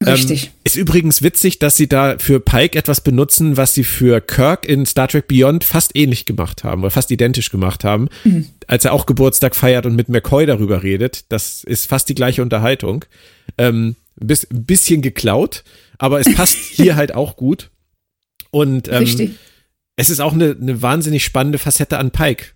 Richtig. 0.04 0.44
Ähm, 0.44 0.50
ist 0.64 0.76
übrigens 0.76 1.22
witzig, 1.22 1.58
dass 1.58 1.76
sie 1.76 1.88
da 1.88 2.18
für 2.18 2.38
Pike 2.38 2.78
etwas 2.78 3.00
benutzen, 3.00 3.56
was 3.56 3.74
sie 3.74 3.82
für 3.82 4.20
Kirk 4.20 4.64
in 4.64 4.86
Star 4.86 5.08
Trek 5.08 5.26
Beyond 5.26 5.64
fast 5.64 5.96
ähnlich 5.96 6.24
gemacht 6.24 6.62
haben 6.62 6.82
oder 6.82 6.90
fast 6.90 7.10
identisch 7.10 7.50
gemacht 7.50 7.82
haben, 7.82 8.08
mhm. 8.24 8.46
als 8.68 8.84
er 8.84 8.92
auch 8.92 9.06
Geburtstag 9.06 9.56
feiert 9.56 9.86
und 9.86 9.96
mit 9.96 10.08
McCoy 10.08 10.46
darüber 10.46 10.82
redet. 10.82 11.24
Das 11.30 11.64
ist 11.64 11.86
fast 11.86 12.08
die 12.08 12.14
gleiche 12.14 12.42
Unterhaltung. 12.42 13.04
Ähm, 13.56 13.96
bis, 14.14 14.46
bisschen 14.50 15.02
geklaut, 15.02 15.64
aber 15.98 16.20
es 16.20 16.32
passt 16.34 16.56
hier 16.72 16.94
halt 16.94 17.14
auch 17.14 17.36
gut. 17.36 17.70
Und 18.50 18.88
ähm, 18.88 19.36
es 19.96 20.10
ist 20.10 20.20
auch 20.20 20.32
eine, 20.32 20.56
eine 20.60 20.80
wahnsinnig 20.80 21.24
spannende 21.24 21.58
Facette 21.58 21.98
an 21.98 22.12
Pike 22.12 22.46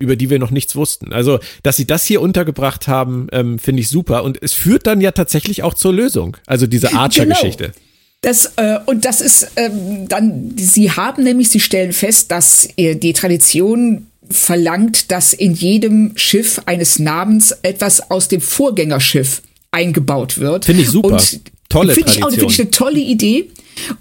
über 0.00 0.16
die 0.16 0.30
wir 0.30 0.40
noch 0.40 0.50
nichts 0.50 0.74
wussten. 0.74 1.12
Also, 1.12 1.38
dass 1.62 1.76
sie 1.76 1.86
das 1.86 2.04
hier 2.04 2.20
untergebracht 2.20 2.88
haben, 2.88 3.28
ähm, 3.30 3.58
finde 3.58 3.82
ich 3.82 3.88
super. 3.88 4.24
Und 4.24 4.42
es 4.42 4.52
führt 4.52 4.86
dann 4.86 5.00
ja 5.00 5.12
tatsächlich 5.12 5.62
auch 5.62 5.74
zur 5.74 5.92
Lösung. 5.92 6.36
Also 6.46 6.66
diese 6.66 6.92
Archer-Geschichte. 6.94 7.64
Genau. 7.64 7.76
Das, 8.22 8.52
äh, 8.56 8.78
und 8.84 9.04
das 9.04 9.20
ist 9.20 9.52
ähm, 9.56 10.08
dann, 10.08 10.52
sie 10.56 10.90
haben 10.90 11.24
nämlich, 11.24 11.48
sie 11.48 11.60
stellen 11.60 11.92
fest, 11.92 12.30
dass 12.30 12.68
äh, 12.76 12.96
die 12.96 13.12
Tradition 13.12 14.08
verlangt, 14.30 15.10
dass 15.10 15.32
in 15.32 15.54
jedem 15.54 16.12
Schiff 16.16 16.60
eines 16.66 16.98
Namens 16.98 17.52
etwas 17.62 18.10
aus 18.10 18.28
dem 18.28 18.40
Vorgängerschiff 18.40 19.42
eingebaut 19.70 20.38
wird. 20.38 20.66
Finde 20.66 20.82
ich 20.82 20.90
super. 20.90 21.12
Und 21.12 21.40
Tolle 21.68 21.94
find 21.94 22.08
Tradition. 22.08 22.30
Finde 22.30 22.52
ich 22.52 22.60
eine 22.60 22.70
tolle 22.70 23.00
Idee 23.00 23.50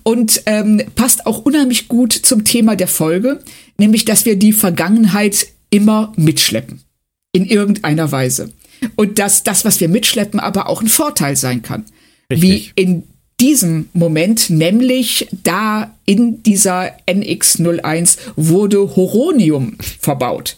und 0.04 0.42
ähm, 0.46 0.82
passt 0.96 1.26
auch 1.26 1.46
unheimlich 1.46 1.88
gut 1.88 2.14
zum 2.14 2.44
Thema 2.44 2.76
der 2.76 2.88
Folge, 2.88 3.40
nämlich, 3.78 4.06
dass 4.06 4.26
wir 4.26 4.36
die 4.36 4.54
Vergangenheit 4.54 5.48
immer 5.70 6.14
mitschleppen. 6.16 6.82
In 7.32 7.46
irgendeiner 7.46 8.12
Weise. 8.12 8.52
Und 8.96 9.20
dass 9.20 9.44
das, 9.44 9.66
was 9.66 9.80
wir 9.80 9.90
mitschleppen, 9.90 10.40
aber 10.40 10.68
auch 10.68 10.82
ein 10.82 10.88
Vorteil 10.88 11.36
sein 11.36 11.62
kann. 11.62 11.86
Richtig. 12.32 12.74
Wie 12.76 12.82
in 12.82 13.04
diesem 13.40 13.90
Moment, 13.94 14.50
nämlich 14.50 15.28
da 15.44 15.96
in 16.06 16.44
dieser 16.44 16.92
NX01 17.08 18.18
wurde 18.36 18.96
Horonium 18.96 19.78
verbaut. 20.00 20.58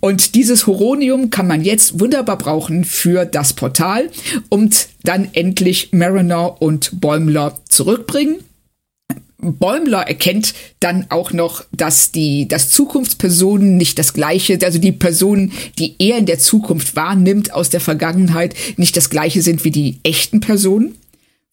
Und 0.00 0.34
dieses 0.34 0.66
Horonium 0.66 1.30
kann 1.30 1.46
man 1.46 1.62
jetzt 1.62 2.00
wunderbar 2.00 2.38
brauchen 2.38 2.84
für 2.84 3.26
das 3.26 3.52
Portal 3.52 4.10
und 4.48 4.88
dann 5.02 5.28
endlich 5.32 5.92
Mariner 5.92 6.60
und 6.62 7.00
Bäumler 7.00 7.60
zurückbringen. 7.68 8.36
Bäumler 9.38 10.02
erkennt 10.02 10.54
dann 10.80 11.06
auch 11.10 11.32
noch, 11.32 11.64
dass 11.72 12.10
die, 12.10 12.48
dass 12.48 12.70
Zukunftspersonen 12.70 13.76
nicht 13.76 13.98
das 13.98 14.14
gleiche, 14.14 14.58
also 14.62 14.78
die 14.78 14.92
Personen, 14.92 15.52
die 15.78 15.94
er 15.98 16.18
in 16.18 16.26
der 16.26 16.38
Zukunft 16.38 16.96
wahrnimmt 16.96 17.52
aus 17.52 17.68
der 17.68 17.80
Vergangenheit, 17.80 18.54
nicht 18.76 18.96
das 18.96 19.10
gleiche 19.10 19.42
sind 19.42 19.64
wie 19.64 19.70
die 19.70 19.98
echten 20.02 20.40
Personen 20.40 20.96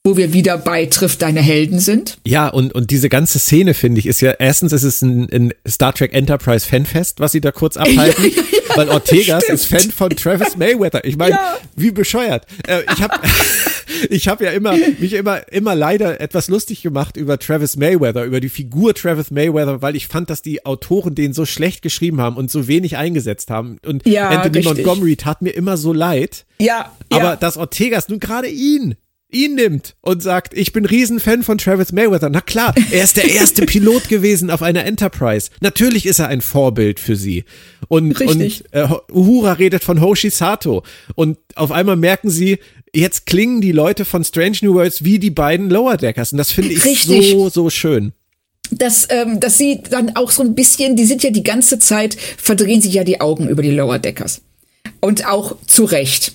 wo 0.05 0.17
wir 0.17 0.33
wieder 0.33 0.57
bei 0.57 0.85
Triff 0.85 1.15
deine 1.15 1.41
Helden 1.41 1.79
sind. 1.79 2.17
Ja, 2.25 2.49
und, 2.49 2.75
und 2.75 2.91
diese 2.91 3.07
ganze 3.07 3.39
Szene, 3.39 3.73
finde 3.73 3.99
ich, 3.99 4.05
ist 4.05 4.19
ja, 4.19 4.31
erstens 4.31 4.73
ist 4.73 4.83
es 4.83 5.01
ein, 5.01 5.29
ein 5.31 5.53
Star 5.65 5.93
Trek 5.93 6.13
Enterprise 6.13 6.67
Fanfest, 6.67 7.21
was 7.21 7.31
sie 7.31 7.39
da 7.39 7.51
kurz 7.51 7.77
abhalten, 7.77 8.25
ja, 8.25 8.29
ja, 8.29 8.75
weil 8.75 8.89
Ortegas 8.89 9.43
stimmt. 9.43 9.59
ist 9.59 9.65
Fan 9.67 9.91
von 9.91 10.09
Travis 10.09 10.57
Mayweather. 10.57 11.05
Ich 11.05 11.15
meine, 11.15 11.35
ja. 11.35 11.57
wie 11.75 11.91
bescheuert. 11.91 12.45
Äh, 12.67 12.81
ich 12.93 13.01
habe 13.01 13.15
ich 14.09 14.27
hab 14.27 14.41
ja 14.41 14.51
immer, 14.51 14.75
mich 14.99 15.13
immer, 15.13 15.51
immer 15.51 15.75
leider 15.75 16.19
etwas 16.21 16.47
lustig 16.47 16.81
gemacht 16.81 17.17
über 17.17 17.39
Travis 17.39 17.77
Mayweather, 17.77 18.23
über 18.23 18.39
die 18.39 18.49
Figur 18.49 18.93
Travis 18.93 19.31
Mayweather, 19.31 19.81
weil 19.81 19.95
ich 19.95 20.07
fand, 20.07 20.29
dass 20.29 20.41
die 20.41 20.65
Autoren 20.65 21.15
den 21.15 21.33
so 21.33 21.45
schlecht 21.45 21.81
geschrieben 21.81 22.21
haben 22.21 22.37
und 22.37 22.51
so 22.51 22.67
wenig 22.67 22.97
eingesetzt 22.97 23.49
haben. 23.49 23.77
Und 23.85 24.05
Anthony 24.05 24.57
richtig. 24.57 24.65
Montgomery 24.65 25.15
tat 25.15 25.41
mir 25.41 25.51
immer 25.51 25.77
so 25.77 25.93
leid. 25.93 26.45
Ja. 26.59 26.91
Aber 27.09 27.35
dass 27.35 27.57
Ortegas 27.57 28.09
nun 28.09 28.19
gerade 28.19 28.47
ihn 28.47 28.95
ihn 29.33 29.55
nimmt 29.55 29.95
und 30.01 30.21
sagt, 30.23 30.53
ich 30.53 30.73
bin 30.73 30.85
Riesenfan 30.85 31.43
von 31.43 31.57
Travis 31.57 31.91
Mayweather. 31.91 32.29
Na 32.29 32.41
klar, 32.41 32.73
er 32.91 33.03
ist 33.03 33.17
der 33.17 33.29
erste 33.29 33.65
Pilot 33.65 34.09
gewesen 34.09 34.49
auf 34.49 34.61
einer 34.61 34.85
Enterprise. 34.85 35.49
Natürlich 35.61 36.05
ist 36.05 36.19
er 36.19 36.27
ein 36.27 36.41
Vorbild 36.41 36.99
für 36.99 37.15
sie. 37.15 37.43
Und, 37.87 38.19
Richtig. 38.19 38.63
und 38.71 38.73
äh, 38.73 38.87
Uhura 39.11 39.53
redet 39.53 39.83
von 39.83 40.01
Hoshi 40.01 40.29
Sato. 40.29 40.83
Und 41.15 41.37
auf 41.55 41.71
einmal 41.71 41.95
merken 41.95 42.29
sie, 42.29 42.59
jetzt 42.93 43.25
klingen 43.25 43.61
die 43.61 43.71
Leute 43.71 44.05
von 44.05 44.23
Strange 44.23 44.57
New 44.61 44.75
Worlds 44.75 45.03
wie 45.03 45.19
die 45.19 45.31
beiden 45.31 45.69
Lower 45.69 45.97
Deckers. 45.97 46.31
Und 46.31 46.37
das 46.37 46.51
finde 46.51 46.73
ich 46.73 46.85
Richtig. 46.85 47.31
so, 47.31 47.49
so 47.49 47.69
schön 47.69 48.13
dass, 48.71 49.07
ähm, 49.09 49.39
dass 49.39 49.57
sie 49.57 49.81
dann 49.87 50.15
auch 50.15 50.31
so 50.31 50.41
ein 50.41 50.55
bisschen, 50.55 50.95
die 50.95 51.05
sind 51.05 51.23
ja 51.23 51.29
die 51.29 51.43
ganze 51.43 51.79
Zeit, 51.79 52.17
verdrehen 52.37 52.81
sich 52.81 52.93
ja 52.93 53.03
die 53.03 53.21
Augen 53.21 53.47
über 53.47 53.61
die 53.61 53.71
Lower 53.71 53.99
Deckers. 53.99 54.41
Und 54.99 55.27
auch 55.27 55.57
zu 55.67 55.85
Recht. 55.85 56.33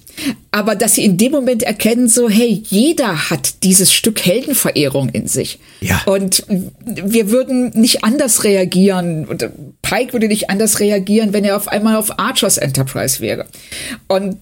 Aber 0.50 0.74
dass 0.74 0.94
sie 0.94 1.04
in 1.04 1.16
dem 1.16 1.32
Moment 1.32 1.62
erkennen, 1.62 2.08
so, 2.08 2.28
hey, 2.28 2.62
jeder 2.66 3.30
hat 3.30 3.62
dieses 3.62 3.92
Stück 3.92 4.24
Heldenverehrung 4.24 5.08
in 5.10 5.28
sich. 5.28 5.58
Ja. 5.80 6.02
Und 6.06 6.44
wir 6.48 7.30
würden 7.30 7.70
nicht 7.70 8.04
anders 8.04 8.44
reagieren, 8.44 9.26
und 9.26 9.48
Pike 9.82 10.12
würde 10.12 10.28
nicht 10.28 10.50
anders 10.50 10.80
reagieren, 10.80 11.32
wenn 11.32 11.44
er 11.44 11.56
auf 11.56 11.68
einmal 11.68 11.96
auf 11.96 12.18
Archers 12.18 12.58
Enterprise 12.58 13.20
wäre. 13.20 13.46
Und 14.08 14.38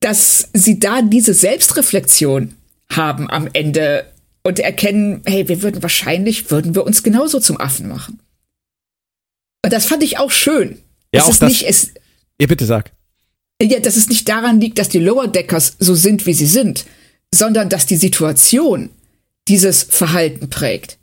dass 0.00 0.48
sie 0.52 0.78
da 0.78 1.00
diese 1.02 1.32
Selbstreflexion 1.32 2.54
haben 2.90 3.30
am 3.30 3.48
Ende 3.52 4.04
und 4.42 4.58
erkennen, 4.58 5.22
hey, 5.24 5.48
wir 5.48 5.62
würden 5.62 5.82
wahrscheinlich, 5.82 6.50
würden 6.50 6.74
wir 6.74 6.84
uns 6.84 7.02
genauso 7.02 7.40
zum 7.40 7.58
Affen 7.58 7.88
machen. 7.88 8.20
Und 9.64 9.72
das 9.72 9.86
fand 9.86 10.02
ich 10.02 10.18
auch 10.18 10.30
schön. 10.30 10.78
Ja, 11.12 11.20
es 11.20 11.24
auch 11.24 11.30
ist 11.30 11.42
das, 11.42 11.48
nicht, 11.48 11.62
es, 11.66 11.90
ja, 12.38 12.46
bitte 12.46 12.66
sag 12.66 12.92
ja, 13.70 13.80
dass 13.80 13.96
es 13.96 14.08
nicht 14.08 14.28
daran 14.28 14.60
liegt, 14.60 14.78
dass 14.78 14.88
die 14.88 14.98
Lower 14.98 15.28
Deckers 15.28 15.76
so 15.78 15.94
sind, 15.94 16.26
wie 16.26 16.34
sie 16.34 16.46
sind, 16.46 16.84
sondern 17.34 17.68
dass 17.68 17.86
die 17.86 17.96
Situation 17.96 18.90
dieses 19.48 19.82
Verhalten 19.82 20.48
prägt. 20.50 20.98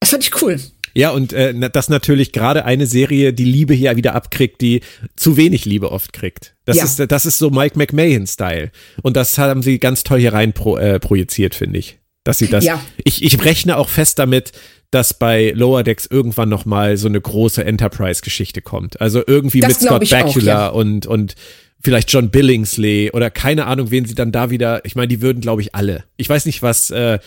Das 0.00 0.10
fand 0.10 0.24
ich 0.24 0.42
cool. 0.42 0.60
Ja, 0.94 1.10
und 1.10 1.34
äh, 1.34 1.52
dass 1.70 1.90
natürlich 1.90 2.32
gerade 2.32 2.64
eine 2.64 2.86
Serie 2.86 3.34
die 3.34 3.44
Liebe 3.44 3.74
hier 3.74 3.96
wieder 3.96 4.14
abkriegt, 4.14 4.62
die 4.62 4.80
zu 5.14 5.36
wenig 5.36 5.66
Liebe 5.66 5.92
oft 5.92 6.14
kriegt. 6.14 6.54
Das, 6.64 6.78
ja. 6.78 6.84
ist, 6.84 6.98
das 6.98 7.26
ist 7.26 7.36
so 7.36 7.50
Mike 7.50 7.76
McMahon-Style. 7.76 8.70
Und 9.02 9.14
das 9.14 9.36
haben 9.36 9.62
sie 9.62 9.78
ganz 9.78 10.04
toll 10.04 10.20
hier 10.20 10.32
rein 10.32 10.54
pro, 10.54 10.78
äh, 10.78 10.98
projiziert, 10.98 11.54
finde 11.54 11.80
ich. 11.80 11.98
Dass 12.24 12.38
sie 12.38 12.48
das. 12.48 12.64
Ja. 12.64 12.82
Ich, 13.04 13.22
ich 13.22 13.44
rechne 13.44 13.76
auch 13.76 13.90
fest 13.90 14.18
damit, 14.18 14.52
dass 14.90 15.14
bei 15.14 15.52
Lower 15.54 15.82
Decks 15.82 16.06
irgendwann 16.06 16.48
noch 16.48 16.64
mal 16.64 16.96
so 16.96 17.08
eine 17.08 17.20
große 17.20 17.64
Enterprise-Geschichte 17.64 18.62
kommt. 18.62 19.00
Also 19.00 19.22
irgendwie 19.26 19.60
das 19.60 19.80
mit 19.80 19.88
Scott 19.88 20.10
Bakula 20.10 20.44
ja. 20.44 20.68
und, 20.68 21.06
und 21.06 21.34
vielleicht 21.82 22.10
John 22.12 22.30
Billingsley 22.30 23.10
oder 23.12 23.30
keine 23.30 23.66
Ahnung, 23.66 23.90
wen 23.90 24.04
sie 24.04 24.14
dann 24.14 24.32
da 24.32 24.50
wieder, 24.50 24.84
ich 24.84 24.96
meine, 24.96 25.08
die 25.08 25.22
würden, 25.22 25.40
glaube 25.40 25.62
ich, 25.62 25.74
alle. 25.74 26.04
Ich 26.16 26.28
weiß 26.28 26.46
nicht, 26.46 26.62
was, 26.62 26.90
äh, 26.90 27.18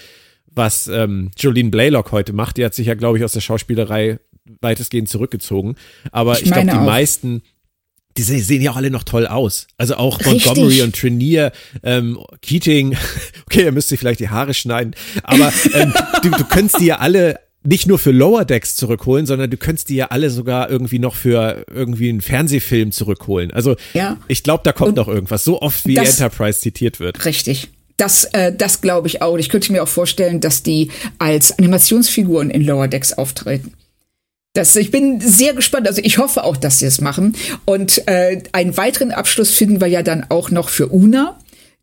was 0.48 0.88
ähm, 0.88 1.32
Jolene 1.38 1.70
Blaylock 1.70 2.12
heute 2.12 2.34
macht. 2.34 2.58
Die 2.58 2.66
hat 2.66 2.74
sich 2.74 2.88
ja, 2.88 2.96
glaube 2.96 3.18
ich, 3.18 3.24
aus 3.24 3.34
der 3.34 3.42
Schauspielerei 3.42 4.20
weitestgehend 4.62 5.10
zurückgezogen. 5.10 5.76
Aber 6.12 6.34
ich, 6.34 6.46
ich 6.46 6.52
glaube, 6.52 6.68
die 6.68 6.74
auch. 6.74 6.86
meisten, 6.86 7.44
die 8.18 8.24
sehen 8.24 8.62
ja 8.62 8.72
auch 8.72 8.76
alle 8.76 8.90
noch 8.90 9.04
toll 9.04 9.28
aus. 9.28 9.68
Also 9.78 9.96
auch 9.96 10.20
Montgomery 10.24 10.66
Richtig. 10.66 10.84
und 10.84 10.96
Trenier, 10.96 11.52
ähm, 11.84 12.20
Keating, 12.42 12.98
okay, 13.46 13.64
er 13.64 13.72
müsste 13.72 13.98
vielleicht 13.98 14.20
die 14.20 14.30
Haare 14.30 14.54
schneiden, 14.54 14.96
aber 15.24 15.54
ähm, 15.74 15.94
du, 16.24 16.32
du 16.32 16.44
könntest 16.46 16.80
die 16.80 16.88
ja 16.88 16.98
alle 16.98 17.40
nicht 17.70 17.86
nur 17.86 18.00
für 18.00 18.10
Lower 18.10 18.46
Decks 18.46 18.76
zurückholen, 18.76 19.28
sondern 19.28 19.52
du 19.52 19.58
könntest 19.58 19.90
die 19.90 19.96
ja 19.96 20.08
alle 20.08 20.32
sogar 20.32 20.72
irgendwie 20.72 20.98
noch 20.98 21.16
für 21.16 21.66
irgendwie 21.72 22.10
einen 22.10 22.22
Fernsehfilm 22.22 22.92
zurückholen. 22.92 23.52
Also 23.52 23.76
ja. 23.94 24.18
ich 24.28 24.42
glaube, 24.42 24.62
da 24.64 24.72
kommt 24.72 24.90
Und 24.90 24.96
noch 24.98 25.08
irgendwas, 25.08 25.44
so 25.44 25.62
oft 25.62 25.86
wie 25.86 25.96
Enterprise 25.96 26.60
zitiert 26.62 27.00
wird. 27.00 27.24
Richtig. 27.26 27.70
Das, 27.96 28.24
äh, 28.26 28.52
das 28.52 28.82
glaube 28.82 29.08
ich 29.08 29.22
auch. 29.22 29.38
Ich 29.38 29.50
könnte 29.50 29.72
mir 29.72 29.84
auch 29.84 29.88
vorstellen, 29.88 30.40
dass 30.40 30.64
die 30.64 30.90
als 31.20 31.60
Animationsfiguren 31.60 32.50
in 32.50 32.64
Lower 32.64 32.88
Decks 32.88 33.14
auftreten. 33.14 33.74
Das, 34.54 34.76
ich 34.76 34.90
bin 34.90 35.22
sehr 35.22 35.54
gespannt. 35.54 35.88
Also 35.88 36.02
ich 36.04 36.18
hoffe 36.18 36.44
auch, 36.44 36.58
dass 36.58 36.80
sie 36.80 36.88
es 36.88 37.02
machen. 37.02 37.36
Und 37.66 38.08
äh, 38.08 38.42
einen 38.52 38.78
weiteren 38.78 39.12
Abschluss 39.12 39.52
finden 39.52 39.80
wir 39.80 39.88
ja 39.88 40.02
dann 40.02 40.26
auch 40.30 40.50
noch 40.50 40.70
für 40.70 40.88
Una 40.88 41.38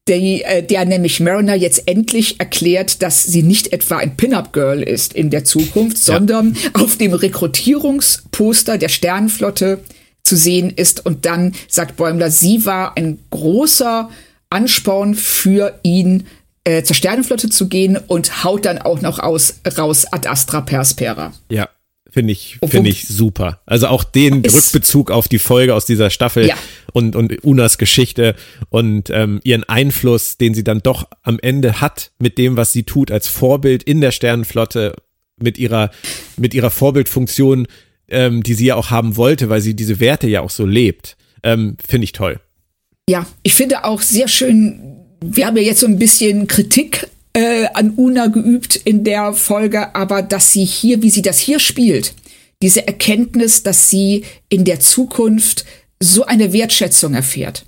der, 0.08 0.18
äh, 0.18 0.62
der 0.62 0.84
nämlich 0.84 1.20
Mariner 1.20 1.54
jetzt 1.54 1.88
endlich 1.88 2.38
erklärt, 2.38 3.02
dass 3.02 3.24
sie 3.24 3.42
nicht 3.42 3.72
etwa 3.72 3.98
ein 3.98 4.16
Pin-Up-Girl 4.16 4.82
ist 4.82 5.12
in 5.12 5.30
der 5.30 5.44
Zukunft, 5.44 5.96
ja. 5.98 6.14
sondern 6.14 6.56
auf 6.74 6.96
dem 6.96 7.12
Rekrutierungsposter 7.12 8.78
der 8.78 8.88
Sternenflotte 8.88 9.80
zu 10.22 10.36
sehen 10.36 10.70
ist. 10.70 11.04
Und 11.04 11.24
dann 11.24 11.54
sagt 11.68 11.96
Bäumler, 11.96 12.30
sie 12.30 12.66
war 12.66 12.96
ein 12.96 13.18
großer 13.30 14.10
Ansporn 14.50 15.14
für 15.14 15.78
ihn, 15.82 16.26
äh, 16.64 16.82
zur 16.82 16.96
Sternenflotte 16.96 17.48
zu 17.48 17.68
gehen 17.68 17.96
und 17.96 18.44
haut 18.44 18.64
dann 18.64 18.78
auch 18.78 19.00
noch 19.00 19.18
aus, 19.18 19.60
raus 19.78 20.06
Ad 20.12 20.28
Astra 20.28 20.60
Perspera. 20.60 21.32
Ja. 21.48 21.68
Finde 22.16 22.32
ich, 22.32 22.58
finde 22.66 22.88
ich 22.88 23.06
super. 23.06 23.60
Also 23.66 23.88
auch 23.88 24.02
den 24.02 24.42
Rückbezug 24.42 25.10
auf 25.10 25.28
die 25.28 25.38
Folge 25.38 25.74
aus 25.74 25.84
dieser 25.84 26.08
Staffel 26.08 26.46
ja. 26.46 26.54
und, 26.94 27.14
und 27.14 27.44
Unas 27.44 27.76
Geschichte 27.76 28.34
und 28.70 29.10
ähm, 29.10 29.38
ihren 29.44 29.64
Einfluss, 29.64 30.38
den 30.38 30.54
sie 30.54 30.64
dann 30.64 30.78
doch 30.78 31.06
am 31.22 31.38
Ende 31.38 31.82
hat 31.82 32.12
mit 32.18 32.38
dem, 32.38 32.56
was 32.56 32.72
sie 32.72 32.84
tut 32.84 33.10
als 33.10 33.28
Vorbild 33.28 33.82
in 33.82 34.00
der 34.00 34.12
Sternenflotte, 34.12 34.94
mit 35.38 35.58
ihrer, 35.58 35.90
mit 36.38 36.54
ihrer 36.54 36.70
Vorbildfunktion, 36.70 37.66
ähm, 38.08 38.42
die 38.42 38.54
sie 38.54 38.64
ja 38.64 38.76
auch 38.76 38.90
haben 38.90 39.18
wollte, 39.18 39.50
weil 39.50 39.60
sie 39.60 39.76
diese 39.76 40.00
Werte 40.00 40.26
ja 40.26 40.40
auch 40.40 40.48
so 40.48 40.64
lebt. 40.64 41.18
Ähm, 41.42 41.76
finde 41.86 42.04
ich 42.04 42.12
toll. 42.12 42.40
Ja, 43.10 43.26
ich 43.42 43.52
finde 43.52 43.84
auch 43.84 44.00
sehr 44.00 44.28
schön, 44.28 45.04
wir 45.22 45.44
haben 45.44 45.58
ja 45.58 45.64
jetzt 45.64 45.80
so 45.80 45.86
ein 45.86 45.98
bisschen 45.98 46.46
Kritik 46.46 47.08
äh, 47.36 47.66
an 47.74 47.92
Una 47.96 48.28
geübt 48.28 48.76
in 48.76 49.04
der 49.04 49.34
Folge, 49.34 49.94
aber 49.94 50.22
dass 50.22 50.52
sie 50.52 50.64
hier, 50.64 51.02
wie 51.02 51.10
sie 51.10 51.20
das 51.20 51.38
hier 51.38 51.58
spielt, 51.58 52.14
diese 52.62 52.86
Erkenntnis, 52.86 53.62
dass 53.62 53.90
sie 53.90 54.24
in 54.48 54.64
der 54.64 54.80
Zukunft 54.80 55.66
so 56.00 56.24
eine 56.24 56.54
Wertschätzung 56.54 57.12
erfährt. 57.12 57.66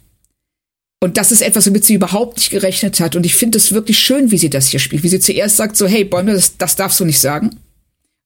Und 1.01 1.19
das 1.19 1.31
ist 1.31 1.43
etwas, 1.43 1.67
womit 1.67 1.85
sie 1.85 1.95
überhaupt 1.95 2.39
nicht 2.39 2.51
gerechnet 2.51 2.99
hat. 2.99 3.15
Und 3.15 3.27
ich 3.27 3.35
finde 3.35 3.59
es 3.59 3.73
wirklich 3.73 3.99
schön, 3.99 4.31
wie 4.31 4.39
sie 4.39 4.51
das 4.51 4.69
hier 4.69 4.81
spielt. 4.81 5.03
Wie 5.03 5.09
sie 5.09 5.21
zuerst 5.21 5.59
sagt, 5.59 5.77
so, 5.77 5.87
hey, 5.87 6.05
Bäume, 6.05 6.33
das, 6.33 6.57
das 6.57 6.75
darfst 6.75 6.99
du 6.99 7.05
nicht 7.05 7.21
sagen. 7.21 7.61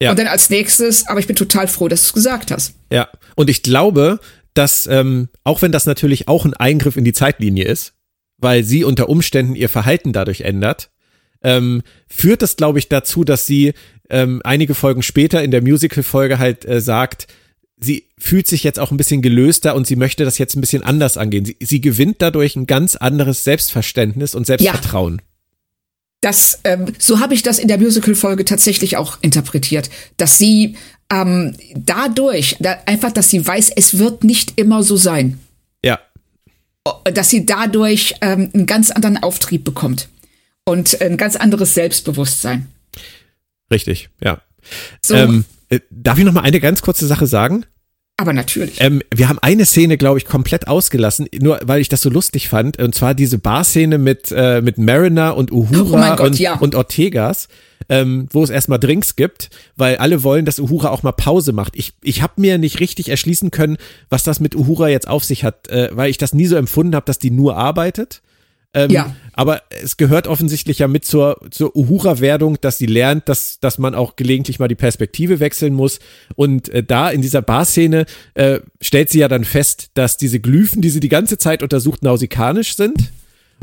Ja. 0.01 0.11
Und 0.11 0.19
dann 0.19 0.29
als 0.29 0.49
nächstes, 0.49 1.09
aber 1.09 1.19
ich 1.19 1.27
bin 1.27 1.37
total 1.37 1.67
froh, 1.67 1.89
dass 1.89 2.03
du 2.03 2.07
es 2.07 2.13
gesagt 2.13 2.53
hast. 2.53 2.75
Ja, 2.91 3.09
und 3.35 3.51
ich 3.51 3.63
glaube, 3.63 4.21
dass, 4.55 4.87
ähm, 4.87 5.29
auch 5.43 5.61
wenn 5.61 5.73
das 5.73 5.87
natürlich 5.87 6.29
auch 6.29 6.45
ein 6.45 6.55
Eingriff 6.55 6.97
in 6.97 7.05
die 7.05 7.13
Zeitlinie 7.13 7.65
ist, 7.65 7.95
weil 8.39 8.63
sie 8.63 8.85
unter 8.85 9.09
Umständen 9.09 9.57
ihr 9.57 9.69
Verhalten 9.69 10.13
dadurch 10.13 10.43
ändert, 10.43 10.91
ähm, 11.45 11.83
führt 12.07 12.43
das, 12.43 12.57
glaube 12.57 12.79
ich, 12.79 12.89
dazu, 12.89 13.25
dass 13.25 13.47
sie 13.47 13.73
ähm, 14.11 14.41
einige 14.45 14.75
Folgen 14.75 15.03
später 15.03 15.43
in 15.43 15.51
der 15.51 15.63
Musical-Folge 15.63 16.39
halt 16.39 16.65
äh, 16.65 16.81
sagt, 16.81 17.27
sie 17.79 18.09
fühlt 18.19 18.47
sich 18.47 18.63
jetzt 18.63 18.79
auch 18.79 18.91
ein 18.91 18.97
bisschen 18.97 19.23
gelöster 19.23 19.75
und 19.75 19.87
sie 19.87 19.97
möchte 19.97 20.25
das 20.25 20.39
jetzt 20.39 20.55
ein 20.55 20.61
bisschen 20.61 20.83
anders 20.83 21.17
angehen. 21.17 21.45
Sie, 21.45 21.57
sie 21.61 21.81
gewinnt 21.81 22.17
dadurch 22.21 22.55
ein 22.55 22.67
ganz 22.67 22.97
anderes 22.97 23.45
Selbstverständnis 23.45 24.35
und 24.35 24.47
Selbstvertrauen. 24.47 25.17
Ja. 25.21 25.25
Das, 26.21 26.61
ähm, 26.63 26.93
so 26.99 27.19
habe 27.19 27.35
ich 27.35 27.43
das 27.43 27.59
in 27.59 27.67
der 27.67 27.79
Musical-Folge 27.79 28.45
tatsächlich 28.45 28.97
auch 28.97 29.19
interpretiert, 29.23 29.91
dass 30.19 30.39
sie 30.39 30.77
ähm, 31.11 31.57
dadurch, 31.75 32.57
da, 32.61 32.77
einfach, 32.87 33.11
dass 33.11 33.29
sie 33.29 33.45
weiß, 33.45 33.71
es 33.75 33.99
wird 33.99 34.23
nicht 34.23 34.53
immer 34.57 34.85
so 34.85 34.97
sein. 34.97 35.41
Ja. 35.85 35.99
Dass 37.13 37.31
sie 37.31 37.45
dadurch 37.45 38.15
ähm, 38.21 38.51
einen 38.55 38.67
ganz 38.67 38.93
anderen 38.93 39.21
Auftrieb 39.21 39.65
bekommt 39.65 40.09
und 40.65 41.01
ein 41.01 41.17
ganz 41.17 41.37
anderes 41.37 41.75
Selbstbewusstsein. 41.75 42.69
Richtig, 43.71 44.11
ja. 44.23 44.41
So. 45.05 45.15
Ähm, 45.15 45.45
äh, 45.69 45.81
darf 45.91 46.19
ich 46.19 46.25
noch 46.25 46.33
mal 46.33 46.43
eine 46.43 46.61
ganz 46.61 46.83
kurze 46.83 47.07
Sache 47.07 47.27
sagen? 47.27 47.65
Aber 48.19 48.33
natürlich. 48.33 48.81
Ähm, 48.81 49.03
wir 49.13 49.29
haben 49.29 49.39
eine 49.41 49.65
Szene, 49.65 49.97
glaube 49.97 50.19
ich, 50.19 50.27
komplett 50.27 50.69
ausgelassen, 50.69 51.27
nur 51.41 51.61
weil 51.65 51.81
ich 51.81 51.89
das 51.89 52.03
so 52.03 52.11
lustig 52.11 52.49
fand. 52.49 52.79
Und 52.79 52.95
zwar 52.95 53.15
diese 53.15 53.39
Bar-Szene 53.39 53.99
mit, 53.99 54.31
äh, 54.31 54.61
mit 54.61 54.79
Mariner 54.79 55.37
und 55.37 55.51
Uhura 55.51 56.13
oh 56.13 56.17
Gott, 56.17 56.27
und, 56.29 56.39
ja. 56.39 56.55
und 56.57 56.75
Ortegas, 56.75 57.49
ähm, 57.89 58.29
wo 58.31 58.45
es 58.45 58.51
erstmal 58.51 58.79
Drinks 58.79 59.17
gibt, 59.17 59.51
weil 59.77 59.97
alle 59.97 60.23
wollen, 60.23 60.45
dass 60.45 60.61
Uhura 60.61 60.91
auch 60.91 61.03
mal 61.03 61.13
Pause 61.13 61.53
macht. 61.53 61.75
Ich, 61.75 61.95
ich 62.03 62.23
habe 62.23 62.35
mir 62.37 62.59
nicht 62.59 62.79
richtig 62.79 63.09
erschließen 63.09 63.51
können, 63.51 63.77
was 64.09 64.23
das 64.23 64.39
mit 64.39 64.55
Uhura 64.55 64.89
jetzt 64.89 65.09
auf 65.09 65.25
sich 65.25 65.43
hat, 65.43 65.69
äh, 65.69 65.89
weil 65.93 66.11
ich 66.11 66.19
das 66.19 66.35
nie 66.35 66.47
so 66.47 66.55
empfunden 66.57 66.95
habe, 66.95 67.07
dass 67.07 67.19
die 67.19 67.31
nur 67.31 67.57
arbeitet. 67.57 68.23
Ähm, 68.75 68.91
ja. 68.91 69.15
Aber 69.35 69.63
es 69.71 69.97
gehört 69.97 70.27
offensichtlich 70.27 70.79
ja 70.79 70.89
mit 70.89 71.05
zur, 71.05 71.41
zur 71.51 71.75
Uhura-Werdung, 71.75 72.59
dass 72.61 72.79
sie 72.79 72.87
lernt, 72.87 73.29
dass, 73.29 73.61
dass 73.61 73.79
man 73.79 73.95
auch 73.95 74.17
gelegentlich 74.17 74.59
mal 74.59 74.69
die 74.69 74.75
Perspektive 74.75 75.41
wechseln 75.41 75.75
muss. 75.75 76.01
Und 76.37 76.69
äh, 76.69 76.83
da 76.83 77.11
in 77.11 77.23
dieser 77.23 77.43
Barszene 77.43 78.07
äh, 78.35 78.61
stellt 78.81 79.11
sie 79.11 79.21
ja 79.21 79.29
dann 79.29 79.45
fest, 79.45 79.91
dass 79.95 80.17
diese 80.17 80.41
Glyphen, 80.41 80.83
die 80.83 80.91
sie 80.91 81.01
die 81.01 81.09
ganze 81.09 81.39
Zeit 81.39 81.63
untersucht, 81.63 82.03
nausikanisch 82.03 82.77
sind. 82.77 83.13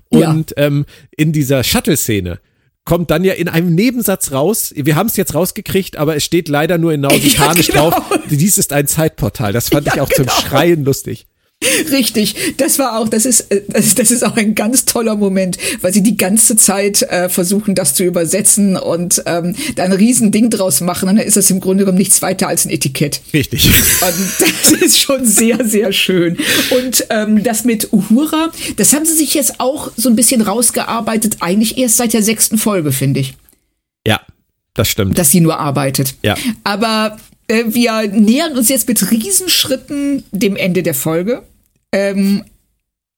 Und 0.09 0.53
ja. 0.57 0.65
ähm, 0.65 0.85
in 1.15 1.33
dieser 1.33 1.63
Shuttle-Szene 1.63 2.39
kommt 2.85 3.11
dann 3.11 3.23
ja 3.23 3.33
in 3.33 3.47
einem 3.47 3.75
Nebensatz 3.75 4.31
raus, 4.31 4.73
wir 4.75 4.95
haben 4.95 5.07
es 5.07 5.15
jetzt 5.15 5.35
rausgekriegt, 5.35 5.97
aber 5.97 6.15
es 6.15 6.23
steht 6.23 6.49
leider 6.49 6.79
nur 6.79 6.91
in 6.91 7.01
nausikanisch 7.01 7.67
ja, 7.69 7.73
genau. 7.75 7.89
drauf, 7.91 8.19
dies 8.29 8.57
ist 8.57 8.73
ein 8.73 8.87
Zeitportal. 8.87 9.53
Das 9.53 9.69
fand 9.69 9.85
ja, 9.85 9.93
ich 9.93 10.01
auch 10.01 10.09
genau. 10.09 10.31
zum 10.31 10.43
Schreien 10.43 10.83
lustig. 10.83 11.27
Richtig, 11.91 12.55
das 12.55 12.79
war 12.79 12.97
auch, 12.97 13.09
das 13.09 13.25
ist, 13.25 13.51
äh, 13.51 13.61
das, 13.67 13.93
das 13.93 14.11
ist 14.11 14.23
auch 14.23 14.37
ein 14.37 14.55
ganz 14.55 14.85
toller 14.85 15.15
Moment, 15.15 15.57
weil 15.81 15.91
sie 15.91 16.01
die 16.01 16.15
ganze 16.15 16.55
Zeit 16.55 17.01
äh, 17.01 17.27
versuchen, 17.27 17.75
das 17.75 17.95
zu 17.95 18.05
übersetzen 18.05 18.77
und 18.77 19.21
ähm, 19.25 19.55
da 19.75 19.83
ein 19.83 19.91
Riesending 19.91 20.49
draus 20.49 20.79
machen. 20.79 21.09
Und 21.09 21.17
dann 21.17 21.25
ist 21.25 21.35
das 21.35 21.51
im 21.51 21.59
Grunde 21.59 21.83
genommen 21.83 21.97
nichts 21.97 22.21
weiter 22.21 22.47
als 22.47 22.65
ein 22.65 22.69
Etikett. 22.69 23.19
Richtig. 23.33 23.65
Und 24.01 24.35
das 24.39 24.71
ist 24.81 24.99
schon 25.01 25.25
sehr, 25.25 25.65
sehr 25.65 25.91
schön. 25.91 26.37
Und 26.69 27.05
ähm, 27.09 27.43
das 27.43 27.65
mit 27.65 27.91
Uhura, 27.91 28.51
das 28.77 28.93
haben 28.93 29.05
sie 29.05 29.15
sich 29.15 29.33
jetzt 29.33 29.59
auch 29.59 29.91
so 29.97 30.09
ein 30.09 30.15
bisschen 30.15 30.41
rausgearbeitet, 30.41 31.37
eigentlich 31.41 31.77
erst 31.77 31.97
seit 31.97 32.13
der 32.13 32.23
sechsten 32.23 32.57
Folge, 32.57 32.93
finde 32.93 33.19
ich. 33.19 33.33
Ja, 34.07 34.21
das 34.75 34.87
stimmt. 34.87 35.17
Dass 35.17 35.31
sie 35.31 35.41
nur 35.41 35.59
arbeitet. 35.59 36.15
Ja. 36.23 36.35
Aber 36.63 37.17
äh, 37.49 37.65
wir 37.67 38.07
nähern 38.07 38.57
uns 38.57 38.69
jetzt 38.69 38.87
mit 38.87 39.11
Riesenschritten 39.11 40.23
dem 40.31 40.55
Ende 40.55 40.83
der 40.83 40.93
Folge. 40.93 41.43
Ähm, 41.91 42.43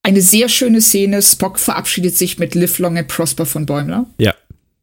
eine 0.03 0.21
sehr 0.21 0.49
schöne 0.49 0.81
Szene. 0.81 1.21
Spock 1.21 1.59
verabschiedet 1.59 2.17
sich 2.17 2.39
mit 2.39 2.55
Live 2.55 2.79
Long 2.79 2.97
and 2.97 3.07
Prosper 3.07 3.45
von 3.45 3.65
Bäumler. 3.65 4.07
Ja. 4.17 4.33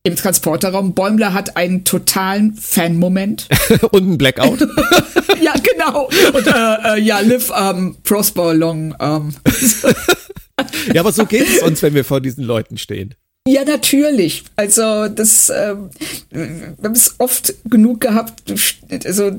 Im 0.04 0.16
Transporterraum. 0.16 0.94
Bäumler 0.94 1.34
hat 1.34 1.56
einen 1.56 1.84
totalen 1.84 2.54
Fan-Moment. 2.54 3.48
Und 3.90 4.02
einen 4.02 4.18
Blackout. 4.18 4.60
ja, 5.40 5.54
genau. 5.54 6.08
Und 6.32 6.46
äh, 6.46 6.94
äh, 6.94 7.00
ja, 7.00 7.20
Live 7.20 7.50
um, 7.50 7.96
Prosper 8.04 8.54
Long. 8.54 8.92
Um. 8.92 9.34
ja, 10.94 11.00
aber 11.00 11.12
so 11.12 11.26
geht 11.26 11.48
es 11.48 11.62
uns, 11.62 11.82
wenn 11.82 11.94
wir 11.94 12.04
vor 12.04 12.20
diesen 12.20 12.44
Leuten 12.44 12.78
stehen. 12.78 13.14
Ja, 13.48 13.64
natürlich. 13.64 14.44
Also 14.56 15.08
das, 15.08 15.50
ähm, 15.50 15.90
wir 16.30 16.76
haben 16.82 16.92
es 16.92 17.14
oft 17.18 17.54
genug 17.64 18.02
gehabt. 18.02 18.42
Also 19.04 19.32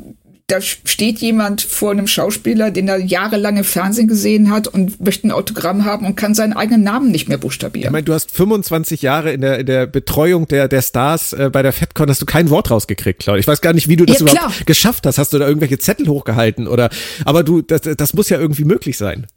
da 0.49 0.61
steht 0.61 1.19
jemand 1.19 1.61
vor 1.61 1.91
einem 1.91 2.07
Schauspieler, 2.07 2.71
den 2.71 2.87
er 2.87 2.97
jahrelang 2.97 3.57
im 3.57 3.63
Fernsehen 3.63 4.07
gesehen 4.07 4.51
hat 4.51 4.67
und 4.67 4.99
möchte 4.99 5.27
ein 5.27 5.31
Autogramm 5.31 5.85
haben 5.85 6.05
und 6.05 6.15
kann 6.15 6.33
seinen 6.33 6.53
eigenen 6.53 6.83
Namen 6.83 7.11
nicht 7.11 7.29
mehr 7.29 7.37
buchstabieren. 7.37 7.87
Ich 7.87 7.91
meine, 7.91 8.03
du 8.03 8.13
hast 8.13 8.31
25 8.31 9.01
Jahre 9.01 9.31
in 9.31 9.41
der, 9.41 9.59
in 9.59 9.65
der 9.65 9.85
Betreuung 9.85 10.47
der, 10.47 10.67
der 10.67 10.81
Stars 10.81 11.33
äh, 11.33 11.49
bei 11.51 11.61
der 11.61 11.71
FedCon, 11.71 12.09
hast 12.09 12.21
du 12.21 12.25
kein 12.25 12.49
Wort 12.49 12.71
rausgekriegt, 12.71 13.19
Claudia. 13.19 13.39
Ich 13.39 13.47
weiß 13.47 13.61
gar 13.61 13.73
nicht, 13.73 13.87
wie 13.87 13.95
du 13.95 14.05
das 14.05 14.19
ja, 14.19 14.23
überhaupt 14.23 14.39
klar. 14.39 14.53
geschafft 14.65 15.05
hast. 15.05 15.19
Hast 15.19 15.33
du 15.33 15.37
da 15.37 15.47
irgendwelche 15.47 15.77
Zettel 15.77 16.07
hochgehalten 16.07 16.67
oder, 16.67 16.89
aber 17.25 17.43
du, 17.43 17.61
das, 17.61 17.81
das 17.81 18.13
muss 18.13 18.29
ja 18.29 18.39
irgendwie 18.39 18.65
möglich 18.65 18.97
sein. 18.97 19.27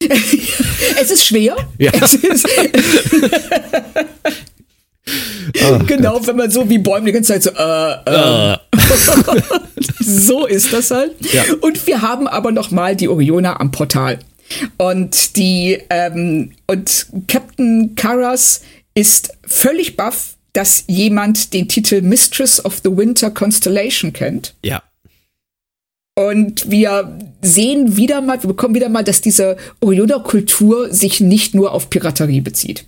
es 0.00 1.10
ist 1.10 1.26
schwer. 1.26 1.56
Ja. 1.78 1.90
Es 2.00 2.14
ist 2.14 2.46
oh, 5.08 5.78
genau, 5.86 6.14
Gott. 6.14 6.26
wenn 6.26 6.36
man 6.36 6.50
so 6.50 6.68
wie 6.68 6.78
Bäume 6.78 7.06
die 7.06 7.12
ganze 7.12 7.32
Zeit 7.32 7.42
so, 7.42 7.50
äh, 7.50 8.54
äh. 8.54 8.56
so 10.00 10.46
ist 10.46 10.72
das 10.72 10.90
halt. 10.90 11.12
Ja. 11.32 11.44
Und 11.60 11.86
wir 11.86 12.02
haben 12.02 12.26
aber 12.26 12.52
noch 12.52 12.70
mal 12.70 12.96
die 12.96 13.08
Oriona 13.08 13.60
am 13.60 13.70
Portal. 13.70 14.18
Und 14.76 15.36
die 15.36 15.78
ähm, 15.90 16.52
und 16.66 17.06
Captain 17.26 17.94
Karas 17.96 18.62
ist 18.94 19.36
völlig 19.44 19.96
baff, 19.96 20.36
dass 20.52 20.84
jemand 20.86 21.52
den 21.52 21.68
Titel 21.68 22.00
Mistress 22.00 22.64
of 22.64 22.80
the 22.82 22.96
Winter 22.96 23.30
Constellation 23.30 24.12
kennt. 24.12 24.54
Ja. 24.62 24.82
Und 26.18 26.70
wir 26.70 27.18
sehen 27.42 27.98
wieder 27.98 28.22
mal, 28.22 28.42
wir 28.42 28.48
bekommen 28.48 28.74
wieder 28.74 28.88
mal, 28.88 29.04
dass 29.04 29.20
diese 29.20 29.58
Oriona-Kultur 29.80 30.90
sich 30.90 31.20
nicht 31.20 31.54
nur 31.54 31.72
auf 31.72 31.90
Piraterie 31.90 32.40
bezieht. 32.40 32.86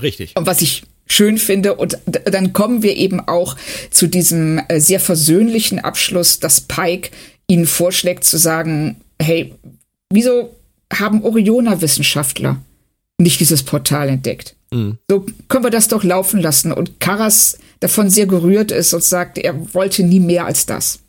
Richtig. 0.00 0.36
Und 0.36 0.46
was 0.46 0.62
ich 0.62 0.84
schön 1.06 1.38
finde. 1.38 1.74
Und 1.74 1.98
dann 2.06 2.52
kommen 2.52 2.82
wir 2.82 2.96
eben 2.96 3.20
auch 3.20 3.56
zu 3.90 4.06
diesem 4.06 4.60
äh, 4.68 4.80
sehr 4.80 5.00
versöhnlichen 5.00 5.78
Abschluss, 5.78 6.40
dass 6.40 6.60
Pike 6.60 7.10
ihnen 7.46 7.66
vorschlägt 7.66 8.24
zu 8.24 8.38
sagen, 8.38 8.96
hey, 9.20 9.54
wieso 10.10 10.54
haben 10.92 11.22
Oriona-Wissenschaftler 11.22 12.60
nicht 13.18 13.40
dieses 13.40 13.62
Portal 13.62 14.08
entdeckt? 14.08 14.56
Mhm. 14.72 14.98
So 15.10 15.26
können 15.48 15.64
wir 15.64 15.70
das 15.70 15.88
doch 15.88 16.04
laufen 16.04 16.40
lassen. 16.40 16.72
Und 16.72 17.00
Karas 17.00 17.58
davon 17.80 18.10
sehr 18.10 18.26
gerührt 18.26 18.70
ist 18.70 18.94
und 18.94 19.04
sagt, 19.04 19.38
er 19.38 19.74
wollte 19.74 20.02
nie 20.04 20.20
mehr 20.20 20.46
als 20.46 20.66
das. 20.66 21.00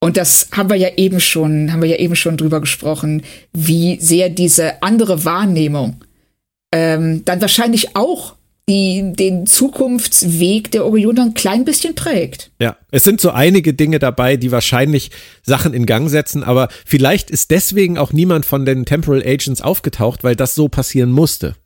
Und 0.00 0.16
das 0.16 0.48
haben 0.50 0.68
wir 0.68 0.76
ja 0.76 0.88
eben 0.96 1.20
schon, 1.20 1.72
haben 1.72 1.82
wir 1.82 1.88
ja 1.88 1.96
eben 1.96 2.16
schon 2.16 2.36
drüber 2.36 2.60
gesprochen, 2.60 3.22
wie 3.52 4.00
sehr 4.00 4.30
diese 4.30 4.82
andere 4.82 5.24
Wahrnehmung 5.24 6.02
ähm, 6.72 7.24
dann 7.24 7.40
wahrscheinlich 7.40 7.94
auch 7.94 8.34
die, 8.68 9.12
den 9.14 9.46
Zukunftsweg 9.46 10.70
der 10.70 10.84
Orioner 10.84 11.22
ein 11.22 11.34
klein 11.34 11.64
bisschen 11.64 11.94
prägt. 11.94 12.50
Ja, 12.60 12.76
es 12.90 13.04
sind 13.04 13.20
so 13.20 13.30
einige 13.30 13.74
Dinge 13.74 13.98
dabei, 13.98 14.36
die 14.36 14.52
wahrscheinlich 14.52 15.10
Sachen 15.42 15.74
in 15.74 15.86
Gang 15.86 16.08
setzen, 16.08 16.44
aber 16.44 16.68
vielleicht 16.86 17.30
ist 17.30 17.50
deswegen 17.50 17.98
auch 17.98 18.12
niemand 18.12 18.46
von 18.46 18.64
den 18.64 18.84
Temporal 18.84 19.22
Agents 19.22 19.62
aufgetaucht, 19.62 20.22
weil 20.22 20.36
das 20.36 20.54
so 20.54 20.68
passieren 20.68 21.10
musste. 21.10 21.56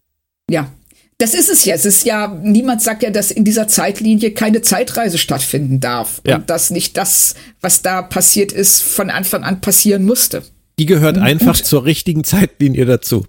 Ja, 0.50 0.72
das 1.18 1.34
ist 1.34 1.48
es 1.48 1.64
ja. 1.64 1.74
Es 1.74 1.84
ist 1.84 2.04
ja, 2.04 2.28
niemand 2.42 2.82
sagt 2.82 3.02
ja, 3.02 3.10
dass 3.10 3.30
in 3.30 3.44
dieser 3.44 3.68
Zeitlinie 3.68 4.32
keine 4.32 4.60
Zeitreise 4.62 5.18
stattfinden 5.18 5.80
darf. 5.80 6.20
Ja. 6.26 6.36
Und 6.36 6.50
dass 6.50 6.70
nicht 6.70 6.96
das, 6.96 7.34
was 7.60 7.82
da 7.82 8.02
passiert 8.02 8.52
ist, 8.52 8.82
von 8.82 9.10
Anfang 9.10 9.42
an 9.42 9.60
passieren 9.60 10.04
musste. 10.04 10.42
Die 10.78 10.86
gehört 10.86 11.16
einfach 11.16 11.58
und, 11.58 11.64
zur 11.64 11.84
richtigen 11.86 12.22
Zeitlinie 12.22 12.84
dazu. 12.84 13.26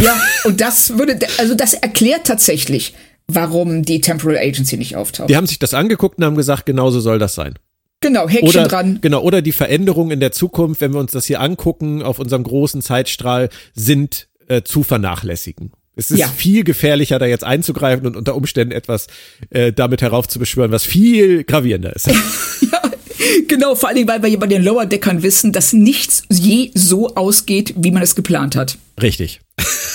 Ja, 0.00 0.20
und 0.44 0.60
das 0.60 0.98
würde, 0.98 1.18
also 1.38 1.54
das 1.54 1.74
erklärt 1.74 2.26
tatsächlich, 2.26 2.94
warum 3.28 3.82
die 3.82 4.00
Temporal 4.00 4.38
Agency 4.38 4.76
nicht 4.76 4.96
auftaucht. 4.96 5.30
Die 5.30 5.36
haben 5.36 5.46
sich 5.46 5.58
das 5.58 5.74
angeguckt 5.74 6.18
und 6.18 6.24
haben 6.24 6.36
gesagt, 6.36 6.66
genauso 6.66 7.00
soll 7.00 7.18
das 7.18 7.34
sein. 7.34 7.54
Genau, 8.00 8.28
Häkchen 8.28 8.48
oder, 8.48 8.68
dran. 8.68 8.98
Genau, 9.00 9.22
oder 9.22 9.42
die 9.42 9.52
Veränderungen 9.52 10.10
in 10.10 10.20
der 10.20 10.32
Zukunft, 10.32 10.80
wenn 10.80 10.92
wir 10.92 11.00
uns 11.00 11.12
das 11.12 11.26
hier 11.26 11.40
angucken, 11.40 12.02
auf 12.02 12.18
unserem 12.18 12.42
großen 12.42 12.82
Zeitstrahl, 12.82 13.48
sind 13.74 14.28
äh, 14.48 14.62
zu 14.62 14.82
vernachlässigen. 14.82 15.72
Es 15.94 16.10
ist 16.10 16.18
ja. 16.18 16.26
viel 16.26 16.64
gefährlicher, 16.64 17.18
da 17.18 17.26
jetzt 17.26 17.44
einzugreifen 17.44 18.06
und 18.06 18.16
unter 18.16 18.34
Umständen 18.34 18.72
etwas 18.72 19.06
äh, 19.50 19.72
damit 19.72 20.02
heraufzubeschwören, 20.02 20.72
was 20.72 20.84
viel 20.84 21.44
gravierender 21.44 21.94
ist. 21.94 22.06
ja, 22.72 22.82
genau, 23.48 23.74
vor 23.74 23.88
allem, 23.88 24.06
weil 24.08 24.22
wir 24.22 24.38
bei 24.38 24.46
den 24.46 24.62
Lower 24.62 24.86
Deckern 24.86 25.22
wissen, 25.22 25.52
dass 25.52 25.72
nichts 25.72 26.22
je 26.28 26.70
so 26.74 27.14
ausgeht, 27.14 27.74
wie 27.76 27.90
man 27.90 28.02
es 28.02 28.14
geplant 28.14 28.56
hat. 28.56 28.78
Richtig. 29.00 29.40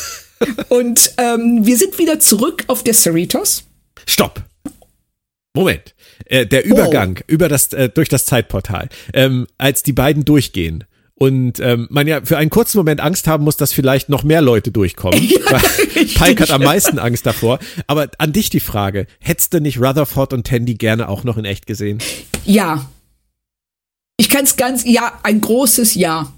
und 0.69 1.13
ähm, 1.17 1.65
wir 1.65 1.77
sind 1.77 1.97
wieder 1.99 2.19
zurück 2.19 2.63
auf 2.67 2.83
der 2.83 2.93
Cerritos. 2.93 3.63
Stopp. 4.05 4.43
Moment. 5.53 5.95
Äh, 6.25 6.45
der 6.45 6.65
Übergang 6.65 7.19
oh. 7.19 7.23
über 7.27 7.47
das, 7.47 7.73
äh, 7.73 7.89
durch 7.89 8.09
das 8.09 8.25
Zeitportal, 8.25 8.89
ähm, 9.13 9.47
als 9.57 9.83
die 9.83 9.93
beiden 9.93 10.25
durchgehen 10.25 10.83
und 11.19 11.59
ähm, 11.59 11.87
man 11.89 12.05
ja 12.07 12.21
für 12.23 12.37
einen 12.37 12.51
kurzen 12.51 12.77
Moment 12.77 13.01
Angst 13.01 13.27
haben 13.27 13.43
muss, 13.43 13.57
dass 13.57 13.73
vielleicht 13.73 14.07
noch 14.07 14.23
mehr 14.23 14.41
Leute 14.41 14.71
durchkommen. 14.71 15.19
Ja, 15.49 15.59
Pike 16.03 16.43
hat 16.43 16.51
am 16.51 16.61
meisten 16.61 16.99
Angst 16.99 17.25
davor. 17.25 17.59
Aber 17.87 18.09
an 18.17 18.33
dich 18.33 18.49
die 18.49 18.59
Frage, 18.59 19.07
hättest 19.19 19.53
du 19.53 19.61
nicht 19.61 19.79
Rutherford 19.79 20.33
und 20.33 20.45
Tandy 20.45 20.75
gerne 20.75 21.07
auch 21.07 21.23
noch 21.23 21.37
in 21.37 21.45
echt 21.45 21.65
gesehen? 21.65 21.99
Ja. 22.43 22.89
Ich 24.17 24.29
kann 24.29 24.43
es 24.43 24.55
ganz, 24.55 24.83
ja, 24.85 25.19
ein 25.23 25.41
großes 25.41 25.95
Ja. 25.95 26.33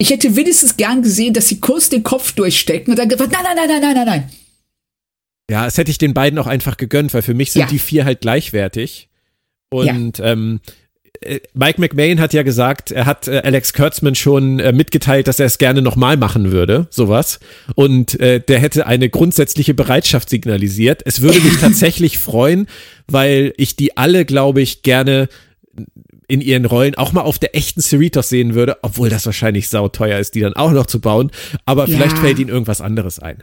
Ich 0.00 0.10
hätte 0.10 0.36
wenigstens 0.36 0.76
gern 0.76 1.02
gesehen, 1.02 1.34
dass 1.34 1.48
sie 1.48 1.60
kurz 1.60 1.88
den 1.88 2.04
Kopf 2.04 2.32
durchstecken 2.32 2.92
und 2.92 2.98
dann 2.98 3.08
gesagt, 3.08 3.32
nein, 3.32 3.42
nein, 3.42 3.56
nein, 3.56 3.68
nein, 3.68 3.80
nein, 3.80 3.94
nein, 3.94 4.06
nein. 4.06 4.30
Ja, 5.50 5.66
es 5.66 5.76
hätte 5.76 5.90
ich 5.90 5.98
den 5.98 6.14
beiden 6.14 6.38
auch 6.38 6.46
einfach 6.46 6.76
gegönnt, 6.76 7.12
weil 7.14 7.22
für 7.22 7.34
mich 7.34 7.52
sind 7.52 7.62
ja. 7.62 7.66
die 7.66 7.78
vier 7.78 8.04
halt 8.04 8.20
gleichwertig. 8.20 9.08
Und 9.70 10.18
ja. 10.18 10.24
ähm, 10.26 10.60
äh, 11.20 11.40
Mike 11.54 11.80
McMahon 11.80 12.20
hat 12.20 12.32
ja 12.32 12.42
gesagt, 12.42 12.90
er 12.90 13.06
hat 13.06 13.28
äh, 13.28 13.40
Alex 13.44 13.72
Kurtzman 13.72 14.14
schon 14.14 14.60
äh, 14.60 14.72
mitgeteilt, 14.72 15.26
dass 15.26 15.40
er 15.40 15.46
es 15.46 15.58
gerne 15.58 15.82
nochmal 15.82 16.16
machen 16.16 16.52
würde, 16.52 16.86
sowas. 16.90 17.40
Und 17.74 18.18
äh, 18.20 18.40
der 18.40 18.58
hätte 18.58 18.86
eine 18.86 19.08
grundsätzliche 19.08 19.74
Bereitschaft 19.74 20.30
signalisiert. 20.30 21.02
Es 21.04 21.20
würde 21.20 21.40
mich 21.40 21.56
tatsächlich 21.60 22.18
freuen, 22.18 22.68
weil 23.06 23.52
ich 23.56 23.76
die 23.76 23.96
alle, 23.96 24.24
glaube 24.24 24.60
ich, 24.60 24.82
gerne 24.82 25.28
in 26.28 26.42
ihren 26.42 26.66
Rollen 26.66 26.94
auch 26.94 27.12
mal 27.12 27.22
auf 27.22 27.38
der 27.38 27.56
echten 27.56 27.80
Cerritos 27.80 28.28
sehen 28.28 28.54
würde, 28.54 28.76
obwohl 28.82 29.08
das 29.08 29.26
wahrscheinlich 29.26 29.68
sauteuer 29.68 30.18
ist, 30.18 30.34
die 30.34 30.40
dann 30.40 30.52
auch 30.54 30.70
noch 30.70 30.86
zu 30.86 31.00
bauen. 31.00 31.30
Aber 31.64 31.86
vielleicht 31.86 32.16
ja. 32.16 32.22
fällt 32.22 32.38
ihnen 32.38 32.50
irgendwas 32.50 32.80
anderes 32.80 33.18
ein. 33.18 33.42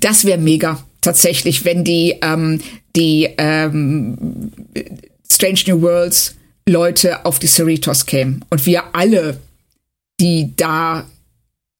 Das 0.00 0.24
wäre 0.24 0.38
mega, 0.38 0.84
tatsächlich, 1.00 1.64
wenn 1.64 1.84
die, 1.84 2.16
ähm, 2.20 2.60
die 2.96 3.28
ähm, 3.38 4.50
Strange 5.30 5.60
New 5.68 5.80
Worlds 5.80 6.34
Leute 6.68 7.24
auf 7.24 7.38
die 7.38 7.46
Cerritos 7.46 8.04
kämen 8.04 8.44
und 8.50 8.66
wir 8.66 8.94
alle, 8.94 9.38
die 10.20 10.52
da 10.56 11.06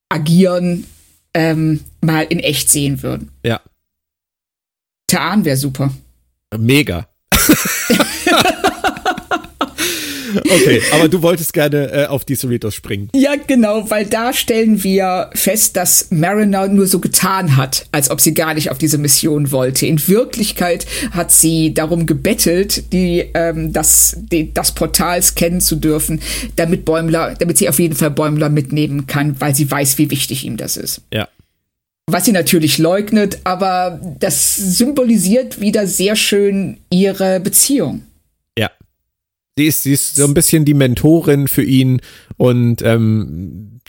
agieren, 0.09 0.87
ähm, 1.35 1.81
mal 2.01 2.23
in 2.23 2.39
echt 2.39 2.71
sehen 2.71 3.03
würden. 3.03 3.31
Ja. 3.45 3.61
Taan 5.09 5.45
wäre 5.45 5.57
super. 5.57 5.93
Mega. 6.57 7.09
Okay, 10.51 10.83
aber 10.93 11.09
du 11.09 11.23
wolltest 11.23 11.53
gerne 11.53 11.91
äh, 11.93 12.07
auf 12.07 12.25
die 12.25 12.35
Cerritos 12.35 12.75
springen. 12.75 13.09
Ja, 13.15 13.35
genau, 13.47 13.91
weil 13.91 14.07
da 14.07 14.33
stellen 14.33 14.83
wir 14.83 15.31
fest, 15.35 15.77
dass 15.77 16.11
Mariner 16.11 16.69
nur 16.69 16.87
so 16.87 16.99
getan 16.99 17.57
hat, 17.57 17.87
als 17.93 18.11
ob 18.11 18.21
sie 18.21 18.35
gar 18.35 18.55
nicht 18.55 18.71
auf 18.71 18.79
diese 18.79 18.99
Mission 18.99 19.53
wollte. 19.53 19.87
In 19.87 20.07
Wirklichkeit 20.09 20.87
hat 21.11 21.31
sie 21.33 21.75
darum 21.75 22.07
gebettelt, 22.07 22.93
die, 22.93 23.25
ähm, 23.35 23.73
das, 23.73 24.17
die, 24.33 24.53
das 24.53 24.73
Portal 24.73 25.23
scannen 25.23 25.61
zu 25.61 25.77
dürfen, 25.77 26.21
damit 26.57 26.85
Bäumler, 26.85 27.35
damit 27.39 27.59
sie 27.59 27.69
auf 27.69 27.79
jeden 27.79 27.95
Fall 27.95 28.11
Bäumler 28.11 28.49
mitnehmen 28.49 29.07
kann, 29.07 29.41
weil 29.41 29.55
sie 29.55 29.71
weiß, 29.71 29.99
wie 29.99 30.11
wichtig 30.11 30.45
ihm 30.45 30.57
das 30.57 30.77
ist. 30.77 31.03
Ja. 31.13 31.29
Was 32.11 32.25
sie 32.25 32.33
natürlich 32.33 32.79
leugnet, 32.79 33.41
aber 33.45 34.01
das 34.19 34.57
symbolisiert 34.57 35.61
wieder 35.61 35.87
sehr 35.87 36.17
schön 36.17 36.79
ihre 36.89 37.39
Beziehung. 37.39 38.03
Sie 39.59 39.67
ist, 39.67 39.83
sie 39.83 39.93
ist 39.93 40.15
so 40.15 40.25
ein 40.25 40.35
bisschen 40.35 40.65
die 40.65 40.73
Mentorin 40.73 41.49
für 41.49 41.65
ihn 41.65 42.01
und 42.37 42.81
ähm, 42.83 43.81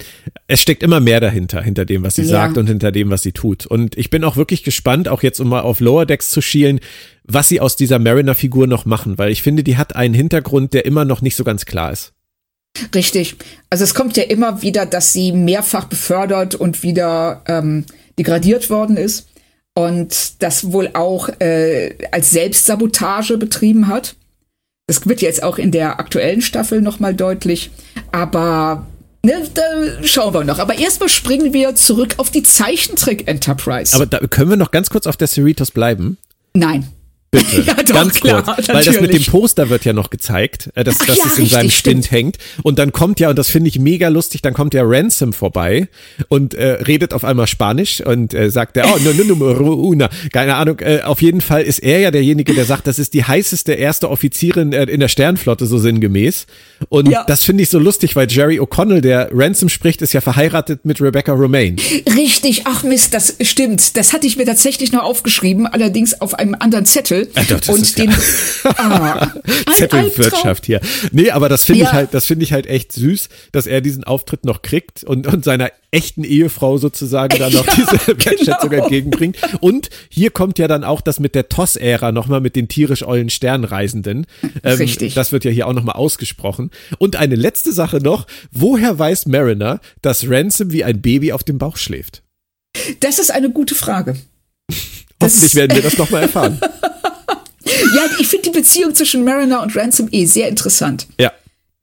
es 0.47 0.59
steckt 0.63 0.81
immer 0.81 0.99
mehr 0.99 1.19
dahinter, 1.19 1.61
hinter 1.61 1.85
dem, 1.85 2.01
was 2.01 2.15
sie 2.15 2.23
ja. 2.23 2.29
sagt 2.29 2.57
und 2.57 2.65
hinter 2.65 2.91
dem, 2.91 3.11
was 3.11 3.21
sie 3.21 3.33
tut. 3.33 3.67
Und 3.67 3.95
ich 3.95 4.09
bin 4.09 4.23
auch 4.23 4.35
wirklich 4.35 4.63
gespannt, 4.63 5.07
auch 5.07 5.21
jetzt 5.21 5.39
um 5.39 5.47
mal 5.47 5.61
auf 5.61 5.79
Lower 5.79 6.07
Decks 6.07 6.31
zu 6.31 6.41
schielen, 6.41 6.79
was 7.23 7.49
sie 7.49 7.61
aus 7.61 7.75
dieser 7.75 7.99
Mariner-Figur 7.99 8.65
noch 8.65 8.85
machen, 8.85 9.19
weil 9.19 9.31
ich 9.31 9.43
finde, 9.43 9.63
die 9.63 9.77
hat 9.77 9.95
einen 9.95 10.15
Hintergrund, 10.15 10.73
der 10.73 10.87
immer 10.87 11.05
noch 11.05 11.21
nicht 11.21 11.35
so 11.35 11.43
ganz 11.43 11.65
klar 11.65 11.91
ist. 11.91 12.13
Richtig. 12.95 13.35
Also 13.69 13.83
es 13.83 13.93
kommt 13.93 14.17
ja 14.17 14.23
immer 14.23 14.63
wieder, 14.63 14.87
dass 14.87 15.13
sie 15.13 15.33
mehrfach 15.33 15.85
befördert 15.85 16.55
und 16.55 16.81
wieder 16.81 17.43
ähm, 17.47 17.85
degradiert 18.17 18.71
worden 18.71 18.97
ist 18.97 19.27
und 19.75 20.41
das 20.41 20.71
wohl 20.71 20.89
auch 20.95 21.29
äh, 21.39 21.93
als 22.11 22.31
Selbstsabotage 22.31 23.37
betrieben 23.37 23.85
hat. 23.85 24.15
Das 24.89 25.07
wird 25.07 25.21
jetzt 25.21 25.43
auch 25.43 25.59
in 25.59 25.69
der 25.69 25.99
aktuellen 25.99 26.41
Staffel 26.41 26.81
nochmal 26.81 27.13
deutlich. 27.13 27.69
Aber 28.11 28.87
ne, 29.23 29.33
da 29.53 29.61
schauen 30.01 30.33
wir 30.33 30.43
noch. 30.43 30.57
Aber 30.57 30.79
erstmal 30.79 31.09
springen 31.09 31.53
wir 31.53 31.75
zurück 31.75 32.15
auf 32.17 32.31
die 32.31 32.41
Zeichentrick 32.41 33.27
Enterprise. 33.27 33.95
Aber 33.95 34.07
da 34.07 34.17
können 34.25 34.49
wir 34.49 34.57
noch 34.57 34.71
ganz 34.71 34.89
kurz 34.89 35.05
auf 35.05 35.15
der 35.15 35.27
Cerritos 35.27 35.69
bleiben. 35.69 36.17
Nein. 36.55 36.87
Bitte, 37.31 37.61
ja, 37.67 37.75
doch, 37.75 37.93
ganz 37.93 38.19
klar, 38.19 38.43
kurz, 38.43 38.69
weil 38.69 38.83
das 38.83 38.99
mit 38.99 39.13
dem 39.13 39.23
Poster 39.23 39.69
wird 39.69 39.85
ja 39.85 39.93
noch 39.93 40.09
gezeigt, 40.09 40.71
äh, 40.73 40.83
dass, 40.83 40.97
dass 40.97 41.07
ja, 41.07 41.13
es 41.13 41.37
in 41.37 41.43
richtig, 41.43 41.51
seinem 41.51 41.69
Stint 41.69 42.05
stimmt. 42.05 42.11
hängt. 42.11 42.37
Und 42.63 42.79
dann 42.79 42.91
kommt 42.91 43.19
ja, 43.19 43.29
und 43.29 43.37
das 43.37 43.49
finde 43.49 43.67
ich 43.67 43.77
mega 43.77 44.07
lustig, 44.07 44.41
dann 44.41 44.55
kommt 44.55 44.73
ja 44.73 44.81
Ransom 44.83 45.31
vorbei 45.31 45.89
und 46.27 46.55
äh, 46.55 46.81
redet 46.81 47.13
auf 47.13 47.23
einmal 47.23 47.45
Spanisch 47.45 48.01
und 48.01 48.33
äh, 48.33 48.49
sagt 48.49 48.77
er, 48.77 48.87
oh, 48.87 48.97
no, 49.03 49.11
no, 49.13 49.35
no, 49.35 49.73
una. 49.73 50.09
Keine 50.33 50.55
Ahnung, 50.55 50.79
äh, 50.79 51.01
auf 51.01 51.21
jeden 51.21 51.41
Fall 51.41 51.61
ist 51.61 51.79
er 51.79 51.99
ja 51.99 52.09
derjenige, 52.09 52.55
der 52.55 52.65
sagt, 52.65 52.87
das 52.87 52.97
ist 52.97 53.13
die 53.13 53.23
heißeste 53.23 53.73
erste 53.73 54.09
Offizierin 54.09 54.73
äh, 54.73 54.85
in 54.85 54.99
der 54.99 55.07
Sternflotte, 55.07 55.67
so 55.67 55.77
sinngemäß. 55.77 56.47
Und 56.89 57.09
ja. 57.09 57.25
das 57.25 57.43
finde 57.43 57.61
ich 57.61 57.69
so 57.69 57.77
lustig, 57.77 58.15
weil 58.15 58.27
Jerry 58.27 58.59
O'Connell, 58.59 59.01
der 59.01 59.29
Ransom 59.31 59.69
spricht, 59.69 60.01
ist 60.01 60.13
ja 60.13 60.21
verheiratet 60.21 60.83
mit 60.83 60.99
Rebecca 60.99 61.33
Romaine. 61.33 61.75
Richtig, 62.15 62.63
ach 62.65 62.83
Mist, 62.83 63.13
das 63.13 63.35
stimmt. 63.41 63.97
Das 63.97 64.13
hatte 64.13 64.25
ich 64.25 64.37
mir 64.37 64.45
tatsächlich 64.45 64.91
noch 64.91 65.03
aufgeschrieben, 65.03 65.67
allerdings 65.67 66.19
auf 66.21 66.33
einem 66.33 66.55
anderen 66.57 66.85
Zettel. 66.85 67.18
Zettel 67.27 67.49
ja, 67.49 67.57
doch, 67.57 67.73
und 67.73 67.97
den 67.97 68.11
ja. 68.11 68.17
ah, 68.63 69.33
Zettelwirtschaft 69.75 70.65
hier. 70.65 70.81
Nee, 71.11 71.31
aber 71.31 71.49
das 71.49 71.65
finde 71.65 71.83
ja. 71.83 71.89
ich 71.89 71.93
halt, 71.93 72.13
das 72.13 72.25
finde 72.25 72.45
ich 72.45 72.53
halt 72.53 72.67
echt 72.67 72.91
süß, 72.93 73.29
dass 73.51 73.67
er 73.67 73.81
diesen 73.81 74.03
Auftritt 74.03 74.45
noch 74.45 74.61
kriegt 74.61 75.03
und, 75.03 75.27
und 75.27 75.43
seiner 75.43 75.71
echten 75.91 76.23
Ehefrau 76.23 76.77
sozusagen 76.77 77.37
dann 77.39 77.53
noch 77.53 77.65
diese 77.75 78.07
Wertschätzung 78.07 78.69
genau. 78.69 78.83
entgegenbringt. 78.83 79.37
Und 79.59 79.89
hier 80.09 80.31
kommt 80.31 80.59
ja 80.59 80.67
dann 80.67 80.83
auch 80.83 81.01
das 81.01 81.19
mit 81.19 81.35
der 81.35 81.49
TOS-Ära 81.49 82.11
nochmal 82.11 82.41
mit 82.41 82.55
den 82.55 82.67
tierisch 82.67 83.03
ollen 83.03 83.29
Sternreisenden. 83.29 84.27
Ähm, 84.63 84.77
Richtig. 84.77 85.13
Das 85.13 85.31
wird 85.31 85.45
ja 85.45 85.51
hier 85.51 85.67
auch 85.67 85.73
nochmal 85.73 85.95
ausgesprochen. 85.95 86.71
Und 86.97 87.15
eine 87.15 87.35
letzte 87.35 87.73
Sache 87.73 87.97
noch. 87.97 88.27
Woher 88.51 88.97
weiß 88.97 89.25
Mariner, 89.25 89.79
dass 90.01 90.29
Ransom 90.29 90.71
wie 90.71 90.83
ein 90.83 91.01
Baby 91.01 91.33
auf 91.33 91.43
dem 91.43 91.57
Bauch 91.57 91.77
schläft? 91.77 92.23
Das 92.99 93.19
ist 93.19 93.31
eine 93.31 93.49
gute 93.49 93.75
Frage. 93.75 94.15
Hoffentlich 95.21 95.55
werden 95.55 95.75
wir 95.75 95.83
das 95.83 95.97
nochmal 95.97 96.23
erfahren. 96.23 96.59
ja, 97.95 98.05
ich 98.19 98.27
finde 98.27 98.49
die 98.51 98.57
Beziehung 98.57 98.95
zwischen 98.95 99.23
Mariner 99.23 99.61
und 99.61 99.75
Ransom 99.75 100.07
eh 100.11 100.25
sehr 100.25 100.47
interessant. 100.47 101.07
Ja. 101.19 101.31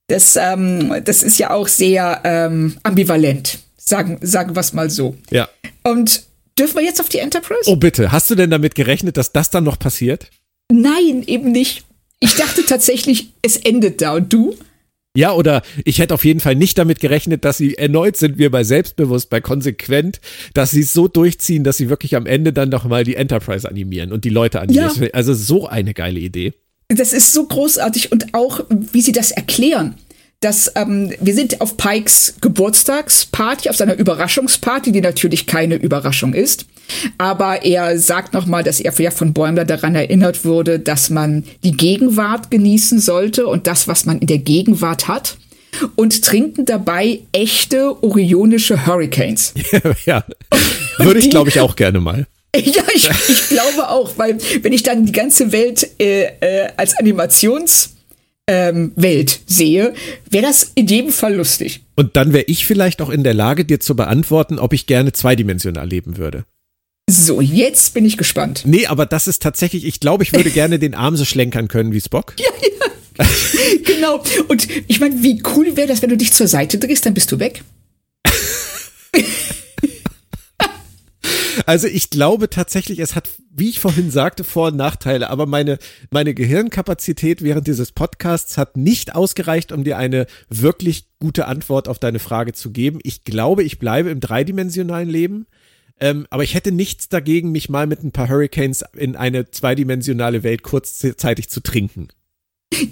Das, 0.08 0.36
ähm, 0.36 1.02
das 1.04 1.22
ist 1.22 1.38
ja 1.38 1.50
auch 1.50 1.68
sehr 1.68 2.20
ähm, 2.24 2.76
ambivalent. 2.82 3.58
Sagen, 3.76 4.18
sagen 4.20 4.54
wir 4.54 4.60
es 4.60 4.72
mal 4.72 4.90
so. 4.90 5.16
Ja. 5.30 5.48
Und 5.82 6.22
dürfen 6.58 6.76
wir 6.76 6.84
jetzt 6.84 7.00
auf 7.00 7.08
die 7.08 7.18
Enterprise? 7.18 7.62
Oh, 7.66 7.76
bitte. 7.76 8.12
Hast 8.12 8.30
du 8.30 8.34
denn 8.34 8.50
damit 8.50 8.74
gerechnet, 8.74 9.16
dass 9.16 9.32
das 9.32 9.50
dann 9.50 9.64
noch 9.64 9.78
passiert? 9.78 10.30
Nein, 10.70 11.22
eben 11.26 11.52
nicht. 11.52 11.84
Ich 12.20 12.34
dachte 12.34 12.64
tatsächlich, 12.64 13.32
es 13.42 13.56
endet 13.56 14.00
da. 14.00 14.14
Und 14.14 14.32
du? 14.32 14.56
Ja, 15.16 15.32
oder 15.32 15.62
ich 15.84 15.98
hätte 15.98 16.14
auf 16.14 16.24
jeden 16.24 16.40
Fall 16.40 16.55
nicht 16.55 16.78
damit 16.78 17.01
gerechnet, 17.01 17.44
dass 17.44 17.59
sie 17.59 17.74
erneut 17.76 18.16
sind 18.16 18.38
wir 18.38 18.51
bei 18.51 18.64
selbstbewusst, 18.64 19.30
bei 19.30 19.40
konsequent, 19.40 20.20
dass 20.55 20.70
sie 20.70 20.80
es 20.80 20.93
so 20.93 21.09
durchziehen, 21.09 21.64
dass 21.64 21.76
sie 21.76 21.88
wirklich 21.88 22.16
am 22.16 22.26
Ende 22.26 22.52
dann 22.52 22.68
nochmal 22.68 23.05
die 23.05 23.16
Enterprise 23.16 23.68
animieren 23.68 24.12
und 24.12 24.24
die 24.24 24.30
Leute 24.30 24.60
animieren. 24.60 25.02
Ja. 25.02 25.09
Also 25.12 25.34
so 25.34 25.66
eine 25.66 25.94
geile 25.94 26.20
Idee. 26.20 26.55
Das 26.88 27.12
ist 27.12 27.32
so 27.32 27.47
großartig 27.47 28.12
und 28.12 28.34
auch, 28.34 28.60
wie 28.68 29.01
sie 29.01 29.12
das 29.12 29.30
erklären 29.30 29.97
dass 30.40 30.70
ähm, 30.76 31.12
wir 31.18 31.34
sind 31.34 31.60
auf 31.60 31.76
Pikes 31.76 32.34
Geburtstagsparty, 32.40 33.70
auf 33.70 33.76
seiner 33.76 33.94
Überraschungsparty, 33.94 34.93
die 34.93 35.01
natürlich 35.01 35.47
keine 35.47 35.76
Überraschung 35.76 36.34
ist. 36.34 36.66
Aber 37.18 37.64
er 37.64 37.98
sagt 37.98 38.32
nochmal, 38.32 38.62
dass 38.62 38.80
er 38.80 38.92
ja 38.98 39.10
von 39.10 39.32
Bäumler 39.32 39.64
daran 39.64 39.94
erinnert 39.94 40.44
wurde, 40.44 40.78
dass 40.78 41.10
man 41.10 41.44
die 41.64 41.72
Gegenwart 41.72 42.50
genießen 42.50 43.00
sollte 43.00 43.46
und 43.46 43.66
das, 43.66 43.88
was 43.88 44.04
man 44.04 44.18
in 44.18 44.26
der 44.26 44.38
Gegenwart 44.38 45.08
hat. 45.08 45.36
Und 45.94 46.24
trinken 46.24 46.64
dabei 46.64 47.20
echte 47.32 48.02
orionische 48.02 48.86
Hurricanes. 48.86 49.52
ja, 50.06 50.24
würde 50.98 51.20
ich, 51.20 51.28
glaube 51.28 51.50
ich, 51.50 51.60
auch 51.60 51.76
gerne 51.76 52.00
mal. 52.00 52.26
Ja, 52.56 52.84
ich, 52.94 53.10
ich 53.28 53.48
glaube 53.50 53.90
auch, 53.90 54.16
weil 54.16 54.38
wenn 54.62 54.72
ich 54.72 54.82
dann 54.82 55.04
die 55.04 55.12
ganze 55.12 55.52
Welt 55.52 55.86
äh, 56.00 56.22
äh, 56.40 56.68
als 56.78 56.98
Animations 56.98 57.96
ähm, 58.46 58.92
sehe, 59.46 59.92
wäre 60.30 60.46
das 60.46 60.72
in 60.74 60.86
jedem 60.86 61.12
Fall 61.12 61.34
lustig. 61.34 61.82
Und 61.96 62.16
dann 62.16 62.32
wäre 62.32 62.44
ich 62.46 62.66
vielleicht 62.66 63.02
auch 63.02 63.10
in 63.10 63.24
der 63.24 63.34
Lage, 63.34 63.64
dir 63.64 63.80
zu 63.80 63.96
beantworten, 63.96 64.58
ob 64.58 64.72
ich 64.72 64.86
gerne 64.86 65.12
zweidimensional 65.12 65.88
leben 65.88 66.16
würde. 66.16 66.44
So, 67.08 67.40
jetzt 67.40 67.94
bin 67.94 68.04
ich 68.04 68.16
gespannt. 68.16 68.62
Nee, 68.66 68.86
aber 68.86 69.06
das 69.06 69.28
ist 69.28 69.40
tatsächlich, 69.40 69.84
ich 69.84 70.00
glaube, 70.00 70.24
ich 70.24 70.32
würde 70.32 70.50
gerne 70.52 70.80
den 70.80 70.94
Arm 70.94 71.16
so 71.16 71.24
schlenkern 71.24 71.68
können 71.68 71.92
wie 71.92 72.00
Spock. 72.00 72.34
Ja, 72.38 72.50
ja. 72.60 73.26
genau. 73.84 74.24
Und 74.48 74.66
ich 74.88 74.98
meine, 74.98 75.22
wie 75.22 75.40
cool 75.54 75.76
wäre 75.76 75.86
das, 75.86 76.02
wenn 76.02 76.10
du 76.10 76.16
dich 76.16 76.32
zur 76.32 76.48
Seite 76.48 76.78
drehst, 76.78 77.06
dann 77.06 77.14
bist 77.14 77.30
du 77.32 77.38
weg. 77.38 77.62
Also 81.64 81.88
ich 81.88 82.10
glaube 82.10 82.48
tatsächlich, 82.48 83.00
es 83.00 83.16
hat, 83.16 83.28
wie 83.50 83.70
ich 83.70 83.80
vorhin 83.80 84.12
sagte, 84.12 84.44
Vor- 84.44 84.68
und 84.68 84.76
Nachteile, 84.76 85.30
aber 85.30 85.46
meine, 85.46 85.78
meine 86.10 86.32
Gehirnkapazität 86.32 87.42
während 87.42 87.66
dieses 87.66 87.90
Podcasts 87.90 88.56
hat 88.56 88.76
nicht 88.76 89.16
ausgereicht, 89.16 89.72
um 89.72 89.82
dir 89.82 89.96
eine 89.98 90.26
wirklich 90.48 91.06
gute 91.18 91.46
Antwort 91.46 91.88
auf 91.88 91.98
deine 91.98 92.20
Frage 92.20 92.52
zu 92.52 92.70
geben. 92.70 93.00
Ich 93.02 93.24
glaube, 93.24 93.64
ich 93.64 93.80
bleibe 93.80 94.10
im 94.10 94.20
dreidimensionalen 94.20 95.08
Leben. 95.08 95.46
Ähm, 95.98 96.27
aber 96.31 96.44
ich 96.44 96.55
hätte 96.55 96.73
nichts 96.73 97.09
dagegen, 97.09 97.52
mich 97.52 97.68
mal 97.68 97.86
mit 97.86 98.02
ein 98.02 98.12
paar 98.12 98.28
Hurricanes 98.28 98.85
in 98.97 99.16
eine 99.16 99.51
zweidimensionale 99.51 100.43
Welt 100.43 100.62
kurzzeitig 100.62 101.48
zu 101.48 101.60
trinken. 101.60 102.09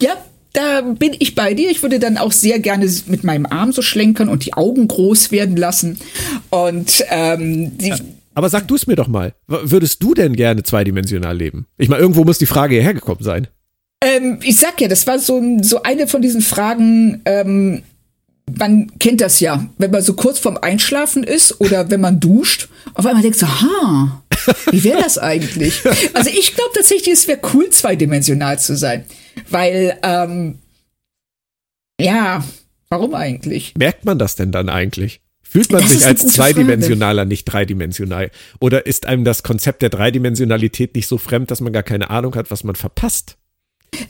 Ja, 0.01 0.17
da 0.55 0.81
bin 0.81 1.15
ich 1.19 1.35
bei 1.35 1.53
dir. 1.53 1.71
Ich 1.71 1.83
würde 1.83 1.99
dann 1.99 2.17
auch 2.17 2.33
sehr 2.33 2.61
gerne 2.61 2.91
mit 3.07 3.25
meinem 3.25 3.45
Arm 3.45 3.73
so 3.73 3.83
schlenkern 3.83 4.29
und 4.29 4.47
die 4.47 4.55
Augen 4.55 4.89
groß 4.89 5.33
werden 5.33 5.57
lassen. 5.57 5.99
Und 6.51 7.05
ähm, 7.11 7.77
die, 7.77 7.89
ja. 7.89 7.97
Aber 8.35 8.49
sag 8.49 8.67
du 8.69 8.77
es 8.77 8.87
mir 8.87 8.97
doch 8.97 9.09
mal. 9.09 9.35
Würdest 9.47 10.03
du 10.03 10.15
denn 10.15 10.35
gerne 10.35 10.63
zweidimensional 10.63 11.37
leben? 11.37 11.67
Ich 11.77 11.89
meine, 11.89 12.03
irgendwo 12.03 12.25
muss 12.25 12.39
die 12.39 12.47
Frage 12.47 12.75
hierher 12.75 12.95
gekommen 12.95 13.23
sein. 13.23 13.49
Ähm, 14.01 14.39
ich 14.43 14.57
sag 14.57 14.81
ja, 14.81 14.89
das 14.89 15.07
war 15.07 15.19
so, 15.19 15.43
so 15.63 15.83
eine 15.83 16.07
von 16.09 16.23
diesen 16.23 16.41
Fragen, 16.41 17.23
ähm, 17.25 17.83
man 18.59 18.99
kennt 18.99 19.21
das 19.21 19.41
ja, 19.41 19.67
wenn 19.79 19.91
man 19.91 20.03
so 20.03 20.15
kurz 20.15 20.39
vorm 20.39 20.59
Einschlafen 20.61 21.25
ist 21.25 21.61
oder 21.61 21.91
wenn 21.91 22.01
man 22.01 22.21
duscht, 22.21 22.69
auf 22.95 23.07
einmal 23.07 23.23
denkt 23.23 23.39
so, 23.39 23.49
ha, 23.49 24.23
wie 24.71 24.85
wäre 24.85 25.01
das 25.01 25.19
eigentlich? 25.19 25.83
Also 26.15 26.31
ich 26.31 26.55
glaube 26.55 26.71
tatsächlich, 26.75 27.15
es 27.15 27.29
wäre 27.29 27.41
cool, 27.55 27.71
zweidimensional 27.71 28.59
zu 28.59 28.77
sein. 28.77 29.05
Weil, 29.51 29.99
ähm, 30.03 30.59
ja, 32.01 32.45
warum 32.89 33.15
eigentlich? 33.15 33.75
Merkt 33.77 34.05
man 34.05 34.19
das 34.19 34.37
denn 34.37 34.53
dann 34.53 34.69
eigentlich? 34.69 35.21
Fühlt 35.43 35.71
man 35.71 35.83
das 35.83 35.93
sich 35.93 36.05
als 36.05 36.27
zweidimensionaler 36.27 37.23
Frage. 37.23 37.29
nicht 37.29 37.45
dreidimensional? 37.45 38.31
Oder 38.61 38.87
ist 38.87 39.07
einem 39.07 39.25
das 39.25 39.43
Konzept 39.43 39.83
der 39.83 39.89
Dreidimensionalität 39.89 40.95
nicht 40.95 41.07
so 41.07 41.19
fremd, 41.19 41.51
dass 41.51 41.61
man 41.61 41.73
gar 41.73 41.83
keine 41.83 42.11
Ahnung 42.11 42.35
hat, 42.35 42.51
was 42.51 42.65
man 42.65 42.75
verpasst? 42.75 43.37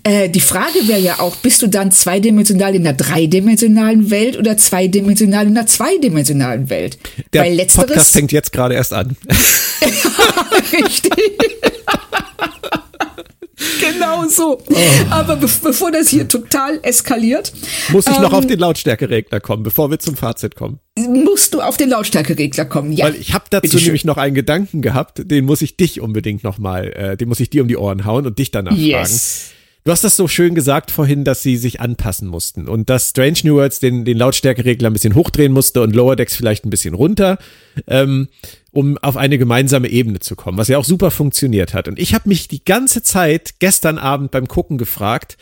Äh, 0.02 0.28
die 0.28 0.40
Frage 0.40 0.86
wäre 0.86 1.00
ja 1.00 1.20
auch, 1.20 1.36
bist 1.36 1.62
du 1.62 1.66
dann 1.66 1.92
zweidimensional 1.92 2.74
in 2.74 2.84
der 2.84 2.92
dreidimensionalen 2.92 4.10
Welt 4.10 4.38
oder 4.38 4.56
zweidimensional 4.56 5.46
in 5.46 5.54
der 5.54 5.66
zweidimensionalen 5.66 6.70
Welt? 6.70 6.98
Der 7.32 7.42
Weil 7.42 7.54
letzteres 7.54 7.88
Podcast 7.88 8.12
fängt 8.12 8.32
jetzt 8.32 8.52
gerade 8.52 8.74
erst 8.74 8.92
an. 8.92 9.16
Richtig. 10.72 11.12
genau 13.80 14.28
so. 14.28 14.58
Oh. 14.66 14.76
Aber 15.10 15.36
be 15.36 15.48
bevor 15.62 15.90
das 15.90 16.08
hier 16.08 16.28
total 16.28 16.80
eskaliert. 16.82 17.52
Muss 17.90 18.06
ich 18.06 18.16
ähm, 18.16 18.22
noch 18.22 18.32
auf 18.32 18.46
den 18.46 18.58
Lautstärkeregler 18.58 19.40
kommen, 19.40 19.62
bevor 19.62 19.90
wir 19.90 19.98
zum 19.98 20.16
Fazit 20.16 20.54
kommen? 20.56 20.80
Musst 20.96 21.54
du 21.54 21.60
auf 21.60 21.76
den 21.76 21.90
Lautstärkeregler 21.90 22.64
kommen, 22.64 22.92
ja. 22.92 23.06
Weil 23.06 23.16
ich 23.16 23.32
habe 23.32 23.44
dazu 23.50 23.76
nämlich 23.76 24.04
noch 24.04 24.16
einen 24.16 24.34
Gedanken 24.34 24.82
gehabt, 24.82 25.22
den 25.30 25.44
muss 25.44 25.62
ich 25.62 25.76
dich 25.76 26.00
unbedingt 26.00 26.44
nochmal, 26.44 26.92
äh, 26.92 27.16
den 27.16 27.28
muss 27.28 27.40
ich 27.40 27.50
dir 27.50 27.62
um 27.62 27.68
die 27.68 27.76
Ohren 27.76 28.04
hauen 28.04 28.26
und 28.26 28.38
dich 28.38 28.50
danach 28.50 28.76
yes. 28.76 29.48
fragen. 29.48 29.53
Du 29.86 29.92
hast 29.92 30.02
das 30.02 30.16
so 30.16 30.26
schön 30.28 30.54
gesagt 30.54 30.90
vorhin, 30.90 31.24
dass 31.24 31.42
sie 31.42 31.58
sich 31.58 31.78
anpassen 31.78 32.26
mussten 32.26 32.68
und 32.68 32.88
dass 32.88 33.10
Strange 33.10 33.40
New 33.44 33.56
Worlds 33.56 33.80
den, 33.80 34.06
den 34.06 34.16
Lautstärkeregler 34.16 34.88
ein 34.88 34.94
bisschen 34.94 35.14
hochdrehen 35.14 35.52
musste 35.52 35.82
und 35.82 35.94
Lower 35.94 36.16
Decks 36.16 36.34
vielleicht 36.34 36.64
ein 36.64 36.70
bisschen 36.70 36.94
runter, 36.94 37.36
ähm, 37.86 38.28
um 38.72 38.96
auf 38.96 39.18
eine 39.18 39.36
gemeinsame 39.36 39.88
Ebene 39.88 40.20
zu 40.20 40.36
kommen, 40.36 40.56
was 40.56 40.68
ja 40.68 40.78
auch 40.78 40.86
super 40.86 41.10
funktioniert 41.10 41.74
hat. 41.74 41.86
Und 41.86 41.98
ich 41.98 42.14
habe 42.14 42.30
mich 42.30 42.48
die 42.48 42.64
ganze 42.64 43.02
Zeit 43.02 43.56
gestern 43.58 43.98
Abend 43.98 44.30
beim 44.30 44.48
Gucken 44.48 44.78
gefragt, 44.78 45.36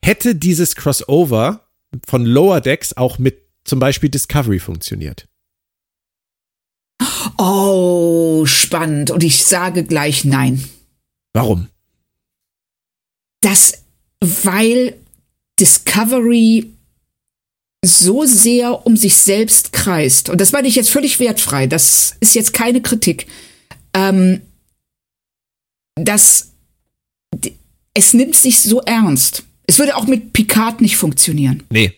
hätte 0.00 0.36
dieses 0.36 0.76
Crossover 0.76 1.66
von 2.06 2.24
Lower 2.24 2.60
Decks 2.60 2.96
auch 2.96 3.18
mit 3.18 3.48
zum 3.64 3.80
Beispiel 3.80 4.10
Discovery 4.10 4.60
funktioniert? 4.60 5.26
Oh, 7.36 8.46
spannend. 8.46 9.10
Und 9.10 9.24
ich 9.24 9.44
sage 9.44 9.82
gleich 9.82 10.24
nein. 10.24 10.62
Warum? 11.34 11.66
Dass 13.46 13.84
weil 14.20 14.96
Discovery 15.60 16.72
so 17.84 18.24
sehr 18.24 18.84
um 18.84 18.96
sich 18.96 19.16
selbst 19.16 19.72
kreist, 19.72 20.28
und 20.28 20.40
das 20.40 20.50
meine 20.50 20.66
ich 20.66 20.74
jetzt 20.74 20.90
völlig 20.90 21.20
wertfrei, 21.20 21.68
das 21.68 22.16
ist 22.18 22.34
jetzt 22.34 22.52
keine 22.52 22.82
Kritik, 22.82 23.28
ähm, 23.94 24.40
dass 25.94 26.50
es 27.94 28.12
nimmt 28.14 28.34
sich 28.34 28.60
so 28.60 28.80
ernst. 28.80 29.44
Es 29.68 29.78
würde 29.78 29.96
auch 29.96 30.08
mit 30.08 30.32
Picard 30.32 30.80
nicht 30.80 30.96
funktionieren. 30.96 31.62
Nee. 31.70 31.92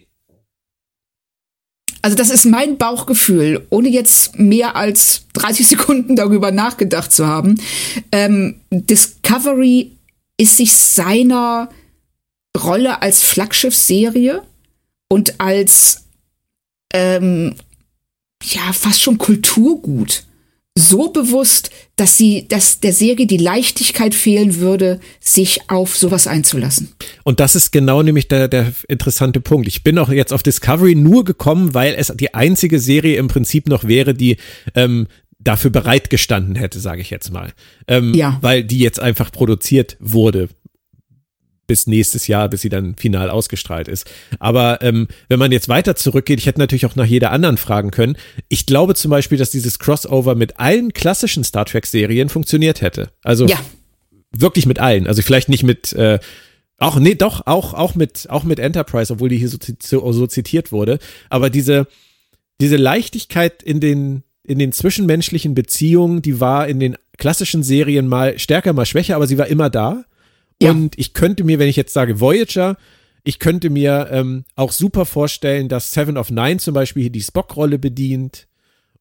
Also 2.02 2.16
das 2.16 2.30
ist 2.30 2.44
mein 2.44 2.76
Bauchgefühl, 2.76 3.66
ohne 3.70 3.88
jetzt 3.88 4.38
mehr 4.38 4.76
als 4.76 5.24
30 5.32 5.66
Sekunden 5.66 6.14
darüber 6.14 6.52
nachgedacht 6.52 7.10
zu 7.10 7.26
haben. 7.26 7.58
Ähm, 8.12 8.60
Discovery 8.70 9.97
ist 10.38 10.56
sich 10.56 10.72
seiner 10.72 11.68
Rolle 12.56 13.02
als 13.02 13.22
Flaggschiffsserie 13.22 14.42
und 15.08 15.40
als 15.40 16.04
ähm, 16.92 17.54
ja 18.42 18.72
fast 18.72 19.02
schon 19.02 19.18
Kulturgut 19.18 20.24
so 20.78 21.10
bewusst, 21.10 21.70
dass 21.96 22.16
sie, 22.16 22.46
dass 22.48 22.78
der 22.78 22.92
Serie 22.92 23.26
die 23.26 23.36
Leichtigkeit 23.36 24.14
fehlen 24.14 24.56
würde, 24.56 25.00
sich 25.18 25.68
auf 25.68 25.96
sowas 25.96 26.28
einzulassen. 26.28 26.92
Und 27.24 27.40
das 27.40 27.56
ist 27.56 27.72
genau 27.72 28.02
nämlich 28.02 28.28
der, 28.28 28.46
der 28.46 28.72
interessante 28.86 29.40
Punkt. 29.40 29.66
Ich 29.66 29.82
bin 29.82 29.98
auch 29.98 30.08
jetzt 30.08 30.32
auf 30.32 30.44
Discovery 30.44 30.94
nur 30.94 31.24
gekommen, 31.24 31.74
weil 31.74 31.94
es 31.94 32.12
die 32.14 32.32
einzige 32.32 32.78
Serie 32.78 33.16
im 33.16 33.26
Prinzip 33.26 33.68
noch 33.68 33.84
wäre, 33.84 34.14
die 34.14 34.36
ähm, 34.74 35.08
dafür 35.38 35.70
bereitgestanden 35.70 36.56
hätte, 36.56 36.80
sage 36.80 37.00
ich 37.00 37.10
jetzt 37.10 37.32
mal. 37.32 37.52
Ähm, 37.86 38.14
ja. 38.14 38.38
Weil 38.40 38.64
die 38.64 38.78
jetzt 38.80 39.00
einfach 39.00 39.30
produziert 39.30 39.96
wurde 40.00 40.48
bis 41.68 41.86
nächstes 41.86 42.26
Jahr, 42.26 42.48
bis 42.48 42.62
sie 42.62 42.70
dann 42.70 42.96
final 42.96 43.30
ausgestrahlt 43.30 43.88
ist. 43.88 44.10
Aber 44.40 44.80
ähm, 44.82 45.06
wenn 45.28 45.38
man 45.38 45.52
jetzt 45.52 45.68
weiter 45.68 45.94
zurückgeht, 45.94 46.40
ich 46.40 46.46
hätte 46.46 46.58
natürlich 46.58 46.86
auch 46.86 46.96
nach 46.96 47.04
jeder 47.04 47.30
anderen 47.30 47.58
fragen 47.58 47.90
können. 47.90 48.16
Ich 48.48 48.64
glaube 48.64 48.94
zum 48.94 49.10
Beispiel, 49.10 49.36
dass 49.36 49.50
dieses 49.50 49.78
Crossover 49.78 50.34
mit 50.34 50.58
allen 50.58 50.92
klassischen 50.94 51.44
Star 51.44 51.66
Trek-Serien 51.66 52.30
funktioniert 52.30 52.80
hätte. 52.80 53.10
Also 53.22 53.46
ja. 53.46 53.60
wirklich 54.32 54.64
mit 54.64 54.78
allen. 54.78 55.06
Also 55.06 55.20
vielleicht 55.20 55.50
nicht 55.50 55.62
mit 55.62 55.92
äh, 55.92 56.18
auch, 56.78 56.98
nee, 56.98 57.16
doch, 57.16 57.46
auch, 57.46 57.74
auch 57.74 57.94
mit, 57.94 58.30
auch 58.30 58.44
mit 58.44 58.58
Enterprise, 58.60 59.12
obwohl 59.12 59.28
die 59.28 59.36
hier 59.36 59.48
so, 59.48 59.58
so, 59.82 60.12
so 60.12 60.26
zitiert 60.26 60.72
wurde. 60.72 60.98
Aber 61.28 61.50
diese, 61.50 61.86
diese 62.60 62.76
Leichtigkeit 62.76 63.62
in 63.62 63.80
den, 63.80 64.22
in 64.48 64.58
den 64.58 64.72
zwischenmenschlichen 64.72 65.54
Beziehungen, 65.54 66.22
die 66.22 66.40
war 66.40 66.66
in 66.68 66.80
den 66.80 66.96
klassischen 67.18 67.62
Serien 67.62 68.08
mal 68.08 68.38
stärker, 68.38 68.72
mal 68.72 68.86
schwächer, 68.86 69.16
aber 69.16 69.26
sie 69.26 69.36
war 69.38 69.46
immer 69.46 69.68
da. 69.68 70.04
Ja. 70.60 70.70
Und 70.70 70.98
ich 70.98 71.12
könnte 71.12 71.44
mir, 71.44 71.58
wenn 71.58 71.68
ich 71.68 71.76
jetzt 71.76 71.92
sage 71.92 72.18
Voyager, 72.18 72.76
ich 73.24 73.38
könnte 73.38 73.68
mir 73.68 74.08
ähm, 74.10 74.44
auch 74.56 74.72
super 74.72 75.04
vorstellen, 75.04 75.68
dass 75.68 75.92
Seven 75.92 76.16
of 76.16 76.30
Nine 76.30 76.56
zum 76.56 76.72
Beispiel 76.72 77.02
hier 77.02 77.12
die 77.12 77.20
Spock-Rolle 77.20 77.78
bedient. 77.78 78.48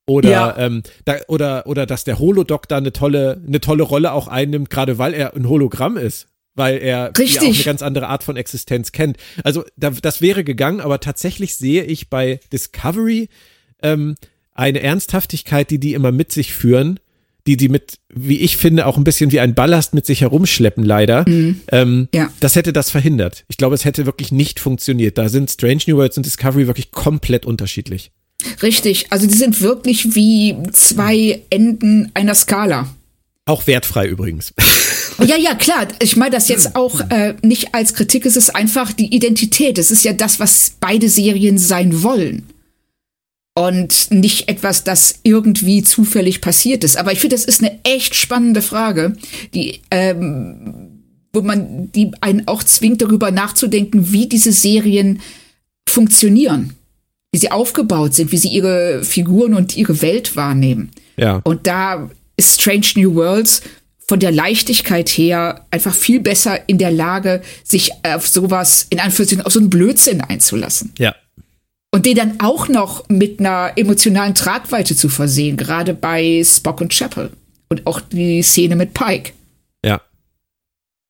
Oder, 0.06 0.30
ja. 0.30 0.58
ähm, 0.58 0.84
da, 1.06 1.16
oder, 1.28 1.66
oder 1.66 1.86
dass 1.86 2.04
der 2.04 2.20
Holodoc 2.20 2.68
da 2.68 2.78
eine 2.78 2.92
tolle, 2.92 3.42
eine 3.48 3.62
tolle 3.62 3.84
Rolle 3.84 4.12
auch 4.12 4.28
einnimmt, 4.28 4.70
gerade 4.70 4.98
weil 4.98 5.14
er 5.14 5.34
ein 5.34 5.48
Hologramm 5.48 5.96
ist. 5.98 6.28
weil 6.58 6.80
er 6.80 7.12
ja 7.16 7.40
auch 7.40 7.42
eine 7.42 7.64
ganz 7.64 7.82
andere 7.82 8.08
Art 8.08 8.24
von 8.24 8.36
Existenz 8.36 8.92
kennt. 8.92 9.18
Also 9.44 9.64
da, 9.78 9.92
das 9.92 10.22
wäre 10.22 10.44
gegangen, 10.44 10.82
aber 10.82 11.00
tatsächlich 11.00 11.56
sehe 11.56 11.84
ich 11.84 12.10
bei 12.10 12.40
Discovery 12.52 13.30
ähm, 13.82 14.16
eine 14.58 14.82
Ernsthaftigkeit, 14.82 15.72
die 15.72 15.80
die 15.80 15.94
immer 15.94 16.12
mit 16.12 16.32
sich 16.32 16.54
führen, 16.54 17.00
die 17.46 17.56
die 17.56 17.70
mit, 17.70 18.00
wie 18.14 18.40
ich 18.40 18.58
finde, 18.58 18.86
auch 18.86 18.98
ein 18.98 19.06
bisschen 19.06 19.32
wie 19.32 19.40
ein 19.40 19.56
Ballast 19.56 19.94
mit 19.94 20.06
sich 20.06 20.22
herumschleppen, 20.22 20.84
leider. 20.84 21.28
Mhm. 21.28 21.62
Ähm, 21.72 22.10
ja. 22.14 22.30
Das 22.42 22.56
hätte 22.56 22.74
das 22.74 22.90
verhindert. 22.90 23.46
Ich 23.48 23.58
glaube, 23.58 23.76
es 23.76 23.86
hätte 23.86 24.06
wirklich 24.06 24.32
nicht 24.32 24.60
funktioniert. 24.60 25.18
Da 25.18 25.30
sind 25.30 25.50
Strange 25.50 25.82
New 25.88 25.98
Worlds 25.98 26.18
und 26.18 26.26
Discovery 26.26 26.68
wirklich 26.68 26.92
komplett 26.92 27.46
unterschiedlich. 27.46 28.12
Richtig, 28.62 29.08
also 29.12 29.28
die 29.28 29.34
sind 29.34 29.62
wirklich 29.62 30.14
wie 30.14 30.56
zwei 30.74 31.42
Enden 31.50 32.12
einer 32.14 32.36
Skala. 32.36 32.90
Auch 33.46 33.66
wertfrei 33.66 34.08
übrigens. 34.08 34.54
Ja, 35.26 35.36
ja, 35.36 35.56
klar. 35.56 35.88
Ich 36.00 36.16
meine 36.16 36.30
das 36.30 36.48
jetzt 36.48 36.76
auch 36.76 37.00
äh, 37.10 37.34
nicht 37.42 37.74
als 37.74 37.96
Kritik. 37.96 38.28
Es 38.28 38.38
ist 38.38 38.56
einfach 38.56 38.94
die 38.94 39.16
Identität. 39.16 39.80
Es 39.80 39.90
ist 39.90 40.06
ja 40.06 40.14
das, 40.14 40.40
was 40.40 40.74
beide 40.80 41.10
Serien 41.10 41.58
sein 41.58 42.04
wollen 42.04 42.44
und 43.58 44.12
nicht 44.12 44.50
etwas, 44.50 44.84
das 44.84 45.20
irgendwie 45.24 45.82
zufällig 45.82 46.42
passiert 46.42 46.84
ist. 46.84 46.96
Aber 46.96 47.12
ich 47.12 47.20
finde, 47.20 47.36
das 47.36 47.46
ist 47.46 47.60
eine 47.60 47.80
echt 47.84 48.14
spannende 48.14 48.62
Frage, 48.62 49.14
die, 49.56 49.82
ähm, 49.90 51.02
wo 51.34 51.42
man, 51.42 51.92
die 51.92 52.12
einen 52.22 52.48
auch 52.48 52.62
zwingt, 52.62 53.02
darüber 53.02 53.32
nachzudenken, 53.32 54.12
wie 54.12 54.28
diese 54.28 54.52
Serien 54.52 55.22
funktionieren, 55.90 56.76
wie 57.32 57.40
sie 57.40 57.50
aufgebaut 57.50 58.14
sind, 58.14 58.32
wie 58.32 58.38
sie 58.38 58.50
ihre 58.50 59.04
Figuren 59.04 59.56
und 59.56 59.76
ihre 59.76 60.04
Welt 60.04 60.36
wahrnehmen. 60.36 60.92
Ja. 61.16 61.42
Und 61.44 61.66
da 61.66 62.12
ist 62.36 62.62
Strange 62.62 62.86
New 62.96 63.16
Worlds 63.16 63.64
von 64.08 64.20
der 64.20 64.32
Leichtigkeit 64.32 65.10
her 65.10 65.66
einfach 65.72 65.96
viel 65.96 66.20
besser 66.20 66.70
in 66.70 66.78
der 66.78 66.92
Lage, 66.92 67.42
sich 67.64 67.90
auf 68.04 68.28
sowas, 68.28 68.86
in 68.92 69.00
Anführungszeichen, 69.00 69.44
auf 69.44 69.54
so 69.54 69.60
einen 69.60 69.72
Blödsinn 69.72 70.22
einzulassen. 70.22 70.94
Ja, 71.00 71.16
und 71.92 72.06
den 72.06 72.16
dann 72.16 72.40
auch 72.40 72.68
noch 72.68 73.08
mit 73.10 73.40
einer 73.40 73.74
emotionalen 73.76 74.36
Tragweite 74.36 74.96
zu 74.96 75.10
versehen, 75.10 75.58
gerade 75.58 75.94
bei 75.94 76.44
Spock 76.44 76.82
und 76.82 76.94
Chapel. 76.94 77.32
Und 77.70 77.86
auch 77.86 78.00
die 78.00 78.42
Szene 78.44 78.76
mit 78.76 78.94
Pike. 78.94 79.34
Ja. 79.84 80.02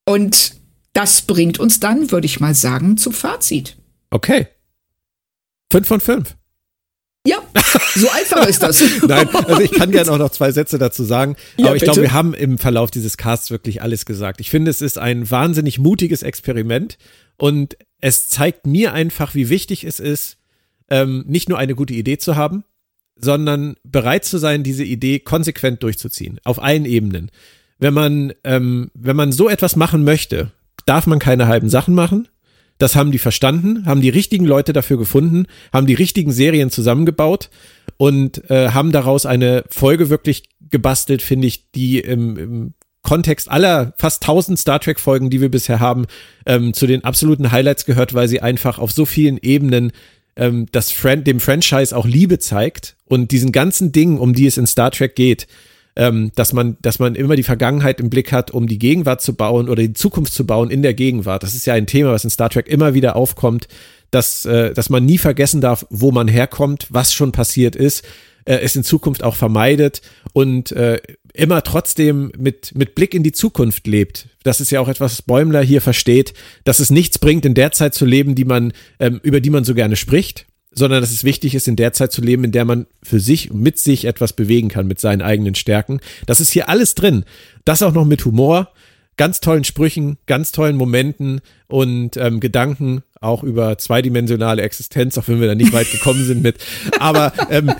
Und 0.06 0.56
das 0.94 1.22
bringt 1.22 1.60
uns 1.60 1.80
dann, 1.80 2.12
würde 2.12 2.26
ich 2.26 2.40
mal 2.40 2.56
sagen, 2.56 2.98
zum 2.98 3.14
Fazit. 3.14 3.78
Okay. 4.10 4.48
Fünf 5.72 5.88
von 5.88 6.00
fünf. 6.00 6.36
Ja, 7.28 7.44
so 7.94 8.10
einfach 8.10 8.48
ist 8.48 8.64
das. 8.64 8.82
Nein, 9.08 9.28
also 9.36 9.62
ich 9.62 9.72
kann 9.72 9.92
gerne 9.92 10.10
auch 10.14 10.18
noch 10.18 10.30
zwei 10.30 10.52
Sätze 10.52 10.78
dazu 10.78 11.04
sagen. 11.04 11.36
Ja, 11.58 11.68
aber 11.68 11.76
ich 11.76 11.84
glaube, 11.84 12.02
wir 12.02 12.14
haben 12.14 12.34
im 12.34 12.58
Verlauf 12.58 12.90
dieses 12.90 13.18
Casts 13.18 13.52
wirklich 13.52 13.82
alles 13.82 14.06
gesagt. 14.06 14.40
Ich 14.40 14.50
finde, 14.50 14.72
es 14.72 14.82
ist 14.82 14.98
ein 14.98 15.30
wahnsinnig 15.30 15.78
mutiges 15.78 16.24
Experiment 16.24 16.98
und 17.36 17.78
es 18.00 18.30
zeigt 18.30 18.66
mir 18.66 18.94
einfach, 18.94 19.36
wie 19.36 19.50
wichtig 19.50 19.84
es 19.84 20.00
ist, 20.00 20.38
ähm, 20.90 21.24
nicht 21.28 21.50
nur 21.50 21.58
eine 21.58 21.76
gute 21.76 21.94
Idee 21.94 22.18
zu 22.18 22.36
haben, 22.36 22.64
sondern 23.16 23.76
bereit 23.84 24.26
zu 24.26 24.38
sein, 24.38 24.64
diese 24.64 24.84
Idee 24.84 25.20
konsequent 25.20 25.84
durchzuziehen, 25.84 26.40
auf 26.44 26.62
allen 26.62 26.86
Ebenen. 26.86 27.32
Wenn 27.80 27.94
man, 27.94 28.34
ähm, 28.44 28.92
wenn 28.94 29.16
man 29.16 29.32
so 29.32 29.50
etwas 29.50 29.76
machen 29.76 30.04
möchte, 30.04 30.52
darf 30.86 31.08
man 31.08 31.20
keine 31.20 31.48
halben 31.48 31.70
Sachen 31.70 31.94
machen. 31.94 32.28
Das 32.80 32.96
haben 32.96 33.12
die 33.12 33.18
verstanden, 33.18 33.86
haben 33.86 34.02
die 34.02 34.10
richtigen 34.10 34.46
Leute 34.46 34.72
dafür 34.72 34.98
gefunden, 34.98 35.48
haben 35.74 35.88
die 35.88 35.96
richtigen 35.96 36.32
Serien 36.32 36.70
zusammengebaut 36.70 37.50
und 37.98 38.50
äh, 38.52 38.70
haben 38.70 38.92
daraus 38.92 39.26
eine 39.26 39.64
Folge 39.70 40.10
wirklich 40.10 40.44
gebastelt, 40.70 41.24
finde 41.24 41.48
ich, 41.48 41.72
die 41.72 42.00
im, 42.00 42.38
im 42.38 42.74
Kontext 43.02 43.50
aller 43.50 43.94
fast 43.98 44.22
1000 44.24 44.60
Star 44.60 44.80
Trek 44.80 45.00
Folgen, 45.00 45.30
die 45.30 45.42
wir 45.42 45.50
bisher 45.50 45.80
haben, 45.80 46.06
ähm, 46.46 46.74
zu 46.74 46.86
den 46.86 47.04
absoluten 47.04 47.52
Highlights 47.52 47.86
gehört, 47.86 48.14
weil 48.14 48.28
sie 48.28 48.42
einfach 48.42 48.80
auf 48.80 48.92
so 48.92 49.06
vielen 49.06 49.38
Ebenen 49.42 49.92
ähm, 50.38 50.68
das 50.72 50.92
Fran 50.92 51.24
dem 51.24 51.40
Franchise 51.40 51.96
auch 51.96 52.06
Liebe 52.06 52.40
zeigt 52.40 52.96
und 53.06 53.32
diesen 53.32 53.52
ganzen 53.52 53.92
Dingen, 53.92 54.20
um 54.20 54.34
die 54.34 54.48
es 54.48 54.58
in 54.58 54.68
Star 54.68 54.92
Trek 54.92 55.16
geht, 55.16 55.48
ähm, 55.96 56.32
dass 56.36 56.54
man, 56.54 56.78
dass 56.82 57.00
man 57.00 57.16
immer 57.16 57.36
die 57.36 57.44
Vergangenheit 57.44 58.00
im 58.00 58.10
Blick 58.10 58.32
hat, 58.32 58.52
um 58.52 58.68
die 58.68 58.78
Gegenwart 58.78 59.22
zu 59.22 59.34
bauen 59.34 59.68
oder 59.68 59.82
die 59.82 59.94
Zukunft 59.94 60.32
zu 60.32 60.46
bauen 60.46 60.70
in 60.70 60.84
der 60.84 60.94
Gegenwart. 60.94 61.44
Das 61.44 61.56
ist 61.56 61.66
ja 61.66 61.74
ein 61.74 61.88
Thema, 61.88 62.12
was 62.12 62.24
in 62.24 62.30
Star 62.30 62.50
Trek 62.50 62.68
immer 62.68 62.94
wieder 62.94 63.16
aufkommt, 63.16 63.68
dass, 64.12 64.46
äh, 64.46 64.74
dass 64.74 64.90
man 64.90 65.06
nie 65.06 65.18
vergessen 65.18 65.60
darf, 65.60 65.86
wo 65.90 66.12
man 66.12 66.28
herkommt, 66.28 66.88
was 66.90 67.14
schon 67.14 67.32
passiert 67.32 67.76
ist, 67.76 68.06
äh, 68.46 68.60
es 68.60 68.76
in 68.76 68.84
Zukunft 68.84 69.24
auch 69.24 69.36
vermeidet 69.36 70.02
und 70.34 70.72
äh, 70.72 71.02
immer 71.34 71.64
trotzdem 71.64 72.32
mit, 72.38 72.74
mit 72.76 72.96
Blick 72.96 73.14
in 73.14 73.24
die 73.24 73.32
Zukunft 73.32 73.88
lebt. 73.88 74.28
Das 74.44 74.62
ist 74.62 74.72
ja 74.72 74.80
auch 74.80 74.88
etwas, 74.88 75.14
was 75.14 75.22
Bäumler 75.22 75.62
hier 75.62 75.82
versteht, 75.82 76.34
dass 76.64 76.80
es 76.80 76.90
nichts 76.90 77.20
bringt, 77.20 77.46
in 77.46 77.54
der 77.54 77.72
Zeit 77.72 77.94
zu 77.94 78.06
leben, 78.06 78.36
die 78.36 78.46
man, 78.46 78.74
ähm, 79.00 79.20
über 79.24 79.42
die 79.42 79.50
man 79.50 79.64
so 79.64 79.74
gerne 79.74 79.96
spricht, 79.96 80.46
sondern 80.74 81.02
dass 81.02 81.12
es 81.12 81.24
wichtig 81.24 81.56
ist, 81.56 81.68
in 81.68 81.76
der 81.76 81.94
Zeit 81.94 82.12
zu 82.12 82.22
leben, 82.22 82.44
in 82.44 82.52
der 82.52 82.66
man 82.66 82.86
für 83.04 83.20
sich 83.20 83.52
und 83.52 83.62
mit 83.62 83.80
sich 83.80 84.06
etwas 84.06 84.34
bewegen 84.34 84.70
kann, 84.70 84.88
mit 84.88 85.00
seinen 85.00 85.22
eigenen 85.22 85.56
Stärken. 85.56 86.00
Das 86.26 86.40
ist 86.40 86.52
hier 86.52 86.70
alles 86.70 86.96
drin. 86.96 87.26
Das 87.66 87.82
auch 87.82 87.94
noch 87.94 88.06
mit 88.06 88.24
Humor, 88.26 88.72
ganz 89.18 89.42
tollen 89.42 89.64
Sprüchen, 89.64 90.18
ganz 90.28 90.52
tollen 90.52 90.76
Momenten 90.76 91.42
und 91.68 92.16
ähm, 92.18 92.40
Gedanken 92.40 93.04
auch 93.20 93.44
über 93.44 93.78
zweidimensionale 93.78 94.62
Existenz, 94.62 95.18
auch 95.18 95.28
wenn 95.28 95.42
wir 95.42 95.48
da 95.48 95.56
nicht 95.56 95.74
weit 95.74 95.92
gekommen 95.92 96.24
sind 96.24 96.44
mit. 96.44 96.58
Aber 97.00 97.34
ähm, 97.50 97.72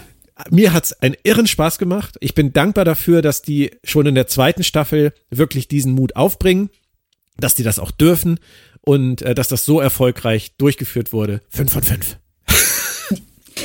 mir 0.50 0.74
hat's 0.74 0.94
einen 0.94 1.16
irren 1.24 1.48
Spaß 1.48 1.78
gemacht. 1.78 2.18
Ich 2.20 2.34
bin 2.34 2.54
dankbar 2.54 2.86
dafür, 2.86 3.22
dass 3.22 3.42
die 3.42 3.72
schon 3.84 4.06
in 4.06 4.16
der 4.16 4.28
zweiten 4.28 4.64
Staffel 4.64 5.14
wirklich 5.30 5.68
diesen 5.68 5.94
Mut 5.94 6.16
aufbringen, 6.16 6.70
dass 7.38 7.56
die 7.56 7.64
das 7.64 7.80
auch 7.80 7.92
dürfen 7.92 8.40
und 8.82 9.22
äh, 9.22 9.36
dass 9.36 9.48
das 9.48 9.66
so 9.66 9.80
erfolgreich 9.80 10.54
durchgeführt 10.58 11.12
wurde. 11.14 11.42
Fünf 11.50 11.74
von 11.74 11.84
fünf. 11.84 12.18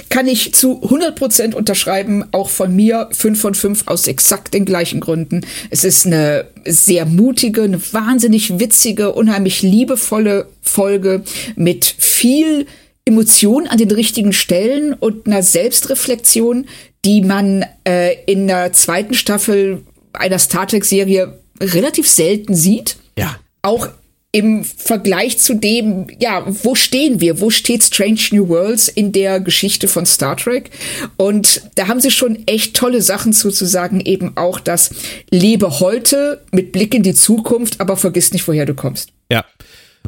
Kann 0.09 0.27
ich 0.27 0.55
zu 0.55 0.82
100 0.82 1.16
Prozent 1.16 1.55
unterschreiben, 1.55 2.24
auch 2.32 2.49
von 2.49 2.74
mir 2.74 3.09
fünf 3.12 3.40
von 3.40 3.55
fünf 3.55 3.85
aus 3.86 4.07
exakt 4.07 4.55
den 4.55 4.65
gleichen 4.65 5.01
Gründen. 5.01 5.43
Es 5.70 5.85
ist 5.85 6.07
eine 6.07 6.47
sehr 6.65 7.05
mutige, 7.07 7.62
eine 7.62 7.81
wahnsinnig 7.93 8.59
witzige, 8.59 9.12
unheimlich 9.12 9.62
liebevolle 9.62 10.49
Folge 10.62 11.23
mit 11.57 11.85
viel 11.85 12.66
Emotion 13.04 13.66
an 13.66 13.78
den 13.78 13.90
richtigen 13.90 14.32
Stellen 14.32 14.94
und 14.94 15.26
einer 15.26 15.42
Selbstreflexion, 15.42 16.66
die 17.04 17.20
man 17.22 17.64
äh, 17.84 18.14
in 18.26 18.46
der 18.46 18.72
zweiten 18.72 19.14
Staffel 19.14 19.82
einer 20.12 20.38
Star 20.38 20.66
Trek-Serie 20.66 21.38
relativ 21.60 22.08
selten 22.08 22.54
sieht. 22.54 22.96
Ja. 23.16 23.36
Auch 23.62 23.88
im 24.34 24.64
Vergleich 24.64 25.38
zu 25.38 25.54
dem, 25.54 26.06
ja, 26.18 26.44
wo 26.46 26.74
stehen 26.74 27.20
wir? 27.20 27.40
Wo 27.40 27.50
steht 27.50 27.84
Strange 27.84 28.20
New 28.30 28.48
Worlds 28.48 28.88
in 28.88 29.12
der 29.12 29.40
Geschichte 29.40 29.88
von 29.88 30.06
Star 30.06 30.38
Trek? 30.38 30.70
Und 31.18 31.62
da 31.74 31.86
haben 31.86 32.00
sie 32.00 32.10
schon 32.10 32.42
echt 32.46 32.74
tolle 32.74 33.02
Sachen 33.02 33.34
zuzusagen, 33.34 34.00
eben 34.00 34.36
auch 34.36 34.58
das 34.58 34.90
Lebe 35.30 35.80
heute 35.80 36.42
mit 36.50 36.72
Blick 36.72 36.94
in 36.94 37.02
die 37.02 37.14
Zukunft, 37.14 37.78
aber 37.80 37.98
vergiss 37.98 38.32
nicht, 38.32 38.48
woher 38.48 38.64
du 38.64 38.74
kommst. 38.74 39.10
Ja. 39.30 39.44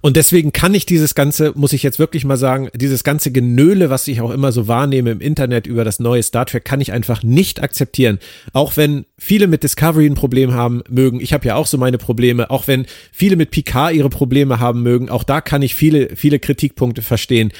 Und 0.03 0.17
deswegen 0.17 0.53
kann 0.53 0.75
ich 0.75 0.87
dieses 0.87 1.15
ganze, 1.15 1.53
muss 1.55 1.73
ich 1.73 1.83
jetzt 1.83 1.99
wirklich 1.99 2.25
mal 2.25 2.37
sagen, 2.37 2.69
dieses 2.75 3.05
ganze 3.05 3.31
Genöle, 3.31 3.91
was 3.91 4.09
ich 4.09 4.21
auch 4.21 4.31
immer 4.31 4.53
so 4.53 4.69
wahrnehme 4.69 5.11
im 5.11 5.21
Internet 5.21 5.67
über 5.67 5.85
das 5.85 6.01
neue 6.01 6.23
Star 6.23 6.47
Trek, 6.47 6.65
kann 6.65 6.81
ich 6.81 6.93
einfach 6.93 7.23
nicht 7.23 7.63
akzeptieren. 7.63 8.19
Auch 8.53 8.77
wenn 8.77 9.07
viele 9.19 9.47
mit 9.47 9.63
Discovery 9.63 10.07
ein 10.07 10.15
Problem 10.15 10.53
haben 10.53 10.83
mögen. 10.89 11.21
Ich 11.21 11.33
habe 11.33 11.47
ja 11.47 11.55
auch 11.55 11.67
so 11.67 11.79
meine 11.79 11.99
Probleme. 11.99 12.51
Auch 12.51 12.67
wenn 12.67 12.87
viele 13.13 13.37
mit 13.37 13.51
Picard 13.51 13.95
ihre 13.95 14.11
Probleme 14.11 14.61
haben 14.61 14.83
mögen. 14.83 15.09
Auch 15.09 15.25
da 15.25 15.41
kann 15.41 15.63
ich 15.63 15.75
viele, 15.75 16.17
viele 16.17 16.39
Kritikpunkte 16.39 17.03
verstehen 17.03 17.53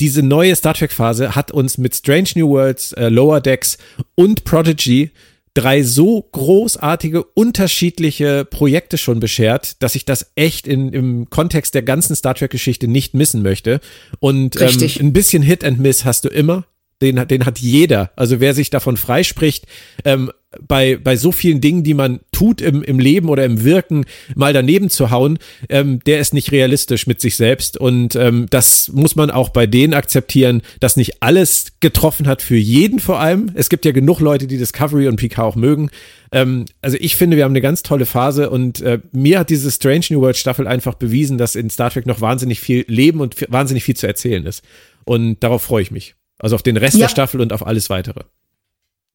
diese 0.00 0.22
neue 0.22 0.54
Star 0.54 0.74
Trek 0.74 0.92
Phase 0.92 1.34
hat 1.34 1.50
uns 1.50 1.76
mit 1.76 1.94
Strange 1.94 2.28
New 2.36 2.48
Worlds, 2.50 2.92
äh, 2.92 3.08
Lower 3.08 3.40
Decks 3.40 3.78
und 4.14 4.44
Prodigy 4.44 5.10
drei 5.54 5.82
so 5.82 6.22
großartige, 6.32 7.22
unterschiedliche 7.22 8.44
Projekte 8.44 8.98
schon 8.98 9.20
beschert, 9.20 9.82
dass 9.82 9.94
ich 9.94 10.04
das 10.04 10.32
echt 10.34 10.66
in, 10.66 10.92
im 10.92 11.30
Kontext 11.30 11.74
der 11.74 11.82
ganzen 11.82 12.16
Star 12.16 12.34
Trek-Geschichte 12.34 12.88
nicht 12.88 13.14
missen 13.14 13.42
möchte. 13.42 13.80
Und 14.20 14.60
ähm, 14.60 14.90
ein 15.00 15.12
bisschen 15.12 15.42
Hit 15.42 15.64
and 15.64 15.78
Miss 15.78 16.04
hast 16.04 16.24
du 16.24 16.28
immer. 16.28 16.64
Den, 17.00 17.28
den 17.28 17.46
hat 17.46 17.58
jeder. 17.58 18.10
Also 18.16 18.40
wer 18.40 18.54
sich 18.54 18.70
davon 18.70 18.96
freispricht, 18.96 19.66
ähm, 20.04 20.30
bei, 20.66 20.96
bei 20.96 21.16
so 21.16 21.30
vielen 21.30 21.60
Dingen, 21.60 21.84
die 21.84 21.94
man 21.94 22.20
tut 22.32 22.60
im, 22.62 22.82
im 22.82 22.98
Leben 22.98 23.28
oder 23.28 23.44
im 23.44 23.64
Wirken, 23.64 24.06
mal 24.34 24.52
daneben 24.52 24.88
zu 24.88 25.10
hauen, 25.10 25.38
ähm, 25.68 26.00
der 26.06 26.20
ist 26.20 26.32
nicht 26.32 26.52
realistisch 26.52 27.06
mit 27.06 27.20
sich 27.20 27.36
selbst. 27.36 27.76
Und 27.76 28.16
ähm, 28.16 28.46
das 28.48 28.88
muss 28.88 29.14
man 29.14 29.30
auch 29.30 29.50
bei 29.50 29.66
denen 29.66 29.92
akzeptieren, 29.92 30.62
dass 30.80 30.96
nicht 30.96 31.22
alles 31.22 31.72
getroffen 31.80 32.26
hat 32.26 32.40
für 32.40 32.56
jeden 32.56 32.98
vor 32.98 33.20
allem. 33.20 33.50
Es 33.54 33.68
gibt 33.68 33.84
ja 33.84 33.92
genug 33.92 34.20
Leute, 34.20 34.46
die 34.46 34.56
Discovery 34.56 35.06
und 35.08 35.16
Picard 35.16 35.46
auch 35.46 35.56
mögen. 35.56 35.90
Ähm, 36.32 36.64
also 36.80 36.96
ich 36.98 37.16
finde, 37.16 37.36
wir 37.36 37.44
haben 37.44 37.52
eine 37.52 37.60
ganz 37.60 37.82
tolle 37.82 38.06
Phase 38.06 38.48
und 38.48 38.80
äh, 38.80 39.00
mir 39.12 39.40
hat 39.40 39.50
diese 39.50 39.70
Strange 39.70 40.06
New 40.10 40.20
World 40.22 40.38
Staffel 40.38 40.66
einfach 40.66 40.94
bewiesen, 40.94 41.36
dass 41.36 41.56
in 41.56 41.68
Star 41.68 41.90
Trek 41.90 42.06
noch 42.06 42.22
wahnsinnig 42.22 42.60
viel 42.60 42.84
Leben 42.88 43.20
und 43.20 43.36
wahnsinnig 43.50 43.84
viel 43.84 43.96
zu 43.96 44.06
erzählen 44.06 44.46
ist. 44.46 44.64
Und 45.04 45.42
darauf 45.42 45.62
freue 45.62 45.82
ich 45.82 45.90
mich. 45.90 46.14
Also 46.38 46.54
auf 46.54 46.62
den 46.62 46.76
Rest 46.76 46.94
ja. 46.94 47.06
der 47.06 47.08
Staffel 47.08 47.40
und 47.40 47.52
auf 47.52 47.66
alles 47.66 47.90
weitere. 47.90 48.20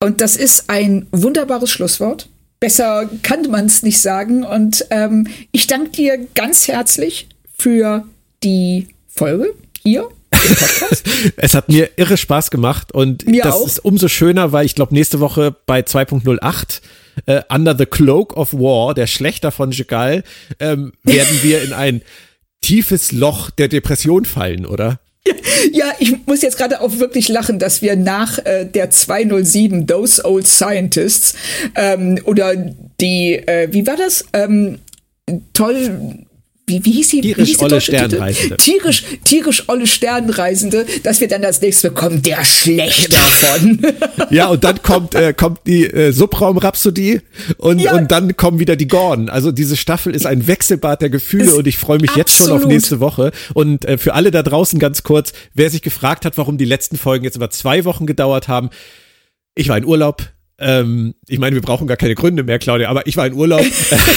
Und 0.01 0.19
das 0.19 0.35
ist 0.35 0.69
ein 0.69 1.07
wunderbares 1.11 1.69
Schlusswort. 1.69 2.27
besser 2.59 3.09
kann 3.23 3.49
man 3.49 3.65
es 3.65 3.83
nicht 3.83 4.01
sagen. 4.01 4.43
Und 4.43 4.85
ähm, 4.89 5.27
ich 5.51 5.67
danke 5.67 5.91
dir 5.91 6.27
ganz 6.33 6.67
herzlich 6.67 7.27
für 7.57 8.05
die 8.43 8.87
Folge 9.07 9.53
hier. 9.81 10.09
es 11.37 11.53
hat 11.53 11.69
mir 11.69 11.91
irre 11.95 12.17
Spaß 12.17 12.51
gemacht 12.51 12.91
und 12.91 13.25
mir 13.27 13.43
das 13.43 13.55
auch. 13.55 13.67
ist 13.67 13.85
umso 13.85 14.07
schöner, 14.07 14.51
weil 14.51 14.65
ich 14.65 14.75
glaube, 14.75 14.93
nächste 14.93 15.19
Woche 15.19 15.55
bei 15.65 15.81
2.08 15.81 16.81
äh, 17.25 17.41
Under 17.49 17.77
the 17.77 17.85
Cloak 17.85 18.35
of 18.35 18.53
War, 18.53 18.93
der 18.93 19.07
Schlechter 19.07 19.51
von 19.51 19.71
Jegal, 19.71 20.23
ähm, 20.59 20.93
werden 21.03 21.39
wir 21.43 21.61
in 21.61 21.73
ein 21.73 22.01
tiefes 22.61 23.11
Loch 23.11 23.51
der 23.51 23.67
Depression 23.67 24.25
fallen, 24.25 24.65
oder? 24.65 24.99
Ja, 25.71 25.93
ich 25.99 26.25
muss 26.25 26.41
jetzt 26.41 26.57
gerade 26.57 26.81
auch 26.81 26.99
wirklich 26.99 27.29
lachen, 27.29 27.59
dass 27.59 27.81
wir 27.81 27.95
nach 27.95 28.39
äh, 28.39 28.65
der 28.65 28.89
207 28.89 29.87
Those 29.87 30.23
Old 30.25 30.47
Scientists 30.47 31.35
ähm, 31.75 32.19
oder 32.25 32.55
die, 32.99 33.35
äh, 33.35 33.69
wie 33.71 33.87
war 33.87 33.95
das? 33.95 34.25
Ähm, 34.33 34.79
toll, 35.53 36.22
wie, 36.65 36.85
wie 36.85 36.91
hieß 36.91 37.09
sie? 37.09 37.21
Tierisch 37.21 37.49
hieß 37.49 37.59
olle 37.59 37.81
Sternreisende. 37.81 38.57
Tierisch, 38.57 39.03
tierisch 39.25 39.67
olle 39.67 39.85
Sternreisende, 39.85 40.85
dass 41.03 41.19
wir 41.19 41.27
dann 41.27 41.43
als 41.43 41.61
nächstes 41.61 41.91
bekommen, 41.91 42.21
der 42.21 42.45
Schlechte 42.45 43.09
davon. 43.09 43.79
ja, 44.29 44.47
und 44.47 44.63
dann 44.63 44.81
kommt, 44.81 45.13
äh, 45.13 45.33
kommt 45.33 45.59
die 45.67 45.85
äh, 45.85 46.11
Subraum-Rhapsodie 46.11 47.19
und, 47.57 47.79
ja. 47.79 47.93
und 47.93 48.11
dann 48.11 48.37
kommen 48.37 48.59
wieder 48.59 48.77
die 48.77 48.87
Gordon. 48.87 49.29
Also 49.29 49.51
diese 49.51 49.75
Staffel 49.75 50.15
ist 50.15 50.25
ein 50.25 50.47
Wechselbad 50.47 51.01
der 51.01 51.09
Gefühle 51.09 51.45
ist 51.45 51.53
und 51.53 51.67
ich 51.67 51.77
freue 51.77 51.97
mich 51.99 52.11
absolut. 52.11 52.27
jetzt 52.27 52.37
schon 52.37 52.51
auf 52.51 52.65
nächste 52.65 52.99
Woche. 53.01 53.31
Und 53.53 53.83
äh, 53.83 53.97
für 53.97 54.13
alle 54.13 54.31
da 54.31 54.41
draußen 54.41 54.79
ganz 54.79 55.03
kurz, 55.03 55.33
wer 55.53 55.69
sich 55.69 55.81
gefragt 55.81 56.23
hat, 56.23 56.37
warum 56.37 56.57
die 56.57 56.65
letzten 56.65 56.97
Folgen 56.97 57.25
jetzt 57.25 57.35
über 57.35 57.49
zwei 57.49 57.83
Wochen 57.83 58.05
gedauert 58.05 58.47
haben, 58.47 58.69
ich 59.55 59.67
war 59.67 59.77
in 59.77 59.85
Urlaub, 59.85 60.32
ähm, 60.59 61.15
ich 61.27 61.39
meine, 61.39 61.55
wir 61.55 61.61
brauchen 61.61 61.87
gar 61.87 61.97
keine 61.97 62.15
Gründe 62.15 62.43
mehr, 62.43 62.59
Claudia, 62.59 62.89
aber 62.89 63.07
ich 63.07 63.17
war 63.17 63.25
in 63.25 63.33
Urlaub 63.33 63.65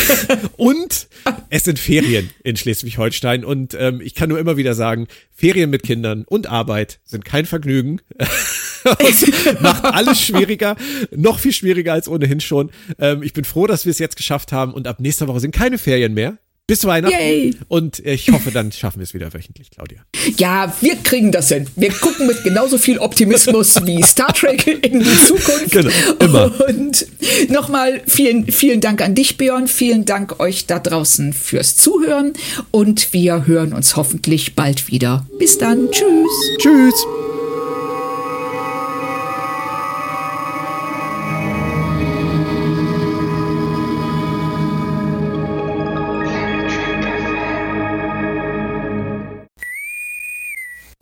und 0.56 1.08
es 1.50 1.64
sind 1.64 1.78
Ferien 1.78 2.30
in 2.44 2.56
Schleswig-Holstein 2.56 3.44
und 3.44 3.74
ähm, 3.78 4.00
ich 4.00 4.14
kann 4.14 4.28
nur 4.28 4.38
immer 4.38 4.56
wieder 4.56 4.74
sagen, 4.74 5.06
Ferien 5.32 5.70
mit 5.70 5.82
Kindern 5.82 6.24
und 6.26 6.46
Arbeit 6.46 7.00
sind 7.04 7.24
kein 7.24 7.46
Vergnügen. 7.46 8.00
macht 9.60 9.84
alles 9.84 10.20
schwieriger, 10.22 10.76
noch 11.10 11.38
viel 11.38 11.52
schwieriger 11.52 11.92
als 11.92 12.08
ohnehin 12.08 12.40
schon. 12.40 12.70
Ähm, 12.98 13.22
ich 13.22 13.32
bin 13.32 13.44
froh, 13.44 13.66
dass 13.66 13.84
wir 13.84 13.90
es 13.90 13.98
jetzt 13.98 14.16
geschafft 14.16 14.52
haben 14.52 14.72
und 14.74 14.86
ab 14.86 15.00
nächster 15.00 15.26
Woche 15.28 15.40
sind 15.40 15.52
keine 15.52 15.78
Ferien 15.78 16.14
mehr 16.14 16.38
bis 16.66 16.84
Weihnachten. 16.84 17.14
Yay. 17.16 17.54
Und 17.68 18.00
ich 18.00 18.30
hoffe, 18.30 18.50
dann 18.50 18.72
schaffen 18.72 18.98
wir 18.98 19.04
es 19.04 19.14
wieder 19.14 19.32
wöchentlich, 19.32 19.70
Claudia. 19.70 20.00
Ja, 20.36 20.74
wir 20.80 20.96
kriegen 20.96 21.30
das 21.30 21.48
hin. 21.48 21.66
Wir 21.76 21.90
gucken 21.90 22.26
mit 22.26 22.42
genauso 22.42 22.78
viel 22.78 22.98
Optimismus 22.98 23.76
wie 23.84 24.02
Star 24.02 24.32
Trek 24.32 24.66
in 24.84 25.00
die 25.00 25.16
Zukunft. 25.24 25.70
Genau, 25.70 25.90
immer. 26.18 26.68
Und 26.68 27.06
nochmal 27.48 28.02
vielen, 28.06 28.50
vielen 28.50 28.80
Dank 28.80 29.00
an 29.02 29.14
dich, 29.14 29.36
Björn. 29.36 29.68
Vielen 29.68 30.04
Dank 30.04 30.40
euch 30.40 30.66
da 30.66 30.78
draußen 30.78 31.32
fürs 31.32 31.76
Zuhören. 31.76 32.32
Und 32.70 33.12
wir 33.12 33.46
hören 33.46 33.72
uns 33.72 33.96
hoffentlich 33.96 34.54
bald 34.54 34.90
wieder. 34.90 35.26
Bis 35.38 35.58
dann. 35.58 35.90
Tschüss. 35.90 36.58
Tschüss. 36.58 37.06